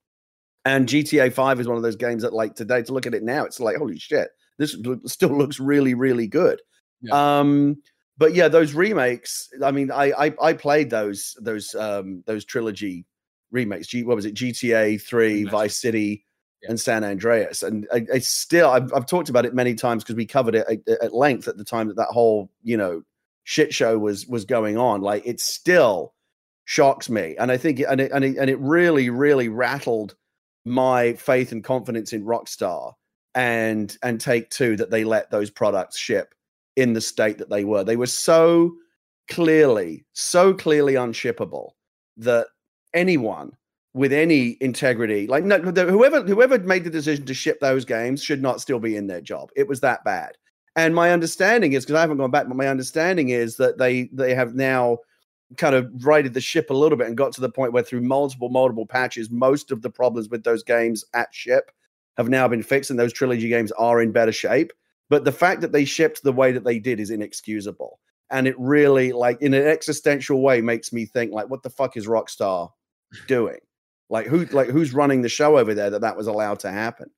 And 0.65 0.89
GTA 0.89 1.33
5 1.33 1.61
is 1.61 1.69
one 1.69 1.77
of 1.77 1.85
those 1.85 1.95
games 1.95 2.23
that, 2.23 2.33
like 2.33 2.57
today, 2.57 2.83
to 2.83 2.93
look 2.93 3.07
at 3.07 3.15
it 3.15 3.23
now, 3.23 3.45
it's 3.45 3.61
like, 3.61 3.77
holy 3.77 4.01
shit, 4.01 4.31
this 4.59 4.77
still 5.07 5.37
looks 5.37 5.61
really, 5.61 5.95
really 5.95 6.27
good. 6.27 6.61
Um, 7.13 7.77
but 8.19 8.35
yeah, 8.35 8.49
those 8.49 8.75
remakes. 8.75 9.49
I 9.63 9.71
mean, 9.71 9.91
I 9.91 10.13
I, 10.13 10.35
I 10.43 10.53
played 10.55 10.91
those 10.91 11.37
those 11.41 11.75
um 11.75 12.23
those 12.27 12.45
trilogy 12.45 13.05
remakes. 13.51 13.87
G, 13.89 14.03
what 14.05 14.17
was 14.17 14.25
it? 14.27 14.35
GTA 14.35 15.01
Three. 15.01 15.45
Vice 15.45 15.77
City, 15.77 16.25
Yeah. 16.63 16.71
and 16.71 16.81
San 16.81 17.05
Andreas. 17.05 17.63
And 17.63 17.87
I, 17.93 18.07
it's 18.13 18.29
still 18.29 18.71
I've, 18.71 18.93
I've 18.95 19.07
talked 19.07 19.29
about 19.29 19.47
it 19.47 19.55
many 19.55 19.75
times 19.75 20.03
because 20.03 20.17
we 20.17 20.27
covered 20.27 20.55
it 20.55 20.67
at, 20.89 21.03
at 21.03 21.15
length 21.15 21.49
at 21.49 21.57
the 21.57 21.65
time 21.65 21.89
that 21.89 21.97
that 21.97 22.09
whole 22.11 22.51
you 22.63 22.77
know 22.77 23.03
shit 23.45 23.73
show 23.75 23.99
was 23.99 24.27
was 24.27 24.45
going 24.45 24.77
on. 24.77 25.01
Like 25.01 25.27
it 25.27 25.41
still 25.41 26.15
shocks 26.65 27.09
me, 27.09 27.37
and 27.39 27.53
I 27.53 27.57
think 27.57 27.81
and 27.81 28.01
it, 28.01 28.11
and 28.13 28.25
it, 28.25 28.37
and 28.37 28.51
it 28.51 28.59
really 28.59 29.11
really 29.11 29.49
rattled 29.49 30.15
my 30.65 31.13
faith 31.15 31.53
and 31.53 31.63
confidence 31.63 32.13
in 32.13 32.25
Rockstar 32.25 32.93
and 33.37 33.97
and 34.03 34.21
Take 34.21 34.51
Two 34.51 34.77
that 34.77 34.91
they 34.91 35.05
let 35.05 35.31
those 35.31 35.51
products 35.51 35.97
ship 35.97 36.35
in 36.75 36.93
the 36.93 37.01
state 37.01 37.39
that 37.39 37.49
they 37.51 37.65
were. 37.65 37.85
They 37.85 37.97
were 37.97 38.07
so 38.07 38.75
clearly, 39.29 40.05
so 40.13 40.53
clearly 40.53 40.95
unshippable 40.95 41.71
that 42.19 42.49
anyone 42.97 43.57
with 43.95 44.13
any 44.13 44.57
integrity, 44.61 45.27
like 45.27 45.45
no, 45.45 45.59
whoever 45.59 46.23
whoever 46.23 46.59
made 46.59 46.85
the 46.85 46.91
decision 46.91 47.25
to 47.27 47.35
ship 47.35 47.61
those 47.61 47.85
games, 47.85 48.23
should 48.23 48.43
not 48.43 48.61
still 48.61 48.79
be 48.81 48.97
in 48.97 49.07
their 49.07 49.21
job. 49.21 49.51
It 49.57 49.69
was 49.69 49.81
that 49.81 50.05
bad. 50.05 50.37
And 50.75 50.95
my 50.95 51.13
understanding 51.13 51.73
is 51.73 51.85
because 51.85 51.97
I 51.97 52.03
haven't 52.03 52.19
gone 52.19 52.31
back, 52.31 52.49
but 52.49 52.57
my 52.57 52.69
understanding 52.69 53.31
is 53.31 53.57
that 53.57 53.79
they 53.79 54.11
they 54.13 54.35
have 54.35 54.55
now 54.55 54.99
kind 55.57 55.75
of 55.75 55.89
righted 56.05 56.35
the 56.35 56.41
ship 56.41 56.71
a 56.71 56.75
little 56.75 56.99
bit 56.99 57.07
and 57.07 57.17
got 57.17 57.33
to 57.33 57.41
the 57.41 57.49
point 57.49 57.73
where 57.73 57.83
through 57.83 58.01
multiple 58.03 58.49
multiple 58.49 58.87
patches, 58.87 59.31
most 59.31 59.71
of 59.71 59.81
the 59.83 59.91
problems 59.91 60.29
with 60.29 60.45
those 60.45 60.63
games 60.63 61.05
at 61.15 61.33
ship 61.33 61.71
have 62.17 62.29
now 62.29 62.49
been 62.49 62.63
fixed, 62.63 62.91
and 62.91 62.99
those 62.99 63.13
trilogy 63.13 63.49
games 63.49 63.73
are 63.73 64.03
in 64.03 64.13
better 64.13 64.33
shape. 64.33 64.73
But 65.09 65.25
the 65.25 65.33
fact 65.33 65.61
that 65.61 65.73
they 65.73 65.85
shipped 65.85 66.23
the 66.23 66.33
way 66.33 66.53
that 66.53 66.65
they 66.65 66.79
did 66.79 66.99
is 66.99 67.11
inexcusable. 67.11 68.01
And 68.31 68.49
it 68.49 68.57
really, 68.59 69.13
like, 69.13 69.41
in 69.41 69.55
an 69.55 69.67
existential 69.67 70.43
way, 70.43 70.61
makes 70.61 70.93
me 70.93 71.07
think, 71.07 71.33
like, 71.33 71.49
what 71.49 71.63
the 71.63 71.71
fuck 71.71 71.97
is 71.97 72.09
Rockstar 72.09 72.73
doing? 73.27 73.59
Like, 74.09 74.27
who, 74.27 74.45
like, 74.47 74.69
who's 74.69 74.95
running 74.95 75.23
the 75.23 75.29
show 75.29 75.59
over 75.59 75.75
there 75.75 75.91
that 75.91 76.01
that 76.01 76.17
was 76.17 76.27
allowed 76.27 76.61
to 76.61 76.71
happen? 76.71 77.11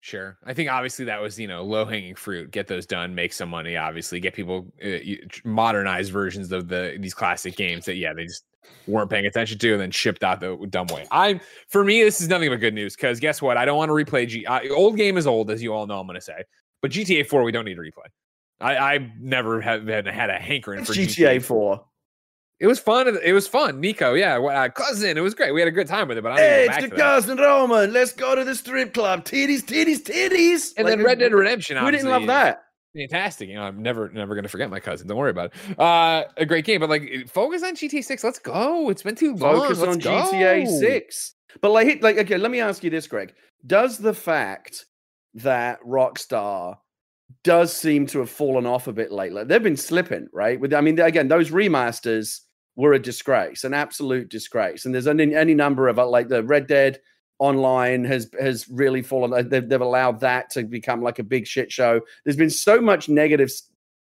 Sure. 0.00 0.38
I 0.44 0.54
think 0.54 0.70
obviously 0.70 1.04
that 1.06 1.20
was, 1.20 1.38
you 1.38 1.48
know, 1.48 1.64
low 1.64 1.84
hanging 1.84 2.14
fruit. 2.14 2.50
Get 2.50 2.68
those 2.68 2.86
done, 2.86 3.14
make 3.14 3.32
some 3.32 3.48
money, 3.48 3.76
obviously, 3.76 4.20
get 4.20 4.32
people 4.32 4.72
uh, 4.84 4.98
modernized 5.44 6.12
versions 6.12 6.52
of 6.52 6.68
the 6.68 6.96
these 7.00 7.14
classic 7.14 7.56
games 7.56 7.84
that 7.86 7.96
yeah, 7.96 8.12
they 8.12 8.24
just 8.24 8.44
weren't 8.86 9.10
paying 9.10 9.26
attention 9.26 9.58
to 9.58 9.72
and 9.72 9.80
then 9.80 9.90
shipped 9.90 10.22
out 10.22 10.40
the 10.40 10.56
dumb 10.70 10.86
way. 10.88 11.06
I'm 11.10 11.40
for 11.68 11.84
me 11.84 12.02
this 12.02 12.20
is 12.20 12.28
nothing 12.28 12.48
but 12.48 12.56
good 12.56 12.74
news 12.74 12.94
cuz 12.94 13.18
guess 13.18 13.42
what? 13.42 13.56
I 13.56 13.64
don't 13.64 13.76
want 13.76 13.88
to 13.88 13.94
replay 13.94 14.28
G 14.28 14.46
uh, 14.46 14.60
old 14.70 14.96
game 14.96 15.16
is 15.16 15.26
old 15.26 15.50
as 15.50 15.62
you 15.62 15.74
all 15.74 15.86
know 15.86 15.98
I'm 15.98 16.06
going 16.06 16.14
to 16.14 16.20
say. 16.20 16.42
But 16.80 16.92
GTA 16.92 17.26
4 17.26 17.42
we 17.42 17.50
don't 17.50 17.64
need 17.64 17.74
to 17.74 17.80
replay. 17.80 18.06
I 18.60 18.76
I 18.76 19.12
never 19.18 19.60
have 19.60 19.86
had, 19.86 20.06
had 20.06 20.30
a 20.30 20.38
hankering 20.38 20.84
for 20.84 20.92
GTA 20.92 21.42
4. 21.42 21.84
It 22.60 22.66
was 22.66 22.80
fun. 22.80 23.16
It 23.22 23.32
was 23.32 23.46
fun. 23.46 23.80
Niko, 23.80 24.18
yeah, 24.18 24.38
uh, 24.38 24.68
cousin. 24.68 25.16
It 25.16 25.20
was 25.20 25.34
great. 25.34 25.52
We 25.52 25.60
had 25.60 25.68
a 25.68 25.72
good 25.72 25.86
time 25.86 26.08
with 26.08 26.18
it. 26.18 26.22
But 26.22 26.32
I 26.32 26.36
Hey, 26.36 26.66
it's 26.68 26.88
the 26.88 26.96
cousin 26.96 27.38
Roman. 27.38 27.92
Let's 27.92 28.12
go 28.12 28.34
to 28.34 28.44
the 28.44 28.54
strip 28.54 28.94
club. 28.94 29.24
Titties, 29.24 29.62
titties, 29.62 30.02
titties. 30.02 30.72
And 30.76 30.84
Like, 30.84 30.96
then 30.96 31.04
Red 31.04 31.20
Dead 31.20 31.32
Redemption. 31.32 31.76
Who 31.76 31.90
didn't 31.90 32.08
love 32.08 32.26
that? 32.26 32.64
fantastic. 32.96 33.48
You 33.48 33.54
know, 33.54 33.62
I'm 33.62 33.80
never 33.80 34.08
never 34.08 34.34
gonna 34.34 34.48
forget 34.48 34.70
my 34.70 34.80
cousin. 34.80 35.06
Don't 35.06 35.16
worry 35.16 35.30
about 35.30 35.52
it. 35.52 35.78
Uh, 35.78 36.24
a 36.36 36.44
great 36.44 36.64
game, 36.64 36.80
but 36.80 36.90
like 36.90 37.28
focus 37.28 37.62
on 37.62 37.76
GTA 37.76 38.02
Six. 38.02 38.24
Let's 38.24 38.40
go. 38.40 38.90
It's 38.90 39.02
been 39.02 39.14
too 39.14 39.34
long. 39.36 39.60
Focus 39.60 39.78
Let's 39.78 39.92
on 39.92 39.98
go. 40.00 40.32
GTA 40.32 40.66
6. 40.66 41.34
But 41.60 41.70
like, 41.70 42.02
like, 42.02 42.18
okay, 42.18 42.38
let 42.38 42.50
me 42.50 42.60
ask 42.60 42.82
you 42.82 42.90
this, 42.90 43.06
Greg. 43.06 43.34
Does 43.66 43.98
the 43.98 44.14
fact 44.14 44.86
that 45.34 45.80
Rockstar 45.82 46.78
does 47.44 47.72
seem 47.72 48.06
to 48.06 48.18
have 48.20 48.30
fallen 48.30 48.66
off 48.66 48.86
a 48.88 48.92
bit 48.92 49.12
lately. 49.12 49.44
They've 49.44 49.62
been 49.62 49.76
slipping, 49.76 50.28
right? 50.32 50.58
With 50.58 50.74
I 50.74 50.80
mean, 50.80 50.98
again, 50.98 51.28
those 51.28 51.50
remasters 51.50 52.40
were 52.78 52.92
a 52.92 52.98
disgrace, 52.98 53.64
an 53.64 53.74
absolute 53.74 54.28
disgrace. 54.28 54.84
And 54.84 54.94
there's 54.94 55.08
any, 55.08 55.34
any 55.34 55.52
number 55.52 55.88
of 55.88 55.98
uh, 55.98 56.06
like 56.06 56.28
the 56.28 56.44
Red 56.44 56.68
Dead 56.68 57.00
Online 57.40 58.04
has 58.04 58.30
has 58.40 58.68
really 58.68 59.02
fallen. 59.02 59.32
uh, 59.32 59.42
They've, 59.42 59.68
they've 59.68 59.80
allowed 59.80 60.20
that 60.20 60.48
to 60.50 60.62
become 60.62 61.02
like 61.02 61.18
a 61.18 61.24
big 61.24 61.44
shit 61.46 61.72
show. 61.72 62.00
There's 62.24 62.36
been 62.36 62.48
so 62.48 62.80
much 62.80 63.08
negative 63.08 63.50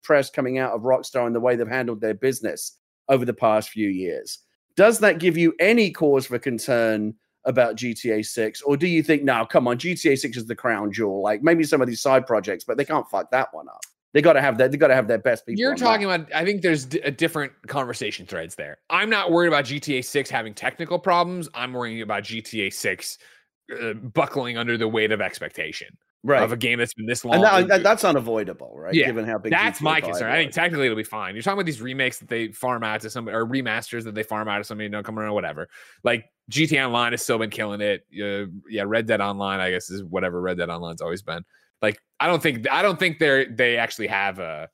press 0.05 0.29
coming 0.29 0.59
out 0.59 0.73
of 0.73 0.83
Rockstar 0.83 1.27
and 1.27 1.35
the 1.35 1.41
way 1.41 1.57
they've 1.57 1.67
handled 1.67 2.03
their 2.03 2.15
business 2.15 2.77
over 3.09 3.25
the 3.25 3.33
past 3.35 3.71
few 3.71 3.89
years. 3.89 4.41
Does 4.77 4.99
that 4.99 5.21
give 5.21 5.39
you 5.39 5.55
any 5.59 5.91
cause 5.91 6.27
for 6.27 6.39
concern 6.39 7.15
about 7.47 7.77
GTA 7.77 8.27
6? 8.27 8.61
Or 8.61 8.77
do 8.77 8.87
you 8.87 9.03
think, 9.03 9.23
no, 9.23 9.47
come 9.47 9.67
on, 9.69 9.79
GTA 9.79 10.19
6 10.19 10.37
is 10.37 10.47
the 10.47 10.55
crown 10.55 10.93
jewel? 10.93 11.23
Like 11.23 11.43
maybe 11.43 11.65
some 11.65 11.81
of 11.81 11.89
these 11.89 12.03
side 12.03 12.27
projects, 12.27 12.65
but 12.65 12.77
they 12.77 12.85
can't 12.85 13.09
fuck 13.09 13.31
that 13.31 13.49
one 13.55 13.69
up. 13.69 13.81
They 14.13 14.23
got 14.23 14.35
to 14.35 14.41
have 14.41 14.59
that. 14.59 14.71
They 14.71 14.79
got 14.79 14.89
to 14.89 14.95
have 14.95 15.09
that 15.09 15.23
best 15.23 15.45
people. 15.45 15.59
You're 15.59 15.73
on 15.73 15.79
that. 15.79 15.85
talking 15.85 16.05
about. 16.07 16.33
I 16.35 16.45
think 16.45 16.63
there's 16.63 16.87
d- 16.87 17.01
a 17.01 17.11
different 17.11 17.53
conversation 17.67 18.27
threads 18.27 18.55
there. 18.55 18.79
I'm 18.89 19.11
not 19.11 19.31
worried 19.31 19.49
about 19.49 19.65
GTA 19.67 20.05
6 20.05 20.31
having 20.31 20.55
technical 20.55 20.99
problems. 20.99 21.49
I'm 21.55 21.73
worrying 21.73 22.01
about 22.03 22.23
GTA 22.23 22.73
6 22.73 23.19
uh, 23.79 23.93
buckling 23.93 24.57
under 24.57 24.79
the 24.79 24.89
weight 24.89 25.13
of 25.13 25.21
expectation 25.21 25.97
right. 26.27 26.43
of 26.43 26.53
a 26.53 26.57
game 26.57 26.79
that's 26.79 26.95
been 26.95 27.07
this 27.07 27.25
long. 27.25 27.45
and, 27.45 27.71
that, 27.71 27.83
that's 27.83 28.05
unavoidable, 28.05 28.73
right? 28.77 28.95
Yeah, 28.95 29.07
Given 29.07 29.25
how 29.25 29.39
big 29.39 29.53
That's 29.53 29.81
GTA 29.81 29.83
my 29.83 30.01
5 30.01 30.11
concern. 30.11 30.31
I 30.31 30.37
think 30.37 30.53
technically 30.53 30.87
it'll 30.87 30.97
be 30.97 31.05
fine. 31.05 31.35
You're 31.35 31.43
talking 31.43 31.59
about 31.59 31.67
these 31.67 31.81
remakes 31.81 32.19
that 32.19 32.29
they 32.29 32.49
farm 32.49 32.83
out 32.83 33.01
to 33.03 33.11
somebody 33.11 33.37
or 33.37 33.47
remasters 33.47 34.05
that 34.05 34.15
they 34.15 34.23
farm 34.23 34.49
out 34.49 34.59
to 34.59 34.65
somebody, 34.65 34.89
don't 34.89 35.05
come 35.05 35.19
around, 35.19 35.35
whatever. 35.35 35.69
Like 36.05 36.27
GTA 36.51 36.87
Online 36.87 37.13
has 37.13 37.23
still 37.23 37.39
been 37.39 37.51
killing 37.51 37.81
it. 37.81 38.05
Uh, 38.13 38.51
yeah, 38.69 38.85
Red 38.87 39.07
Dead 39.07 39.21
Online, 39.21 39.61
I 39.61 39.71
guess, 39.71 39.91
is 39.91 40.03
whatever 40.05 40.41
Red 40.41 40.59
Dead 40.59 40.69
Online's 40.69 41.01
always 41.01 41.23
been. 41.23 41.45
Like, 41.83 42.01
I 42.21 42.27
don't 42.27 42.43
think 42.43 42.69
I 42.71 42.83
don't 42.83 42.99
think 42.99 43.19
they're 43.19 43.47
they 43.47 43.77
actually 43.77 44.07
have 44.07 44.39
a 44.39 44.69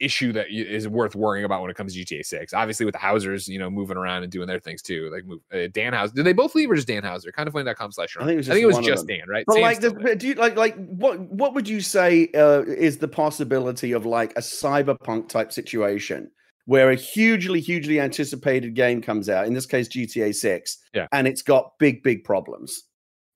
issue 0.00 0.32
that 0.32 0.46
is 0.50 0.88
worth 0.88 1.14
worrying 1.14 1.44
about 1.44 1.62
when 1.62 1.70
it 1.70 1.76
comes 1.76 1.94
to 1.94 2.04
GTA 2.04 2.24
6. 2.24 2.52
Obviously, 2.52 2.84
with 2.84 2.94
the 2.94 2.98
Housers, 2.98 3.48
you 3.48 3.58
know, 3.58 3.70
moving 3.70 3.96
around 3.96 4.22
and 4.22 4.30
doing 4.30 4.46
their 4.46 4.58
things 4.58 4.82
too. 4.82 5.10
Like 5.12 5.24
move, 5.24 5.40
uh, 5.52 5.68
Dan 5.72 5.92
Houser. 5.92 6.14
Did 6.14 6.26
they 6.26 6.32
both 6.32 6.54
leave 6.54 6.70
or 6.70 6.74
just 6.74 6.88
Dan 6.88 7.02
Houser? 7.02 7.32
Kind 7.32 7.46
of 7.46 7.54
funny.com 7.54 7.92
slash. 7.92 8.16
I 8.16 8.24
think 8.24 8.34
it 8.34 8.36
was 8.36 8.50
I 8.50 8.52
think 8.54 8.64
it 8.64 8.66
was 8.66 8.76
just 8.76 8.82
one 8.82 8.90
of 8.92 8.96
just 8.96 9.06
them. 9.06 9.18
Dan, 9.18 9.28
right? 9.28 9.44
But 9.46 9.54
Sam's 9.54 9.62
like, 9.62 9.80
the, 9.80 10.16
do 10.16 10.28
you 10.28 10.34
like 10.34 10.56
like 10.56 10.76
what 10.76 11.20
what 11.20 11.54
would 11.54 11.68
you 11.68 11.80
say 11.80 12.28
uh, 12.34 12.62
is 12.62 12.98
the 12.98 13.08
possibility 13.08 13.92
of 13.92 14.04
like 14.06 14.32
a 14.32 14.40
cyberpunk 14.40 15.28
type 15.28 15.52
situation 15.52 16.30
where 16.66 16.90
a 16.90 16.96
hugely 16.96 17.60
hugely 17.60 18.00
anticipated 18.00 18.74
game 18.74 19.00
comes 19.00 19.28
out? 19.28 19.46
In 19.46 19.54
this 19.54 19.66
case, 19.66 19.88
GTA 19.88 20.34
Six. 20.34 20.78
Yeah. 20.92 21.06
and 21.12 21.26
it's 21.26 21.42
got 21.42 21.72
big 21.78 22.02
big 22.02 22.24
problems. 22.24 22.84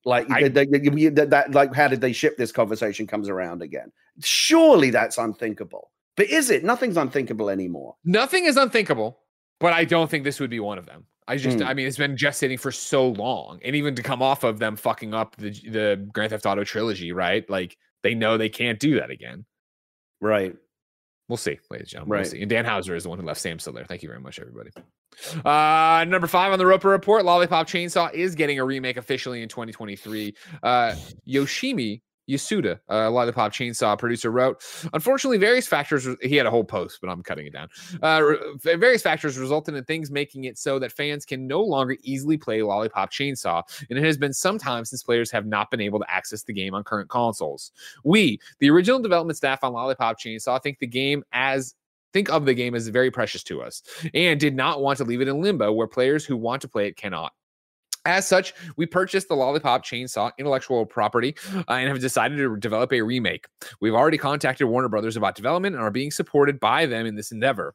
Like 0.05 0.30
I- 0.30 0.49
they- 0.49 0.66
they- 0.66 0.90
you- 0.94 1.11
that, 1.11 1.53
like 1.53 1.74
how 1.74 1.88
did 1.88 2.01
they 2.01 2.12
ship 2.12 2.36
this 2.36 2.53
conversation 2.53 3.07
comes 3.07 3.28
around 3.28 3.62
again? 3.62 3.92
Surely 4.22 4.90
that's 4.90 5.18
unthinkable. 5.18 5.90
But 6.16 6.26
is 6.30 6.51
it? 6.51 6.64
Nothing's 6.64 6.96
unthinkable 6.96 7.51
anymore. 7.51 7.94
Nothing 8.05 8.46
is 8.46 8.57
unthinkable, 8.57 9.18
but 9.61 9.72
I 9.72 9.84
don't 9.84 10.11
think 10.11 10.24
this 10.24 10.40
would 10.40 10.51
be 10.51 10.61
one 10.61 10.78
of 10.78 10.86
them. 10.86 11.05
I 11.28 11.36
just, 11.36 11.59
Hmm. 11.59 11.64
I 11.66 11.74
mean, 11.74 11.86
it's 11.86 11.99
been 11.99 12.16
gestating 12.16 12.59
for 12.59 12.72
so 12.72 13.09
long, 13.11 13.61
and 13.62 13.76
even 13.76 13.94
to 13.96 14.03
come 14.03 14.22
off 14.22 14.44
of 14.44 14.59
them 14.59 14.76
fucking 14.76 15.12
up 15.14 15.36
the 15.36 15.51
the 15.51 16.09
Grand 16.12 16.30
Theft 16.30 16.46
Auto 16.46 16.64
trilogy, 16.64 17.12
right? 17.12 17.49
Like 17.51 17.76
they 18.03 18.14
know 18.14 18.36
they 18.38 18.49
can't 18.49 18.78
do 18.80 18.99
that 18.99 19.11
again. 19.11 19.44
Right. 20.20 20.57
We'll 21.29 21.37
see, 21.37 21.59
ladies 21.70 21.85
and 21.85 21.89
gentlemen. 21.89 22.12
Right. 22.12 22.20
We'll 22.20 22.31
see. 22.31 22.41
And 22.41 22.49
Dan 22.49 22.64
Houser 22.64 22.97
is 22.97 23.03
the 23.03 23.11
one 23.11 23.18
who 23.18 23.26
left 23.26 23.41
Sam 23.41 23.59
still 23.59 23.74
there. 23.74 23.85
Thank 23.85 24.03
you 24.03 24.09
very 24.09 24.20
much, 24.20 24.39
everybody. 24.39 24.70
Uh, 25.45 26.05
number 26.09 26.26
five 26.26 26.53
on 26.53 26.59
the 26.59 26.66
Roper 26.66 26.89
Report, 26.89 27.24
Lollipop 27.24 27.66
Chainsaw 27.66 28.12
is 28.14 28.35
getting 28.35 28.59
a 28.59 28.64
remake 28.64 28.97
officially 28.97 29.43
in 29.43 29.49
2023. 29.49 30.35
Uh, 30.62 30.95
Yoshimi 31.29 32.01
Yasuda, 32.29 32.79
uh, 32.91 33.11
Lollipop 33.11 33.53
Chainsaw 33.53 33.99
producer, 33.99 34.31
wrote, 34.31 34.62
Unfortunately, 34.93 35.39
various 35.39 35.66
factors, 35.66 36.07
he 36.22 36.37
had 36.37 36.47
a 36.47 36.51
whole 36.51 36.64
post, 36.64 36.99
but 37.01 37.09
I'm 37.09 37.22
cutting 37.22 37.47
it 37.47 37.53
down. 37.53 37.68
Uh, 38.03 38.35
various 38.62 39.03
factors 39.03 39.39
resulted 39.39 39.74
in 39.74 39.85
things 39.85 40.11
making 40.11 40.45
it 40.45 40.59
so 40.59 40.79
that 40.79 40.93
fans 40.93 41.24
can 41.24 41.47
no 41.47 41.62
longer 41.62 41.97
easily 42.03 42.37
play 42.37 42.62
Lollipop 42.62 43.11
Chainsaw, 43.11 43.62
and 43.89 43.99
it 43.99 44.05
has 44.05 44.18
been 44.18 44.33
some 44.33 44.59
time 44.59 44.85
since 44.85 45.03
players 45.03 45.31
have 45.31 45.47
not 45.47 45.70
been 45.70 45.81
able 45.81 45.99
to 45.99 46.11
access 46.11 46.43
the 46.43 46.53
game 46.53 46.74
on 46.74 46.85
current 46.85 47.09
consoles. 47.09 47.72
We, 48.05 48.41
the 48.59 48.70
original 48.70 49.01
development 49.01 49.37
staff 49.37 49.64
on 49.64 49.72
Lollipop 49.72 50.18
Chainsaw, 50.20 50.62
think 50.62 50.79
the 50.79 50.87
game 50.87 51.24
as 51.33 51.74
think 52.12 52.31
of 52.31 52.47
the 52.47 52.55
game 52.55 52.74
as 52.74 52.89
very 52.89 53.11
precious 53.11 53.43
to 53.45 53.61
us 53.61 53.83
and 54.14 54.41
did 54.41 54.55
not 54.55 54.81
want 54.81 54.97
to 54.99 55.05
leave 55.05 55.20
it 55.20 55.29
in 55.29 55.43
limbo 55.43 55.70
where 55.72 55.87
players 55.87 56.24
who 56.24 56.37
want 56.37 56.62
to 56.62 56.68
play 56.68 56.87
it 56.87 56.97
cannot. 56.97 57.33
As 58.09 58.26
such, 58.26 58.54
we 58.78 58.86
purchased 58.86 59.28
the 59.28 59.36
Lollipop 59.36 59.84
Chainsaw 59.84 60.30
intellectual 60.38 60.86
property 60.86 61.36
uh, 61.54 61.64
and 61.68 61.88
have 61.88 62.00
decided 62.00 62.38
to 62.38 62.56
develop 62.56 62.90
a 62.90 63.02
remake. 63.02 63.44
We've 63.82 63.92
already 63.92 64.16
contacted 64.16 64.66
Warner 64.66 64.88
Brothers 64.88 65.18
about 65.18 65.34
development 65.34 65.76
and 65.76 65.84
are 65.84 65.90
being 65.90 66.11
supported 66.11 66.59
by 66.59 66.86
them 66.86 67.04
in 67.04 67.16
this 67.16 67.32
endeavor. 67.32 67.74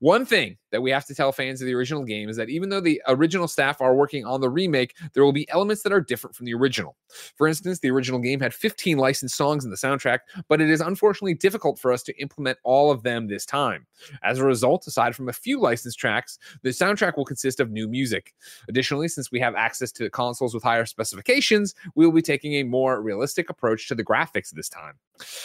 One 0.00 0.24
thing 0.24 0.56
that 0.70 0.82
we 0.82 0.90
have 0.90 1.04
to 1.06 1.14
tell 1.14 1.32
fans 1.32 1.60
of 1.60 1.66
the 1.66 1.74
original 1.74 2.04
game 2.04 2.28
is 2.28 2.36
that 2.36 2.48
even 2.48 2.68
though 2.68 2.80
the 2.80 3.02
original 3.08 3.48
staff 3.48 3.80
are 3.80 3.94
working 3.94 4.24
on 4.24 4.40
the 4.40 4.48
remake, 4.48 4.96
there 5.12 5.24
will 5.24 5.32
be 5.32 5.48
elements 5.50 5.82
that 5.82 5.92
are 5.92 6.00
different 6.00 6.36
from 6.36 6.46
the 6.46 6.54
original. 6.54 6.96
For 7.36 7.46
instance, 7.46 7.80
the 7.80 7.90
original 7.90 8.20
game 8.20 8.40
had 8.40 8.54
15 8.54 8.98
licensed 8.98 9.36
songs 9.36 9.64
in 9.64 9.70
the 9.70 9.76
soundtrack, 9.76 10.20
but 10.48 10.60
it 10.60 10.70
is 10.70 10.80
unfortunately 10.80 11.34
difficult 11.34 11.78
for 11.78 11.92
us 11.92 12.02
to 12.04 12.20
implement 12.20 12.58
all 12.62 12.90
of 12.90 13.02
them 13.02 13.26
this 13.26 13.44
time. 13.44 13.86
As 14.22 14.38
a 14.38 14.44
result, 14.44 14.86
aside 14.86 15.16
from 15.16 15.28
a 15.28 15.32
few 15.32 15.60
licensed 15.60 15.98
tracks, 15.98 16.38
the 16.62 16.70
soundtrack 16.70 17.16
will 17.16 17.24
consist 17.24 17.60
of 17.60 17.70
new 17.70 17.88
music. 17.88 18.34
Additionally, 18.68 19.08
since 19.08 19.30
we 19.30 19.40
have 19.40 19.54
access 19.54 19.92
to 19.92 20.08
consoles 20.10 20.54
with 20.54 20.62
higher 20.62 20.86
specifications, 20.86 21.74
we 21.94 22.06
will 22.06 22.12
be 22.12 22.22
taking 22.22 22.54
a 22.54 22.62
more 22.62 23.02
realistic 23.02 23.50
approach 23.50 23.88
to 23.88 23.94
the 23.94 24.04
graphics 24.04 24.50
this 24.50 24.68
time. 24.68 24.94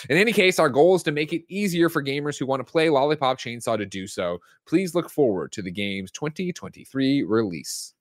In 0.09 0.17
any 0.17 0.31
case, 0.31 0.59
our 0.59 0.69
goal 0.69 0.95
is 0.95 1.03
to 1.03 1.11
make 1.11 1.33
it 1.33 1.43
easier 1.49 1.89
for 1.89 2.03
gamers 2.03 2.37
who 2.37 2.45
want 2.45 2.65
to 2.65 2.71
play 2.71 2.89
Lollipop 2.89 3.37
Chainsaw 3.39 3.77
to 3.77 3.85
do 3.85 4.04
so. 4.07 4.39
Please 4.67 4.95
look 4.95 5.09
forward 5.09 5.51
to 5.53 5.61
the 5.61 5.71
game's 5.71 6.11
2023 6.11 7.23
release. 7.23 7.93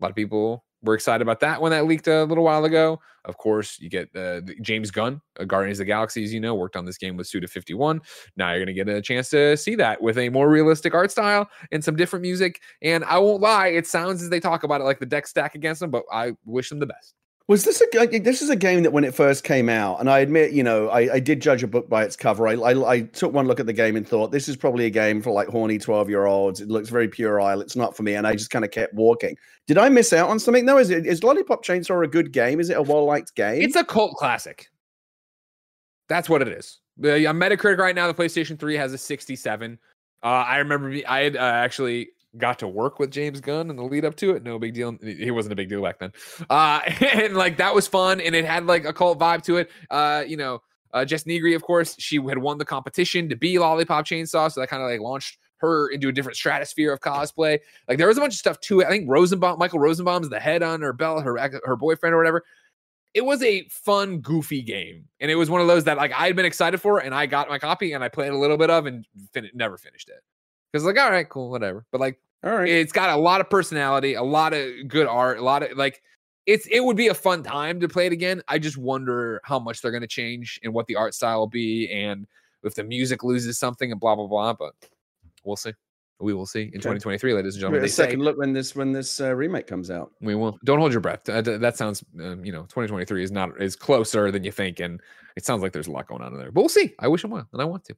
A 0.00 0.04
lot 0.04 0.10
of 0.10 0.16
people 0.16 0.64
were 0.82 0.94
excited 0.94 1.22
about 1.22 1.40
that 1.40 1.60
when 1.60 1.70
that 1.70 1.86
leaked 1.86 2.08
a 2.08 2.24
little 2.24 2.44
while 2.44 2.64
ago. 2.64 3.00
Of 3.24 3.36
course, 3.38 3.78
you 3.80 3.88
get 3.88 4.14
uh, 4.16 4.40
James 4.62 4.90
Gunn, 4.90 5.20
uh, 5.38 5.44
Guardians 5.44 5.78
of 5.78 5.86
the 5.86 5.92
Galaxy, 5.92 6.24
as 6.24 6.34
you 6.34 6.40
know, 6.40 6.56
worked 6.56 6.76
on 6.76 6.84
this 6.84 6.98
game 6.98 7.16
with 7.16 7.28
Suda 7.28 7.46
51. 7.46 8.00
Now 8.36 8.50
you're 8.50 8.58
going 8.64 8.66
to 8.66 8.72
get 8.72 8.88
a 8.88 9.00
chance 9.00 9.30
to 9.30 9.56
see 9.56 9.76
that 9.76 10.02
with 10.02 10.18
a 10.18 10.28
more 10.28 10.48
realistic 10.48 10.92
art 10.92 11.12
style 11.12 11.48
and 11.70 11.84
some 11.84 11.94
different 11.94 12.22
music. 12.22 12.60
And 12.82 13.04
I 13.04 13.18
won't 13.18 13.40
lie, 13.40 13.68
it 13.68 13.86
sounds 13.86 14.22
as 14.22 14.30
they 14.30 14.40
talk 14.40 14.64
about 14.64 14.80
it 14.80 14.84
like 14.84 14.98
the 14.98 15.06
deck 15.06 15.28
stack 15.28 15.54
against 15.54 15.80
them, 15.80 15.90
but 15.90 16.02
I 16.12 16.32
wish 16.44 16.68
them 16.68 16.80
the 16.80 16.86
best. 16.86 17.14
Was 17.48 17.64
this 17.64 17.82
a 17.82 18.06
this 18.20 18.40
is 18.40 18.50
a 18.50 18.56
game 18.56 18.84
that 18.84 18.92
when 18.92 19.04
it 19.04 19.14
first 19.14 19.42
came 19.42 19.68
out, 19.68 19.98
and 19.98 20.08
I 20.08 20.20
admit, 20.20 20.52
you 20.52 20.62
know, 20.62 20.88
I, 20.88 21.14
I 21.14 21.20
did 21.20 21.42
judge 21.42 21.62
a 21.62 21.66
book 21.66 21.88
by 21.88 22.04
its 22.04 22.14
cover. 22.14 22.46
I, 22.46 22.52
I 22.52 22.90
I 22.90 23.00
took 23.00 23.32
one 23.32 23.46
look 23.46 23.58
at 23.58 23.66
the 23.66 23.72
game 23.72 23.96
and 23.96 24.06
thought 24.06 24.30
this 24.30 24.48
is 24.48 24.56
probably 24.56 24.86
a 24.86 24.90
game 24.90 25.20
for 25.20 25.32
like 25.32 25.48
horny 25.48 25.78
twelve 25.78 26.08
year 26.08 26.26
olds. 26.26 26.60
It 26.60 26.68
looks 26.68 26.88
very 26.88 27.08
puerile. 27.08 27.60
It's 27.60 27.74
not 27.74 27.96
for 27.96 28.04
me, 28.04 28.14
and 28.14 28.26
I 28.26 28.32
just 28.34 28.50
kind 28.50 28.64
of 28.64 28.70
kept 28.70 28.94
walking. 28.94 29.36
Did 29.66 29.76
I 29.76 29.88
miss 29.88 30.12
out 30.12 30.30
on 30.30 30.38
something? 30.38 30.64
No, 30.64 30.78
is 30.78 30.90
it 30.90 31.04
is 31.04 31.24
Lollipop 31.24 31.64
Chainsaw 31.64 32.04
a 32.04 32.08
good 32.08 32.32
game? 32.32 32.60
Is 32.60 32.70
it 32.70 32.76
a 32.76 32.82
well 32.82 33.04
liked 33.04 33.34
game? 33.34 33.60
It's 33.60 33.76
a 33.76 33.84
cult 33.84 34.16
classic. 34.16 34.68
That's 36.08 36.28
what 36.28 36.42
it 36.42 36.48
is. 36.48 36.78
The 36.98 37.08
Metacritic 37.10 37.78
right 37.78 37.94
now, 37.94 38.06
the 38.06 38.14
PlayStation 38.14 38.58
3 38.58 38.76
has 38.76 38.92
a 38.92 38.98
67. 38.98 39.78
Uh, 40.22 40.26
I 40.26 40.58
remember 40.58 40.88
me- 40.88 41.04
I 41.04 41.24
had 41.24 41.36
uh, 41.36 41.40
actually 41.40 42.10
got 42.36 42.58
to 42.60 42.68
work 42.68 42.98
with 42.98 43.10
James 43.10 43.40
Gunn 43.40 43.70
in 43.70 43.76
the 43.76 43.82
lead 43.82 44.04
up 44.04 44.16
to 44.16 44.30
it. 44.34 44.42
No 44.42 44.58
big 44.58 44.74
deal. 44.74 44.96
He 45.02 45.30
wasn't 45.30 45.52
a 45.52 45.56
big 45.56 45.68
deal 45.68 45.82
back 45.82 45.98
then. 45.98 46.12
Uh, 46.48 46.80
and 47.12 47.34
like 47.34 47.58
that 47.58 47.74
was 47.74 47.86
fun, 47.86 48.20
and 48.20 48.34
it 48.34 48.44
had 48.44 48.66
like 48.66 48.84
a 48.84 48.92
cult 48.92 49.18
vibe 49.18 49.42
to 49.44 49.58
it. 49.58 49.70
Uh, 49.90 50.24
you 50.26 50.36
know, 50.36 50.62
uh, 50.92 51.04
Jess 51.04 51.24
Nigri, 51.24 51.54
of 51.54 51.62
course, 51.62 51.96
she 51.98 52.16
had 52.16 52.38
won 52.38 52.58
the 52.58 52.64
competition 52.64 53.28
to 53.28 53.36
be 53.36 53.58
Lollipop 53.58 54.06
Chainsaw, 54.06 54.50
so 54.50 54.60
that 54.60 54.68
kind 54.68 54.82
of 54.82 54.90
like 54.90 55.00
launched 55.00 55.38
her 55.58 55.88
into 55.88 56.08
a 56.08 56.12
different 56.12 56.36
stratosphere 56.36 56.92
of 56.92 57.00
cosplay. 57.00 57.58
Like 57.88 57.98
there 57.98 58.08
was 58.08 58.18
a 58.18 58.20
bunch 58.20 58.34
of 58.34 58.38
stuff 58.38 58.60
to 58.60 58.80
it. 58.80 58.86
I 58.86 58.90
think 58.90 59.08
Rosenbaum, 59.08 59.58
Michael 59.58 59.78
Rosenbaum's 59.78 60.28
the 60.28 60.40
head 60.40 60.62
on 60.62 60.80
her 60.82 60.92
belt, 60.92 61.22
her 61.22 61.38
her 61.64 61.76
boyfriend 61.76 62.14
or 62.14 62.18
whatever. 62.18 62.44
It 63.14 63.26
was 63.26 63.42
a 63.42 63.68
fun, 63.68 64.20
goofy 64.20 64.62
game, 64.62 65.04
and 65.20 65.30
it 65.30 65.34
was 65.34 65.50
one 65.50 65.60
of 65.60 65.66
those 65.66 65.84
that 65.84 65.98
like 65.98 66.12
I 66.12 66.26
had 66.26 66.36
been 66.36 66.46
excited 66.46 66.78
for, 66.80 66.98
and 66.98 67.14
I 67.14 67.26
got 67.26 67.48
my 67.48 67.58
copy 67.58 67.92
and 67.92 68.02
I 68.02 68.08
played 68.08 68.32
a 68.32 68.38
little 68.38 68.56
bit 68.56 68.70
of 68.70 68.86
and 68.86 69.06
fin- 69.32 69.50
never 69.54 69.76
finished 69.76 70.08
it 70.08 70.22
because 70.72 70.84
like 70.84 70.98
all 70.98 71.10
right, 71.10 71.28
cool, 71.28 71.50
whatever. 71.50 71.84
But 71.92 72.00
like 72.00 72.18
All 72.42 72.54
right. 72.56 72.68
it's 72.68 72.92
got 72.92 73.10
a 73.10 73.20
lot 73.20 73.40
of 73.40 73.50
personality, 73.50 74.14
a 74.14 74.22
lot 74.22 74.54
of 74.54 74.88
good 74.88 75.06
art, 75.06 75.38
a 75.38 75.42
lot 75.42 75.62
of 75.62 75.76
like 75.76 76.02
it's 76.46 76.66
it 76.66 76.80
would 76.80 76.96
be 76.96 77.08
a 77.08 77.14
fun 77.14 77.42
time 77.42 77.80
to 77.80 77.88
play 77.88 78.06
it 78.06 78.12
again. 78.12 78.42
I 78.48 78.58
just 78.58 78.76
wonder 78.78 79.40
how 79.44 79.58
much 79.58 79.80
they're 79.82 79.92
going 79.92 80.02
to 80.02 80.08
change 80.08 80.58
and 80.64 80.72
what 80.72 80.86
the 80.86 80.96
art 80.96 81.14
style 81.14 81.40
will 81.40 81.46
be, 81.46 81.90
and 81.92 82.26
if 82.64 82.74
the 82.74 82.84
music 82.84 83.22
loses 83.22 83.58
something 83.58 83.90
and 83.90 84.00
blah 84.00 84.14
blah 84.16 84.26
blah. 84.26 84.54
But 84.54 84.74
we'll 85.44 85.56
see. 85.56 85.72
We 86.20 86.34
will 86.34 86.46
see 86.46 86.62
in 86.62 86.74
2023, 86.74 87.34
ladies 87.34 87.54
and 87.54 87.60
gentlemen. 87.60 87.78
it 87.78 87.80
They 87.80 87.86
a 87.86 87.88
say 87.90 88.04
second 88.04 88.20
look 88.20 88.38
when 88.38 88.52
this 88.52 88.76
when 88.76 88.92
this 88.92 89.20
uh, 89.20 89.34
remake 89.34 89.66
comes 89.66 89.90
out. 89.90 90.12
we 90.20 90.36
will. 90.36 90.56
Don't 90.64 90.78
hold 90.78 90.92
your 90.92 91.00
breath. 91.00 91.24
That, 91.24 91.44
that 91.60 91.76
sounds, 91.76 92.04
um, 92.20 92.44
you 92.44 92.52
know, 92.52 92.62
2023 92.62 93.24
is 93.24 93.32
not 93.32 93.60
is 93.60 93.74
closer 93.74 94.30
than 94.30 94.44
you 94.44 94.52
think, 94.52 94.78
and 94.78 95.00
It 95.36 95.44
sounds 95.44 95.62
like 95.62 95.72
there's 95.72 95.86
a 95.86 95.90
lot 95.90 96.06
going 96.06 96.22
on 96.22 96.32
in 96.32 96.38
there, 96.38 96.50
but 96.50 96.60
we'll 96.60 96.68
see. 96.68 96.94
I 96.98 97.08
wish 97.08 97.24
him 97.24 97.30
well, 97.30 97.48
and 97.52 97.62
I 97.62 97.64
want 97.64 97.84
to. 97.84 97.96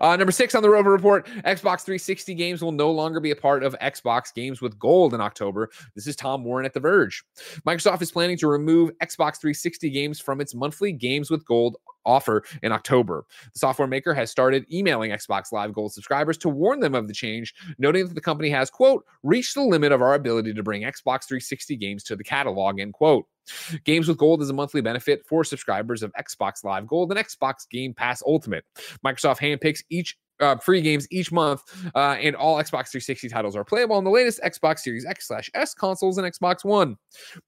Uh, 0.00 0.16
number 0.16 0.32
six 0.32 0.54
on 0.54 0.62
the 0.62 0.70
Roper 0.70 0.90
Report 0.90 1.26
Xbox 1.44 1.82
360 1.82 2.34
games 2.34 2.62
will 2.62 2.72
no 2.72 2.90
longer 2.90 3.20
be 3.20 3.30
a 3.30 3.36
part 3.36 3.62
of 3.62 3.76
Xbox 3.80 4.34
Games 4.34 4.60
with 4.60 4.78
Gold 4.78 5.14
in 5.14 5.20
October. 5.20 5.70
This 5.94 6.06
is 6.06 6.16
Tom 6.16 6.44
Warren 6.44 6.66
at 6.66 6.74
The 6.74 6.80
Verge. 6.80 7.22
Microsoft 7.66 8.02
is 8.02 8.10
planning 8.10 8.36
to 8.38 8.48
remove 8.48 8.90
Xbox 9.02 9.40
360 9.40 9.90
games 9.90 10.20
from 10.20 10.40
its 10.40 10.54
monthly 10.54 10.92
Games 10.92 11.30
with 11.30 11.44
Gold 11.44 11.76
offer 12.04 12.42
in 12.62 12.72
October. 12.72 13.26
The 13.52 13.58
software 13.58 13.88
maker 13.88 14.14
has 14.14 14.30
started 14.30 14.66
emailing 14.72 15.10
Xbox 15.10 15.52
Live 15.52 15.72
Gold 15.72 15.92
subscribers 15.92 16.38
to 16.38 16.48
warn 16.48 16.80
them 16.80 16.94
of 16.94 17.08
the 17.08 17.14
change, 17.14 17.54
noting 17.78 18.06
that 18.08 18.14
the 18.14 18.20
company 18.20 18.50
has, 18.50 18.70
quote, 18.70 19.04
reached 19.22 19.54
the 19.54 19.62
limit 19.62 19.92
of 19.92 20.02
our 20.02 20.14
ability 20.14 20.54
to 20.54 20.62
bring 20.62 20.82
Xbox 20.82 21.26
360 21.26 21.76
games 21.76 22.02
to 22.04 22.16
the 22.16 22.24
catalog, 22.24 22.80
end 22.80 22.94
quote. 22.94 23.26
Games 23.84 24.08
with 24.08 24.18
Gold 24.18 24.42
is 24.42 24.50
a 24.50 24.54
monthly 24.54 24.80
benefit 24.80 25.26
for 25.26 25.44
subscribers 25.44 26.02
of 26.02 26.12
Xbox 26.18 26.64
Live 26.64 26.86
Gold 26.86 27.10
and 27.12 27.20
Xbox 27.20 27.68
Game 27.68 27.94
Pass 27.94 28.22
Ultimate. 28.26 28.64
Microsoft 29.04 29.38
handpicks 29.38 29.82
each 29.90 30.16
uh, 30.40 30.56
free 30.56 30.80
games 30.80 31.06
each 31.10 31.32
month, 31.32 31.62
uh, 31.94 32.16
and 32.20 32.34
all 32.36 32.56
Xbox 32.56 32.90
360 32.90 33.28
titles 33.28 33.56
are 33.56 33.64
playable 33.64 33.96
on 33.96 34.04
the 34.04 34.10
latest 34.10 34.40
Xbox 34.42 34.80
Series 34.80 35.06
X 35.06 35.28
slash 35.28 35.50
S 35.54 35.74
consoles 35.74 36.18
and 36.18 36.26
Xbox 36.30 36.64
One. 36.64 36.96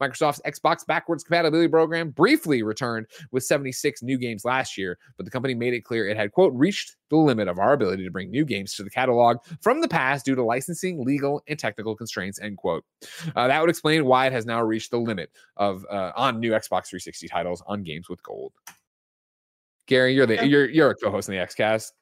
Microsoft's 0.00 0.40
Xbox 0.46 0.86
backwards 0.86 1.24
compatibility 1.24 1.68
program 1.68 2.10
briefly 2.10 2.62
returned 2.62 3.06
with 3.30 3.44
76 3.44 4.02
new 4.02 4.18
games 4.18 4.44
last 4.44 4.76
year, 4.76 4.98
but 5.16 5.24
the 5.24 5.30
company 5.30 5.54
made 5.54 5.74
it 5.74 5.80
clear 5.80 6.08
it 6.08 6.16
had, 6.16 6.32
quote, 6.32 6.52
reached 6.54 6.96
the 7.10 7.16
limit 7.16 7.48
of 7.48 7.58
our 7.58 7.74
ability 7.74 8.04
to 8.04 8.10
bring 8.10 8.30
new 8.30 8.44
games 8.44 8.74
to 8.74 8.82
the 8.82 8.90
catalog 8.90 9.36
from 9.60 9.80
the 9.80 9.88
past 9.88 10.24
due 10.24 10.34
to 10.34 10.42
licensing, 10.42 11.04
legal, 11.04 11.42
and 11.48 11.58
technical 11.58 11.94
constraints, 11.94 12.40
end 12.40 12.56
quote. 12.56 12.84
Uh, 13.36 13.46
that 13.48 13.60
would 13.60 13.70
explain 13.70 14.04
why 14.04 14.26
it 14.26 14.32
has 14.32 14.46
now 14.46 14.62
reached 14.62 14.90
the 14.90 14.98
limit 14.98 15.30
of 15.56 15.84
uh, 15.90 16.12
on 16.16 16.40
new 16.40 16.52
Xbox 16.52 16.88
360 16.88 17.28
titles 17.28 17.62
on 17.66 17.82
games 17.82 18.08
with 18.08 18.22
gold. 18.22 18.52
Gary, 19.86 20.14
you're 20.14 20.26
the 20.26 20.46
you're 20.46 20.68
you're 20.70 20.90
a 20.90 20.94
co-host 20.94 21.28
in 21.28 21.34
the 21.34 21.40
XCast. 21.40 21.92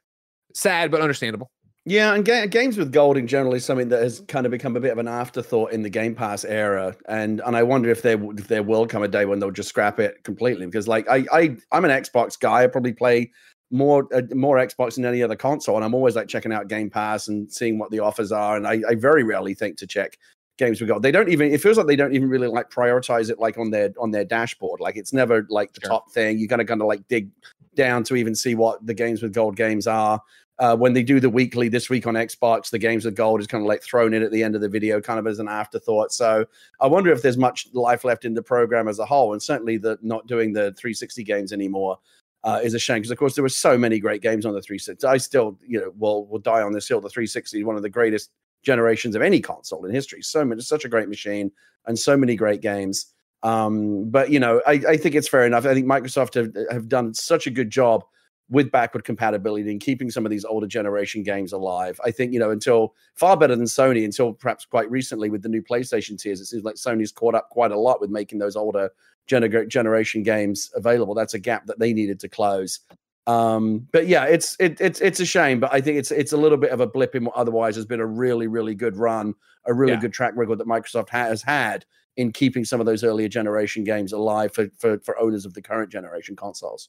Sad 0.55 0.91
but 0.91 1.01
understandable. 1.01 1.51
Yeah, 1.87 2.15
and 2.15 2.25
ga- 2.25 2.47
games 2.47 2.77
with 2.77 2.93
gold 2.93 3.17
in 3.17 3.27
general 3.27 3.55
is 3.55 3.65
something 3.65 3.89
that 3.89 4.03
has 4.03 4.21
kind 4.29 4.45
of 4.45 4.53
become 4.53 4.77
a 4.77 4.81
bit 4.81 4.93
of 4.93 4.99
an 4.99 5.09
afterthought 5.09 5.73
in 5.73 5.83
the 5.83 5.89
Game 5.89 6.15
Pass 6.15 6.45
era, 6.45 6.95
and 7.09 7.41
and 7.47 7.57
I 7.57 7.63
wonder 7.63 7.89
if 7.89 8.03
there 8.03 8.23
if 8.37 8.49
there 8.49 8.63
will 8.63 8.87
come 8.87 9.03
a 9.03 9.09
day 9.09 9.25
when 9.25 9.39
they'll 9.41 9.51
just 9.51 9.71
scrap 9.71 9.99
it 9.99 10.23
completely. 10.23 10.67
Because 10.67 10.87
like 10.87 11.09
I 11.09 11.25
I 11.33 11.57
I'm 11.73 11.85
an 11.87 11.91
Xbox 11.91 12.39
guy. 12.39 12.65
I 12.65 12.67
probably 12.67 12.93
play 12.93 13.31
more 13.71 14.07
uh, 14.15 14.23
more 14.35 14.57
Xbox 14.59 14.97
than 14.97 15.07
any 15.07 15.23
other 15.23 15.37
console, 15.37 15.77
and 15.77 15.85
I'm 15.85 15.95
always 15.95 16.17
like 16.17 16.29
checking 16.29 16.53
out 16.53 16.69
Game 16.69 16.91
Pass 16.91 17.29
and 17.29 17.51
seeing 17.51 17.79
what 17.79 17.91
the 17.91 18.01
offers 18.01 18.31
are. 18.31 18.57
And 18.57 18.67
I, 18.67 18.83
I 18.87 18.95
very 18.95 19.23
rarely 19.25 19.55
think 19.55 19.79
to 19.79 19.87
check 19.87 20.19
games 20.59 20.81
with 20.83 20.89
gold. 20.91 21.03
They 21.03 21.13
don't 21.13 21.31
even. 21.31 21.51
It 21.51 21.63
feels 21.63 21.79
like 21.79 21.87
they 21.87 21.97
don't 21.97 22.15
even 22.15 22.29
really 22.29 22.49
like 22.49 22.69
prioritize 22.69 23.31
it 23.31 23.39
like 23.39 23.57
on 23.57 23.71
their 23.71 23.91
on 23.99 24.11
their 24.11 24.27
dashboard. 24.27 24.81
Like 24.81 24.97
it's 24.97 25.15
never 25.15 25.47
like 25.49 25.73
the 25.73 25.81
Sure. 25.81 25.91
top 25.91 26.13
thing. 26.13 26.39
You 26.39 26.47
gotta 26.47 26.67
kind 26.67 26.83
of 26.83 26.89
like 26.89 27.09
dig 27.09 27.31
down 27.75 28.03
to 28.05 28.17
even 28.17 28.35
see 28.35 28.55
what 28.55 28.85
the 28.85 28.93
games 28.93 29.23
with 29.23 29.33
gold 29.33 29.57
games 29.57 29.87
are. 29.87 30.21
Uh, 30.61 30.77
when 30.77 30.93
they 30.93 31.03
do 31.03 31.21
the 31.21 31.31
weekly 31.31 31.71
this 31.71 31.89
week 31.89 32.07
on 32.07 32.15
Xbox, 32.15 32.69
the 32.69 32.79
games 32.79 33.07
of 33.07 33.15
gold 33.15 33.41
is 33.41 33.47
kind 33.47 33.65
of 33.65 33.67
like 33.67 33.83
thrown 33.83 34.13
in 34.13 34.23
at 34.23 34.31
the 34.31 34.43
end 34.43 34.55
of 34.55 34.61
the 34.61 34.69
video, 34.69 35.01
kind 35.01 35.19
of 35.19 35.27
as 35.27 35.39
an 35.39 35.49
afterthought. 35.49 36.13
So 36.13 36.45
I 36.81 36.87
wonder 36.87 37.11
if 37.11 37.23
there's 37.23 37.39
much 37.39 37.67
life 37.73 38.05
left 38.05 38.27
in 38.27 38.35
the 38.35 38.43
program 38.43 38.87
as 38.87 38.99
a 38.99 39.07
whole, 39.07 39.33
and 39.33 39.43
certainly 39.43 39.79
the 39.79 39.99
not 40.03 40.27
doing 40.27 40.53
the 40.53 40.73
360 40.73 41.25
games 41.25 41.55
anymore 41.55 41.99
uh, 42.45 42.61
is 42.63 42.75
a 42.75 42.79
shame 42.79 42.99
because 42.99 43.11
of 43.11 43.17
course 43.17 43.35
there 43.35 43.43
were 43.43 43.49
so 43.49 43.79
many 43.79 43.99
great 43.99 44.21
games 44.21 44.45
on 44.45 44.53
the 44.53 44.61
360. 44.61 45.07
I 45.07 45.17
still, 45.17 45.59
you 45.67 45.81
know, 45.81 45.95
will 45.99 46.27
will 46.27 46.39
die 46.39 46.61
on 46.61 46.73
this 46.73 46.87
hill. 46.87 47.01
The 47.01 47.09
360 47.09 47.61
is 47.61 47.65
one 47.65 47.77
of 47.77 47.83
the 47.83 47.89
greatest 47.89 48.31
generations 48.63 49.17
of 49.17 49.23
any 49.23 49.41
console 49.41 49.87
in 49.87 49.95
history. 49.95 50.21
So 50.21 50.45
much, 50.45 50.61
such 50.61 50.85
a 50.85 50.91
great 50.91 51.09
machine, 51.09 51.51
and 51.87 51.99
so 51.99 52.19
many 52.19 52.37
great 52.37 52.61
games. 52.61 53.07
Um, 53.43 54.11
but 54.11 54.31
you 54.31 54.39
know, 54.39 54.61
I, 54.67 54.73
I 54.73 54.97
think 54.99 55.15
it's 55.15 55.29
fair 55.29 55.47
enough. 55.47 55.65
I 55.65 55.73
think 55.73 55.87
Microsoft 55.87 56.35
have, 56.35 56.55
have 56.71 56.87
done 56.87 57.15
such 57.15 57.47
a 57.47 57.51
good 57.51 57.71
job 57.71 58.05
with 58.51 58.71
backward 58.73 59.05
compatibility 59.05 59.71
and 59.71 59.81
keeping 59.81 60.11
some 60.11 60.27
of 60.27 60.31
these 60.31 60.45
older 60.45 60.67
generation 60.67 61.23
games 61.23 61.53
alive. 61.53 62.01
I 62.05 62.11
think, 62.11 62.33
you 62.33 62.41
know, 62.41 62.51
until 62.51 62.95
far 63.15 63.37
better 63.37 63.55
than 63.55 63.67
Sony, 63.67 64.05
until 64.05 64.33
perhaps 64.33 64.65
quite 64.65 64.91
recently 64.91 65.31
with 65.31 65.43
the 65.43 65.49
new 65.49 65.63
PlayStation 65.63 66.19
tiers, 66.19 66.41
it 66.41 66.47
seems 66.47 66.65
like 66.65 66.75
Sony's 66.75 67.13
caught 67.13 67.37
up 67.37 67.49
quite 67.51 67.71
a 67.71 67.79
lot 67.79 68.01
with 68.01 68.11
making 68.11 68.41
those 68.41 68.57
older 68.57 68.91
gener- 69.29 69.69
generation 69.69 70.25
games 70.25 70.71
available. 70.75 71.15
That's 71.15 71.35
a 71.35 71.39
gap 71.39 71.67
that 71.67 71.79
they 71.79 71.93
needed 71.93 72.19
to 72.21 72.29
close. 72.29 72.81
Um, 73.27 73.87
but 73.93 74.09
yeah, 74.09 74.25
it's 74.25 74.57
it, 74.59 74.81
it's 74.81 75.01
it's 75.01 75.21
a 75.21 75.27
shame, 75.27 75.61
but 75.61 75.73
I 75.73 75.81
think 75.81 75.99
it's 75.99 76.11
it's 76.11 76.33
a 76.33 76.37
little 76.37 76.59
bit 76.59 76.71
of 76.71 76.81
a 76.81 76.87
blip 76.87 77.15
in 77.15 77.25
what 77.27 77.37
otherwise 77.37 77.77
has 77.77 77.87
been 77.87 78.01
a 78.01 78.07
really 78.07 78.49
really 78.49 78.75
good 78.75 78.97
run, 78.97 79.35
a 79.67 79.75
really 79.75 79.93
Yeah. 79.93 80.01
good 80.01 80.13
track 80.13 80.33
record 80.35 80.59
that 80.59 80.67
Microsoft 80.67 81.11
has 81.11 81.41
had 81.43 81.85
in 82.17 82.33
keeping 82.33 82.65
some 82.65 82.81
of 82.81 82.87
those 82.87 83.05
earlier 83.05 83.29
generation 83.29 83.85
games 83.85 84.13
alive 84.13 84.53
for 84.53 84.67
for, 84.77 84.99
for 85.01 85.17
owners 85.21 85.45
of 85.47 85.55
the 85.55 85.63
current 85.63 85.93
generation 85.93 86.35
consoles. 86.35 86.89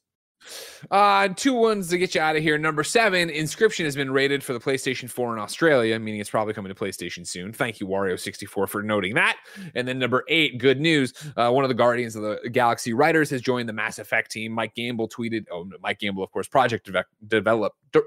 Uh, 0.89 1.27
two 1.29 1.53
ones 1.53 1.89
to 1.89 1.97
get 1.97 2.15
you 2.15 2.21
out 2.21 2.35
of 2.35 2.41
here. 2.43 2.57
Number 2.57 2.83
seven, 2.83 3.29
Inscryption 3.29 3.85
has 3.85 3.95
been 3.95 4.11
rated 4.11 4.43
for 4.43 4.53
the 4.53 4.59
PlayStation 4.59 5.09
4 5.09 5.33
in 5.33 5.39
Australia, 5.41 5.97
meaning 5.99 6.19
it's 6.19 6.29
probably 6.29 6.53
coming 6.53 6.73
to 6.73 6.79
PlayStation 6.79 7.25
soon. 7.27 7.53
Thank 7.53 7.79
you, 7.79 7.87
Wario64, 7.87 8.67
for 8.67 8.83
noting 8.83 9.13
that. 9.15 9.37
And 9.75 9.87
then 9.87 9.99
number 9.99 10.23
eight, 10.27 10.57
good 10.57 10.79
news. 10.79 11.13
Uh, 11.37 11.51
one 11.51 11.63
of 11.63 11.69
the 11.69 11.75
Guardians 11.75 12.15
of 12.15 12.23
the 12.23 12.49
Galaxy 12.51 12.93
writers 12.93 13.29
has 13.29 13.41
joined 13.41 13.69
the 13.69 13.73
Mass 13.73 13.99
Effect 13.99 14.31
team. 14.31 14.51
Mike 14.51 14.75
Gamble 14.75 15.07
tweeted, 15.09 15.45
oh, 15.51 15.69
Mike 15.81 15.99
Gamble, 15.99 16.23
of 16.23 16.31
course, 16.31 16.47
project 16.47 16.85
deve- 16.87 17.05
develop. 17.27 17.73
di- 17.91 18.01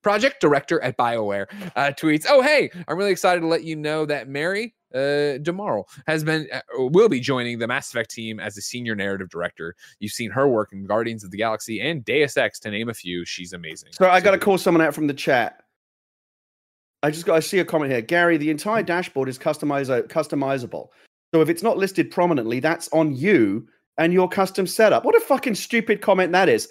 Project 0.00 0.40
director 0.40 0.80
at 0.80 0.96
BioWare 0.96 1.46
uh, 1.74 1.90
tweets, 1.90 2.24
"Oh 2.28 2.40
hey, 2.40 2.70
I'm 2.86 2.96
really 2.96 3.10
excited 3.10 3.40
to 3.40 3.48
let 3.48 3.64
you 3.64 3.74
know 3.74 4.06
that 4.06 4.28
Mary 4.28 4.76
uh, 4.94 5.38
DeMarle 5.38 5.84
has 6.06 6.24
been 6.24 6.48
uh, 6.52 6.60
will 6.76 7.08
be 7.08 7.20
joining 7.20 7.58
the 7.58 7.66
Mass 7.66 7.90
Effect 7.90 8.10
team 8.10 8.40
as 8.40 8.56
a 8.56 8.62
senior 8.62 8.94
narrative 8.94 9.28
director. 9.28 9.74
You've 10.00 10.12
seen 10.12 10.30
her 10.30 10.48
work 10.48 10.72
in 10.72 10.86
Guardians 10.86 11.24
of 11.24 11.30
the 11.30 11.36
Galaxy 11.36 11.80
and 11.80 12.04
Deus 12.04 12.36
Ex, 12.36 12.58
to 12.60 12.70
name 12.70 12.88
a 12.88 12.94
few. 12.94 13.24
She's 13.24 13.52
amazing. 13.52 13.90
So 13.92 14.08
I 14.08 14.20
got 14.20 14.32
to 14.32 14.38
call 14.38 14.58
someone 14.58 14.82
out 14.82 14.94
from 14.94 15.06
the 15.06 15.14
chat. 15.14 15.62
I 17.02 17.10
just 17.10 17.26
got 17.26 17.36
I 17.36 17.40
see 17.40 17.58
a 17.58 17.64
comment 17.64 17.92
here. 17.92 18.00
Gary, 18.00 18.36
the 18.36 18.50
entire 18.50 18.82
dashboard 18.82 19.28
is 19.28 19.38
customize 19.38 19.88
customizable. 20.08 20.88
So 21.34 21.42
if 21.42 21.48
it's 21.48 21.62
not 21.62 21.76
listed 21.76 22.10
prominently, 22.10 22.60
that's 22.60 22.88
on 22.92 23.14
you 23.14 23.68
and 23.98 24.12
your 24.12 24.28
custom 24.28 24.66
setup. 24.66 25.04
What 25.04 25.14
a 25.14 25.20
fucking 25.20 25.54
stupid 25.54 26.00
comment 26.00 26.32
that 26.32 26.48
is. 26.48 26.68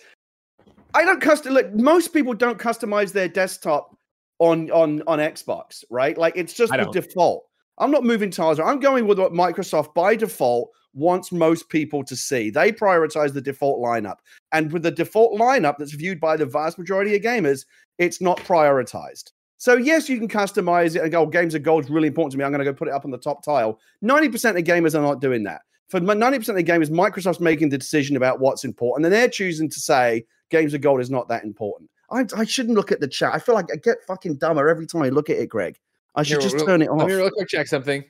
I 0.94 1.06
don't 1.06 1.22
custom 1.22 1.54
look, 1.54 1.74
most 1.74 2.10
people 2.10 2.34
don't 2.34 2.58
customize 2.58 3.14
their 3.14 3.28
desktop 3.28 3.96
on 4.40 4.72
on 4.72 5.04
on 5.08 5.20
Xbox, 5.20 5.84
right? 5.90 6.18
Like 6.18 6.34
it's 6.36 6.54
just 6.54 6.72
the 6.72 6.90
default. 6.92 7.46
I'm 7.78 7.92
not 7.92 8.04
moving 8.04 8.32
tiles. 8.32 8.60
I'm 8.60 8.80
going 8.80 9.06
with 9.08 9.20
what 9.20 9.34
Microsoft 9.34 9.94
by 9.94 10.16
default 10.16 10.72
wants 10.94 11.32
most 11.32 11.70
people 11.70 12.04
to 12.04 12.16
see. 12.16 12.50
They 12.50 12.72
prioritize 12.72 13.34
the 13.34 13.42
default 13.42 13.84
lineup. 13.84 14.18
And 14.52 14.72
with 14.72 14.84
the 14.84 14.92
default 14.92 15.40
lineup 15.40 15.78
that's 15.78 15.94
viewed 15.94 16.20
by 16.20 16.38
the 16.38 16.46
vast 16.46 16.80
majority 16.80 17.16
of 17.16 17.22
gamers, 17.22 17.66
it's 18.00 18.20
not 18.20 18.38
prioritized. 18.40 19.32
So 19.58 19.76
yes, 19.76 20.08
you 20.08 20.18
can 20.18 20.28
customize 20.28 20.96
it 20.96 21.02
and 21.02 21.12
go, 21.12 21.22
oh, 21.22 21.26
games 21.26 21.56
of 21.56 21.64
gold 21.64 21.86
is 21.86 21.90
really 21.90 22.08
important 22.08 22.32
to 22.32 22.38
me. 22.38 22.44
I'm 22.44 22.52
going 22.52 22.64
to 22.64 22.66
go 22.66 22.74
put 22.74 22.88
it 22.88 22.94
up 22.94 23.06
on 23.06 23.12
the 23.12 23.18
top 23.18 23.44
tile. 23.44 23.80
90% 24.04 24.58
of 24.58 24.64
gamers 24.64 24.96
are 24.96 25.02
not 25.02 25.22
doing 25.22 25.44
that. 25.44 25.62
For 25.90 26.00
90% 26.00 26.50
of 26.50 26.56
the 26.56 26.64
gamers, 26.64 26.90
Microsoft's 26.90 27.40
making 27.40 27.70
the 27.70 27.78
decision 27.78 28.18
about 28.18 28.40
what's 28.40 28.66
important, 28.66 29.06
and 29.06 29.14
they're 29.14 29.30
choosing 29.30 29.70
to 29.70 29.80
say 29.80 30.26
games 30.50 30.74
of 30.74 30.82
gold 30.82 31.00
is 31.00 31.10
not 31.10 31.30
that 31.30 31.44
important. 31.44 31.90
I, 32.12 32.26
I 32.36 32.44
shouldn't 32.44 32.76
look 32.76 32.92
at 32.92 33.00
the 33.00 33.08
chat. 33.08 33.34
I 33.34 33.40
feel 33.40 33.56
like 33.56 33.68
I 33.72 33.78
get 33.78 34.04
fucking 34.06 34.36
dumber 34.36 34.68
every 34.68 34.86
time 34.86 35.02
I 35.02 35.10
look 35.10 35.30
at 35.30 35.38
it, 35.38 35.48
Greg. 35.48 35.80
I 36.18 36.24
should 36.24 36.42
Here, 36.42 36.50
just 36.50 36.66
turn 36.66 36.82
it 36.82 36.92
Let 36.92 37.04
off. 37.04 37.08
me 37.08 37.14
real 37.14 37.30
quick 37.32 37.48
check 37.48 37.68
something. 37.68 38.04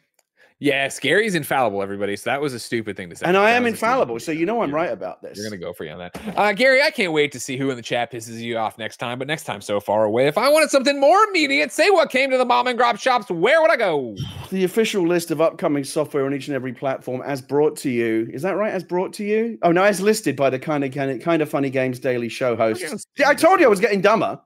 Yeah, 0.60 0.90
Gary's 1.02 1.36
infallible, 1.36 1.84
everybody. 1.84 2.16
So 2.16 2.32
that 2.32 2.42
was 2.42 2.56
a 2.56 2.60
stupid 2.60 2.98
thing 2.98 3.12
to 3.12 3.16
say. 3.16 3.28
And 3.28 3.38
I 3.38 3.52
That 3.52 3.58
am 3.58 3.64
was 3.64 3.74
a 3.74 3.78
stupid 3.78 3.86
infallible, 3.92 4.20
so 4.20 4.32
you 4.32 4.48
know 4.48 4.64
I'm 4.64 4.74
right 4.74 4.92
about 4.92 5.22
this. 5.22 5.38
You're 5.38 5.46
gonna 5.46 5.62
go 5.62 5.72
for 5.72 5.84
you 5.84 5.92
on 5.92 6.00
that, 6.00 6.20
uh, 6.36 6.52
Gary. 6.54 6.82
I 6.82 6.90
can't 6.90 7.14
wait 7.14 7.32
to 7.34 7.40
see 7.40 7.58
who 7.58 7.70
in 7.70 7.76
the 7.76 7.84
chat 7.84 8.12
pisses 8.12 8.40
you 8.40 8.58
off 8.58 8.76
next 8.80 8.98
time. 8.98 9.20
But 9.20 9.28
next 9.28 9.44
time, 9.44 9.62
so 9.62 9.80
far 9.80 10.06
away. 10.06 10.26
If 10.26 10.36
I 10.36 10.50
wanted 10.50 10.72
something 10.72 11.00
more 11.00 11.24
immediate, 11.26 11.72
say 11.72 11.92
what 11.92 12.10
came 12.10 12.32
to 12.32 12.40
the 12.40 12.46
mom 12.46 12.66
and 12.66 12.76
grab 12.76 12.98
shops. 12.98 13.30
Where 13.30 13.62
would 13.62 13.70
I 13.70 13.76
go? 13.76 14.16
the 14.50 14.64
official 14.64 15.06
list 15.06 15.30
of 15.30 15.42
upcoming 15.42 15.84
software 15.84 16.26
on 16.26 16.34
each 16.34 16.48
and 16.48 16.56
every 16.56 16.74
platform 16.74 17.22
as 17.24 17.40
brought 17.40 17.76
to 17.78 17.92
you. 17.92 18.28
Is 18.34 18.42
that 18.42 18.56
right? 18.56 18.74
As 18.74 18.84
brought 18.84 19.14
to 19.14 19.24
you? 19.24 19.60
Oh 19.62 19.72
no, 19.72 19.84
as 19.84 20.02
listed 20.02 20.36
by 20.36 20.50
the 20.50 20.58
kind 20.58 20.84
of 20.84 20.92
kind 20.92 21.12
of, 21.12 21.20
kind 21.20 21.44
of 21.44 21.50
funny 21.50 21.70
games 21.70 22.00
daily 22.00 22.30
show 22.30 22.56
host. 22.56 23.06
I 23.24 23.36
told 23.36 23.60
you 23.60 23.68
I 23.68 23.70
was 23.70 23.80
getting 23.80 24.02
dumber. 24.02 24.42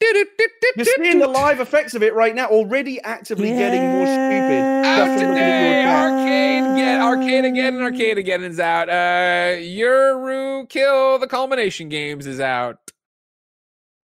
You're 0.00 0.84
seeing 0.96 1.18
the 1.18 1.28
live 1.28 1.60
effects 1.60 1.94
of 1.94 2.02
it 2.02 2.14
right 2.14 2.34
now. 2.34 2.46
Already 2.46 3.00
actively 3.02 3.50
getting 3.50 3.82
more 3.82 4.06
stupid. 4.06 4.86
Out 4.86 4.96
just 4.96 5.20
from 5.20 5.28
looking 5.28 5.38
at 5.38 5.60
today, 5.60 5.84
arcade 5.84 6.76
get 6.76 7.00
Arcadegeddon 7.00 7.86
and 7.86 7.96
Arcadegeddon 7.96 8.48
is 8.48 8.60
out. 8.60 8.88
Uh, 8.88 9.58
Yurukill 9.58 11.20
the 11.20 11.26
Calumniation 11.26 11.88
Games 11.88 12.26
is 12.26 12.40
out. 12.40 12.78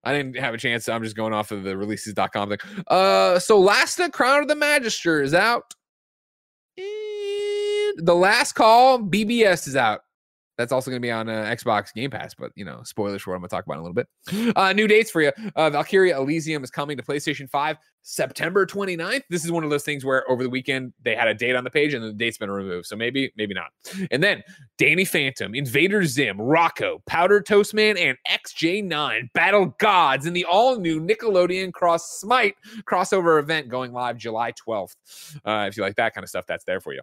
I 0.05 0.13
didn't 0.13 0.37
have 0.37 0.55
a 0.55 0.59
chance. 0.59 0.85
So 0.85 0.93
I'm 0.93 1.03
just 1.03 1.17
going 1.17 1.33
off 1.33 1.51
of 1.51 1.63
the 1.65 1.77
releases.com 1.77 2.51
thing. 2.51 2.59
Uh, 2.89 3.39
so 3.39 3.59
Lasta 3.59 4.11
Crown 4.11 4.43
of 4.43 4.49
the 4.49 4.57
Magister 4.57 5.23
is 5.23 5.33
out. 5.33 5.75
And 6.77 7.99
the 7.99 8.15
last 8.15 8.53
call 8.53 8.99
BBS 8.99 9.67
is 9.67 9.77
out. 9.77 10.04
That's 10.57 10.73
also 10.73 10.91
going 10.91 11.01
to 11.01 11.07
be 11.07 11.11
on 11.11 11.29
uh, 11.29 11.45
Xbox 11.45 11.93
Game 11.93 12.11
Pass, 12.11 12.35
but 12.35 12.53
you 12.55 12.65
know, 12.65 12.81
spoilers 12.85 13.23
for 13.23 13.31
what 13.31 13.37
I'm 13.37 13.41
going 13.41 13.49
to 13.49 13.57
talk 13.57 13.67
about 13.67 13.75
in 13.75 13.81
a 13.81 13.83
little 13.83 13.95
bit. 13.95 14.55
Uh, 14.57 14.73
new 14.73 14.87
dates 14.87 15.11
for 15.11 15.21
you. 15.21 15.33
Uh, 15.57 15.71
Valkyria 15.71 16.17
Elysium 16.17 16.63
is 16.63 16.71
coming 16.71 16.97
to 16.97 17.03
PlayStation 17.03 17.49
5 17.49 17.77
September 18.03 18.67
29th. 18.67 19.23
This 19.31 19.45
is 19.45 19.51
one 19.51 19.65
of 19.65 19.71
those 19.71 19.83
things 19.83 20.05
where 20.05 20.31
over 20.31 20.43
the 20.43 20.51
weekend 20.51 20.93
they 21.03 21.17
had 21.17 21.27
a 21.27 21.35
date 21.35 21.57
on 21.57 21.65
the 21.65 21.71
page 21.71 21.95
and 21.95 22.05
the 22.05 22.13
date's 22.13 22.39
been 22.39 22.51
removed. 22.51 22.87
So 22.87 22.95
maybe, 22.95 23.33
maybe 23.37 23.55
not. 23.55 23.69
And 24.11 24.23
then 24.23 24.43
Danny 24.79 25.05
Phantom, 25.05 25.55
Invader 25.55 26.05
Zim, 26.05 26.37
Rocko, 26.37 26.99
Powder 27.07 27.41
Toast 27.41 27.75
Man, 27.75 27.97
and 27.97 28.17
XJ9 28.31 29.33
Battle 29.33 29.75
Gods 29.79 30.27
in 30.27 30.35
the 30.35 30.45
all 30.45 30.79
new 30.79 31.01
Nickelodeon 31.01 31.73
Cross 31.73 32.21
Smite 32.21 32.55
crossover 32.89 33.41
event 33.41 33.69
going 33.69 33.93
live 33.93 34.19
July 34.19 34.53
12th. 34.53 34.95
Uh, 35.45 35.67
if 35.69 35.77
you 35.77 35.83
like 35.83 35.97
that 35.97 36.15
kind 36.15 36.23
of 36.23 36.29
stuff, 36.29 36.45
that's 36.47 36.65
there 36.65 36.81
for 36.81 36.93
you. 36.93 37.01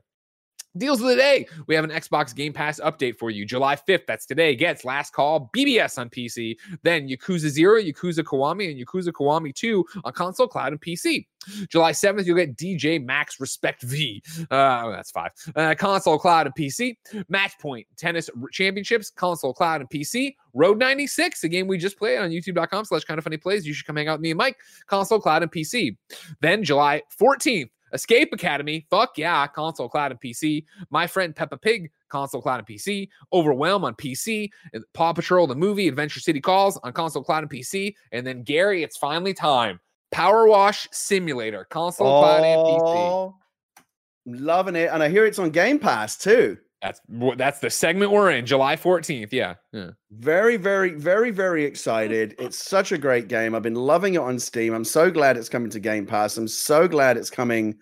Deals 0.77 1.01
of 1.01 1.07
the 1.07 1.17
day. 1.17 1.47
We 1.67 1.75
have 1.75 1.83
an 1.83 1.89
Xbox 1.89 2.33
Game 2.33 2.53
Pass 2.53 2.79
update 2.79 3.17
for 3.17 3.29
you. 3.29 3.45
July 3.45 3.75
5th, 3.75 4.05
that's 4.07 4.25
today, 4.25 4.55
gets 4.55 4.85
Last 4.85 5.11
Call 5.11 5.49
BBS 5.53 5.99
on 5.99 6.09
PC. 6.09 6.55
Then 6.83 7.09
Yakuza 7.09 7.49
0, 7.49 7.81
Yakuza 7.81 8.19
Kiwami, 8.19 8.71
and 8.71 8.79
Yakuza 8.79 9.09
Kiwami 9.09 9.53
2 9.53 9.85
on 10.05 10.13
console, 10.13 10.47
cloud, 10.47 10.71
and 10.71 10.81
PC. 10.81 11.25
July 11.69 11.91
7th, 11.91 12.25
you'll 12.25 12.37
get 12.37 12.55
DJ 12.55 13.03
Max 13.03 13.39
Respect 13.41 13.81
V. 13.81 14.23
Uh, 14.49 14.83
oh, 14.85 14.91
that's 14.91 15.11
five. 15.11 15.31
Uh, 15.55 15.75
console, 15.77 16.17
cloud, 16.17 16.45
and 16.45 16.55
PC. 16.55 16.95
Match 17.27 17.59
Point 17.59 17.85
Tennis 17.97 18.29
Championships, 18.51 19.09
console, 19.09 19.53
cloud, 19.53 19.81
and 19.81 19.89
PC. 19.89 20.35
Road 20.53 20.77
96, 20.77 21.43
a 21.43 21.49
game 21.49 21.67
we 21.67 21.77
just 21.77 21.97
played 21.97 22.17
on 22.17 22.29
youtube.com 22.29 22.85
slash 22.85 23.03
kind 23.03 23.17
of 23.17 23.23
funny 23.23 23.37
plays. 23.37 23.67
You 23.67 23.73
should 23.73 23.85
come 23.85 23.97
hang 23.97 24.07
out 24.07 24.19
with 24.19 24.21
me 24.21 24.31
and 24.31 24.37
Mike, 24.37 24.57
console, 24.87 25.19
cloud, 25.19 25.43
and 25.43 25.51
PC. 25.51 25.97
Then 26.39 26.63
July 26.63 27.01
14th, 27.19 27.69
Escape 27.93 28.33
Academy, 28.33 28.85
fuck 28.89 29.17
yeah, 29.17 29.47
console, 29.47 29.89
cloud, 29.89 30.11
and 30.11 30.19
PC. 30.19 30.65
My 30.89 31.07
friend 31.07 31.35
Peppa 31.35 31.57
Pig, 31.57 31.91
console, 32.09 32.41
cloud, 32.41 32.59
and 32.59 32.67
PC. 32.67 33.09
Overwhelm 33.33 33.83
on 33.83 33.95
PC. 33.95 34.49
Paw 34.93 35.13
Patrol, 35.13 35.47
the 35.47 35.55
movie, 35.55 35.87
Adventure 35.87 36.19
City 36.19 36.41
Calls 36.41 36.77
on 36.83 36.93
console, 36.93 37.23
cloud, 37.23 37.43
and 37.43 37.51
PC. 37.51 37.95
And 38.11 38.25
then 38.25 38.43
Gary, 38.43 38.83
it's 38.83 38.97
finally 38.97 39.33
time. 39.33 39.79
Power 40.11 40.47
Wash 40.47 40.87
Simulator, 40.91 41.65
console, 41.69 42.21
cloud, 42.21 42.43
and 42.43 42.61
PC. 42.61 42.79
Oh, 42.81 43.35
Loving 44.25 44.75
it. 44.75 44.89
And 44.91 45.01
I 45.01 45.09
hear 45.09 45.25
it's 45.25 45.39
on 45.39 45.49
Game 45.49 45.79
Pass 45.79 46.15
too. 46.17 46.57
That's 46.81 46.99
that's 47.37 47.59
the 47.59 47.69
segment 47.69 48.11
we're 48.11 48.31
in, 48.31 48.45
July 48.45 48.75
14th. 48.75 49.29
Yeah. 49.31 49.55
yeah. 49.71 49.91
Very, 50.11 50.57
very, 50.57 50.91
very, 50.95 51.29
very 51.29 51.63
excited. 51.63 52.35
It's 52.39 52.57
such 52.57 52.91
a 52.91 52.97
great 52.97 53.27
game. 53.27 53.53
I've 53.53 53.61
been 53.61 53.75
loving 53.75 54.15
it 54.15 54.21
on 54.21 54.39
Steam. 54.39 54.73
I'm 54.73 54.83
so 54.85 55.11
glad 55.11 55.37
it's 55.37 55.49
coming 55.49 55.69
to 55.71 55.79
Game 55.79 56.05
Pass. 56.07 56.37
I'm 56.37 56.47
so 56.47 56.87
glad 56.87 57.17
it's 57.17 57.29
coming 57.29 57.77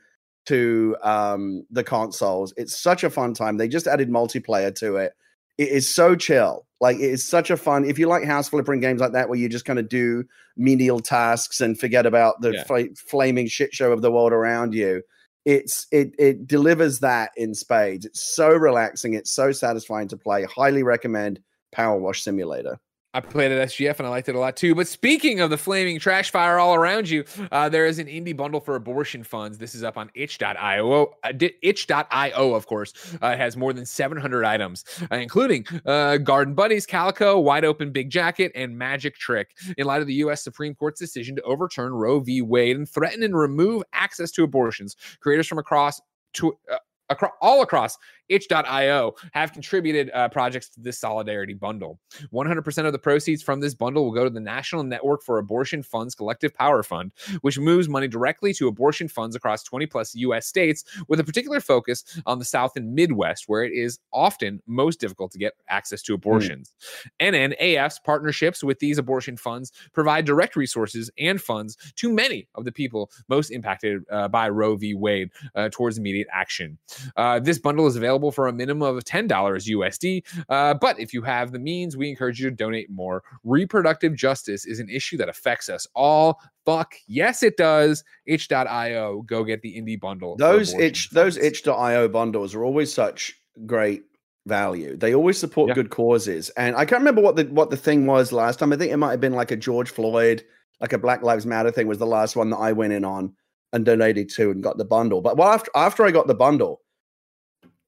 to 0.47 0.97
um, 1.01 1.65
the 1.71 1.83
consoles. 1.83 2.53
It's 2.57 2.77
such 2.81 3.03
a 3.03 3.09
fun 3.09 3.33
time. 3.33 3.57
They 3.57 3.67
just 3.69 3.87
added 3.87 4.09
multiplayer 4.09 4.73
to 4.75 4.97
it. 4.97 5.13
It 5.57 5.69
is 5.69 5.93
so 5.93 6.15
chill. 6.15 6.65
Like 6.81 6.97
it 6.97 7.01
is 7.11 7.25
such 7.27 7.49
a 7.51 7.57
fun. 7.57 7.85
If 7.85 7.99
you 7.99 8.07
like 8.07 8.23
house 8.23 8.49
flipping 8.49 8.79
games 8.79 8.99
like 9.01 9.11
that, 9.13 9.29
where 9.29 9.37
you 9.37 9.47
just 9.49 9.65
kind 9.65 9.79
of 9.79 9.87
do 9.89 10.23
menial 10.57 10.99
tasks 10.99 11.61
and 11.61 11.79
forget 11.79 12.05
about 12.05 12.41
the 12.41 12.51
Yeah. 12.53 12.63
fl- 12.63 12.93
flaming 12.95 13.47
shit 13.47 13.73
show 13.73 13.91
of 13.91 14.01
the 14.01 14.11
world 14.11 14.31
around 14.33 14.73
you, 14.73 15.03
it's 15.49 15.87
it 15.91 16.13
it 16.19 16.45
delivers 16.45 16.99
that 16.99 17.31
in 17.35 17.55
spades. 17.55 18.05
It's 18.05 18.35
so 18.35 18.49
relaxing. 18.49 19.15
It's 19.15 19.31
so 19.31 19.51
satisfying 19.51 20.07
to 20.09 20.17
play. 20.17 20.43
Highly 20.43 20.83
recommend 20.83 21.39
Power 21.71 21.97
Wash 21.97 22.21
Simulator. 22.21 22.79
I 23.13 23.21
played 23.21 23.51
at 23.51 23.69
SGF 23.69 23.97
and 23.97 24.05
I 24.05 24.11
liked 24.11 24.29
it 24.29 24.35
a 24.35 24.39
lot 24.39 24.55
too. 24.55 24.75
But 24.75 24.87
speaking 24.87 25.39
of 25.39 25.49
the 25.49 25.57
flaming 25.57 25.99
trash 25.99 26.29
fire 26.29 26.59
all 26.59 26.75
around 26.75 27.09
you, 27.09 27.25
uh, 27.51 27.67
there 27.67 27.87
is 27.87 27.97
an 27.97 28.05
indie 28.05 28.37
bundle 28.37 28.59
for 28.59 28.75
abortion 28.75 29.23
funds. 29.23 29.57
This 29.57 29.73
is 29.73 29.83
up 29.83 29.97
on 29.97 30.11
itch.io. 30.13 31.13
Uh, 31.23 31.33
itch.io, 31.63 32.53
of 32.53 32.67
course. 32.67 32.93
Uh, 33.21 33.35
has 33.35 33.57
more 33.57 33.73
than 33.73 33.85
700 33.85 34.45
items, 34.45 34.85
uh, 35.11 35.15
including 35.15 35.65
uh, 35.87 36.17
Garden 36.17 36.53
Buddies, 36.53 36.85
Calico, 36.85 37.39
Wide 37.39 37.65
Ocean 37.65 37.91
Big 37.91 38.11
Jacket, 38.11 38.51
and 38.53 38.77
Magic 38.77 39.15
Trick. 39.15 39.57
In 39.77 39.87
light 39.87 40.01
of 40.01 40.07
the 40.07 40.13
U.S. 40.15 40.43
Supreme 40.43 40.75
Court's 40.75 40.99
decision 40.99 41.35
to 41.35 41.41
overturn 41.41 41.93
Roe 41.93 42.19
v. 42.19 42.43
Wade 42.43 42.77
and 42.77 42.87
threaten 42.87 43.23
and 43.23 43.35
remove 43.35 43.83
access 43.93 44.29
to 44.31 44.43
abortions, 44.43 44.95
creators 45.19 45.47
from 45.47 45.57
across 45.57 45.99
to 46.33 46.55
uh, 46.71 46.77
across 47.09 47.31
all 47.41 47.61
across 47.61 47.97
itch.io 48.29 49.13
have 49.33 49.51
contributed 49.53 50.11
uh, 50.13 50.29
projects 50.29 50.69
to 50.69 50.79
this 50.79 50.99
solidarity 50.99 51.53
bundle. 51.53 51.99
100% 52.33 52.85
of 52.85 52.91
the 52.91 52.99
proceeds 52.99 53.43
from 53.43 53.59
this 53.59 53.73
bundle 53.73 54.05
will 54.05 54.11
go 54.11 54.23
to 54.23 54.29
the 54.29 54.39
national 54.39 54.83
network 54.83 55.23
for 55.23 55.37
abortion 55.37 55.83
funds 55.83 56.15
collective 56.15 56.53
power 56.53 56.83
fund 56.83 57.11
which 57.41 57.59
moves 57.59 57.89
money 57.89 58.07
directly 58.07 58.53
to 58.53 58.67
abortion 58.67 59.07
funds 59.07 59.35
across 59.35 59.63
20 59.63 59.85
plus 59.85 60.15
us 60.15 60.45
states 60.45 60.83
with 61.07 61.19
a 61.19 61.23
particular 61.23 61.59
focus 61.59 62.03
on 62.25 62.39
the 62.39 62.45
south 62.45 62.75
and 62.75 62.93
midwest 62.93 63.45
where 63.47 63.63
it 63.63 63.71
is 63.73 63.99
often 64.13 64.61
most 64.67 64.99
difficult 64.99 65.31
to 65.31 65.37
get 65.37 65.53
access 65.69 66.01
to 66.01 66.13
abortions. 66.13 66.73
Nnaf's 67.19 67.99
partnerships 67.99 68.63
with 68.63 68.79
these 68.79 68.97
abortion 68.97 69.37
funds 69.37 69.71
provide 69.93 70.25
direct 70.25 70.55
resources 70.55 71.09
and 71.17 71.41
funds 71.41 71.77
to 71.95 72.11
many 72.11 72.47
of 72.55 72.65
the 72.65 72.71
people 72.71 73.11
most 73.27 73.49
impacted 73.49 74.03
uh, 74.11 74.27
by 74.27 74.49
roe 74.49 74.75
v. 74.75 74.93
Wade 74.93 75.29
uh, 75.55 75.69
towards 75.71 75.97
immediate 75.97 76.27
action. 76.31 76.77
Uh, 77.15 77.39
this 77.39 77.59
bundle 77.59 77.87
is 77.87 77.95
available 77.95 78.18
for 78.31 78.47
a 78.47 78.53
minimum 78.53 78.95
of 78.97 79.03
$10 79.05 79.27
USD. 79.29 80.23
Uh, 80.49 80.73
but 80.73 80.99
if 80.99 81.13
you 81.13 81.21
have 81.21 81.51
the 81.51 81.59
means, 81.59 81.95
we 81.95 82.09
encourage 82.09 82.39
you 82.41 82.49
to 82.49 82.55
donate 82.55 82.89
more. 82.89 83.23
Reproductive 83.43 84.15
justice 84.15 84.65
is 84.65 84.79
an 84.79 84.89
issue 84.89 85.15
that 85.17 85.29
affects 85.29 85.69
us 85.69 85.87
all. 85.95 86.39
Fuck 86.65 86.93
yes, 87.07 87.41
it 87.41 87.55
does. 87.57 88.03
Itch.io. 88.25 89.21
Go 89.23 89.43
get 89.43 89.61
the 89.61 89.73
indie 89.79 89.99
bundle. 89.99 90.35
Those 90.37 90.73
itch 90.73 91.09
those 91.11 91.37
itch.io 91.37 92.07
bundles 92.09 92.53
are 92.53 92.63
always 92.63 92.93
such 92.93 93.33
great 93.65 94.03
value. 94.45 94.95
They 94.97 95.13
always 95.15 95.37
support 95.37 95.69
Yeah. 95.69 95.75
good 95.75 95.89
causes. 95.89 96.49
And 96.51 96.75
I 96.75 96.85
can't 96.85 96.99
remember 97.01 97.21
what 97.21 97.35
the 97.35 97.45
what 97.45 97.69
the 97.69 97.77
thing 97.77 98.05
was 98.05 98.31
last 98.31 98.59
time. 98.59 98.73
I 98.73 98.77
think 98.77 98.91
it 98.91 98.97
might 98.97 99.11
have 99.11 99.21
been 99.21 99.33
like 99.33 99.51
a 99.51 99.55
George 99.55 99.89
Floyd, 99.89 100.43
like 100.81 100.93
a 100.93 100.97
Black 100.97 101.23
Lives 101.23 101.45
Matter 101.45 101.71
thing 101.71 101.87
was 101.87 101.97
the 101.97 102.05
last 102.05 102.35
one 102.35 102.49
that 102.51 102.57
I 102.57 102.71
went 102.73 102.93
in 102.93 103.03
on 103.05 103.33
and 103.73 103.85
donated 103.85 104.29
to 104.29 104.49
and 104.51 104.63
got 104.63 104.77
the 104.77 104.85
bundle. 104.85 105.21
But 105.21 105.37
well 105.37 105.49
after 105.49 105.71
after 105.75 106.05
I 106.05 106.11
got 106.11 106.27
the 106.27 106.35
bundle, 106.35 106.81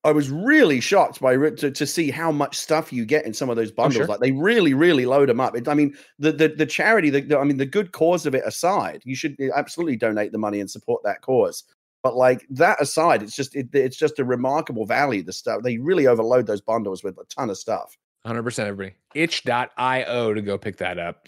I 0.04 0.12
was 0.12 0.32
really 0.32 0.80
shocked 0.80 1.22
by 1.22 1.36
to, 1.38 1.70
to 1.70 1.86
see 1.86 2.10
how 2.10 2.32
much 2.32 2.58
stuff 2.58 2.92
you 2.92 3.06
get 3.06 3.26
in 3.26 3.34
some 3.34 3.50
of 3.50 3.56
those 3.56 3.72
oh, 3.72 3.76
bundles. 3.76 3.98
sure. 3.98 4.08
Like 4.08 4.20
they 4.20 4.32
really, 4.32 4.74
really 4.74 5.06
load 5.06 5.30
them 5.30 5.40
up. 5.40 5.56
It, 5.56 5.68
I 5.68 5.76
mean, 5.76 5.96
the 6.18 6.32
the 6.32 6.48
the 6.48 6.66
charity, 6.66 7.10
the, 7.10 7.22
the- 7.22 7.38
I 7.38 7.44
mean, 7.44 7.58
the 7.58 7.66
good 7.68 7.92
cause 7.92 8.26
of 8.26 8.34
it 8.34 8.44
aside, 8.46 9.02
you 9.06 9.16
should 9.16 9.36
eh, 9.40 9.50
absolutely 9.56 9.98
donate 9.98 10.32
the 10.32 10.40
money 10.40 10.60
and 10.60 10.70
support 10.70 11.04
that 11.04 11.22
cause. 11.22 11.64
But 12.02 12.16
like 12.16 12.48
that 12.50 12.82
aside, 12.82 13.22
it's 13.22 13.36
just 13.36 13.56
it, 13.56 13.70
it's 13.74 13.98
just 13.98 14.18
a 14.18 14.26
remarkable 14.26 14.88
value. 14.88 15.22
The 15.22 15.34
stuff 15.34 15.62
they 15.62 15.78
really 15.78 16.08
overload 16.08 16.48
those 16.48 16.62
bundles 16.62 17.04
with 17.04 17.18
a 17.20 17.26
ton 17.26 17.52
of 17.52 17.58
stuff. 17.58 17.96
100% 18.26 18.60
everybody. 18.60 18.96
Itch.io 19.14 20.34
to 20.34 20.42
go 20.42 20.58
pick 20.58 20.78
that 20.78 20.98
up. 20.98 21.28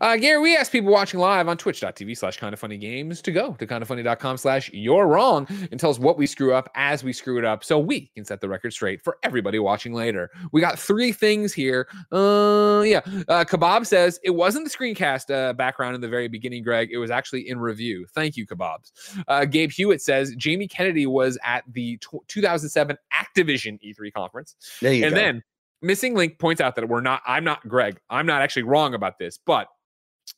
Uh, 0.00 0.16
Gary, 0.16 0.42
we 0.42 0.56
asked 0.56 0.72
people 0.72 0.92
watching 0.92 1.20
live 1.20 1.48
on 1.48 1.56
twitch.tv 1.56 2.16
slash 2.18 2.36
kind 2.38 2.52
of 2.52 2.60
funny 2.60 2.76
games 2.76 3.22
to 3.22 3.32
go 3.32 3.52
to 3.54 3.66
kindafunny.com 3.66 4.36
slash 4.36 4.70
you're 4.74 5.06
wrong 5.06 5.46
and 5.70 5.80
tell 5.80 5.88
us 5.90 5.98
what 5.98 6.18
we 6.18 6.26
screw 6.26 6.52
up 6.52 6.68
as 6.74 7.02
we 7.02 7.12
screw 7.14 7.38
it 7.38 7.44
up 7.44 7.64
so 7.64 7.78
we 7.78 8.10
can 8.14 8.24
set 8.24 8.40
the 8.40 8.48
record 8.48 8.72
straight 8.72 9.02
for 9.02 9.16
everybody 9.22 9.58
watching 9.58 9.94
later. 9.94 10.30
We 10.52 10.60
got 10.60 10.78
three 10.78 11.12
things 11.12 11.54
here. 11.54 11.88
Uh, 12.12 12.82
yeah. 12.84 13.00
Uh, 13.28 13.44
Kebab 13.44 13.86
says 13.86 14.20
it 14.22 14.30
wasn't 14.30 14.64
the 14.64 14.76
screencast 14.76 15.32
uh, 15.32 15.52
background 15.54 15.94
in 15.94 16.00
the 16.00 16.08
very 16.08 16.28
beginning, 16.28 16.62
Greg. 16.62 16.90
It 16.92 16.98
was 16.98 17.10
actually 17.10 17.48
in 17.48 17.58
review. 17.58 18.06
Thank 18.14 18.36
you, 18.36 18.46
Kebabs. 18.46 18.90
Uh, 19.28 19.44
Gabe 19.46 19.70
Hewitt 19.70 20.02
says 20.02 20.34
Jamie 20.36 20.68
Kennedy 20.68 21.06
was 21.06 21.38
at 21.44 21.64
the 21.72 21.96
tw 21.98 22.16
2007 22.28 22.98
Activision 23.14 23.78
E3 23.82 24.12
conference. 24.12 24.56
There 24.82 24.92
you 24.92 25.04
And 25.06 25.14
go. 25.14 25.20
then 25.20 25.42
Missing 25.84 26.14
Link 26.14 26.38
points 26.38 26.60
out 26.62 26.76
that 26.76 26.88
we're 26.88 27.02
not, 27.02 27.20
I'm 27.26 27.44
not 27.44 27.66
Greg, 27.68 27.98
I'm 28.08 28.24
not 28.26 28.40
actually 28.40 28.62
wrong 28.62 28.94
about 28.94 29.18
this, 29.18 29.38
but 29.44 29.68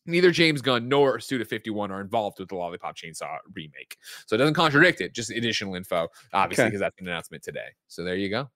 neither 0.05 0.32
James 0.32 0.61
Gunn 0.61 0.88
nor 0.88 1.18
Suda51 1.18 1.90
are 1.90 2.01
involved 2.01 2.40
with 2.40 2.49
the 2.49 2.57
Lollipop 2.57 2.97
Chainsaw 2.97 3.38
remake. 3.55 3.97
So 4.26 4.34
it 4.34 4.38
doesn't 4.38 4.55
contradict 4.55 5.01
it, 5.01 5.14
just 5.14 5.30
additional 5.30 5.76
info, 5.76 6.09
obviously, 6.32 6.64
Okay. 6.64 6.70
because 6.70 6.80
that's 6.80 7.01
an 7.01 7.07
announcement 7.07 7.44
today. 7.44 7.68
So 7.86 8.03
there 8.03 8.16
you 8.16 8.28
go. 8.28 8.51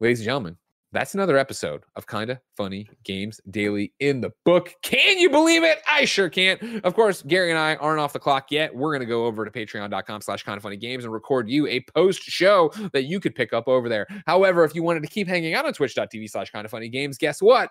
Ladies 0.00 0.18
and 0.20 0.24
gentlemen, 0.26 0.56
that's 0.92 1.14
another 1.14 1.36
episode 1.36 1.84
of 1.96 2.06
Kinda 2.06 2.40
Funny 2.56 2.88
Games 3.04 3.40
Daily 3.50 3.92
in 4.00 4.20
the 4.20 4.30
book. 4.44 4.72
Can 4.82 5.18
you 5.18 5.28
believe 5.28 5.62
it? 5.62 5.80
I 5.90 6.04
sure 6.04 6.30
can't. 6.30 6.62
Of 6.84 6.94
course, 6.94 7.22
Gary 7.22 7.50
and 7.50 7.58
I 7.58 7.76
aren't 7.76 8.00
off 8.00 8.12
the 8.12 8.18
clock 8.18 8.50
yet. 8.50 8.74
We're 8.74 8.92
going 8.92 9.00
to 9.00 9.06
go 9.06 9.26
over 9.26 9.44
to 9.44 9.50
patreon.com 9.50 10.22
slash 10.22 10.42
kind 10.42 10.56
of 10.56 10.62
funny 10.62 10.76
games 10.76 11.04
and 11.04 11.12
record 11.12 11.48
you 11.48 11.66
a 11.66 11.80
post 11.94 12.22
show 12.22 12.72
that 12.92 13.04
you 13.04 13.20
could 13.20 13.34
pick 13.34 13.52
up 13.52 13.68
over 13.68 13.88
there. 13.88 14.06
However, 14.26 14.64
if 14.64 14.74
you 14.74 14.82
wanted 14.82 15.02
to 15.02 15.08
keep 15.08 15.28
hanging 15.28 15.54
out 15.54 15.66
on 15.66 15.72
twitch.tv 15.72 16.30
slash 16.30 16.50
kind 16.50 16.64
of 16.64 16.70
funny 16.70 16.88
games, 16.88 17.18
guess 17.18 17.42
what? 17.42 17.70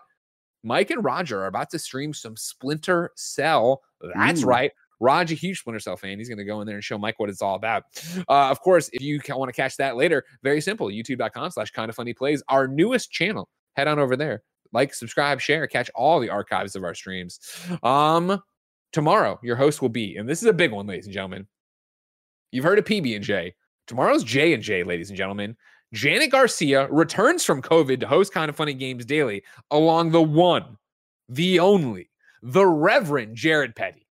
Mike 0.63 0.91
and 0.91 1.03
Roger 1.03 1.41
are 1.41 1.47
about 1.47 1.69
to 1.71 1.79
stream 1.79 2.13
some 2.13 2.35
Splinter 2.35 3.11
Cell. 3.15 3.81
That's 4.15 4.43
Ooh. 4.43 4.47
right. 4.47 4.71
Roger, 4.99 5.35
huge 5.35 5.59
Splinter 5.59 5.79
Cell 5.79 5.97
fan. 5.97 6.17
He's 6.17 6.29
going 6.29 6.37
to 6.37 6.43
go 6.43 6.61
in 6.61 6.67
there 6.67 6.75
and 6.75 6.83
show 6.83 6.97
Mike 6.97 7.19
what 7.19 7.29
it's 7.29 7.41
all 7.41 7.55
about. 7.55 7.83
Uh, 8.29 8.49
of 8.49 8.59
course, 8.61 8.89
if 8.93 9.01
you 9.01 9.19
want 9.29 9.49
to 9.49 9.53
catch 9.53 9.77
that 9.77 9.95
later, 9.95 10.23
very 10.43 10.61
simple. 10.61 10.87
YouTube.com 10.87 11.51
slash 11.51 11.71
kind 11.71 11.89
of 11.89 11.95
funny 11.95 12.13
plays, 12.13 12.43
our 12.49 12.67
newest 12.67 13.11
channel. 13.11 13.47
Head 13.75 13.87
on 13.87 13.99
over 13.99 14.15
there. 14.15 14.41
Like, 14.73 14.93
subscribe, 14.93 15.39
share, 15.39 15.67
catch 15.67 15.89
all 15.95 16.19
the 16.19 16.29
archives 16.29 16.75
of 16.75 16.83
our 16.83 16.93
streams. 16.93 17.39
Um, 17.83 18.41
tomorrow, 18.91 19.39
your 19.43 19.55
host 19.55 19.81
will 19.81 19.89
be, 19.89 20.17
and 20.17 20.27
this 20.27 20.41
is 20.41 20.47
a 20.47 20.53
big 20.53 20.71
one, 20.71 20.87
ladies 20.87 21.05
and 21.05 21.13
gentlemen. 21.13 21.47
You've 22.51 22.65
heard 22.65 22.79
of 22.79 22.85
PB 22.85 23.15
and 23.15 23.23
J. 23.23 23.55
Tomorrow's 23.85 24.23
J 24.23 24.53
and 24.53 24.63
J, 24.63 24.83
ladies 24.83 25.09
and 25.09 25.17
gentlemen. 25.17 25.55
Janet 25.93 26.31
Garcia 26.31 26.87
returns 26.89 27.45
from 27.45 27.61
COVID 27.61 28.01
to 28.01 28.07
host 28.07 28.33
Kind 28.33 28.49
of 28.49 28.55
Funny 28.55 28.73
Games 28.73 29.05
Daily 29.05 29.43
along 29.71 30.11
the 30.11 30.21
one, 30.21 30.77
the 31.29 31.59
only, 31.59 32.09
the 32.41 32.65
Reverend 32.65 33.35
Jared 33.35 33.75
Petty. 33.75 34.06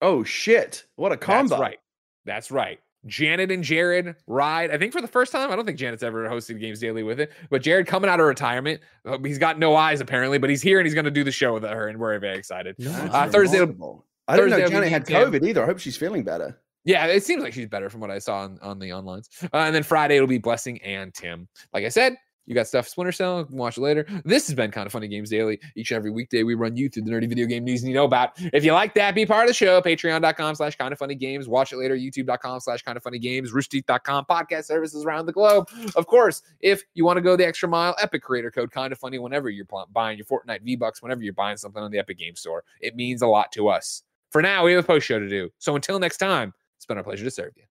Oh 0.00 0.24
shit! 0.24 0.84
What 0.96 1.12
a 1.12 1.16
combo! 1.16 1.50
That's 1.50 1.60
right. 1.60 1.78
That's 2.24 2.50
right. 2.50 2.80
Janet 3.06 3.50
and 3.50 3.64
Jared 3.64 4.14
ride. 4.26 4.70
I 4.70 4.76
think 4.78 4.92
for 4.92 5.00
the 5.00 5.08
first 5.08 5.32
time. 5.32 5.50
I 5.50 5.56
don't 5.56 5.64
think 5.64 5.78
Janet's 5.78 6.02
ever 6.02 6.28
hosted 6.28 6.60
Games 6.60 6.80
Daily 6.80 7.02
with 7.02 7.18
it, 7.18 7.32
but 7.48 7.62
Jared 7.62 7.86
coming 7.86 8.10
out 8.10 8.20
of 8.20 8.26
retirement. 8.26 8.80
uh, 9.06 9.16
He's 9.24 9.38
got 9.38 9.58
no 9.58 9.74
eyes 9.74 10.00
apparently, 10.00 10.36
but 10.38 10.50
he's 10.50 10.60
here 10.60 10.78
and 10.78 10.86
he's 10.86 10.92
going 10.94 11.06
to 11.06 11.10
do 11.10 11.24
the 11.24 11.32
show 11.32 11.54
with 11.54 11.62
her, 11.62 11.88
and 11.88 11.98
we're 11.98 12.18
very 12.18 12.36
excited. 12.36 12.76
That's 12.78 13.14
Uh, 13.14 13.28
Thursday- 13.28 13.56
I 13.58 13.64
don't 13.66 13.78
know 13.78 14.04
Thursday 14.28 14.62
will 14.62 14.70
Janet 14.70 14.88
had 14.90 15.06
Tim. 15.06 15.32
COVID 15.32 15.46
either. 15.48 15.62
I 15.62 15.66
hope 15.66 15.78
she's 15.78 15.96
feeling 15.96 16.22
better. 16.24 16.60
Yeah, 16.84 17.06
it 17.06 17.24
seems 17.24 17.42
like 17.42 17.52
she's 17.52 17.66
better 17.68 17.90
from 17.90 18.00
what 18.00 18.10
I 18.10 18.18
saw 18.18 18.40
on, 18.40 18.58
on 18.62 18.78
the 18.78 18.90
onlines. 18.90 19.28
Uh, 19.44 19.48
and 19.56 19.74
then 19.74 19.82
Friday 19.82 20.16
it'll 20.16 20.28
be 20.28 20.38
Blessing 20.38 20.80
and 20.82 21.12
Tim. 21.12 21.48
Like 21.72 21.84
I 21.84 21.88
said, 21.88 22.16
you 22.50 22.54
got 22.56 22.66
stuff 22.66 22.88
Splinter 22.88 23.12
Cell. 23.12 23.46
Watch 23.48 23.78
it 23.78 23.80
later. 23.80 24.04
This 24.24 24.48
has 24.48 24.56
been 24.56 24.72
kind 24.72 24.84
of 24.84 24.90
funny 24.90 25.06
games 25.06 25.30
daily. 25.30 25.60
Each 25.76 25.92
and 25.92 25.96
every 25.96 26.10
weekday 26.10 26.42
we 26.42 26.54
run 26.54 26.76
you 26.76 26.88
through 26.88 27.04
the 27.04 27.10
nerdy 27.12 27.28
video 27.28 27.46
game 27.46 27.62
news 27.62 27.84
you 27.84 27.94
know 27.94 28.04
about. 28.04 28.32
If 28.52 28.64
you 28.64 28.72
like 28.72 28.92
that, 28.94 29.14
be 29.14 29.24
part 29.24 29.44
of 29.44 29.48
the 29.48 29.54
show. 29.54 29.80
Patreon.com 29.80 30.56
slash 30.56 30.74
kind 30.74 30.92
of 30.92 30.98
funny 30.98 31.14
games. 31.14 31.46
Watch 31.46 31.72
it 31.72 31.76
later. 31.76 31.96
YouTube.com 31.96 32.58
slash 32.58 32.82
kind 32.82 32.96
of 32.96 33.04
funny 33.04 33.20
games. 33.20 33.52
Roosterteeth.com 33.52 34.24
podcast 34.28 34.64
services 34.64 35.04
around 35.04 35.26
the 35.26 35.32
globe. 35.32 35.68
Of 35.94 36.08
course, 36.08 36.42
if 36.58 36.82
you 36.94 37.04
want 37.04 37.18
to 37.18 37.22
go 37.22 37.36
the 37.36 37.46
extra 37.46 37.68
mile, 37.68 37.94
Epic 38.02 38.20
creator 38.20 38.50
code 38.50 38.72
kind 38.72 38.92
of 38.92 38.98
funny 38.98 39.20
whenever 39.20 39.48
you're 39.48 39.66
buying 39.92 40.18
your 40.18 40.26
Fortnite 40.26 40.62
V 40.62 40.74
Bucks, 40.74 41.00
whenever 41.00 41.22
you're 41.22 41.32
buying 41.32 41.56
something 41.56 41.80
on 41.80 41.92
the 41.92 42.00
Epic 42.00 42.18
Game 42.18 42.34
Store. 42.34 42.64
It 42.80 42.96
means 42.96 43.22
a 43.22 43.28
lot 43.28 43.52
to 43.52 43.68
us. 43.68 44.02
For 44.32 44.42
now, 44.42 44.64
we 44.64 44.72
have 44.72 44.82
a 44.82 44.86
post 44.86 45.06
show 45.06 45.20
to 45.20 45.28
do. 45.28 45.50
So 45.58 45.76
until 45.76 46.00
next 46.00 46.16
time, 46.16 46.52
it's 46.76 46.86
been 46.86 46.98
our 46.98 47.04
pleasure 47.04 47.24
to 47.24 47.30
serve 47.30 47.52
you. 47.56 47.69